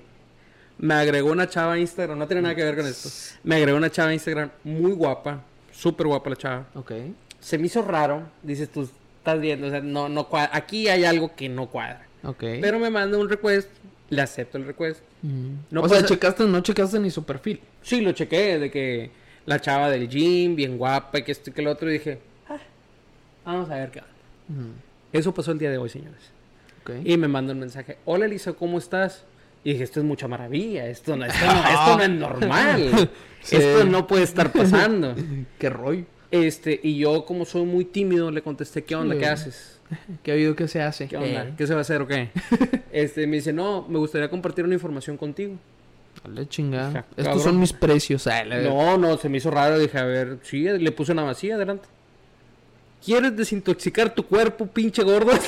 Me 0.78 0.94
agregó 0.94 1.30
una 1.30 1.48
chava 1.48 1.74
a 1.74 1.78
Instagram, 1.78 2.18
no 2.18 2.26
tiene 2.26 2.42
nada 2.42 2.54
que 2.54 2.64
ver 2.64 2.74
con 2.76 2.86
esto. 2.86 3.08
Me 3.44 3.56
agregó 3.56 3.76
una 3.76 3.90
chava 3.90 4.08
a 4.08 4.14
Instagram 4.14 4.50
muy 4.64 4.92
guapa, 4.92 5.42
súper 5.70 6.06
guapa 6.06 6.30
la 6.30 6.36
chava. 6.36 6.66
Ok. 6.74 6.92
Se 7.38 7.58
me 7.58 7.66
hizo 7.66 7.82
raro, 7.82 8.22
dices 8.42 8.68
tú, 8.70 8.88
estás 9.18 9.38
viendo, 9.40 9.66
o 9.66 9.70
sea, 9.70 9.80
no, 9.80 10.08
no 10.08 10.26
cuadra. 10.28 10.50
Aquí 10.54 10.88
hay 10.88 11.04
algo 11.04 11.34
que 11.36 11.48
no 11.48 11.68
cuadra. 11.68 12.06
Ok. 12.24 12.40
Pero 12.60 12.78
me 12.78 12.90
manda 12.90 13.16
un 13.18 13.28
request, 13.28 13.68
le 14.08 14.22
acepto 14.22 14.56
el 14.58 14.64
request. 14.66 15.00
Mm. 15.22 15.50
No 15.70 15.82
o 15.82 15.88
sea, 15.88 16.04
checaste, 16.04 16.44
no 16.44 16.60
checaste 16.62 16.98
ni 16.98 17.10
su 17.10 17.24
perfil. 17.24 17.60
Sí, 17.82 18.00
lo 18.00 18.12
chequé, 18.12 18.58
de 18.58 18.70
que 18.70 19.10
la 19.46 19.60
chava 19.60 19.90
del 19.90 20.08
gym, 20.08 20.56
bien 20.56 20.78
guapa, 20.78 21.18
y 21.18 21.22
que 21.22 21.32
esto 21.32 21.50
y 21.50 21.52
que 21.52 21.62
lo 21.62 21.70
otro, 21.72 21.88
y 21.90 21.94
dije, 21.94 22.18
"Ah, 22.48 22.58
vamos 23.44 23.70
a 23.70 23.74
ver 23.76 23.90
qué 23.90 23.98
onda. 24.00 24.10
Mm. 24.50 25.16
Eso 25.16 25.32
pasó 25.34 25.52
el 25.52 25.58
día 25.58 25.70
de 25.70 25.78
hoy, 25.78 25.88
señores. 25.88 26.20
Ok. 26.82 26.90
Y 27.04 27.16
me 27.16 27.28
manda 27.28 27.52
un 27.52 27.60
mensaje, 27.60 27.98
hola 28.04 28.26
Elisa, 28.26 28.52
¿cómo 28.52 28.78
estás? 28.78 29.24
Y 29.64 29.72
dije, 29.72 29.84
esto 29.84 30.00
es 30.00 30.06
mucha 30.06 30.26
maravilla, 30.28 30.86
esto 30.86 31.16
no, 31.16 31.24
esto 31.26 31.44
no, 31.44 31.52
esto 31.68 31.96
no 31.96 32.02
es 32.02 32.10
normal, 32.10 33.10
Sí. 33.42 33.56
esto 33.56 33.84
no 33.84 34.06
puede 34.06 34.22
estar 34.24 34.52
pasando. 34.52 35.14
Qué 35.58 35.70
rollo. 35.70 36.04
Este, 36.30 36.78
y 36.82 36.96
yo 36.98 37.24
como 37.24 37.44
soy 37.44 37.64
muy 37.64 37.84
tímido, 37.84 38.30
le 38.30 38.40
contesté, 38.42 38.84
¿qué 38.84 38.94
onda? 38.94 39.14
Sí. 39.14 39.20
¿Qué 39.20 39.26
haces? 39.26 39.80
¿Qué 40.22 40.30
ha 40.30 40.34
habido 40.34 40.54
que 40.54 40.68
se 40.68 40.80
hace? 40.80 41.08
¿Qué 41.08 41.16
onda? 41.16 41.42
Eh, 41.48 41.54
¿Qué 41.58 41.66
se 41.66 41.74
va 41.74 41.80
a 41.80 41.82
hacer 41.82 42.00
o 42.02 42.06
qué? 42.06 42.30
Este, 42.92 43.26
me 43.26 43.36
dice, 43.36 43.52
no, 43.52 43.84
me 43.88 43.98
gustaría 43.98 44.30
compartir 44.30 44.64
una 44.64 44.74
información 44.74 45.16
contigo. 45.16 45.56
Dale 46.22 46.46
chingada. 46.48 46.92
Ja, 46.92 47.04
Estos 47.16 47.42
son 47.42 47.58
mis 47.58 47.72
precios. 47.72 48.26
ah, 48.28 48.44
la- 48.44 48.60
No, 48.62 48.96
no, 48.98 49.16
se 49.16 49.28
me 49.28 49.38
hizo 49.38 49.50
raro. 49.50 49.78
Dije, 49.78 49.98
a 49.98 50.04
ver, 50.04 50.38
sí, 50.42 50.62
le 50.62 50.92
puse 50.92 51.10
una 51.12 51.24
vacía 51.24 51.56
adelante. 51.56 51.88
¿Quieres 53.04 53.34
desintoxicar 53.34 54.14
tu 54.14 54.24
cuerpo, 54.26 54.66
pinche 54.66 55.02
gordo? 55.02 55.32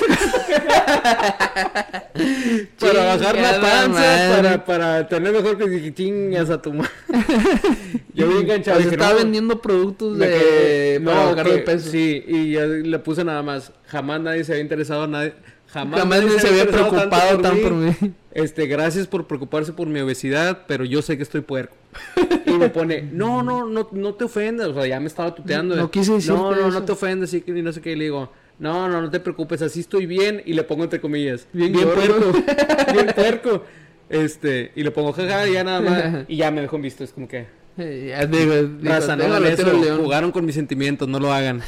para 2.79 3.05
bajar 3.05 3.37
la 3.37 3.61
panza, 3.61 4.35
para, 4.35 4.65
para 4.65 5.07
tener 5.07 5.31
mejor 5.33 5.57
que 5.57 5.93
chingas 5.93 6.49
a 6.49 6.59
tu 6.59 6.73
madre. 6.73 6.89
Yo 8.15 8.27
bien 8.27 8.41
enganchado. 8.41 8.79
Dije, 8.79 8.91
estaba 8.91 9.11
no, 9.11 9.17
vendiendo 9.19 9.61
productos 9.61 10.17
de 10.17 10.27
que- 10.27 11.01
para 11.05 11.23
no, 11.25 11.29
bajar 11.29 11.47
de 11.47 11.59
peso. 11.59 11.91
Sí, 11.91 12.23
y 12.27 12.53
ya 12.53 12.65
le 12.65 12.99
puse 12.99 13.23
nada 13.23 13.43
más. 13.43 13.71
Jamás 13.85 14.19
nadie 14.21 14.43
se 14.43 14.53
había 14.53 14.63
interesado, 14.63 15.05
nadie. 15.05 15.33
Jamás, 15.73 15.99
Jamás 16.01 16.23
ni 16.23 16.39
se 16.39 16.47
había 16.49 16.67
preocupado 16.67 17.39
tan 17.39 17.57
por 17.57 17.71
mí. 17.73 17.91
Este, 18.31 18.67
gracias 18.67 19.07
por 19.07 19.25
preocuparse 19.25 19.73
por 19.73 19.87
mi 19.87 19.99
obesidad, 20.01 20.65
pero 20.67 20.85
yo 20.85 21.01
sé 21.01 21.17
que 21.17 21.23
estoy 21.23 21.41
puerco. 21.41 21.75
Y 22.45 22.51
me 22.57 22.69
pone, 22.69 23.01
no, 23.11 23.41
no, 23.41 23.65
no, 23.65 23.89
no 23.91 24.13
te 24.13 24.25
ofendas. 24.25 24.67
O 24.67 24.73
sea, 24.75 24.85
ya 24.85 24.99
me 24.99 25.07
estaba 25.07 25.33
tuteando. 25.33 25.75
No 25.75 25.89
quise 25.89 26.13
decirte 26.13 26.37
No, 26.37 26.51
no, 26.51 26.59
eso". 26.67 26.69
no 26.69 26.83
te 26.85 26.91
ofendas. 26.91 27.33
Y, 27.33 27.43
no 27.47 27.73
sé 27.73 27.81
qué. 27.81 27.93
Y 27.93 27.95
le 27.95 28.03
digo, 28.03 28.31
no, 28.59 28.87
no, 28.87 29.01
no 29.01 29.09
te 29.09 29.19
preocupes, 29.19 29.63
así 29.63 29.79
estoy 29.79 30.05
bien. 30.05 30.43
Y 30.45 30.53
le 30.53 30.61
pongo 30.63 30.83
entre 30.83 31.01
comillas, 31.01 31.47
Bien 31.51 31.73
bien, 31.73 31.89
puerco. 31.89 32.31
bien 32.93 33.07
puerco. 33.15 33.63
Este, 34.09 34.71
y 34.75 34.83
le 34.83 34.91
pongo, 34.91 35.13
jaja, 35.13 35.47
y 35.47 35.53
ya 35.53 35.63
nada 35.63 35.81
más. 35.81 36.25
Y 36.27 36.35
ya 36.37 36.51
me 36.51 36.61
dejó 36.61 36.75
en 36.75 36.83
visto. 36.83 37.03
Es 37.03 37.11
como 37.11 37.27
que, 37.27 37.47
Eh, 37.79 38.07
ya 38.09 38.27
digo, 38.27 38.53
digo, 38.53 38.69
raza, 38.83 39.15
no. 39.15 39.23
Jugaron 40.03 40.31
con 40.31 40.45
mis 40.45 40.53
sentimientos, 40.53 41.07
no 41.07 41.19
lo 41.19 41.33
hagan. 41.33 41.63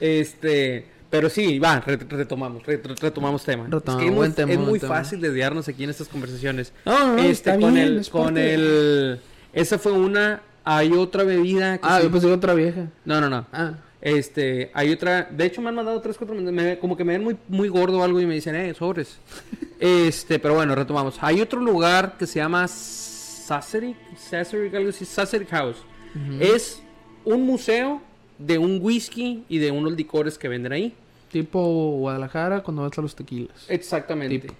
este. 0.00 0.86
Pero 1.12 1.28
sí, 1.28 1.58
va, 1.58 1.78
re- 1.80 1.96
retomamos, 2.08 2.64
re- 2.64 2.80
retomamos 3.00 3.44
tema. 3.44 3.64
Retomamos, 3.68 4.00
es 4.02 4.04
que 4.06 4.10
muy, 4.10 4.16
buen 4.16 4.32
tema, 4.32 4.50
es 4.52 4.56
buen 4.58 4.68
muy 4.70 4.78
tema. 4.80 4.94
fácil 4.96 5.20
desviarnos 5.20 5.68
aquí 5.68 5.84
en 5.84 5.90
estas 5.90 6.08
conversaciones. 6.08 6.72
No, 6.86 6.98
no, 6.98 7.06
no, 7.16 7.18
este, 7.18 7.30
está 7.50 7.60
con 7.60 7.74
bien, 7.74 7.86
el, 7.86 7.98
es 7.98 8.08
con 8.08 8.38
el, 8.38 9.20
esa 9.52 9.78
fue 9.78 9.92
una, 9.92 10.40
hay 10.64 10.92
otra 10.94 11.22
bebida 11.24 11.76
que 11.76 11.86
Ah, 11.86 12.00
yo 12.02 12.10
pensé 12.10 12.28
que 12.28 12.32
otra 12.32 12.54
vieja. 12.54 12.86
no, 13.04 13.20
no, 13.20 13.28
no. 13.28 13.46
Ah, 13.52 13.74
Este, 14.00 14.70
hay 14.74 14.90
otra, 14.90 15.28
de 15.30 15.44
hecho 15.44 15.60
me 15.60 15.68
han 15.68 15.74
mandado 15.74 16.00
tres, 16.00 16.16
cuatro, 16.16 16.34
me- 16.34 16.78
como 16.78 16.96
que 16.96 17.04
me 17.04 17.12
ven 17.12 17.22
muy, 17.24 17.36
muy 17.46 17.68
gordo 17.68 17.98
o 17.98 18.02
algo 18.02 18.18
y 18.18 18.24
me 18.26 18.34
dicen, 18.34 18.54
eh, 18.56 18.72
sobres. 18.72 19.18
este, 19.80 20.38
pero 20.38 20.54
bueno, 20.54 20.74
retomamos. 20.74 21.18
Hay 21.20 21.42
otro 21.42 21.60
lugar 21.60 22.16
que 22.18 22.26
se 22.26 22.38
llama 22.38 22.66
Saseric, 22.68 23.96
Saseric, 24.16 24.74
algo 24.74 24.88
así, 24.90 25.04
Saseric 25.04 25.50
House. 25.50 25.76
Es 26.40 26.82
un 27.24 27.42
museo 27.46 28.00
de 28.38 28.56
un 28.58 28.78
whisky 28.82 29.44
y 29.48 29.58
de 29.58 29.70
unos 29.70 29.92
licores 29.92 30.38
que 30.38 30.48
venden 30.48 30.72
ahí. 30.72 30.94
Tipo 31.32 31.96
Guadalajara 31.98 32.62
cuando 32.62 32.82
vas 32.82 32.96
a 32.96 33.02
los 33.02 33.16
tequilas. 33.16 33.66
Exactamente. 33.68 34.38
Tipo. 34.38 34.54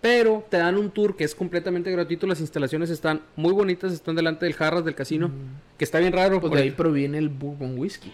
Pero 0.00 0.44
te 0.48 0.58
dan 0.58 0.76
un 0.76 0.90
tour 0.90 1.16
que 1.16 1.24
es 1.24 1.34
completamente 1.34 1.90
gratuito. 1.90 2.26
Las 2.26 2.40
instalaciones 2.40 2.90
están 2.90 3.22
muy 3.34 3.52
bonitas, 3.52 3.92
están 3.92 4.14
delante 4.14 4.46
del 4.46 4.54
Jarras 4.54 4.84
del 4.84 4.94
casino, 4.94 5.30
que 5.76 5.84
está 5.84 5.98
bien 5.98 6.12
raro. 6.12 6.40
Pues 6.40 6.52
de 6.52 6.62
ahí 6.62 6.70
proviene 6.70 7.18
el 7.18 7.28
Bourbon 7.28 7.76
Whisky. 7.76 8.12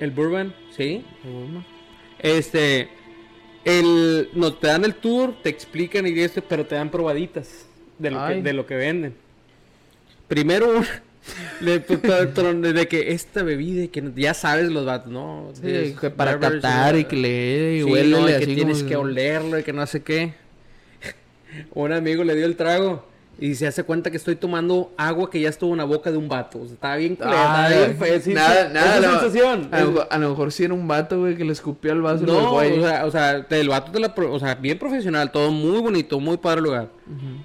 El 0.00 0.10
Bourbon, 0.10 0.52
sí. 0.76 1.04
Este, 2.18 2.88
el, 3.64 4.28
no, 4.34 4.54
te 4.54 4.66
dan 4.66 4.84
el 4.84 4.96
tour, 4.96 5.34
te 5.40 5.50
explican 5.50 6.04
y 6.06 6.18
esto, 6.18 6.42
pero 6.42 6.66
te 6.66 6.74
dan 6.74 6.90
probaditas 6.90 7.66
de 7.98 8.10
lo, 8.10 8.18
que, 8.18 8.32
Ay. 8.32 8.42
de 8.42 8.52
lo 8.52 8.66
que 8.66 8.74
venden. 8.74 9.14
Primero, 10.26 10.82
le- 11.60 11.80
pues, 11.80 12.00
de 12.02 12.88
que 12.88 13.12
esta 13.12 13.42
bebida, 13.42 13.86
que 13.88 14.12
ya 14.16 14.34
sabes 14.34 14.70
los 14.70 14.84
vatos, 14.84 15.10
¿no? 15.10 15.50
Sí, 15.54 15.62
This 15.62 15.98
que 15.98 16.10
para 16.10 16.38
catar 16.38 16.96
y 16.96 17.04
que 17.04 17.16
le 17.16 17.74
y 17.76 17.78
sí, 17.78 17.84
huélele 17.84 18.20
no, 18.20 18.28
y 18.30 18.38
que 18.38 18.46
tienes 18.46 18.78
como- 18.78 18.88
que 18.90 18.96
olerlo 18.96 19.58
y 19.58 19.62
que 19.62 19.72
no 19.72 19.86
sé 19.86 20.02
qué. 20.02 20.34
Un 21.74 21.92
amigo 21.92 22.24
le 22.24 22.34
dio 22.34 22.46
el 22.46 22.56
trago 22.56 23.06
y 23.38 23.56
se 23.56 23.66
hace 23.66 23.82
cuenta 23.82 24.12
que 24.12 24.16
estoy 24.16 24.36
tomando 24.36 24.92
agua 24.96 25.28
que 25.28 25.40
ya 25.40 25.48
estuvo 25.48 25.72
en 25.72 25.78
la 25.78 25.84
boca 25.84 26.10
de 26.12 26.16
un 26.16 26.28
vato. 26.28 26.58
O 26.60 26.64
sea, 26.66 26.74
estaba 26.74 26.96
bien 26.96 27.18
Ah, 27.20 27.68
bien 27.68 28.22
sí, 28.22 28.32
nada, 28.32 28.68
sí, 28.68 28.74
nada. 28.74 28.98
esa 28.98 29.06
no. 29.10 29.20
sensación. 29.20 29.68
A, 29.72 29.80
lo 29.80 29.86
mejor- 29.90 30.08
a 30.10 30.18
lo 30.18 30.28
mejor 30.30 30.52
sí 30.52 30.64
era 30.64 30.74
un 30.74 30.86
vato, 30.86 31.18
güey, 31.20 31.36
que 31.36 31.44
le 31.44 31.52
escupió 31.52 31.90
al 31.92 32.00
vaso 32.02 32.24
No, 32.24 32.52
güey. 32.52 32.78
o 32.78 32.82
sea, 32.86 33.06
o 33.06 33.10
sea, 33.10 33.46
el 33.50 33.68
vato 33.68 33.90
de 33.90 34.00
la, 34.00 34.14
o 34.16 34.38
sea, 34.38 34.54
bien 34.54 34.78
profesional, 34.78 35.32
todo 35.32 35.50
muy 35.50 35.80
bonito, 35.80 36.20
muy 36.20 36.36
padre 36.36 36.58
el 36.58 36.64
lugar. 36.64 36.88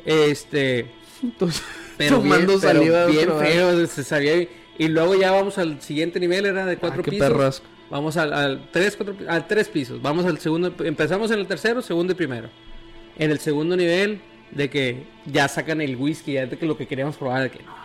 Este, 0.06 0.92
Entonces, 1.24 1.64
pero 2.00 2.22
bien, 2.22 2.46
pero 2.46 2.60
saliva 2.60 3.06
de 3.06 3.12
bien 3.12 3.30
feo, 3.38 3.86
se 3.88 4.04
sabía. 4.06 4.34
bien. 4.36 4.50
Y 4.78 4.88
luego 4.88 5.14
ya 5.16 5.32
vamos 5.32 5.58
al 5.58 5.82
siguiente 5.82 6.18
nivel, 6.20 6.46
era 6.46 6.66
de 6.66 6.78
cuatro 6.78 7.02
Ah, 7.02 7.04
qué 7.04 7.12
pisos. 7.12 7.62
Vamos 7.90 8.16
al, 8.16 8.32
al 8.32 8.70
tres, 8.72 8.96
cuatro, 8.96 9.16
al 9.28 9.48
tres 9.48 9.68
pisos. 9.68 10.02
Vamos 10.02 10.26
al 10.26 10.40
segundo, 10.40 10.74
empezamos 10.80 11.30
en 11.32 11.40
el 11.40 11.48
tercero, 11.48 11.82
segundo 11.82 12.14
y 12.14 12.16
primero. 12.16 12.50
En 13.18 13.32
el 13.32 13.40
segundo 13.40 13.76
nivel, 13.76 14.22
de 14.52 14.70
que 14.70 15.04
ya 15.26 15.50
sacan 15.50 15.82
el 15.82 15.98
whisky, 15.98 16.34
ya 16.34 16.46
de 16.46 16.58
que 16.58 16.66
lo 16.66 16.78
que 16.78 16.88
queríamos 16.88 17.18
probar, 17.18 17.44
de 17.44 17.50
que 17.52 17.64
no, 17.64 17.76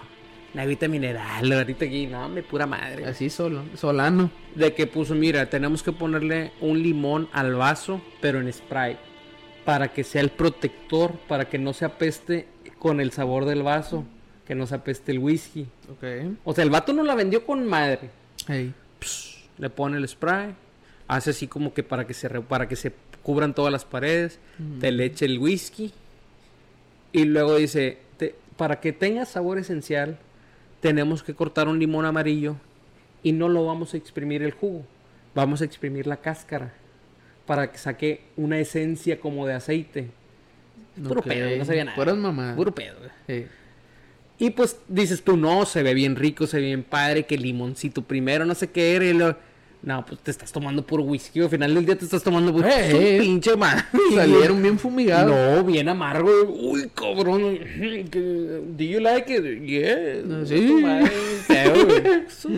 la 0.52 0.62
agüita 0.62 0.86
mineral, 0.86 1.48
la 1.48 1.56
gatita 1.56 1.84
aquí, 1.86 2.06
no, 2.06 2.28
me 2.28 2.44
pura 2.44 2.66
madre. 2.66 3.06
Así 3.06 3.28
solo, 3.30 3.64
solano. 3.74 4.30
De 4.54 4.74
que 4.74 4.86
puso, 4.86 5.16
mira, 5.16 5.50
tenemos 5.50 5.82
que 5.82 5.90
ponerle 5.90 6.52
un 6.60 6.80
limón 6.80 7.28
al 7.32 7.56
vaso, 7.56 8.00
pero 8.20 8.40
en 8.40 8.52
spray. 8.52 8.96
Para 9.64 9.88
que 9.88 10.04
sea 10.04 10.20
el 10.20 10.30
protector, 10.30 11.12
para 11.26 11.48
que 11.48 11.58
no 11.58 11.72
se 11.72 11.84
apeste 11.86 12.46
con 12.84 13.00
el 13.00 13.12
sabor 13.12 13.46
del 13.46 13.62
vaso, 13.62 14.04
que 14.46 14.54
no 14.54 14.66
se 14.66 14.74
apeste 14.74 15.10
el 15.10 15.18
whisky. 15.18 15.66
O 16.44 16.52
sea, 16.52 16.62
el 16.64 16.68
vato 16.68 16.92
no 16.92 17.02
la 17.02 17.14
vendió 17.14 17.46
con 17.46 17.66
madre. 17.66 18.10
Hey. 18.46 18.74
Le 19.56 19.70
pone 19.70 19.96
el 19.96 20.06
spray, 20.06 20.54
hace 21.08 21.30
así 21.30 21.46
como 21.48 21.72
que 21.72 21.82
para 21.82 22.06
que 22.06 22.12
se, 22.12 22.28
re- 22.28 22.42
para 22.42 22.68
que 22.68 22.76
se 22.76 22.92
cubran 23.22 23.54
todas 23.54 23.72
las 23.72 23.86
paredes, 23.86 24.38
te 24.80 24.92
le 24.92 25.06
eche 25.06 25.24
el 25.24 25.38
whisky. 25.38 25.94
Y 27.10 27.24
luego 27.24 27.56
dice, 27.56 27.96
te- 28.18 28.34
para 28.58 28.80
que 28.80 28.92
tenga 28.92 29.24
sabor 29.24 29.56
esencial, 29.56 30.18
tenemos 30.82 31.22
que 31.22 31.32
cortar 31.32 31.66
un 31.68 31.78
limón 31.78 32.04
amarillo 32.04 32.56
y 33.22 33.32
no 33.32 33.48
lo 33.48 33.64
vamos 33.64 33.94
a 33.94 33.96
exprimir 33.96 34.42
el 34.42 34.52
jugo, 34.52 34.84
vamos 35.34 35.62
a 35.62 35.64
exprimir 35.64 36.06
la 36.06 36.18
cáscara 36.18 36.74
para 37.46 37.72
que 37.72 37.78
saque 37.78 38.24
una 38.36 38.58
esencia 38.58 39.18
como 39.20 39.46
de 39.46 39.54
aceite. 39.54 40.10
Puro 41.02 41.22
pedo, 41.22 41.56
no 41.58 41.64
sabía 41.64 41.84
nada. 41.84 41.96
Puras 41.96 42.16
mamadas. 42.16 42.56
Puro 42.56 42.74
pedo. 42.74 42.96
Y 44.38 44.50
pues 44.50 44.78
dices 44.88 45.22
tú, 45.22 45.36
no, 45.36 45.64
se 45.64 45.82
ve 45.82 45.94
bien 45.94 46.16
rico, 46.16 46.46
se 46.46 46.58
ve 46.58 46.64
bien 46.66 46.82
padre, 46.82 47.24
que 47.24 47.36
limoncito 47.38 48.02
primero, 48.02 48.44
no 48.44 48.54
sé 48.54 48.68
qué 48.70 48.94
era. 48.96 49.04
y 49.04 49.12
lo- 49.12 49.36
No, 49.84 50.04
pues 50.06 50.18
te 50.20 50.30
estás 50.30 50.50
tomando 50.50 50.82
puro 50.82 51.02
whisky. 51.02 51.40
Al 51.40 51.50
final 51.50 51.74
del 51.74 51.84
día 51.84 51.96
te 51.96 52.06
estás 52.06 52.22
tomando 52.22 52.52
puro 52.52 52.66
Eh, 52.66 52.90
su 52.90 52.96
eh. 52.96 53.18
pinche 53.20 53.54
madre. 53.54 53.84
Salieron 54.14 54.62
bien 54.62 54.78
fumigados. 54.78 55.30
No, 55.30 55.62
bien 55.62 55.88
amargo. 55.90 56.30
Uy, 56.48 56.90
cabrón. 56.94 57.58
Do 58.10 58.84
you 58.84 59.00
like 59.00 59.30
it? 59.34 59.62
Yeah. 59.62 60.46
Sí. 60.46 60.82
Su 62.28 62.48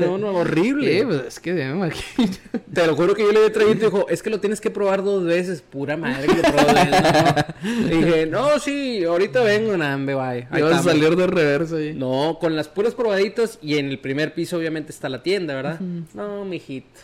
no, 0.00 0.18
no, 0.18 0.28
horrible. 0.38 0.98
Sí, 0.98 1.04
pues 1.04 1.22
es 1.28 1.40
que 1.40 1.52
me 1.52 1.70
imagino. 1.70 2.32
Te 2.72 2.86
lo 2.86 2.96
juro 2.96 3.14
que 3.14 3.22
yo 3.22 3.30
le 3.30 3.38
había 3.38 3.52
traído 3.52 3.72
y 3.72 3.76
dijo, 3.76 4.06
es 4.08 4.22
que 4.22 4.30
lo 4.30 4.40
tienes 4.40 4.60
que 4.60 4.70
probar 4.70 5.04
dos 5.04 5.24
veces. 5.24 5.62
Pura 5.62 5.96
madre 5.96 6.26
que 6.26 6.34
lo 6.34 6.42
probó. 6.42 6.72
No. 6.72 7.44
Y 7.64 7.96
dije, 7.96 8.26
no, 8.26 8.58
sí, 8.58 9.04
ahorita 9.04 9.42
vengo, 9.42 9.74
nambe, 9.76 10.14
bye. 10.14 10.46
Ahí 10.50 10.60
vas 10.62 10.80
a 10.80 10.82
salir 10.82 11.16
de 11.16 11.26
reversa 11.26 11.76
ahí. 11.76 11.94
No, 11.94 12.36
con 12.38 12.56
las 12.56 12.68
puras 12.68 12.94
probaditas 12.94 13.58
y 13.62 13.78
en 13.78 13.88
el 13.88 13.98
primer 13.98 14.34
piso 14.34 14.58
obviamente 14.58 14.92
está 14.92 15.08
la 15.08 15.22
tienda, 15.22 15.54
¿verdad? 15.54 15.80
No, 15.80 16.44
mijito. 16.64 17.00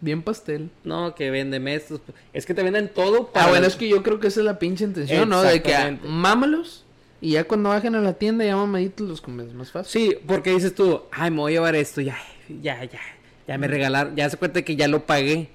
Bien 0.00 0.22
pastel. 0.22 0.70
No, 0.84 1.14
que 1.14 1.30
véndeme 1.30 1.74
estos. 1.74 2.00
Es 2.32 2.44
que 2.44 2.54
te 2.54 2.62
venden 2.62 2.88
todo 2.92 3.28
para... 3.28 3.46
Ah, 3.46 3.48
bueno, 3.48 3.66
es 3.66 3.76
que 3.76 3.88
yo 3.88 4.02
creo 4.02 4.20
que 4.20 4.28
esa 4.28 4.40
es 4.40 4.46
la 4.46 4.58
pinche 4.58 4.84
intención, 4.84 5.28
¿no? 5.28 5.42
De 5.42 5.62
que 5.62 5.74
ah, 5.74 5.98
mámalos 6.04 6.84
y 7.20 7.32
ya 7.32 7.44
cuando 7.44 7.70
bajen 7.70 7.94
a 7.94 8.00
la 8.00 8.12
tienda 8.12 8.44
ya 8.44 8.56
mamaditos 8.56 9.08
los 9.08 9.20
comes 9.20 9.52
más 9.54 9.70
fácil. 9.70 9.90
Sí, 9.90 10.18
porque 10.26 10.50
dices 10.50 10.74
tú, 10.74 11.02
ay, 11.10 11.30
me 11.30 11.38
voy 11.38 11.52
a 11.52 11.56
llevar 11.56 11.74
esto, 11.74 12.00
ya, 12.00 12.18
ya, 12.62 12.84
ya. 12.84 13.00
Ya 13.48 13.58
me 13.58 13.68
regalaron, 13.68 14.14
ya 14.16 14.28
se 14.28 14.36
cuenta 14.36 14.62
que 14.62 14.76
ya 14.76 14.88
lo 14.88 15.06
pagué. 15.06 15.48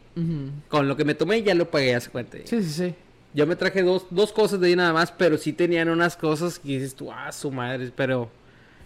Con 0.68 0.88
lo 0.88 0.97
que 0.97 1.05
me 1.05 1.15
tomé 1.15 1.41
ya 1.43 1.55
lo 1.55 1.69
pagué, 1.69 1.91
ya 1.91 1.99
se 1.99 2.09
cuenta. 2.09 2.38
Sí, 2.43 2.63
sí, 2.63 2.69
sí. 2.69 2.95
Yo 3.34 3.47
me 3.47 3.55
traje 3.55 3.81
dos, 3.81 4.07
dos 4.09 4.34
cosas 4.34 4.59
de 4.59 4.68
ahí 4.68 4.76
nada 4.76 4.91
más, 4.91 5.11
pero 5.11 5.38
sí 5.38 5.53
tenían 5.53 5.88
unas 5.88 6.18
cosas 6.18 6.59
que 6.59 6.68
dices 6.68 6.95
tú, 6.95 7.11
ah, 7.11 7.31
su 7.31 7.51
madre, 7.51 7.91
pero 7.95 8.30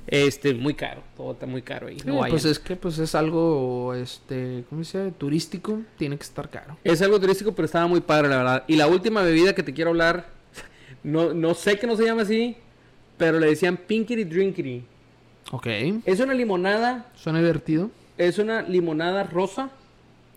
este, 0.08 0.54
muy 0.54 0.74
caro, 0.74 1.02
todo 1.18 1.32
está 1.34 1.46
muy 1.46 1.62
caro 1.62 1.88
ahí. 1.88 2.00
Sí, 2.00 2.08
No 2.08 2.22
pues 2.30 2.46
es 2.46 2.60
que 2.60 2.76
pues 2.76 2.98
es 3.00 3.16
algo, 3.16 3.94
este, 3.94 4.64
¿cómo 4.70 4.84
se 4.84 5.00
dice? 5.06 5.12
Turístico, 5.18 5.80
tiene 5.98 6.18
que 6.18 6.24
estar 6.24 6.50
caro. 6.50 6.78
Es 6.84 7.02
algo 7.02 7.20
turístico, 7.20 7.54
pero 7.54 7.66
estaba 7.66 7.88
muy 7.88 8.02
padre, 8.02 8.30
la 8.30 8.38
verdad. 8.38 8.64
Y 8.68 8.76
la 8.76 8.88
última 8.88 9.22
bebida 9.24 9.54
que 9.56 9.64
te 9.64 9.74
quiero 9.74 9.90
hablar, 9.92 10.28
no, 11.04 11.34
no 11.34 11.54
sé 11.54 11.80
que 11.80 11.88
no 11.88 11.96
se 11.96 12.06
llama 12.06 12.22
así, 12.24 12.56
pero 13.18 13.40
le 13.40 13.48
decían 13.48 13.78
Pinkity 13.78 14.24
Drinkity. 14.26 14.84
Ok. 15.52 15.68
Es 16.06 16.20
una 16.20 16.34
limonada, 16.34 17.12
Suena 17.16 17.40
divertido. 17.40 17.90
es 18.18 18.40
una 18.40 18.62
limonada 18.64 19.24
rosa 19.24 19.70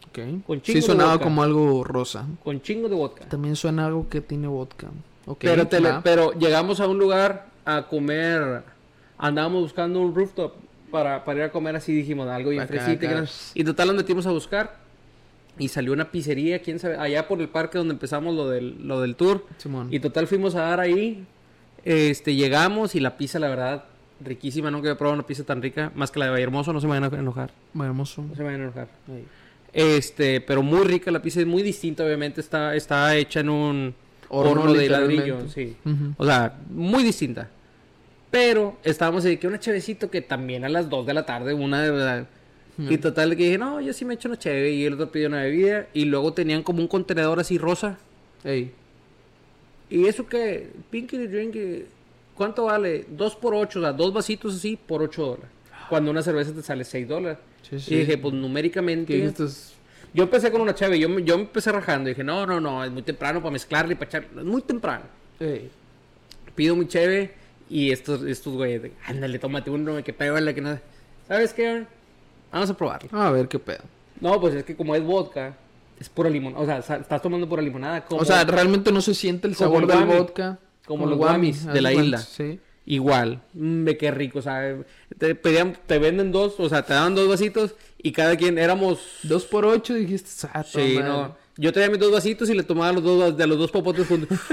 Ok. 0.09 0.19
Con 0.47 0.63
chingo 0.63 0.65
Sí 0.65 0.81
de 0.81 0.83
sonaba 0.83 1.13
vodka. 1.13 1.25
como 1.25 1.43
algo 1.43 1.85
rosa. 1.85 2.27
con 2.43 2.63
chingo 2.63 2.89
de 2.89 2.95
vodka. 2.95 3.27
También 3.29 3.57
suena 3.57 3.87
algo 3.87 4.09
que 4.09 4.23
tiene 4.23 4.47
vodka. 4.49 4.89
Ok. 5.27 5.39
pero, 5.41 5.67
te 5.69 5.81
le- 5.81 5.91
va. 5.91 6.01
pero 6.03 6.33
llegamos 6.33 6.81
a 6.81 6.87
un 6.89 6.99
lugar 6.99 7.47
a 7.67 7.87
comer, 7.87 8.63
andábamos 9.19 9.63
buscando 9.63 10.01
un 10.01 10.15
rooftop 10.15 10.55
para, 10.91 11.25
para 11.25 11.39
ir 11.41 11.45
a 11.47 11.51
comer 11.53 11.77
así, 11.77 11.93
dijimos, 11.93 12.29
algo 12.29 12.51
bien 12.51 12.63
Acá, 12.63 12.81
fresito. 12.83 13.07
y 13.55 13.65
total 13.65 13.89
nos 13.89 13.97
metimos 13.97 14.27
a 14.27 14.31
buscar 14.31 14.77
y 15.59 15.69
salió 15.69 15.93
una 15.93 16.11
pizzería, 16.11 16.63
quién 16.63 16.79
sabe, 16.79 16.97
allá 16.97 17.27
por 17.29 17.41
el 17.41 17.49
parque 17.49 17.79
donde 17.79 17.93
empezamos 17.93 18.35
lo 18.35 18.49
del, 18.49 18.87
lo 18.87 19.01
del 19.01 19.17
tour. 19.17 19.45
Simón. 19.59 19.89
Y 19.91 19.99
total 20.01 20.27
fuimos 20.29 20.55
a 20.55 20.61
dar 20.63 20.81
ahí, 20.81 21.27
este, 21.85 22.35
llegamos 22.37 22.95
y 22.95 23.01
la 23.01 23.17
pizza, 23.17 23.39
la 23.39 23.49
verdad, 23.49 23.85
riquísima, 24.25 24.71
nunca 24.71 24.89
había 24.89 24.99
probado 24.99 25.15
una 25.15 25.27
pizza 25.27 25.45
tan 25.45 25.61
rica, 25.61 25.91
más 25.95 26.11
que 26.11 26.21
la 26.21 26.27
de 26.27 26.31
Vallehermoso, 26.31 26.73
no 26.73 26.81
se 26.81 26.87
vayan 26.87 27.05
a 27.05 27.09
enojar, 27.09 27.51
Muy 27.75 27.87
hermoso. 27.87 28.23
no 28.23 28.35
se 28.37 28.43
vayan 28.43 28.61
a 28.61 28.65
enojar. 28.65 28.89
Ahí. 29.09 29.25
Este, 29.73 30.41
pero 30.41 30.63
muy 30.63 30.85
rica 30.87 31.11
la 31.11 31.21
pizza, 31.21 31.41
es 31.41 31.47
muy 31.47 31.63
distinta, 31.63 32.05
obviamente, 32.05 32.41
está, 32.41 32.75
está 32.75 33.15
hecha 33.17 33.41
en 33.41 33.49
un 33.51 33.95
Horno, 34.31 34.63
horno, 34.63 34.75
de 34.75 34.89
ladrillo, 34.89 35.49
sí. 35.49 35.77
Ujú. 35.85 36.15
O 36.19 36.25
sea, 36.25 36.57
muy 36.71 37.03
distinta. 37.03 37.49
Pero 38.31 38.77
estábamos 38.85 39.25
de 39.25 39.39
que 39.39 39.47
una 39.47 39.59
chevecito 39.59 40.11
que 40.11 40.21
también 40.21 40.65
a 40.65 40.69
las 40.69 40.89
2 40.91 41.07
de 41.07 41.15
la 41.15 41.25
tarde, 41.25 41.55
una 41.55 41.83
de 41.83 41.91
verdad. 41.91 42.27
Y 42.79 42.97
total 42.99 43.31
que 43.31 43.45
dije, 43.45 43.59
no, 43.59 43.81
yo 43.81 43.93
sí 43.93 44.05
me 44.05 44.15
echo 44.15 44.29
una 44.29 44.39
cheve. 44.39 44.71
Y 44.71 44.85
el 44.85 44.95
otro 44.95 45.11
pidió 45.11 45.27
una 45.27 45.43
bebida. 45.43 45.89
Y 45.95 46.05
luego 46.05 46.33
tenían 46.33 46.63
como 46.63 46.81
un 46.81 46.87
contenedor 46.87 47.41
así 47.41 47.59
rosa. 47.59 47.99
Ey. 48.45 48.73
Y 49.91 50.07
eso 50.07 50.27
que, 50.27 50.71
Pinky 50.91 51.27
Drink, 51.27 51.57
eh, 51.57 51.87
¿cuánto 52.37 52.67
vale? 52.67 53.05
2 53.09 53.37
por 53.37 53.55
8, 53.55 53.81
o 53.81 53.83
sea, 53.83 53.93
dos 53.93 54.13
vasitos 54.13 54.55
así 54.55 54.77
por 54.77 55.03
8 55.03 55.23
dólares. 55.23 55.51
Cuando 55.89 56.11
una 56.11 56.23
cerveza 56.23 56.53
te 56.53 56.63
sale 56.63 56.85
6 56.85 57.09
dólares. 57.09 57.39
Sí, 57.69 57.81
sí. 57.81 57.95
Y 57.95 57.99
dije, 58.01 58.19
pues 58.19 58.35
numéricamente. 58.35 59.33
Yo 60.15 60.23
empecé 60.23 60.51
con 60.53 60.61
una 60.61 60.75
cheve, 60.75 61.01
yo, 61.01 61.19
yo 61.19 61.35
empecé 61.35 61.73
rajando. 61.73 62.09
Dije, 62.09 62.23
no, 62.23 62.47
no, 62.47 62.61
no, 62.61 62.85
es 62.85 62.93
muy 62.93 63.03
temprano 63.03 63.41
para 63.41 63.51
mezclarle 63.51 63.95
y 63.95 63.97
para 63.97 64.09
echar. 64.09 64.27
Es 64.37 64.45
muy 64.45 64.63
temprano. 64.63 65.05
Ey. 65.41 65.69
Pido 66.55 66.77
mi 66.77 66.87
cheve 66.87 67.35
y 67.69 67.91
estos, 67.93 68.23
estos 68.23 68.55
güeyes, 68.55 68.83
de, 68.83 68.93
ándale, 69.07 69.39
tómate 69.39 69.71
uno, 69.71 70.03
que 70.03 70.13
pégale, 70.13 70.55
que 70.55 70.61
no. 70.61 70.79
¿Sabes 71.27 71.53
qué? 71.53 71.85
Vamos 72.53 72.71
a 72.71 72.75
probarlo. 72.77 73.09
A 73.21 73.31
ver 73.31 73.49
qué 73.49 73.59
pedo. 73.59 73.83
No, 74.21 74.41
pues 74.41 74.55
es 74.55 74.65
que 74.65 74.75
como 74.75 74.95
es 74.95 75.03
vodka, 75.03 75.57
es 76.01 76.09
pura 76.09 76.31
limonada. 76.31 76.63
O 76.63 76.67
sea, 76.83 76.97
estás 76.97 77.23
tomando 77.23 77.49
pura 77.49 77.63
limonada. 77.63 78.05
Como, 78.05 78.23
O 78.23 78.25
sea, 78.25 78.45
realmente 78.45 78.91
no 78.91 79.01
se 79.01 79.15
siente 79.15 79.47
el 79.47 79.55
sabor 79.55 79.83
el 79.83 79.89
del 79.89 79.97
guami. 80.05 80.15
vodka. 80.19 80.59
Como 80.87 81.05
los 81.07 81.19
guami, 81.19 81.53
guamis 81.53 81.67
de 81.67 81.81
la 81.83 81.93
isla. 81.93 82.19
Sí. 82.19 82.59
igual. 82.87 83.43
Mm, 83.53 83.89
qué 83.99 84.11
rico, 84.11 84.39
o 84.39 84.43
sea, 84.43 84.77
te, 85.19 85.35
pedían, 85.35 85.77
te 85.87 85.99
venden 85.99 86.33
dos, 86.33 86.59
o 86.59 86.69
sea, 86.71 86.83
te 86.83 86.95
daban 86.95 87.15
dos 87.15 87.29
vasitos 87.29 87.75
y 88.03 88.13
cada 88.13 88.37
quien 88.37 88.57
éramos. 88.59 88.99
Dos 89.25 89.45
por 89.45 89.67
ocho 89.67 89.93
dijiste. 89.93 90.49
Ah, 90.55 90.63
Sí, 90.65 90.99
no. 90.99 91.37
Yo 91.59 91.73
tenía 91.73 91.91
mis 91.91 91.99
dos 91.99 92.13
vasitos 92.13 92.49
y 92.49 92.55
le 92.55 92.63
tomaba 92.63 92.93
los 92.93 93.03
dos 93.03 93.37
de 93.37 93.47
los 93.47 93.59
dos 93.59 93.71
popotes 93.71 94.07
juntos. 94.07 94.39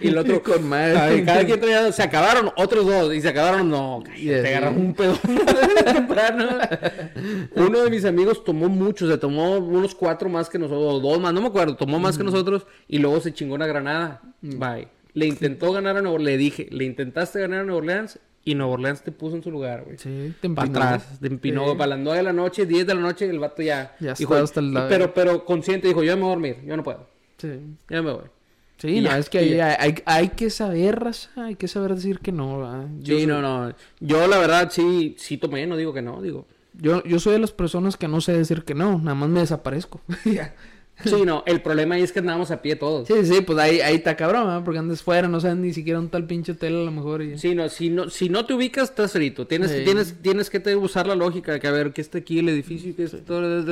y 0.00 0.08
el 0.08 0.18
otro. 0.18 0.42
Con. 0.44 0.72
Ay, 0.72 1.24
cada 1.24 1.44
quien 1.44 1.60
traía, 1.60 1.90
se 1.92 2.02
acabaron 2.02 2.50
otros 2.56 2.86
dos 2.86 3.14
y 3.14 3.20
se 3.20 3.28
acabaron, 3.28 3.68
no, 3.70 4.02
te 4.04 4.48
agarraron 4.48 4.78
un 4.78 4.94
pedo 4.94 5.14
temprano. 5.84 6.58
Uno 7.56 7.80
de 7.84 7.90
mis 7.90 8.04
amigos 8.04 8.44
tomó 8.44 8.68
mucho, 8.68 9.08
se 9.08 9.18
tomó 9.18 9.58
unos 9.58 9.94
cuatro 9.94 10.28
más 10.28 10.48
que 10.48 10.58
nosotros, 10.58 11.02
dos 11.02 11.20
más, 11.20 11.32
no 11.32 11.40
me 11.40 11.48
acuerdo, 11.48 11.76
tomó 11.76 11.98
más 11.98 12.16
que 12.18 12.24
nosotros 12.24 12.66
y 12.86 12.98
luego 12.98 13.20
se 13.20 13.32
chingó 13.32 13.54
una 13.54 13.66
granada. 13.66 14.20
Bye. 14.40 14.88
Le 15.14 15.26
intentó 15.26 15.72
ganar 15.72 15.96
a 15.96 16.02
Nuevo 16.02 16.18
le 16.18 16.36
dije, 16.36 16.68
le 16.70 16.84
intentaste 16.84 17.40
ganar 17.40 17.60
a 17.60 17.64
Nueva 17.64 17.78
Orleans 17.78 18.18
y 18.44 18.54
Nueva 18.54 18.74
Orleans 18.74 19.02
te 19.02 19.10
puso 19.10 19.36
en 19.36 19.42
su 19.42 19.50
lugar, 19.50 19.82
güey. 19.84 19.98
Sí, 19.98 20.32
te 20.40 20.48
Para 20.50 20.66
empinó. 20.68 20.84
atrás, 20.86 21.18
te 21.20 21.26
empinó 21.26 21.70
Sí. 21.72 21.76
para 21.76 21.88
las 21.90 21.98
9 21.98 22.18
de 22.18 22.22
la 22.22 22.32
noche, 22.32 22.66
10 22.66 22.86
de 22.86 22.94
la 22.94 23.00
noche, 23.00 23.28
el 23.28 23.38
vato 23.40 23.62
ya. 23.62 23.96
Ya 23.98 24.14
dijo, 24.14 24.34
hasta 24.34 24.60
el 24.60 24.72
lado. 24.72 24.88
Pero, 24.88 25.12
pero 25.12 25.44
consciente, 25.44 25.88
dijo, 25.88 26.02
yo 26.04 26.14
me 26.16 26.22
voy 26.22 26.28
a 26.30 26.34
dormir, 26.34 26.56
yo 26.64 26.76
no 26.76 26.82
puedo, 26.84 27.08
Sí. 27.38 27.48
ya 27.90 28.00
me 28.02 28.12
voy. 28.12 28.24
Sí, 28.78 28.98
Y 28.98 29.00
no, 29.00 29.12
es 29.12 29.28
que 29.28 29.38
hay, 29.38 29.58
hay, 29.60 29.94
hay 30.06 30.28
que 30.28 30.50
saber, 30.50 31.00
raza, 31.00 31.30
hay 31.36 31.56
que 31.56 31.66
saber 31.68 31.94
decir 31.96 32.20
que 32.20 32.30
no, 32.32 32.58
¿verdad? 32.60 32.86
Yo 33.00 33.14
Sí, 33.16 33.22
soy- 33.24 33.26
no, 33.26 33.42
no. 33.42 33.74
Yo 34.00 34.26
la 34.28 34.38
verdad 34.38 34.70
sí, 34.70 35.16
sí 35.18 35.36
tomé, 35.36 35.66
no 35.66 35.76
digo 35.76 35.92
que 35.92 36.00
no, 36.02 36.22
digo. 36.22 36.46
Yo, 36.74 37.02
yo 37.02 37.18
soy 37.18 37.32
de 37.32 37.38
las 37.40 37.50
personas 37.50 37.96
que 37.96 38.06
no 38.06 38.20
sé 38.20 38.32
decir 38.36 38.62
que 38.62 38.74
no, 38.74 38.98
nada 38.98 39.14
más 39.16 39.28
me 39.28 39.40
desaparezco. 39.40 40.00
Sí, 41.04 41.22
no, 41.26 41.42
el 41.46 41.60
problema 41.62 41.94
ahí 41.94 42.02
es 42.02 42.12
que 42.12 42.18
andábamos 42.18 42.50
a 42.50 42.60
pie 42.62 42.76
todos. 42.76 43.06
sí, 43.08 43.14
sí, 43.24 43.40
pues 43.42 43.58
ahí, 43.58 43.80
ahí 43.80 43.96
está 43.96 44.16
cabrón, 44.16 44.46
¿verdad? 44.46 44.62
Porque 44.64 44.78
andes 44.78 45.02
fuera, 45.02 45.28
no 45.28 45.40
sabes 45.40 45.56
ni 45.58 45.72
siquiera 45.72 45.98
un 45.98 46.08
tal 46.08 46.26
pinche 46.26 46.52
hotel 46.52 46.74
a 46.76 46.84
lo 46.84 46.90
mejor. 46.90 47.22
Y... 47.22 47.38
Sí, 47.38 47.54
no, 47.54 47.68
si 47.68 47.90
no, 47.90 48.10
si 48.10 48.28
no 48.28 48.44
te 48.46 48.54
ubicas, 48.54 48.90
estás 48.90 49.12
frito. 49.12 49.46
Tienes, 49.46 49.70
Sí. 49.70 49.82
tienes, 49.84 50.14
tienes 50.22 50.50
que 50.50 50.60
te- 50.60 50.74
usar 50.76 51.06
la 51.06 51.14
lógica 51.14 51.52
de 51.52 51.60
que 51.60 51.66
a 51.68 51.70
ver, 51.72 51.92
que 51.92 52.00
está 52.00 52.18
aquí 52.18 52.38
el 52.40 52.48
edificio, 52.48 52.94
que 52.96 53.04
esto. 53.04 53.18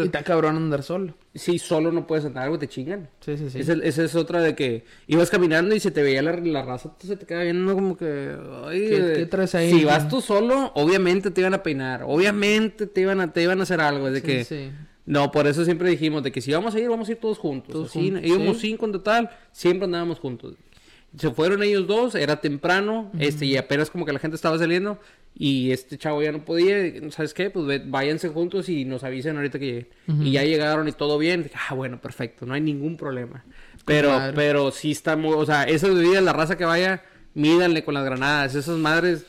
Y 0.02 0.04
está 0.04 0.22
cabrón 0.22 0.56
andar 0.56 0.82
solo. 0.82 1.14
Sí, 1.34 1.58
solo 1.58 1.92
no 1.92 2.06
puedes 2.06 2.24
andar, 2.24 2.48
güey, 2.48 2.58
te 2.60 2.68
chingan. 2.68 3.08
Sí, 3.20 3.36
sí, 3.36 3.50
sí. 3.50 3.58
Esa, 3.60 3.74
esa 3.74 4.04
es 4.04 4.14
otra 4.14 4.40
de 4.40 4.54
que 4.54 4.84
ibas 5.06 5.28
caminando 5.28 5.74
y 5.74 5.80
se 5.80 5.90
te 5.90 6.02
veía 6.02 6.22
la, 6.22 6.32
la 6.36 6.62
raza, 6.62 6.94
se 6.98 7.16
te 7.16 7.26
queda 7.26 7.42
viendo 7.42 7.74
como 7.74 7.96
que... 7.96 8.34
ay, 8.66 8.80
¿Qué- 8.88 8.96
eh, 8.96 9.12
qué 9.16 9.26
traes 9.26 9.54
ahí? 9.54 9.70
Si 9.70 9.84
vas 9.84 10.08
tú 10.08 10.20
solo, 10.20 10.72
obviamente 10.76 11.30
te 11.30 11.40
iban 11.42 11.52
a 11.54 11.62
peinar, 11.62 12.04
obviamente 12.06 12.86
te 12.86 13.00
iban 13.02 13.20
a, 13.20 13.32
te 13.32 13.42
iban 13.42 13.60
a 13.60 13.64
hacer 13.64 13.80
algo, 13.80 14.06
es 14.08 14.14
de 14.14 14.20
Sí, 14.20 14.26
que... 14.26 14.44
sí. 14.44 14.70
No, 15.06 15.30
por 15.30 15.46
eso 15.46 15.64
siempre 15.64 15.88
dijimos 15.88 16.22
de 16.24 16.32
que 16.32 16.40
si 16.40 16.52
vamos 16.52 16.74
a 16.74 16.80
ir, 16.80 16.88
vamos 16.88 17.08
a 17.08 17.12
ir 17.12 17.18
todos 17.18 17.38
juntos. 17.38 17.72
Todos 17.72 17.90
Así, 17.90 18.10
juntos, 18.10 18.24
íbamos 18.28 18.56
sí. 18.58 18.68
cinco 18.68 18.86
en 18.86 18.92
total, 18.92 19.30
siempre 19.52 19.84
andábamos 19.84 20.18
juntos. 20.18 20.54
Se 21.16 21.30
fueron 21.30 21.62
ellos 21.62 21.86
dos, 21.86 22.14
era 22.16 22.40
temprano, 22.40 23.10
este, 23.18 23.46
y 23.46 23.56
apenas 23.56 23.88
como 23.90 24.04
que 24.04 24.12
la 24.12 24.18
gente 24.18 24.34
estaba 24.34 24.58
saliendo, 24.58 24.98
y 25.38 25.70
este 25.70 25.96
chavo 25.96 26.22
ya 26.22 26.32
no 26.32 26.44
podía, 26.44 26.76
¿sabes 27.10 27.32
qué? 27.32 27.48
Pues 27.50 27.64
ve- 27.66 27.82
váyanse 27.86 28.28
juntos 28.28 28.68
y 28.68 28.84
nos 28.84 29.04
avisen 29.04 29.36
ahorita 29.36 29.58
que 29.58 29.64
lleguen. 29.66 29.88
Y 30.26 30.32
ya 30.32 30.42
llegaron 30.44 30.88
y 30.88 30.92
todo 30.92 31.16
bien, 31.18 31.44
dije, 31.44 31.54
ah, 31.70 31.74
bueno, 31.74 32.00
perfecto, 32.00 32.44
no 32.44 32.52
hay 32.54 32.60
ningún 32.60 32.96
problema. 32.96 33.44
Pero, 33.84 34.10
madre. 34.10 34.32
pero 34.34 34.72
sí 34.72 34.90
está 34.90 35.16
muy, 35.16 35.32
o 35.34 35.46
sea, 35.46 35.62
esas 35.64 35.94
bebidas, 35.94 36.22
la 36.24 36.32
raza 36.32 36.58
que 36.58 36.64
vaya, 36.64 37.02
mídanle 37.34 37.84
con 37.84 37.94
las 37.94 38.04
granadas, 38.04 38.54
esas 38.56 38.76
madres, 38.76 39.24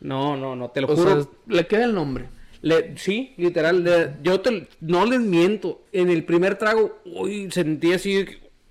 no, 0.00 0.36
no, 0.36 0.56
no, 0.56 0.70
te 0.70 0.80
lo 0.80 0.88
O 0.92 0.96
juro. 0.96 1.22
sea, 1.22 1.30
le 1.46 1.66
queda 1.66 1.84
el 1.84 1.94
nombre. 1.94 2.26
Le- 2.64 2.96
sí, 2.96 3.34
literal. 3.36 3.84
le- 3.84 4.14
yo 4.22 4.40
te- 4.40 4.66
no 4.80 5.04
les 5.04 5.20
miento. 5.20 5.82
En 5.92 6.08
el 6.10 6.24
primer 6.24 6.56
trago, 6.56 6.98
uy, 7.04 7.50
sentí 7.50 7.92
así. 7.92 8.24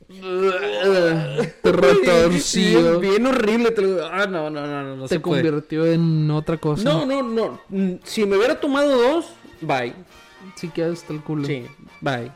Retorcido. 1.64 3.00
Bien, 3.00 3.12
bien 3.12 3.26
horrible. 3.28 3.72
te 3.72 3.82
lo- 3.82 4.06
ah, 4.06 4.26
no, 4.28 4.50
no, 4.50 4.66
no, 4.66 4.84
no, 4.84 4.96
no 4.96 5.08
Se 5.08 5.20
puede. 5.20 5.44
convirtió 5.44 5.86
en 5.86 6.30
otra 6.32 6.58
cosa. 6.58 6.84
No, 6.84 7.06
no, 7.06 7.22
no. 7.24 7.62
Mm, 7.70 7.94
Si 8.04 8.26
me 8.26 8.38
hubiera 8.38 8.60
tomado 8.60 8.98
dos, 8.98 9.26
bye. 9.62 9.94
Sí 10.56 10.70
queda 10.70 10.92
hasta 10.92 11.14
el 11.14 11.22
culo. 11.22 11.46
Sí, 11.46 11.66
bye. 12.02 12.32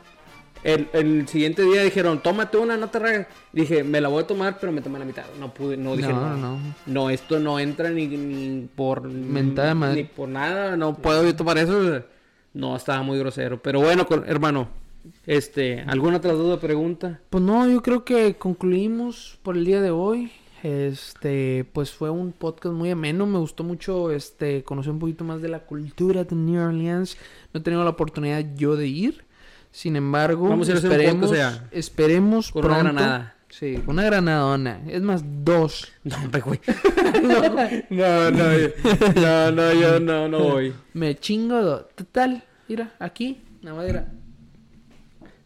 El, 0.64 0.88
el 0.92 1.28
siguiente 1.28 1.62
día 1.62 1.82
dijeron, 1.82 2.22
tómate 2.22 2.56
una, 2.58 2.76
no 2.76 2.88
te 2.88 2.98
ragues. 2.98 3.26
Dije, 3.52 3.84
me 3.84 4.00
la 4.00 4.08
voy 4.08 4.22
a 4.24 4.26
tomar, 4.26 4.58
pero 4.60 4.72
me 4.72 4.80
tomé 4.82 4.98
la 4.98 5.04
mitad. 5.04 5.24
No 5.38 5.52
pude, 5.54 5.76
no 5.76 5.96
dije 5.96 6.08
No, 6.12 6.36
no. 6.36 6.36
no. 6.36 6.58
No, 6.86 7.10
esto 7.10 7.38
no 7.38 7.58
entra 7.60 7.90
ni, 7.90 8.06
ni 8.08 8.66
por 8.74 9.02
Mentada 9.08 9.74
madre. 9.74 9.96
ni 10.02 10.04
por 10.04 10.28
nada, 10.28 10.76
no 10.76 10.94
puedo 10.96 11.22
yo 11.24 11.34
tomar 11.36 11.58
eso. 11.58 12.02
No, 12.54 12.76
estaba 12.76 13.02
muy 13.02 13.18
grosero. 13.18 13.62
Pero 13.62 13.80
bueno, 13.80 14.06
con- 14.06 14.24
hermano, 14.28 14.68
este, 15.26 15.80
¿alguna 15.86 16.16
otra 16.16 16.32
duda, 16.32 16.58
pregunta? 16.58 17.20
Pues 17.30 17.42
no, 17.44 17.68
yo 17.68 17.82
creo 17.82 18.04
que 18.04 18.36
concluimos 18.36 19.38
por 19.42 19.56
el 19.56 19.64
día 19.64 19.80
de 19.80 19.90
hoy. 19.90 20.32
Este, 20.62 21.64
pues 21.72 21.92
fue 21.92 22.10
un 22.10 22.32
podcast 22.32 22.74
muy 22.74 22.90
ameno, 22.90 23.26
me 23.26 23.38
gustó 23.38 23.62
mucho 23.62 24.10
este 24.10 24.64
conocer 24.64 24.92
un 24.92 24.98
poquito 24.98 25.22
más 25.22 25.40
de 25.40 25.48
la 25.48 25.60
cultura 25.60 26.24
de 26.24 26.34
New 26.34 26.60
Orleans. 26.60 27.16
No 27.52 27.60
he 27.60 27.62
tenido 27.62 27.84
la 27.84 27.90
oportunidad 27.90 28.44
yo 28.56 28.74
de 28.74 28.88
ir. 28.88 29.24
Sin 29.70 29.96
embargo, 29.96 30.48
Vamos 30.48 30.68
a 30.68 30.72
hacer 30.72 30.86
un 30.90 30.92
esperemos, 30.96 31.32
esperemos 31.70 32.52
Con 32.52 32.64
una 32.64 32.78
granada. 32.78 33.34
Sí, 33.50 33.82
una 33.86 34.02
granadona. 34.04 34.80
Es 34.88 35.00
más, 35.02 35.22
dos. 35.24 35.90
No, 36.04 36.16
güey. 36.44 36.60
no, 37.90 38.30
no, 38.30 38.58
yo- 38.58 38.70
no, 39.16 39.50
no, 39.52 39.72
yo 39.72 40.00
no, 40.00 40.28
no 40.28 40.38
voy. 40.40 40.74
Me 40.94 41.16
chingo 41.18 41.62
dos. 41.62 41.86
Total, 41.94 42.44
mira, 42.68 42.94
aquí, 42.98 43.40
la 43.62 43.74
madera. 43.74 44.08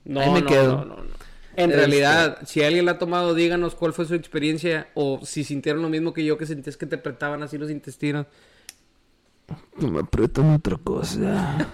No, 0.05 0.21
Ahí 0.21 0.31
me 0.33 0.41
no, 0.41 0.47
quedo. 0.47 0.77
no, 0.79 0.85
no, 0.85 0.97
no. 0.97 1.13
En 1.55 1.71
Este- 1.71 1.77
realidad, 1.77 2.39
si 2.47 2.63
alguien 2.65 2.87
la 2.87 2.93
ha 2.93 2.99
tomado, 2.99 3.35
díganos 3.35 3.75
cuál 3.77 3.93
fue 3.93 4.05
su 4.07 4.15
experiencia 4.15 4.89
o 4.95 5.21
si 5.25 5.45
sintieron 5.45 5.83
lo 5.83 5.89
mismo 5.89 6.13
que 6.13 6.25
yo, 6.25 6.37
que 6.39 6.47
sentías 6.47 6.77
que 6.77 6.87
te 6.87 6.97
apretaban 6.97 7.43
así 7.43 7.57
los 7.59 7.71
intestinos. 7.71 8.27
No 9.79 9.91
me 9.91 10.01
aprietan 10.01 10.55
otra 10.55 10.77
cosa. 10.79 11.69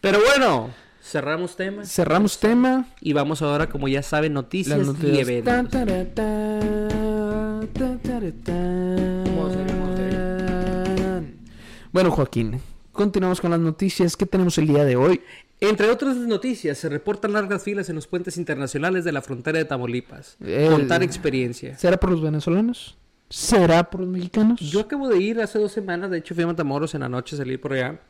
Pero 0.00 0.20
bueno, 0.24 0.70
Cerramos 1.10 1.56
tema. 1.56 1.84
Cerramos 1.84 2.38
tema. 2.38 2.86
Y 3.00 3.14
vamos 3.14 3.42
ahora, 3.42 3.68
como 3.68 3.88
ya 3.88 4.00
saben, 4.00 4.32
noticias, 4.32 4.78
Las 4.78 4.86
noticias. 4.86 5.16
y 5.16 5.20
eventos. 5.20 5.66
Bueno, 11.90 12.12
Joaquín, 12.12 12.60
continuamos 12.92 13.40
con 13.40 13.50
las 13.50 13.58
noticias 13.58 14.16
que 14.16 14.24
tenemos 14.24 14.56
el 14.58 14.68
día 14.68 14.84
de 14.84 14.94
hoy. 14.94 15.20
Entre 15.58 15.90
otras 15.90 16.14
noticias, 16.14 16.78
se 16.78 16.88
reportan 16.88 17.32
largas 17.32 17.64
filas 17.64 17.88
en 17.88 17.96
los 17.96 18.06
puentes 18.06 18.36
internacionales 18.36 19.04
de 19.04 19.10
la 19.10 19.20
frontera 19.20 19.58
de 19.58 19.64
Tamaulipas. 19.64 20.36
Contar 20.70 21.02
experiencia. 21.02 21.76
¿Será 21.76 21.96
por 21.98 22.12
los 22.12 22.22
venezolanos? 22.22 22.96
¿Será 23.28 23.90
por 23.90 24.02
los 24.02 24.08
mexicanos? 24.08 24.60
Yo 24.60 24.78
acabo 24.78 25.08
de 25.08 25.20
ir 25.20 25.40
hace 25.40 25.58
dos 25.58 25.72
semanas, 25.72 26.12
de 26.12 26.18
hecho 26.18 26.36
fui 26.36 26.44
a 26.44 26.46
Matamoros 26.46 26.94
en 26.94 27.00
la 27.00 27.08
noche, 27.08 27.36
salí 27.36 27.56
por 27.56 27.72
allá. 27.72 28.00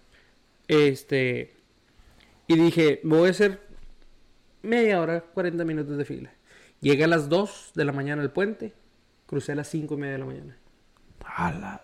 Este. 0.68 1.59
Y 2.50 2.56
dije, 2.56 3.00
voy 3.04 3.28
a 3.28 3.30
hacer 3.30 3.60
media 4.62 5.00
hora, 5.00 5.20
40 5.20 5.64
minutos 5.64 5.96
de 5.96 6.04
fila. 6.04 6.32
Llegué 6.80 7.04
a 7.04 7.06
las 7.06 7.28
2 7.28 7.70
de 7.76 7.84
la 7.84 7.92
mañana 7.92 8.22
al 8.22 8.32
puente, 8.32 8.72
crucé 9.26 9.52
a 9.52 9.54
las 9.54 9.68
5 9.68 9.94
y 9.94 9.96
media 9.96 10.14
de 10.14 10.18
la 10.18 10.24
mañana. 10.24 10.56
A 11.24 11.52
la 11.52 11.80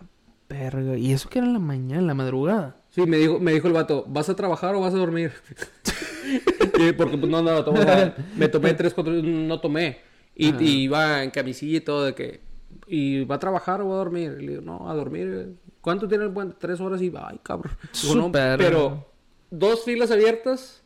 verga. 0.48 0.96
¿Y 0.96 1.12
eso 1.12 1.28
que 1.28 1.38
era 1.38 1.46
en 1.46 1.52
la 1.52 1.60
mañana, 1.60 2.00
en 2.00 2.08
la 2.08 2.14
madrugada? 2.14 2.80
Sí, 2.88 3.02
me 3.02 3.16
dijo, 3.16 3.38
me 3.38 3.52
dijo 3.52 3.68
el 3.68 3.74
vato, 3.74 4.06
¿vas 4.08 4.28
a 4.28 4.34
trabajar 4.34 4.74
o 4.74 4.80
vas 4.80 4.92
a 4.92 4.96
dormir? 4.96 5.32
Y 6.78 6.92
porque 6.92 7.16
pues 7.16 7.30
no 7.30 7.38
andaba 7.38 7.64
tomando. 7.64 7.86
o 7.86 7.94
sea, 7.94 8.16
me 8.36 8.48
tomé 8.48 8.74
tres, 8.74 8.92
cuatro, 8.92 9.12
no 9.12 9.60
tomé. 9.60 10.00
Y, 10.34 10.52
y 10.62 10.82
iba 10.82 11.22
en 11.22 11.30
camisilla 11.30 11.76
y 11.76 11.80
todo 11.80 12.04
de 12.04 12.14
que, 12.14 12.40
¿y 12.88 13.24
va 13.24 13.36
a 13.36 13.38
trabajar 13.38 13.80
o 13.80 13.88
va 13.88 13.94
a 13.94 13.98
dormir? 13.98 14.36
Y 14.40 14.42
le 14.44 14.50
digo, 14.50 14.62
no, 14.62 14.90
a 14.90 14.94
dormir. 14.94 15.54
¿Cuánto 15.80 16.08
tiene 16.08 16.24
el 16.24 16.32
puente? 16.32 16.56
Tres 16.58 16.80
horas 16.80 17.00
y, 17.00 17.12
ay, 17.16 17.38
cabrón. 17.44 17.72
Digo, 18.02 18.16
no, 18.16 18.32
pero 18.32 19.06
dos 19.50 19.84
filas 19.84 20.10
abiertas. 20.10 20.82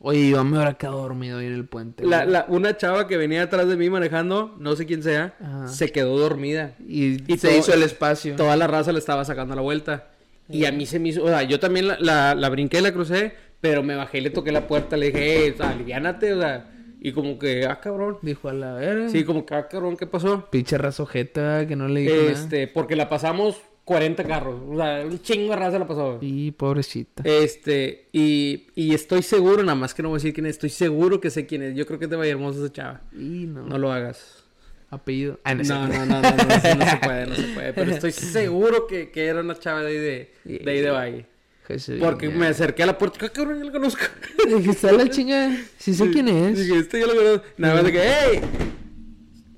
Oye, 0.00 0.28
yo 0.30 0.44
me 0.44 0.56
hubiera 0.58 0.74
quedado 0.74 1.00
dormido 1.00 1.38
ahí 1.38 1.46
en 1.46 1.54
el 1.54 1.66
puente. 1.66 2.04
La, 2.04 2.26
la- 2.26 2.44
una 2.48 2.76
chava 2.76 3.06
que 3.06 3.16
venía 3.16 3.42
atrás 3.44 3.66
de 3.68 3.76
mí 3.76 3.88
manejando, 3.88 4.54
no 4.58 4.76
sé 4.76 4.84
quién 4.84 5.02
sea, 5.02 5.34
Ajá. 5.40 5.68
se 5.68 5.90
quedó 5.92 6.18
dormida. 6.18 6.74
Y, 6.86 7.32
y 7.32 7.38
se 7.38 7.48
todo- 7.48 7.58
hizo 7.58 7.72
el 7.72 7.82
espacio. 7.82 8.36
Toda 8.36 8.54
la 8.56 8.66
raza 8.66 8.92
le 8.92 8.98
estaba 8.98 9.24
sacando 9.24 9.54
la 9.54 9.62
vuelta. 9.62 10.08
Y 10.46 10.66
a 10.66 10.72
mí 10.72 10.84
se 10.84 10.98
me 10.98 11.08
hizo, 11.08 11.24
o 11.24 11.28
sea, 11.28 11.42
yo 11.44 11.58
también 11.58 11.88
la, 11.88 11.96
la, 12.00 12.34
la 12.34 12.48
brinqué, 12.50 12.82
la 12.82 12.92
crucé, 12.92 13.32
pero 13.62 13.82
me 13.82 13.94
bajé 13.96 14.18
y 14.18 14.20
le 14.20 14.28
toqué 14.30 14.52
la 14.52 14.66
puerta, 14.66 14.94
le 14.98 15.06
dije, 15.06 15.46
eh, 15.46 15.54
aliviánate, 15.60 16.34
o 16.34 16.40
sea, 16.40 16.70
y 17.00 17.12
como 17.12 17.38
que, 17.38 17.64
ah, 17.64 17.80
cabrón. 17.80 18.18
Dijo 18.20 18.50
a 18.50 18.52
la 18.52 18.74
verga. 18.74 19.08
Sí, 19.08 19.24
como 19.24 19.46
que, 19.46 19.54
ah, 19.54 19.68
cabrón, 19.68 19.96
¿qué 19.96 20.06
pasó? 20.06 20.50
Pinche 20.50 20.76
razojeta 20.76 21.66
que 21.66 21.76
no 21.76 21.88
le 21.88 22.00
dijo 22.00 22.14
nada. 22.14 22.30
Este, 22.30 22.68
porque 22.68 22.94
la 22.94 23.08
pasamos 23.08 23.58
40 23.84 24.24
carros, 24.24 24.60
o 24.68 24.76
sea, 24.76 25.04
un 25.04 25.20
chingo 25.20 25.50
de 25.50 25.56
raza 25.56 25.78
la 25.78 25.86
pasó. 25.86 26.18
Y 26.22 26.50
pobrecita. 26.52 27.22
Este, 27.26 28.08
y, 28.12 28.66
y 28.74 28.94
estoy 28.94 29.22
seguro, 29.22 29.62
nada 29.62 29.74
más 29.74 29.92
que 29.92 30.02
no 30.02 30.08
voy 30.08 30.16
a 30.16 30.18
decir 30.18 30.32
quién 30.32 30.46
es, 30.46 30.52
estoy 30.56 30.70
seguro 30.70 31.20
que 31.20 31.30
sé 31.30 31.44
quién 31.46 31.62
es. 31.62 31.74
Yo 31.76 31.86
creo 31.86 31.98
que 31.98 32.08
te 32.08 32.16
va 32.16 32.22
a 32.22 32.26
ir 32.26 32.32
hermosa 32.32 32.60
esa 32.60 32.72
chava. 32.72 33.02
Y 33.12 33.46
no. 33.46 33.66
No 33.66 33.76
lo 33.78 33.92
hagas. 33.92 34.44
Apellido. 34.90 35.38
Ah, 35.44 35.54
No, 35.54 35.62
no, 35.64 35.88
no, 35.88 36.06
no, 36.06 36.06
no, 36.06 36.30
no, 36.30 36.30
no, 36.30 36.74
no 36.76 36.86
se 36.90 36.96
puede, 37.02 37.26
no 37.26 37.34
se 37.34 37.42
puede. 37.54 37.72
Pero 37.74 37.90
estoy 37.90 38.12
seguro 38.12 38.86
que, 38.86 39.10
que 39.10 39.26
era 39.26 39.40
una 39.40 39.58
chava 39.58 39.82
de 39.82 39.88
ahí 39.88 39.98
de, 39.98 40.32
de, 40.64 40.70
ahí 40.70 40.80
de 40.80 40.90
Valle. 40.90 41.26
Jesús, 41.66 41.96
Porque 41.98 42.28
ya. 42.28 42.34
me 42.34 42.46
acerqué 42.46 42.82
a 42.82 42.86
la 42.86 42.96
puerta, 42.98 43.18
¿qué 43.18 43.30
cabrón? 43.30 43.58
Yo 43.58 43.64
lo 43.64 43.72
conozco. 43.72 44.02
Dije, 44.46 44.70
está 44.70 44.92
la 44.92 45.08
chinga. 45.08 45.56
Sí 45.78 45.94
sé 45.94 46.10
quién 46.10 46.28
es. 46.28 46.58
Dije, 46.58 46.78
este 46.78 47.00
yo 47.00 47.06
lo 47.06 47.14
conozco. 47.16 47.44
Nada 47.56 47.74
más 47.76 47.84
de 47.84 47.92
que, 47.92 48.00
¡hey! 48.02 48.40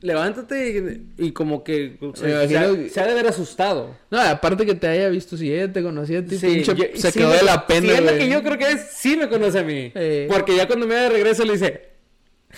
Levántate. 0.06 1.00
Y 1.18 1.32
como 1.32 1.64
que 1.64 1.98
se, 2.14 2.24
Me 2.24 2.30
imagino 2.32 2.48
se 2.48 2.58
ha- 2.58 2.74
que- 2.76 2.88
se 2.90 3.00
ha 3.00 3.06
de 3.06 3.12
haber 3.12 3.26
asustado. 3.26 3.96
No, 4.10 4.20
aparte 4.20 4.64
que 4.64 4.74
te 4.74 4.86
haya 4.86 5.08
visto, 5.08 5.36
si 5.36 5.52
ella 5.52 5.72
te 5.72 5.82
conocía 5.82 6.20
a 6.20 6.24
ti, 6.24 6.38
Sí, 6.38 6.46
pinche, 6.46 6.74
yo- 6.74 6.84
se 6.94 7.10
sí 7.10 7.18
quedó 7.18 7.30
me- 7.30 7.36
de 7.36 7.42
la 7.42 7.66
pena, 7.66 7.80
sí, 7.88 7.92
es 7.94 7.98
lo 8.00 8.06
güey. 8.06 8.18
que 8.18 8.28
yo 8.28 8.42
creo 8.42 8.58
que 8.58 8.70
es, 8.70 8.86
sí 8.92 9.16
me 9.16 9.28
conoce 9.28 9.58
a 9.58 9.62
mí. 9.64 9.92
Eh. 9.94 10.28
Porque 10.30 10.56
ya 10.56 10.66
cuando 10.66 10.86
me 10.86 10.94
da 10.94 11.02
de 11.02 11.08
regreso 11.10 11.44
le 11.44 11.52
dice. 11.54 11.88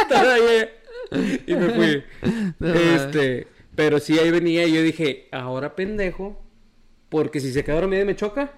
"Estaba 0.00 0.34
ahí". 0.34 0.68
y 1.46 1.54
me 1.54 1.68
fui. 1.70 2.02
No, 2.58 2.72
este, 2.74 3.46
pero 3.74 4.00
sí 4.00 4.18
ahí 4.18 4.30
venía 4.30 4.66
y 4.66 4.72
yo 4.72 4.82
dije, 4.82 5.28
ahora 5.30 5.76
pendejo, 5.76 6.42
porque 7.10 7.38
si 7.40 7.52
se 7.52 7.62
queda 7.64 7.76
dormida 7.80 8.04
me 8.04 8.16
choca. 8.16 8.52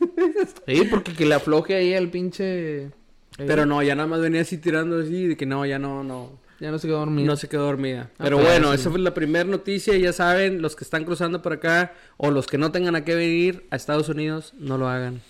Sí, 0.66 0.82
porque 0.90 1.12
que 1.14 1.24
le 1.24 1.34
afloje 1.34 1.74
ahí 1.74 1.94
al 1.94 2.10
pinche... 2.10 2.90
Pero 3.38 3.64
no, 3.66 3.82
ya 3.82 3.94
nada 3.94 4.06
más 4.06 4.20
venía 4.20 4.42
así 4.42 4.58
tirando 4.58 5.00
así, 5.00 5.28
de 5.28 5.36
que 5.36 5.46
no, 5.46 5.64
ya 5.66 5.78
no, 5.78 6.04
no. 6.04 6.38
Ya 6.64 6.70
no 6.70 6.78
se 6.78 6.86
quedó 6.88 7.00
dormido. 7.00 7.26
No 7.26 7.36
se 7.36 7.46
quedó 7.46 7.66
dormida. 7.66 8.08
Ah, 8.14 8.22
Pero 8.24 8.38
pues, 8.38 8.48
bueno, 8.48 8.68
sí. 8.70 8.76
esa 8.76 8.88
fue 8.88 8.98
la 8.98 9.12
primera 9.12 9.44
noticia. 9.44 9.94
Ya 9.98 10.14
saben, 10.14 10.62
los 10.62 10.74
que 10.74 10.82
están 10.82 11.04
cruzando 11.04 11.42
por 11.42 11.52
acá 11.52 11.92
o 12.16 12.30
los 12.30 12.46
que 12.46 12.56
no 12.56 12.72
tengan 12.72 12.96
a 12.96 13.04
qué 13.04 13.14
venir 13.14 13.66
a 13.68 13.76
Estados 13.76 14.08
Unidos, 14.08 14.54
no 14.58 14.78
lo 14.78 14.88
hagan. 14.88 15.20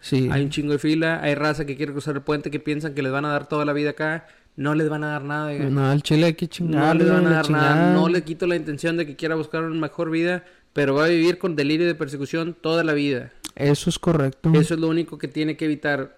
Sí. 0.00 0.30
Hay 0.32 0.42
un 0.42 0.48
chingo 0.48 0.72
de 0.72 0.78
fila, 0.78 1.20
hay 1.22 1.34
raza 1.34 1.66
que 1.66 1.76
quiere 1.76 1.92
cruzar 1.92 2.14
el 2.14 2.22
puente 2.22 2.50
que 2.50 2.58
piensan 2.58 2.94
que 2.94 3.02
les 3.02 3.12
van 3.12 3.26
a 3.26 3.28
dar 3.28 3.50
toda 3.50 3.66
la 3.66 3.74
vida 3.74 3.90
acá. 3.90 4.26
No 4.56 4.74
les 4.74 4.88
van 4.88 5.04
a 5.04 5.08
dar 5.08 5.24
nada. 5.24 5.52
No, 5.52 5.90
al 5.90 6.02
chile 6.02 6.24
hay 6.24 6.34
que 6.34 6.48
No 6.60 6.94
les 6.94 7.10
van 7.10 7.26
a 7.26 7.30
dar 7.30 7.50
nada. 7.50 7.92
No 7.92 8.08
le 8.08 8.24
quito 8.24 8.46
la 8.46 8.56
intención 8.56 8.96
de 8.96 9.04
que 9.04 9.14
quiera 9.14 9.34
buscar 9.34 9.64
una 9.64 9.78
mejor 9.78 10.10
vida, 10.10 10.46
pero 10.72 10.94
va 10.94 11.04
a 11.04 11.08
vivir 11.08 11.36
con 11.36 11.54
delirio 11.54 11.86
de 11.86 11.94
persecución 11.94 12.56
toda 12.58 12.82
la 12.82 12.94
vida. 12.94 13.30
Eso 13.56 13.90
es 13.90 13.98
correcto. 13.98 14.50
Eso 14.54 14.72
es 14.72 14.80
lo 14.80 14.88
único 14.88 15.18
que 15.18 15.28
tiene 15.28 15.58
que 15.58 15.66
evitar. 15.66 16.16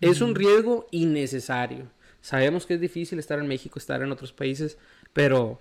Es 0.00 0.22
un 0.22 0.34
riesgo 0.34 0.86
innecesario. 0.92 1.88
Sabemos 2.22 2.64
que 2.64 2.74
es 2.74 2.80
difícil 2.80 3.18
estar 3.18 3.38
en 3.38 3.46
México, 3.48 3.78
estar 3.78 4.00
en 4.00 4.10
otros 4.10 4.32
países, 4.32 4.78
pero 5.12 5.58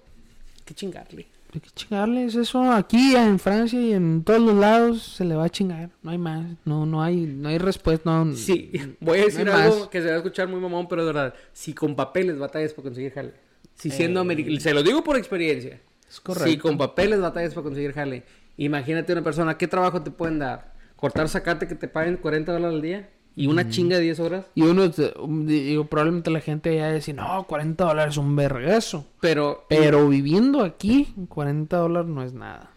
hay 0.59 0.63
que 0.63 0.73
chingarle. 0.73 1.27
Hay 1.53 1.59
que 1.59 1.69
chingarle, 1.71 2.23
es 2.23 2.35
eso. 2.35 2.71
Aquí 2.71 3.13
en 3.15 3.37
Francia 3.37 3.77
y 3.81 3.91
en 3.91 4.23
todos 4.23 4.39
los 4.39 4.55
lados 4.55 5.01
se 5.03 5.25
le 5.25 5.35
va 5.35 5.43
a 5.45 5.49
chingar. 5.49 5.89
No 6.01 6.11
hay 6.11 6.17
más. 6.17 6.45
No, 6.63 6.85
no 6.85 7.03
hay, 7.03 7.17
no 7.17 7.49
hay 7.49 7.57
respuesta. 7.57 8.09
No, 8.23 8.33
Sí, 8.35 8.71
voy 9.01 9.19
a 9.19 9.25
decir 9.25 9.45
No 9.45 9.53
algo 9.53 9.79
más. 9.79 9.87
que 9.89 10.01
se 10.01 10.07
va 10.07 10.13
a 10.13 10.17
escuchar 10.17 10.47
muy 10.47 10.61
mamón, 10.61 10.87
pero 10.87 11.05
de 11.05 11.11
verdad, 11.11 11.33
si 11.51 11.73
con 11.73 11.93
papeles 11.95 12.37
batallas 12.37 12.73
para 12.73 12.83
conseguir 12.83 13.11
jale. 13.11 13.33
Si 13.75 13.89
siendo 13.89 14.19
Eh. 14.19 14.21
americano, 14.21 14.59
se 14.61 14.73
lo 14.73 14.81
digo 14.83 15.03
por 15.03 15.17
experiencia. 15.17 15.81
Es 16.07 16.21
correcto. 16.21 16.49
Si 16.49 16.57
con 16.57 16.77
papeles 16.77 17.19
batallas 17.19 17.53
para 17.53 17.63
conseguir 17.63 17.91
jale. 17.93 18.23
Imagínate 18.57 19.11
una 19.11 19.23
persona, 19.23 19.57
¿qué 19.57 19.67
trabajo 19.67 20.01
te 20.03 20.11
pueden 20.11 20.39
dar? 20.39 20.71
Cortar 20.95 21.27
zacate 21.27 21.67
que 21.67 21.73
te 21.75 21.87
paguen 21.87 22.17
40 22.17 22.51
dólares 22.53 22.75
al 22.75 22.81
día 22.81 23.09
y 23.35 23.47
una 23.47 23.69
chinga 23.69 23.97
de 23.97 24.03
10 24.03 24.19
horas. 24.19 24.45
Y 24.55 24.63
uno, 24.63 24.91
um, 25.21 25.45
digo, 25.45 25.85
probablemente 25.85 26.29
la 26.31 26.41
gente 26.41 26.75
ya 26.75 26.91
dice, 26.91 27.13
no, 27.13 27.45
40 27.47 27.85
dólares 27.85 28.13
es 28.13 28.17
un 28.17 28.35
vergazo. 28.35 29.05
Pero, 29.19 29.65
Pero 29.69 30.07
viviendo 30.09 30.63
aquí, 30.63 31.13
40 31.29 31.77
dólares 31.77 32.09
no 32.09 32.23
es 32.23 32.33
nada. 32.33 32.71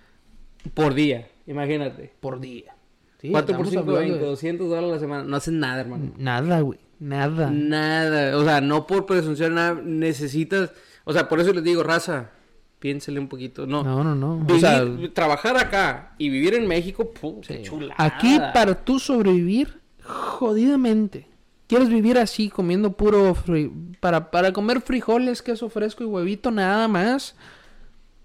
por 0.75 0.95
día, 0.95 1.29
imagínate. 1.47 2.13
Por 2.21 2.41
día. 2.41 2.75
Sí, 3.21 3.31
4 3.31 3.57
por 3.57 3.67
estamos 3.67 3.71
5, 3.71 3.81
hablando 3.81 4.01
20, 4.01 4.19
de- 4.25 4.31
200 4.31 4.69
dólares 4.69 4.91
a 4.91 4.93
la 4.95 5.01
semana. 5.01 5.25
No 5.25 5.37
hacen 5.37 5.59
nada, 5.59 5.81
hermano. 5.81 6.13
Nada, 6.19 6.61
güey. 6.61 6.79
Nada. 7.01 7.51
Nada. 7.51 8.37
O 8.37 8.45
sea, 8.45 8.61
no 8.61 8.87
por 8.87 9.07
presunción, 9.07 9.55
nada. 9.55 9.81
Necesitas. 9.83 10.73
O 11.05 11.13
sea, 11.13 11.29
por 11.29 11.41
eso 11.41 11.53
les 11.53 11.65
digo, 11.65 11.83
raza, 11.83 12.31
piénsele 12.79 13.19
un 13.19 13.29
poquito. 13.29 13.67
No. 13.67 13.83
No, 13.83 14.05
no, 14.05 14.15
no. 14.15 14.47
O 14.49 14.59
sea, 14.59 14.85
trabajar 15.13 15.57
acá 15.57 16.15
y 16.19 16.29
vivir 16.29 16.55
en 16.55 16.67
México, 16.69 17.11
¡pum! 17.11 17.41
qué 17.41 17.59
sí. 17.59 17.63
chulada. 17.63 17.95
aquí 17.99 18.39
para 18.53 18.75
tú 18.75 18.99
sobrevivir, 18.99 19.81
jodidamente. 20.05 21.27
¿Quieres 21.67 21.89
vivir 21.89 22.19
así, 22.19 22.51
comiendo 22.51 22.93
puro... 22.93 23.35
fri- 23.35 23.73
Para, 24.01 24.31
para 24.31 24.53
comer 24.53 24.81
frijoles, 24.83 25.43
queso 25.43 25.69
fresco 25.71 26.03
y 26.05 26.07
huevito, 26.07 26.51
nada 26.51 26.87
más. 26.89 27.35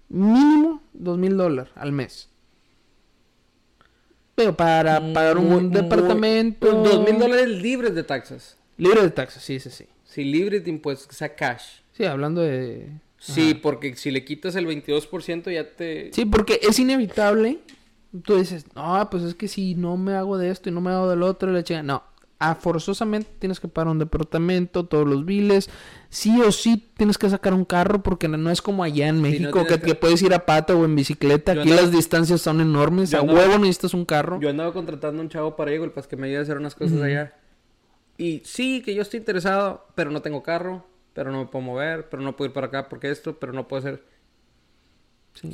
Mínimo 0.08 0.82
dos 0.92 1.16
mil 1.18 1.36
dólares 1.36 1.72
al 1.76 1.92
mes. 1.92 2.28
Pero 4.34 4.56
para 4.56 5.00
pagar 5.12 5.38
un 5.38 5.48
Muy- 5.48 5.62
muy- 5.64 5.70
departamento... 5.70 6.58
pues, 6.60 6.72
Dos 6.94 7.04
mil 7.08 7.18
dólares 7.18 7.48
libres 7.48 7.94
de 7.94 8.02
taxas. 8.04 8.56
Libre 8.76 9.02
de 9.02 9.10
taxas, 9.10 9.42
sí, 9.42 9.60
sí, 9.60 9.70
sí. 9.70 9.84
Sí, 10.04 10.24
libres 10.24 10.64
de 10.64 10.70
impuestos, 10.70 11.06
que 11.06 11.14
sea 11.14 11.34
cash. 11.34 11.80
Sí, 11.92 12.04
hablando 12.04 12.40
de... 12.42 12.88
Sí, 13.18 13.52
porque 13.54 13.94
si 13.96 14.10
le 14.10 14.24
quitas 14.24 14.56
el 14.56 14.66
22% 14.66 15.52
ya 15.52 15.68
te... 15.76 16.10
Sí, 16.12 16.24
porque 16.24 16.58
es 16.62 16.78
inevitable. 16.78 17.58
Tú 18.24 18.36
dices, 18.36 18.66
no, 18.74 19.08
pues 19.10 19.22
es 19.22 19.34
que 19.34 19.46
si 19.48 19.74
no 19.74 19.96
me 19.96 20.14
hago 20.14 20.36
de 20.36 20.50
esto 20.50 20.68
y 20.68 20.72
no 20.72 20.80
me 20.80 20.90
hago 20.90 21.08
del 21.08 21.22
otro, 21.22 21.50
y 21.50 21.54
la 21.54 21.62
chinga. 21.62 21.82
No, 21.84 22.02
ah, 22.40 22.56
forzosamente 22.56 23.30
tienes 23.38 23.60
que 23.60 23.68
pagar 23.68 23.92
un 23.92 24.00
departamento, 24.00 24.84
todos 24.86 25.06
los 25.06 25.24
biles. 25.24 25.70
Sí 26.08 26.40
o 26.40 26.50
sí 26.50 26.90
tienes 26.96 27.18
que 27.18 27.30
sacar 27.30 27.54
un 27.54 27.64
carro 27.64 28.02
porque 28.02 28.26
no 28.26 28.50
es 28.50 28.62
como 28.62 28.82
allá 28.82 29.06
en 29.06 29.22
México 29.22 29.64
que, 29.64 29.78
que- 29.78 29.86
que 29.86 29.94
puedes 29.94 30.20
ir 30.22 30.34
a 30.34 30.44
pata 30.44 30.74
o 30.74 30.84
en 30.84 30.96
bicicleta. 30.96 31.54
Yo 31.54 31.60
Aquí 31.60 31.70
andaba- 31.70 31.86
las 31.86 31.92
distancias 31.96 32.40
son 32.40 32.60
enormes. 32.60 33.10
Yo 33.10 33.18
A 33.18 33.20
andaba- 33.20 33.38
huevo 33.38 33.58
necesitas 33.58 33.94
un 33.94 34.04
carro. 34.04 34.40
Yo 34.40 34.50
andaba 34.50 34.72
contratando 34.72 35.20
a 35.20 35.22
un 35.24 35.28
chavo 35.28 35.54
para 35.54 35.70
Eagle 35.70 35.90
para 35.90 36.08
que 36.08 36.16
me 36.16 36.26
ayude 36.26 36.38
a 36.40 36.42
hacer 36.42 36.56
unas 36.58 36.74
cosas 36.74 37.00
allá. 37.00 37.36
Y 38.18 38.42
sí, 38.44 38.82
que 38.82 38.94
yo 38.94 39.02
estoy 39.02 39.18
interesado, 39.20 39.86
pero 39.94 40.10
no 40.10 40.20
tengo 40.20 40.42
carro, 40.42 40.84
pero 41.12 41.30
no 41.30 41.38
me 41.38 41.46
puedo 41.46 41.64
mover, 41.64 42.08
pero 42.10 42.22
no 42.22 42.36
puedo 42.36 42.48
ir 42.48 42.52
para 42.54 42.66
acá 42.66 42.88
porque 42.88 43.10
esto, 43.10 43.38
pero 43.38 43.52
no 43.52 43.68
puedo 43.68 43.78
hacer... 43.80 44.04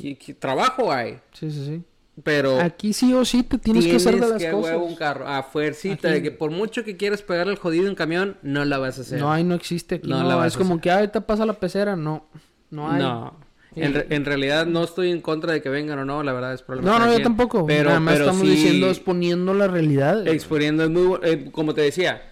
¿Qué- 0.01 0.17
qué 0.17 0.33
trabajo 0.33 0.91
hay, 0.91 1.19
Sí, 1.33 1.51
sí, 1.51 1.65
sí. 1.65 1.83
Pero... 2.23 2.59
Aquí 2.59 2.93
sí 2.93 3.13
o 3.13 3.23
sí 3.25 3.43
te 3.43 3.57
tienes, 3.57 3.85
que 3.85 3.97
hacer 3.97 4.15
de 4.15 4.21
las 4.21 4.43
a 4.43 4.51
cosas. 4.51 4.71
huevo 4.71 4.85
un 4.85 4.95
carro, 4.95 5.27
a 5.27 5.43
fuercita, 5.43 6.07
Aquí- 6.09 6.15
de 6.15 6.21
que 6.23 6.31
por 6.31 6.51
mucho 6.51 6.83
que 6.83 6.97
quieras 6.97 7.21
pegarle 7.21 7.53
el 7.53 7.59
jodido 7.59 7.87
en 7.87 7.95
camión, 7.95 8.37
no 8.41 8.65
la 8.65 8.77
vas 8.77 8.97
a 8.97 9.01
hacer. 9.01 9.19
No 9.19 9.31
hay, 9.31 9.43
no 9.43 9.55
existe 9.55 9.95
aquí. 9.95 10.09
No 10.09 10.21
No, 10.23 10.27
la 10.29 10.35
vas 10.35 10.47
es 10.47 10.55
a 10.55 10.57
como 10.59 10.73
hacer. 10.75 10.81
que 10.81 10.91
"Ah, 10.91 10.95
ahorita 10.97 11.21
pasa 11.27 11.45
la 11.45 11.53
pecera. 11.53 11.95
No, 11.95 12.27
no 12.71 12.89
hay. 12.91 13.01
No. 13.01 13.39
En, 13.75 13.93
re- 13.93 14.07
en 14.09 14.25
realidad 14.25 14.65
no 14.65 14.83
estoy 14.83 15.11
en 15.11 15.21
contra 15.21 15.53
de 15.53 15.61
que 15.61 15.69
vengan 15.69 15.99
o 15.99 16.05
no, 16.05 16.23
la 16.23 16.33
verdad 16.33 16.51
es 16.55 16.63
problema. 16.63 16.97
No, 16.97 17.05
no, 17.05 17.11
yo 17.15 17.21
tampoco. 17.21 17.63
Pero, 17.67 17.89
Nada 17.89 17.99
más 17.99 18.15
pero 18.15 18.25
estamos 18.25 18.47
sí, 18.47 18.55
diciendo, 18.55 18.87
exponiendo 18.89 19.53
la 19.53 19.67
realidad. 19.67 20.27
exponiendo 20.27 20.83
es 20.85 20.89
muy 20.89 21.19
eh, 21.21 21.49
como 21.51 21.75
te 21.75 21.81
decía, 21.81 22.23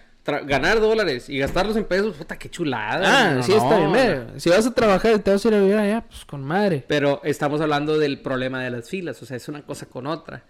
ganar 0.46 0.80
dólares 0.80 1.28
y 1.28 1.38
gastarlos 1.38 1.76
en 1.76 1.84
pesos, 1.84 2.16
puta, 2.16 2.38
qué 2.38 2.50
chulada. 2.50 3.30
Ah, 3.30 3.34
no, 3.34 3.42
sí, 3.42 3.52
no, 3.52 3.58
está 3.58 3.76
bien. 3.78 4.26
no. 4.34 4.40
Si 4.40 4.50
vas 4.50 4.66
a 4.66 4.74
trabajar 4.74 5.14
y 5.14 5.18
te 5.20 5.30
vas 5.30 5.44
a 5.44 5.48
ir 5.48 5.54
a 5.54 5.60
vivir 5.60 5.76
allá, 5.76 6.04
pues 6.08 6.24
con 6.24 6.42
madre. 6.44 6.84
Pero 6.88 7.20
estamos 7.24 7.60
hablando 7.60 7.98
del 7.98 8.20
problema 8.20 8.62
de 8.62 8.70
las 8.70 8.88
filas, 8.88 9.22
o 9.22 9.26
sea, 9.26 9.36
es 9.36 9.48
una 9.48 9.62
cosa 9.62 9.86
con 9.86 10.06
otra. 10.06 10.44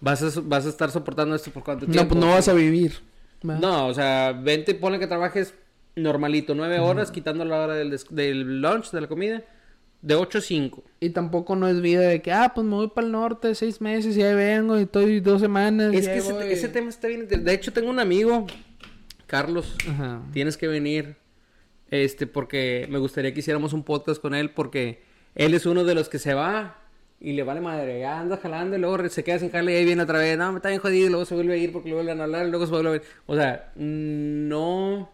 Vas 0.00 0.22
a, 0.22 0.40
vas 0.42 0.66
a 0.66 0.68
estar 0.68 0.90
soportando 0.90 1.34
esto 1.34 1.50
por 1.50 1.64
cuánto 1.64 1.86
No, 1.86 1.92
tiempo. 1.92 2.14
pues 2.14 2.24
no 2.24 2.32
vas 2.32 2.48
a 2.48 2.52
vivir. 2.54 3.00
No, 3.42 3.86
o 3.86 3.94
sea, 3.94 4.32
vente, 4.32 4.74
pone 4.74 4.98
que 4.98 5.06
trabajes 5.06 5.54
normalito, 5.96 6.54
nueve 6.54 6.78
horas, 6.78 7.10
quitando 7.10 7.44
la 7.44 7.60
hora 7.60 7.74
del, 7.74 7.98
del 8.10 8.60
lunch, 8.60 8.90
de 8.92 9.00
la 9.00 9.06
comida, 9.08 9.42
de 10.00 10.14
8 10.14 10.38
a 10.38 10.40
5. 10.40 10.84
Y 11.00 11.10
tampoco 11.10 11.56
no 11.56 11.66
es 11.66 11.80
vida 11.80 12.00
de 12.02 12.22
que, 12.22 12.30
ah, 12.32 12.52
pues 12.54 12.64
me 12.66 12.74
voy 12.76 12.88
para 12.88 13.06
el 13.06 13.12
norte 13.12 13.52
seis 13.56 13.80
meses 13.80 14.16
y 14.16 14.22
ahí 14.22 14.34
vengo 14.34 14.78
y 14.78 14.82
estoy 14.82 15.18
dos 15.20 15.40
semanas. 15.40 15.92
Es 15.92 16.04
y 16.04 16.06
que 16.08 16.52
ese 16.52 16.68
tema 16.68 16.88
está 16.88 17.08
bien. 17.08 17.26
De 17.28 17.52
hecho, 17.52 17.72
tengo 17.72 17.90
un 17.90 17.98
amigo, 17.98 18.46
Carlos, 19.28 19.76
Ajá. 19.88 20.22
tienes 20.32 20.56
que 20.56 20.66
venir, 20.66 21.14
este, 21.92 22.26
porque 22.26 22.88
me 22.90 22.98
gustaría 22.98 23.32
que 23.32 23.38
hiciéramos 23.40 23.72
un 23.72 23.84
podcast 23.84 24.20
con 24.20 24.34
él, 24.34 24.50
porque 24.50 25.00
él 25.36 25.54
es 25.54 25.64
uno 25.66 25.84
de 25.84 25.94
los 25.94 26.08
que 26.08 26.18
se 26.18 26.34
va 26.34 26.78
y 27.20 27.32
le 27.34 27.42
vale 27.44 27.60
madre, 27.60 28.00
ya 28.00 28.18
anda 28.20 28.36
jalando 28.38 28.76
y 28.76 28.80
luego 28.80 29.08
se 29.08 29.22
queda 29.22 29.38
sin 29.38 29.50
jale 29.50 29.72
y 29.72 29.76
ahí 29.76 29.84
viene 29.84 30.02
otra 30.02 30.18
vez, 30.18 30.36
no, 30.36 30.50
me 30.52 30.58
está 30.58 30.68
bien 30.70 30.80
jodido 30.80 31.06
y 31.06 31.10
luego 31.10 31.24
se 31.24 31.34
vuelve 31.34 31.54
a 31.54 31.56
ir 31.56 31.72
porque 31.72 31.88
le 31.90 31.94
vuelven 31.94 32.20
a 32.20 32.24
hablar 32.24 32.46
y 32.46 32.50
luego 32.50 32.66
se 32.66 32.72
vuelve 32.72 32.90
a 32.90 32.94
ir. 32.96 33.02
O 33.26 33.36
sea, 33.36 33.72
no... 33.76 35.10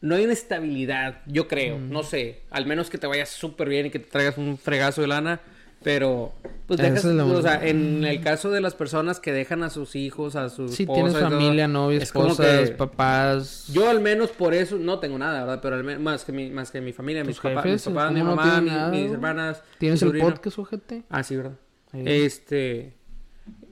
No 0.00 0.14
hay 0.16 0.24
una 0.24 0.34
estabilidad, 0.34 1.22
yo 1.26 1.48
creo, 1.48 1.78
Mm. 1.78 1.90
no 1.90 2.02
sé, 2.02 2.42
al 2.50 2.66
menos 2.66 2.90
que 2.90 2.98
te 2.98 3.06
vayas 3.06 3.30
súper 3.30 3.70
bien 3.70 3.86
y 3.86 3.90
que 3.90 3.98
te 3.98 4.10
traigas 4.10 4.36
un 4.36 4.58
fregazo 4.58 5.00
de 5.00 5.06
lana, 5.06 5.40
pero 5.84 6.32
pues 6.66 6.80
Esa 6.80 6.88
dejas, 6.88 7.04
es 7.04 7.12
la 7.14 7.24
o 7.26 7.42
sea, 7.42 7.64
en 7.68 8.02
el 8.04 8.20
caso 8.22 8.50
de 8.50 8.60
las 8.62 8.74
personas 8.74 9.20
que 9.20 9.32
dejan 9.32 9.62
a 9.62 9.68
sus 9.70 9.94
hijos, 9.94 10.34
a 10.34 10.48
sus 10.48 10.80
esposas 10.80 11.12
tienes 11.12 11.18
familia, 11.30 11.68
novia, 11.68 11.98
es 11.98 12.04
esposas, 12.04 12.70
que- 12.70 12.74
papás. 12.74 13.66
yo 13.70 13.88
al 13.90 14.00
menos 14.00 14.30
por 14.30 14.54
eso 14.54 14.76
no 14.78 14.98
tengo 14.98 15.18
nada, 15.18 15.40
¿verdad? 15.40 15.60
Pero 15.62 15.76
al 15.76 15.84
menos 15.84 16.02
más 16.02 16.24
que 16.24 16.32
mi, 16.32 16.48
más 16.50 16.70
que 16.70 16.80
mi 16.80 16.92
familia, 16.92 17.22
mis 17.22 17.38
papás, 17.38 17.64
mis 17.66 17.82
papás, 17.82 18.12
mi 18.12 18.20
¿cómo 18.20 18.30
no 18.30 18.36
mamá, 18.36 18.60
mi- 18.90 19.02
mis 19.02 19.12
hermanas. 19.12 19.62
¿Tienes 19.78 20.02
mi 20.02 20.10
el 20.10 20.18
podcast, 20.18 20.58
ojete? 20.58 21.02
Ah, 21.10 21.22
sí, 21.22 21.36
¿verdad? 21.36 21.58
Ahí. 21.92 22.02
Este, 22.06 22.94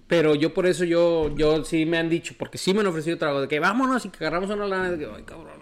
pero 0.06 0.34
yo 0.34 0.52
por 0.52 0.66
eso 0.66 0.84
yo, 0.84 1.34
yo 1.34 1.64
sí 1.64 1.86
me 1.86 1.97
han 1.97 2.10
dicho, 2.10 2.34
porque 2.39 2.59
sí 2.59 2.74
me 2.74 2.80
han 2.80 2.86
ofrecido 2.89 3.16
trabajo 3.16 3.40
de 3.40 3.48
que 3.48 3.59
vámonos 3.59 4.05
y 4.05 4.10
que 4.10 4.18
agarramos 4.24 4.51
una 4.51 4.66
lana, 4.66 4.90
de 4.90 4.98
que, 4.98 5.06
ay, 5.06 5.22
cabrón, 5.22 5.47
no, 5.47 5.55
no, 5.56 5.61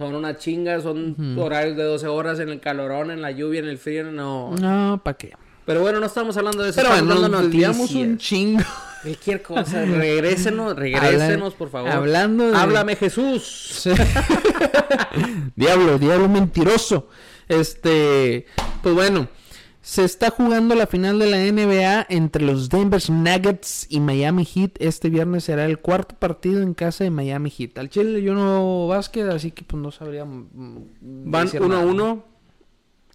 Son 0.00 0.14
una 0.14 0.34
chinga, 0.38 0.80
son 0.80 1.36
horarios 1.38 1.76
de 1.76 1.82
12 1.84 2.06
horas 2.06 2.40
en 2.40 2.48
el 2.48 2.58
calorón, 2.58 3.10
en 3.10 3.20
la 3.20 3.30
lluvia, 3.32 3.60
en 3.60 3.66
el 3.68 3.76
frío, 3.76 4.04
no. 4.10 4.54
No, 4.58 4.98
¿para 5.04 5.14
qué? 5.18 5.34
Pero 5.66 5.82
bueno, 5.82 6.00
no 6.00 6.06
estamos 6.06 6.34
hablando 6.38 6.62
de 6.62 6.70
eso, 6.70 6.80
Pero 6.80 6.94
estamos 6.94 7.14
bueno, 7.20 7.28
nos 7.28 7.42
desviamos 7.42 7.90
un 7.90 8.16
chingo. 8.16 8.62
Cualquier 9.02 9.42
cosa, 9.42 9.84
regrésenos, 9.84 10.74
regrésenos, 10.74 11.52
por 11.54 11.68
favor. 11.70 11.90
hablando 11.90 12.50
de- 12.50 12.56
Háblame, 12.56 12.96
Jesús. 12.96 13.86
Diablo, 15.54 15.98
diablo 15.98 16.28
mentiroso. 16.30 17.08
Este, 17.46 18.46
pues 18.82 18.94
bueno, 18.94 19.28
se 19.82 20.04
está 20.04 20.30
jugando 20.30 20.74
la 20.74 20.86
final 20.86 21.18
de 21.18 21.26
la 21.30 21.38
NBA 21.38 22.06
entre 22.10 22.44
los 22.44 22.68
Denver 22.68 23.00
Nuggets 23.10 23.86
y 23.88 24.00
Miami 24.00 24.44
Heat. 24.44 24.72
Este 24.78 25.08
viernes 25.08 25.44
será 25.44 25.64
el 25.64 25.78
cuarto 25.78 26.16
partido 26.16 26.60
en 26.62 26.74
casa 26.74 27.04
de 27.04 27.10
Miami 27.10 27.50
Heat. 27.50 27.78
Al 27.78 27.88
Chile 27.88 28.22
yo 28.22 28.34
no 28.34 28.86
básquet, 28.88 29.26
así 29.30 29.50
que 29.52 29.64
pues 29.64 29.82
no 29.82 29.90
sabría. 29.90 30.24
mm, 30.24 30.50
Van 31.00 31.44
decir 31.46 31.62
uno 31.62 31.76
a 31.76 31.80
nada. 31.80 31.90
uno. 31.90 32.24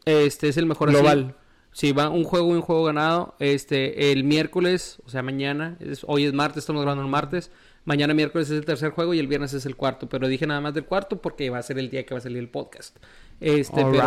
Este 0.06 0.50
es 0.50 0.58
el 0.58 0.66
mejor 0.66 0.90
así. 0.90 0.98
Global. 0.98 1.36
Sí, 1.72 1.92
va 1.92 2.10
un 2.10 2.24
juego 2.24 2.54
y 2.54 2.56
un 2.56 2.62
juego 2.62 2.86
ganado. 2.86 3.36
Este, 3.40 4.12
el 4.12 4.24
miércoles, 4.24 5.02
o 5.06 5.10
sea, 5.10 5.22
mañana, 5.24 5.78
es- 5.82 6.06
hoy 6.08 6.24
es 6.26 6.34
martes, 6.34 6.60
estamos 6.60 6.82
grabando 6.82 7.04
el 7.04 7.10
martes. 7.10 7.52
Mañana 7.84 8.14
miércoles 8.16 8.50
es 8.50 8.58
el 8.58 8.66
tercer 8.66 8.92
juego 8.92 9.14
y 9.14 9.20
el 9.20 9.28
viernes 9.28 9.54
es 9.54 9.66
el 9.66 9.76
cuarto. 9.76 10.08
Pero 10.10 10.28
dije 10.28 10.48
nada 10.48 10.62
más 10.62 10.74
del 10.74 10.86
cuarto 10.86 11.22
porque 11.22 11.50
va 11.50 11.60
a 11.60 11.64
ser 11.64 11.78
el 11.78 11.90
día 11.90 12.06
que 12.06 12.14
va 12.14 12.20
a 12.20 12.22
salir 12.22 12.38
el 12.40 12.50
podcast. 12.50 12.98
Este, 13.40 13.84
pero 13.84 14.04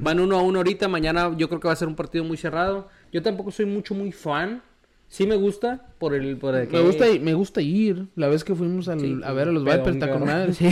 van 0.00 0.20
uno 0.20 0.38
a 0.38 0.42
uno 0.42 0.58
ahorita. 0.58 0.88
Mañana 0.88 1.34
yo 1.36 1.48
creo 1.48 1.60
que 1.60 1.68
va 1.68 1.72
a 1.72 1.76
ser 1.76 1.88
un 1.88 1.94
partido 1.96 2.24
muy 2.24 2.36
cerrado. 2.36 2.88
Yo 3.12 3.22
tampoco 3.22 3.50
soy 3.50 3.66
mucho, 3.66 3.94
muy 3.94 4.12
fan. 4.12 4.62
Sí 5.08 5.26
me 5.26 5.36
gusta 5.36 5.86
por 5.98 6.14
el... 6.14 6.38
Por 6.38 6.54
el 6.54 6.62
Me 6.62 6.68
que- 6.68 6.80
gusta, 6.80 7.04
me 7.20 7.34
gusta 7.34 7.60
ir. 7.60 8.06
La 8.16 8.28
vez 8.28 8.44
que 8.44 8.54
fuimos 8.54 8.88
al- 8.88 9.00
Sí, 9.00 9.20
a 9.22 9.32
ver 9.34 9.48
a 9.48 9.52
los 9.52 9.62
Vipers, 9.62 9.88
está 9.96 10.08
con 10.10 10.20
cabrón. 10.24 10.28
madre. 10.28 10.54
Sí. 10.54 10.68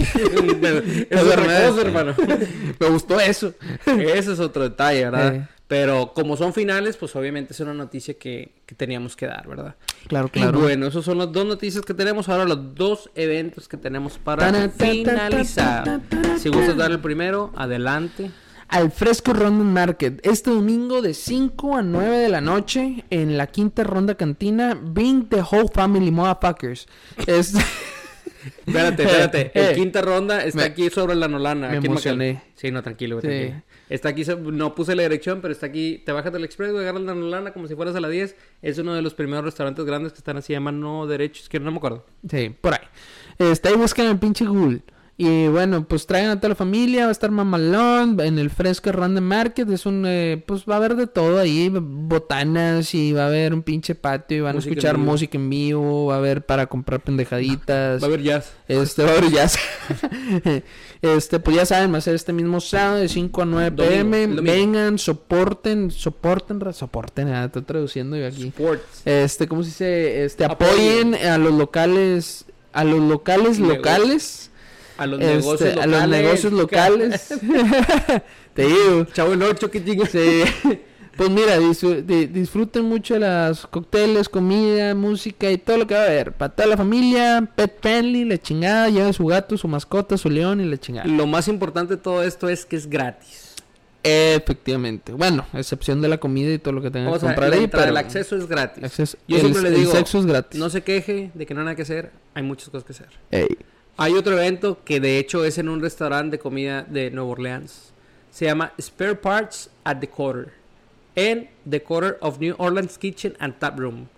Pero 0.63 0.79
es 1.11 1.23
otra 1.23 1.37
verdad. 1.43 1.69
cosa, 1.69 1.81
hermano. 1.83 2.15
me 2.81 2.89
gustó 2.89 3.21
eso. 3.21 3.53
Ese 3.85 4.33
es 4.33 4.41
otro 4.41 4.63
detalle, 4.63 5.05
¿verdad? 5.05 5.35
Eh. 5.35 5.49
Pero 5.71 6.13
como 6.15 6.37
son 6.37 6.53
finales, 6.53 6.97
pues 6.97 7.15
obviamente 7.15 7.53
es 7.53 7.61
una 7.61 7.73
noticia 7.73 8.15
que, 8.15 8.51
que 8.67 8.75
teníamos 8.75 9.15
que 9.15 9.27
dar, 9.27 9.47
¿verdad? 9.47 9.77
Claro, 10.09 10.27
Y 10.27 10.31
claro. 10.41 10.59
bueno, 10.59 10.89
esos 10.89 11.05
son 11.05 11.17
las 11.19 11.31
dos 11.31 11.47
noticias 11.47 11.85
que 11.85 11.95
tenemos. 11.95 12.29
Ahora 12.29 12.45
los 12.45 12.75
dos 12.75 13.09
eventos 13.15 13.69
que 13.69 13.77
tenemos 13.77 14.19
para 14.19 14.69
finalizar. 14.71 16.01
Si 16.39 16.49
gustas 16.49 16.77
dar 16.77 16.91
el 16.91 16.99
primero, 16.99 17.53
adelante. 17.57 18.33
al 18.67 18.91
Fresco 18.91 19.33
Ronda 19.33 19.63
Market 19.65 20.21
este 20.27 20.51
domingo 20.51 21.03
de 21.03 21.15
5 21.15 21.77
a 21.77 21.83
9 21.83 22.19
de 22.19 22.29
la 22.29 22.41
noche 22.41 23.05
en 23.11 23.37
la 23.39 23.47
quinta 23.47 23.85
ronda 23.85 24.17
cantina. 24.17 24.75
Bring 24.75 25.29
the 25.29 25.41
whole 25.43 25.69
family, 25.73 26.11
motherfuckers. 26.11 26.89
Es... 27.29 27.55
Espérate, 28.67 29.03
espérate. 29.05 29.51
Eh, 29.55 29.69
el 29.71 29.77
quinta 29.77 30.01
ronda 30.01 30.43
está 30.45 30.61
me- 30.61 30.65
aquí 30.65 30.89
sobre 30.91 31.15
la 31.15 31.29
Nolana. 31.29 31.69
me 31.69 31.77
aquí 31.77 31.87
en 31.87 31.93
emocioné. 31.93 32.43
Sí, 32.55 32.71
no, 32.71 32.83
tranquilo, 32.83 33.21
Sí. 33.21 33.27
tranquilo. 33.29 33.63
Está 33.91 34.09
aquí, 34.11 34.23
no 34.25 34.75
puse 34.75 34.95
la 34.95 35.03
dirección, 35.03 35.43
pero 35.43 35.53
está 35.53 35.67
aquí. 35.67 36.01
Te 36.07 36.13
bajas 36.13 36.33
del 36.33 36.45
Express, 36.45 36.73
güey, 36.73 36.85
agarras 36.85 37.03
la 37.03 37.15
Nolana 37.15 37.53
como 37.53 37.67
si 37.67 37.75
fueras 37.75 37.95
a 37.97 38.01
la 38.01 38.09
10. 38.09 38.37
Es 38.63 38.79
uno 38.79 38.95
de 38.95 39.03
los 39.03 39.15
primeros 39.15 39.45
restaurantes 39.45 39.85
grandes 39.85 40.13
que 40.13 40.19
están 40.19 40.37
así, 40.37 40.53
llaman 40.53 40.81
no 40.81 41.07
derecho, 41.07 41.43
izquierda, 41.43 41.67
no 41.67 41.73
me 41.73 41.79
acuerdo. 41.79 42.07
Sí, 42.27 42.55
por 42.61 42.73
ahí. 42.73 42.87
Está 43.39 43.69
ahí 43.69 43.75
buscan 43.75 44.07
el 44.07 44.19
pinche 44.19 44.47
Google. 44.47 44.83
Y 45.23 45.49
bueno, 45.49 45.87
pues 45.87 46.07
traigan 46.07 46.31
a 46.31 46.37
toda 46.37 46.49
la 46.49 46.55
familia, 46.55 47.03
va 47.03 47.11
a 47.11 47.13
estar 47.13 47.31
mamalón 47.31 48.19
en 48.21 48.39
el 48.39 48.49
Fresco 48.49 48.91
Random 48.91 49.23
Market, 49.23 49.69
es 49.69 49.85
un, 49.85 50.07
eh, 50.07 50.43
pues 50.47 50.65
va 50.65 50.73
a 50.73 50.77
haber 50.79 50.97
de 50.97 51.07
todo 51.07 51.39
ahí, 51.39 51.69
botanas 51.71 52.95
y 52.95 53.13
va 53.13 53.25
a 53.25 53.27
haber 53.27 53.53
un 53.53 53.63
pinche 53.63 53.95
patio 53.95 54.39
y 54.39 54.41
van 54.41 54.55
Música 54.55 54.71
a 54.71 54.73
escuchar 54.73 54.97
música 54.97 55.37
en 55.37 55.51
vivo, 55.51 56.07
va 56.07 56.15
a 56.15 56.17
haber 56.17 56.47
para 56.47 56.69
comprar 56.69 57.01
pendejaditas. 57.01 58.01
Va 58.01 58.07
a 58.07 58.09
haber 58.09 58.23
jazz. 58.23 58.55
Este, 58.67 59.03
va 59.03 59.11
a 59.11 59.19
haber 59.19 59.31
jazz. 59.31 59.59
este, 61.03 61.39
pues 61.39 61.55
ya 61.55 61.67
saben, 61.67 61.93
va 61.93 61.99
a 61.99 62.01
ser 62.01 62.15
este 62.15 62.33
mismo 62.33 62.59
sábado 62.59 62.97
de 62.97 63.11
5 63.11 63.43
a 63.43 63.45
9 63.45 63.71
Domingo, 63.73 63.91
pm. 63.91 64.21
domingo. 64.23 64.43
Vengan, 64.43 64.99
soporten, 64.99 65.91
soporten, 65.91 66.73
soporten, 66.73 67.29
ah, 67.29 67.45
estoy 67.45 67.61
traduciendo 67.61 68.17
yo 68.17 68.27
aquí. 68.27 68.47
Sports. 68.47 69.03
Este, 69.05 69.47
¿cómo 69.47 69.65
se 69.65 69.69
dice? 69.69 70.25
Este, 70.25 70.47
Apoyen. 70.47 71.13
apoyen 71.13 71.29
a 71.29 71.37
los 71.37 71.53
locales, 71.53 72.47
a 72.73 72.85
los 72.85 73.01
locales 73.01 73.59
locales. 73.59 74.50
A 75.01 75.07
los 75.07 75.21
este, 75.21 75.35
negocios 75.37 75.77
a 75.77 75.87
locales. 75.87 76.01
los 76.01 76.09
negocios 76.09 76.53
locales. 76.53 77.29
Te 78.55 78.67
digo. 78.67 79.05
Chavo 79.13 79.33
el 79.33 79.43
8, 79.43 79.71
que 79.71 79.85
chingas. 79.85 80.11
Sí. 80.11 80.43
Pues 81.17 81.29
mira, 81.29 81.59
disfr- 81.59 82.03
di- 82.05 82.27
disfruten 82.27 82.85
mucho 82.85 83.19
las 83.19 83.67
cócteles, 83.67 84.29
comida, 84.29 84.95
música 84.95 85.51
y 85.51 85.59
todo 85.59 85.79
lo 85.79 85.87
que 85.87 85.95
va 85.95 86.01
a 86.03 86.07
haber. 86.07 86.33
Para 86.33 86.53
toda 86.55 86.69
la 86.69 86.77
familia, 86.77 87.47
pet 87.57 87.77
friendly, 87.81 88.25
la 88.25 88.39
chingada, 88.39 88.89
lleva 88.89 89.13
su 89.13 89.27
gato, 89.27 89.59
su 89.59 89.69
mascota, 89.69 90.17
su 90.17 90.31
león 90.31 90.61
y 90.61 90.65
la 90.65 90.79
chingada. 90.79 91.07
Lo 91.09 91.27
más 91.27 91.49
importante 91.49 91.97
de 91.97 92.01
todo 92.03 92.23
esto 92.23 92.49
es 92.49 92.65
que 92.65 92.77
es 92.77 92.89
gratis. 92.89 93.55
Efectivamente. 94.03 95.13
Bueno, 95.13 95.45
excepción 95.53 96.01
de 96.01 96.09
la 96.09 96.19
comida 96.19 96.53
y 96.53 96.59
todo 96.59 96.73
lo 96.73 96.81
que 96.81 96.91
tengan 96.91 97.09
O 97.11 97.15
que 97.15 97.21
sea, 97.21 97.29
comprar 97.31 97.53
ahí, 97.53 97.67
pero 97.69 97.85
el 97.85 97.97
acceso 97.99 98.37
es 98.37 98.47
gratis. 98.47 98.83
acceso- 98.85 99.19
Yo 99.29 99.37
el- 99.37 99.43
siempre 99.43 99.63
le 99.63 99.69
el 99.71 99.75
digo, 99.77 99.93
sexo 99.93 100.19
es 100.21 100.27
gratis. 100.27 100.59
no 100.59 100.71
se 100.71 100.83
queje 100.83 101.31
de 101.35 101.45
que 101.47 101.53
no 101.55 101.61
hay 101.61 101.65
nada 101.67 101.77
que 101.77 101.83
hacer. 101.83 102.13
Hay 102.35 102.43
muchas 102.43 102.71
cosas 102.71 102.85
que 102.85 102.93
hacer. 102.93 103.09
Ey. 103.31 103.59
Hay 104.03 104.15
otro 104.15 104.33
evento 104.33 104.83
que 104.83 104.99
de 104.99 105.19
hecho 105.19 105.45
es 105.45 105.59
en 105.59 105.69
un 105.69 105.83
restaurante 105.83 106.39
de 106.39 106.43
comida 106.43 106.85
de 106.85 107.11
Nueva 107.11 107.33
Orleans. 107.33 107.93
Se 108.31 108.47
llama 108.47 108.73
Spare 108.81 109.15
Parts 109.15 109.69
at 109.85 109.99
the 109.99 110.09
Quarter. 110.09 110.55
En 111.15 111.51
The 111.69 111.83
Quarter 111.83 112.17
of 112.23 112.39
New 112.41 112.55
Orleans 112.57 112.97
Kitchen 112.97 113.37
and 113.39 113.59
Tap 113.59 113.79
Room. 113.79 114.09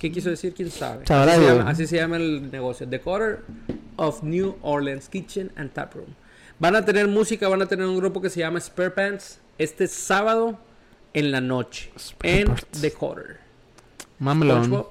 ¿Qué 0.00 0.10
quiso 0.10 0.28
decir? 0.28 0.52
¿Quién 0.54 0.72
sabe? 0.72 1.04
Así 1.04 1.36
se, 1.36 1.46
llama, 1.46 1.70
así 1.70 1.86
se 1.86 1.96
llama 1.98 2.16
el 2.16 2.50
negocio. 2.50 2.88
The 2.88 3.00
Quarter 3.00 3.44
of 3.94 4.24
New 4.24 4.56
Orleans 4.60 5.08
Kitchen 5.08 5.52
and 5.54 5.72
Tap 5.72 5.94
Room. 5.94 6.16
Van 6.58 6.74
a 6.74 6.84
tener 6.84 7.06
música, 7.06 7.46
van 7.46 7.62
a 7.62 7.66
tener 7.66 7.86
un 7.86 7.98
grupo 7.98 8.20
que 8.20 8.28
se 8.28 8.40
llama 8.40 8.60
Spare 8.60 8.90
Pants 8.90 9.38
este 9.56 9.86
sábado 9.86 10.58
en 11.14 11.30
la 11.30 11.40
noche. 11.40 11.92
Spare 11.96 12.40
en 12.40 12.48
Parts. 12.48 12.80
The 12.80 12.90
Quarter. 12.90 13.38
Mamelón. 14.18 14.84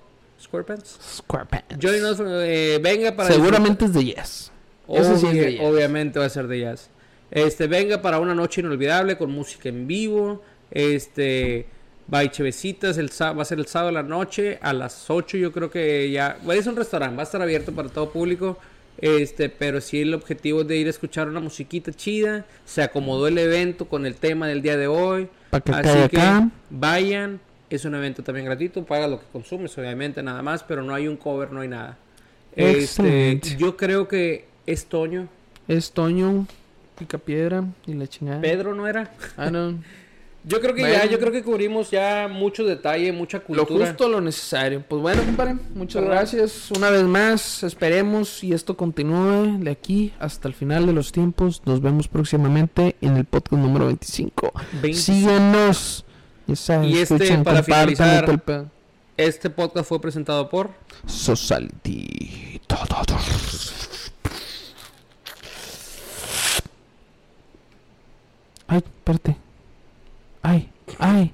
SquarePants. 0.51 0.99
SquarePants. 1.17 1.77
Join 1.79 2.03
us, 2.03 2.19
eh, 2.19 2.79
venga 2.83 3.15
para 3.15 3.31
Seguramente 3.31 3.85
es 3.85 3.93
de 3.93 4.03
Yes. 4.03 4.51
Eso 4.87 5.17
sí 5.17 5.27
es 5.27 5.33
de 5.33 5.53
jazz. 5.55 5.65
Obviamente 5.65 6.19
va 6.19 6.25
a 6.25 6.29
ser 6.29 6.47
de 6.47 6.59
jazz. 6.59 6.89
Este, 7.29 7.67
venga 7.67 8.01
para 8.01 8.19
una 8.19 8.35
noche 8.35 8.59
inolvidable 8.59 9.17
con 9.17 9.31
música 9.31 9.69
en 9.69 9.87
vivo. 9.87 10.43
Este, 10.69 11.67
a 12.11 12.29
Chevecitas, 12.29 12.97
el 12.97 13.09
va 13.09 13.41
a 13.41 13.45
ser 13.45 13.59
el 13.59 13.67
sábado 13.67 13.87
de 13.87 13.93
la 13.93 14.03
noche 14.03 14.59
a 14.61 14.73
las 14.73 15.09
8 15.09 15.37
yo 15.37 15.51
creo 15.53 15.71
que 15.71 16.11
ya, 16.11 16.37
bueno, 16.43 16.59
es 16.59 16.67
un 16.67 16.75
restaurante, 16.75 17.15
va 17.15 17.23
a 17.23 17.25
estar 17.25 17.41
abierto 17.41 17.71
para 17.71 17.87
todo 17.87 18.11
público. 18.11 18.57
Este, 18.97 19.47
pero 19.49 19.79
sí 19.79 20.01
el 20.01 20.13
objetivo 20.13 20.61
es 20.61 20.67
de 20.67 20.77
ir 20.77 20.87
a 20.87 20.89
escuchar 20.89 21.29
una 21.29 21.39
musiquita 21.39 21.93
chida. 21.93 22.45
Se 22.65 22.83
acomodó 22.83 23.27
el 23.27 23.37
evento 23.37 23.85
con 23.85 24.05
el 24.05 24.15
tema 24.15 24.47
del 24.47 24.61
día 24.61 24.75
de 24.75 24.87
hoy. 24.87 25.29
Así 25.51 26.09
que 26.09 26.19
acá. 26.19 26.49
vayan. 26.69 27.39
Es 27.71 27.85
un 27.85 27.95
evento 27.95 28.21
también 28.21 28.45
gratuito. 28.45 28.83
Paga 28.85 29.07
lo 29.07 29.19
que 29.19 29.25
consumes, 29.31 29.75
obviamente, 29.77 30.21
nada 30.21 30.41
más. 30.43 30.61
Pero 30.63 30.83
no 30.83 30.93
hay 30.93 31.07
un 31.07 31.17
cover, 31.17 31.51
no 31.51 31.61
hay 31.61 31.69
nada. 31.69 31.97
Este, 32.55 32.79
Excelente. 32.81 33.55
yo 33.57 33.77
creo 33.77 34.07
que 34.07 34.45
es 34.67 34.85
Toño. 34.85 35.27
Es 35.67 35.91
Toño, 35.91 36.45
Picapiedra 36.99 37.63
y 37.87 37.93
la 37.93 38.07
chingada. 38.07 38.41
Pedro 38.41 38.75
no 38.75 38.87
era. 38.87 39.11
Ah, 39.37 39.49
no. 39.49 39.75
Yo 40.43 40.59
creo 40.59 40.73
que 40.73 40.81
Bueno. 40.81 40.95
ya, 40.95 41.05
yo 41.05 41.19
creo 41.19 41.31
que 41.31 41.43
cubrimos 41.43 41.91
ya 41.91 42.27
mucho 42.27 42.65
detalle, 42.65 43.11
mucha 43.11 43.37
Lo 43.47 43.67
cultura. 43.67 43.85
justo, 43.89 44.09
lo 44.09 44.21
necesario. 44.21 44.83
Pues 44.89 44.99
bueno, 44.99 45.21
compadre, 45.23 45.57
muchas 45.75 46.03
gracias. 46.03 46.71
Una 46.71 46.89
vez 46.89 47.03
más, 47.03 47.61
esperemos 47.61 48.43
y 48.43 48.51
esto 48.51 48.75
continúe 48.75 49.59
de 49.59 49.69
aquí 49.69 50.13
hasta 50.17 50.47
el 50.47 50.55
final 50.55 50.87
de 50.87 50.93
los 50.93 51.11
tiempos. 51.11 51.61
Nos 51.67 51.79
vemos 51.79 52.07
próximamente 52.07 52.95
en 53.01 53.17
el 53.17 53.25
podcast 53.25 53.61
número 53.61 53.85
25. 53.85 54.51
20. 54.81 54.93
Síguenos. 54.97 56.05
Ya 56.51 56.57
saben, 56.57 56.89
Y 56.89 56.97
este, 56.97 57.15
escuchen, 57.15 57.43
para 57.45 57.63
finalizar, 57.63 58.25
todo 58.25 58.33
el 58.33 58.39
pedo. 58.39 58.69
Este 59.15 59.49
podcast 59.49 59.87
fue 59.87 60.01
presentado 60.01 60.49
por 60.49 60.71
Society. 61.05 62.59
Ay, 68.67 68.77
espérate. 68.79 69.37
Ay, 70.41 70.69
ay. 70.99 71.33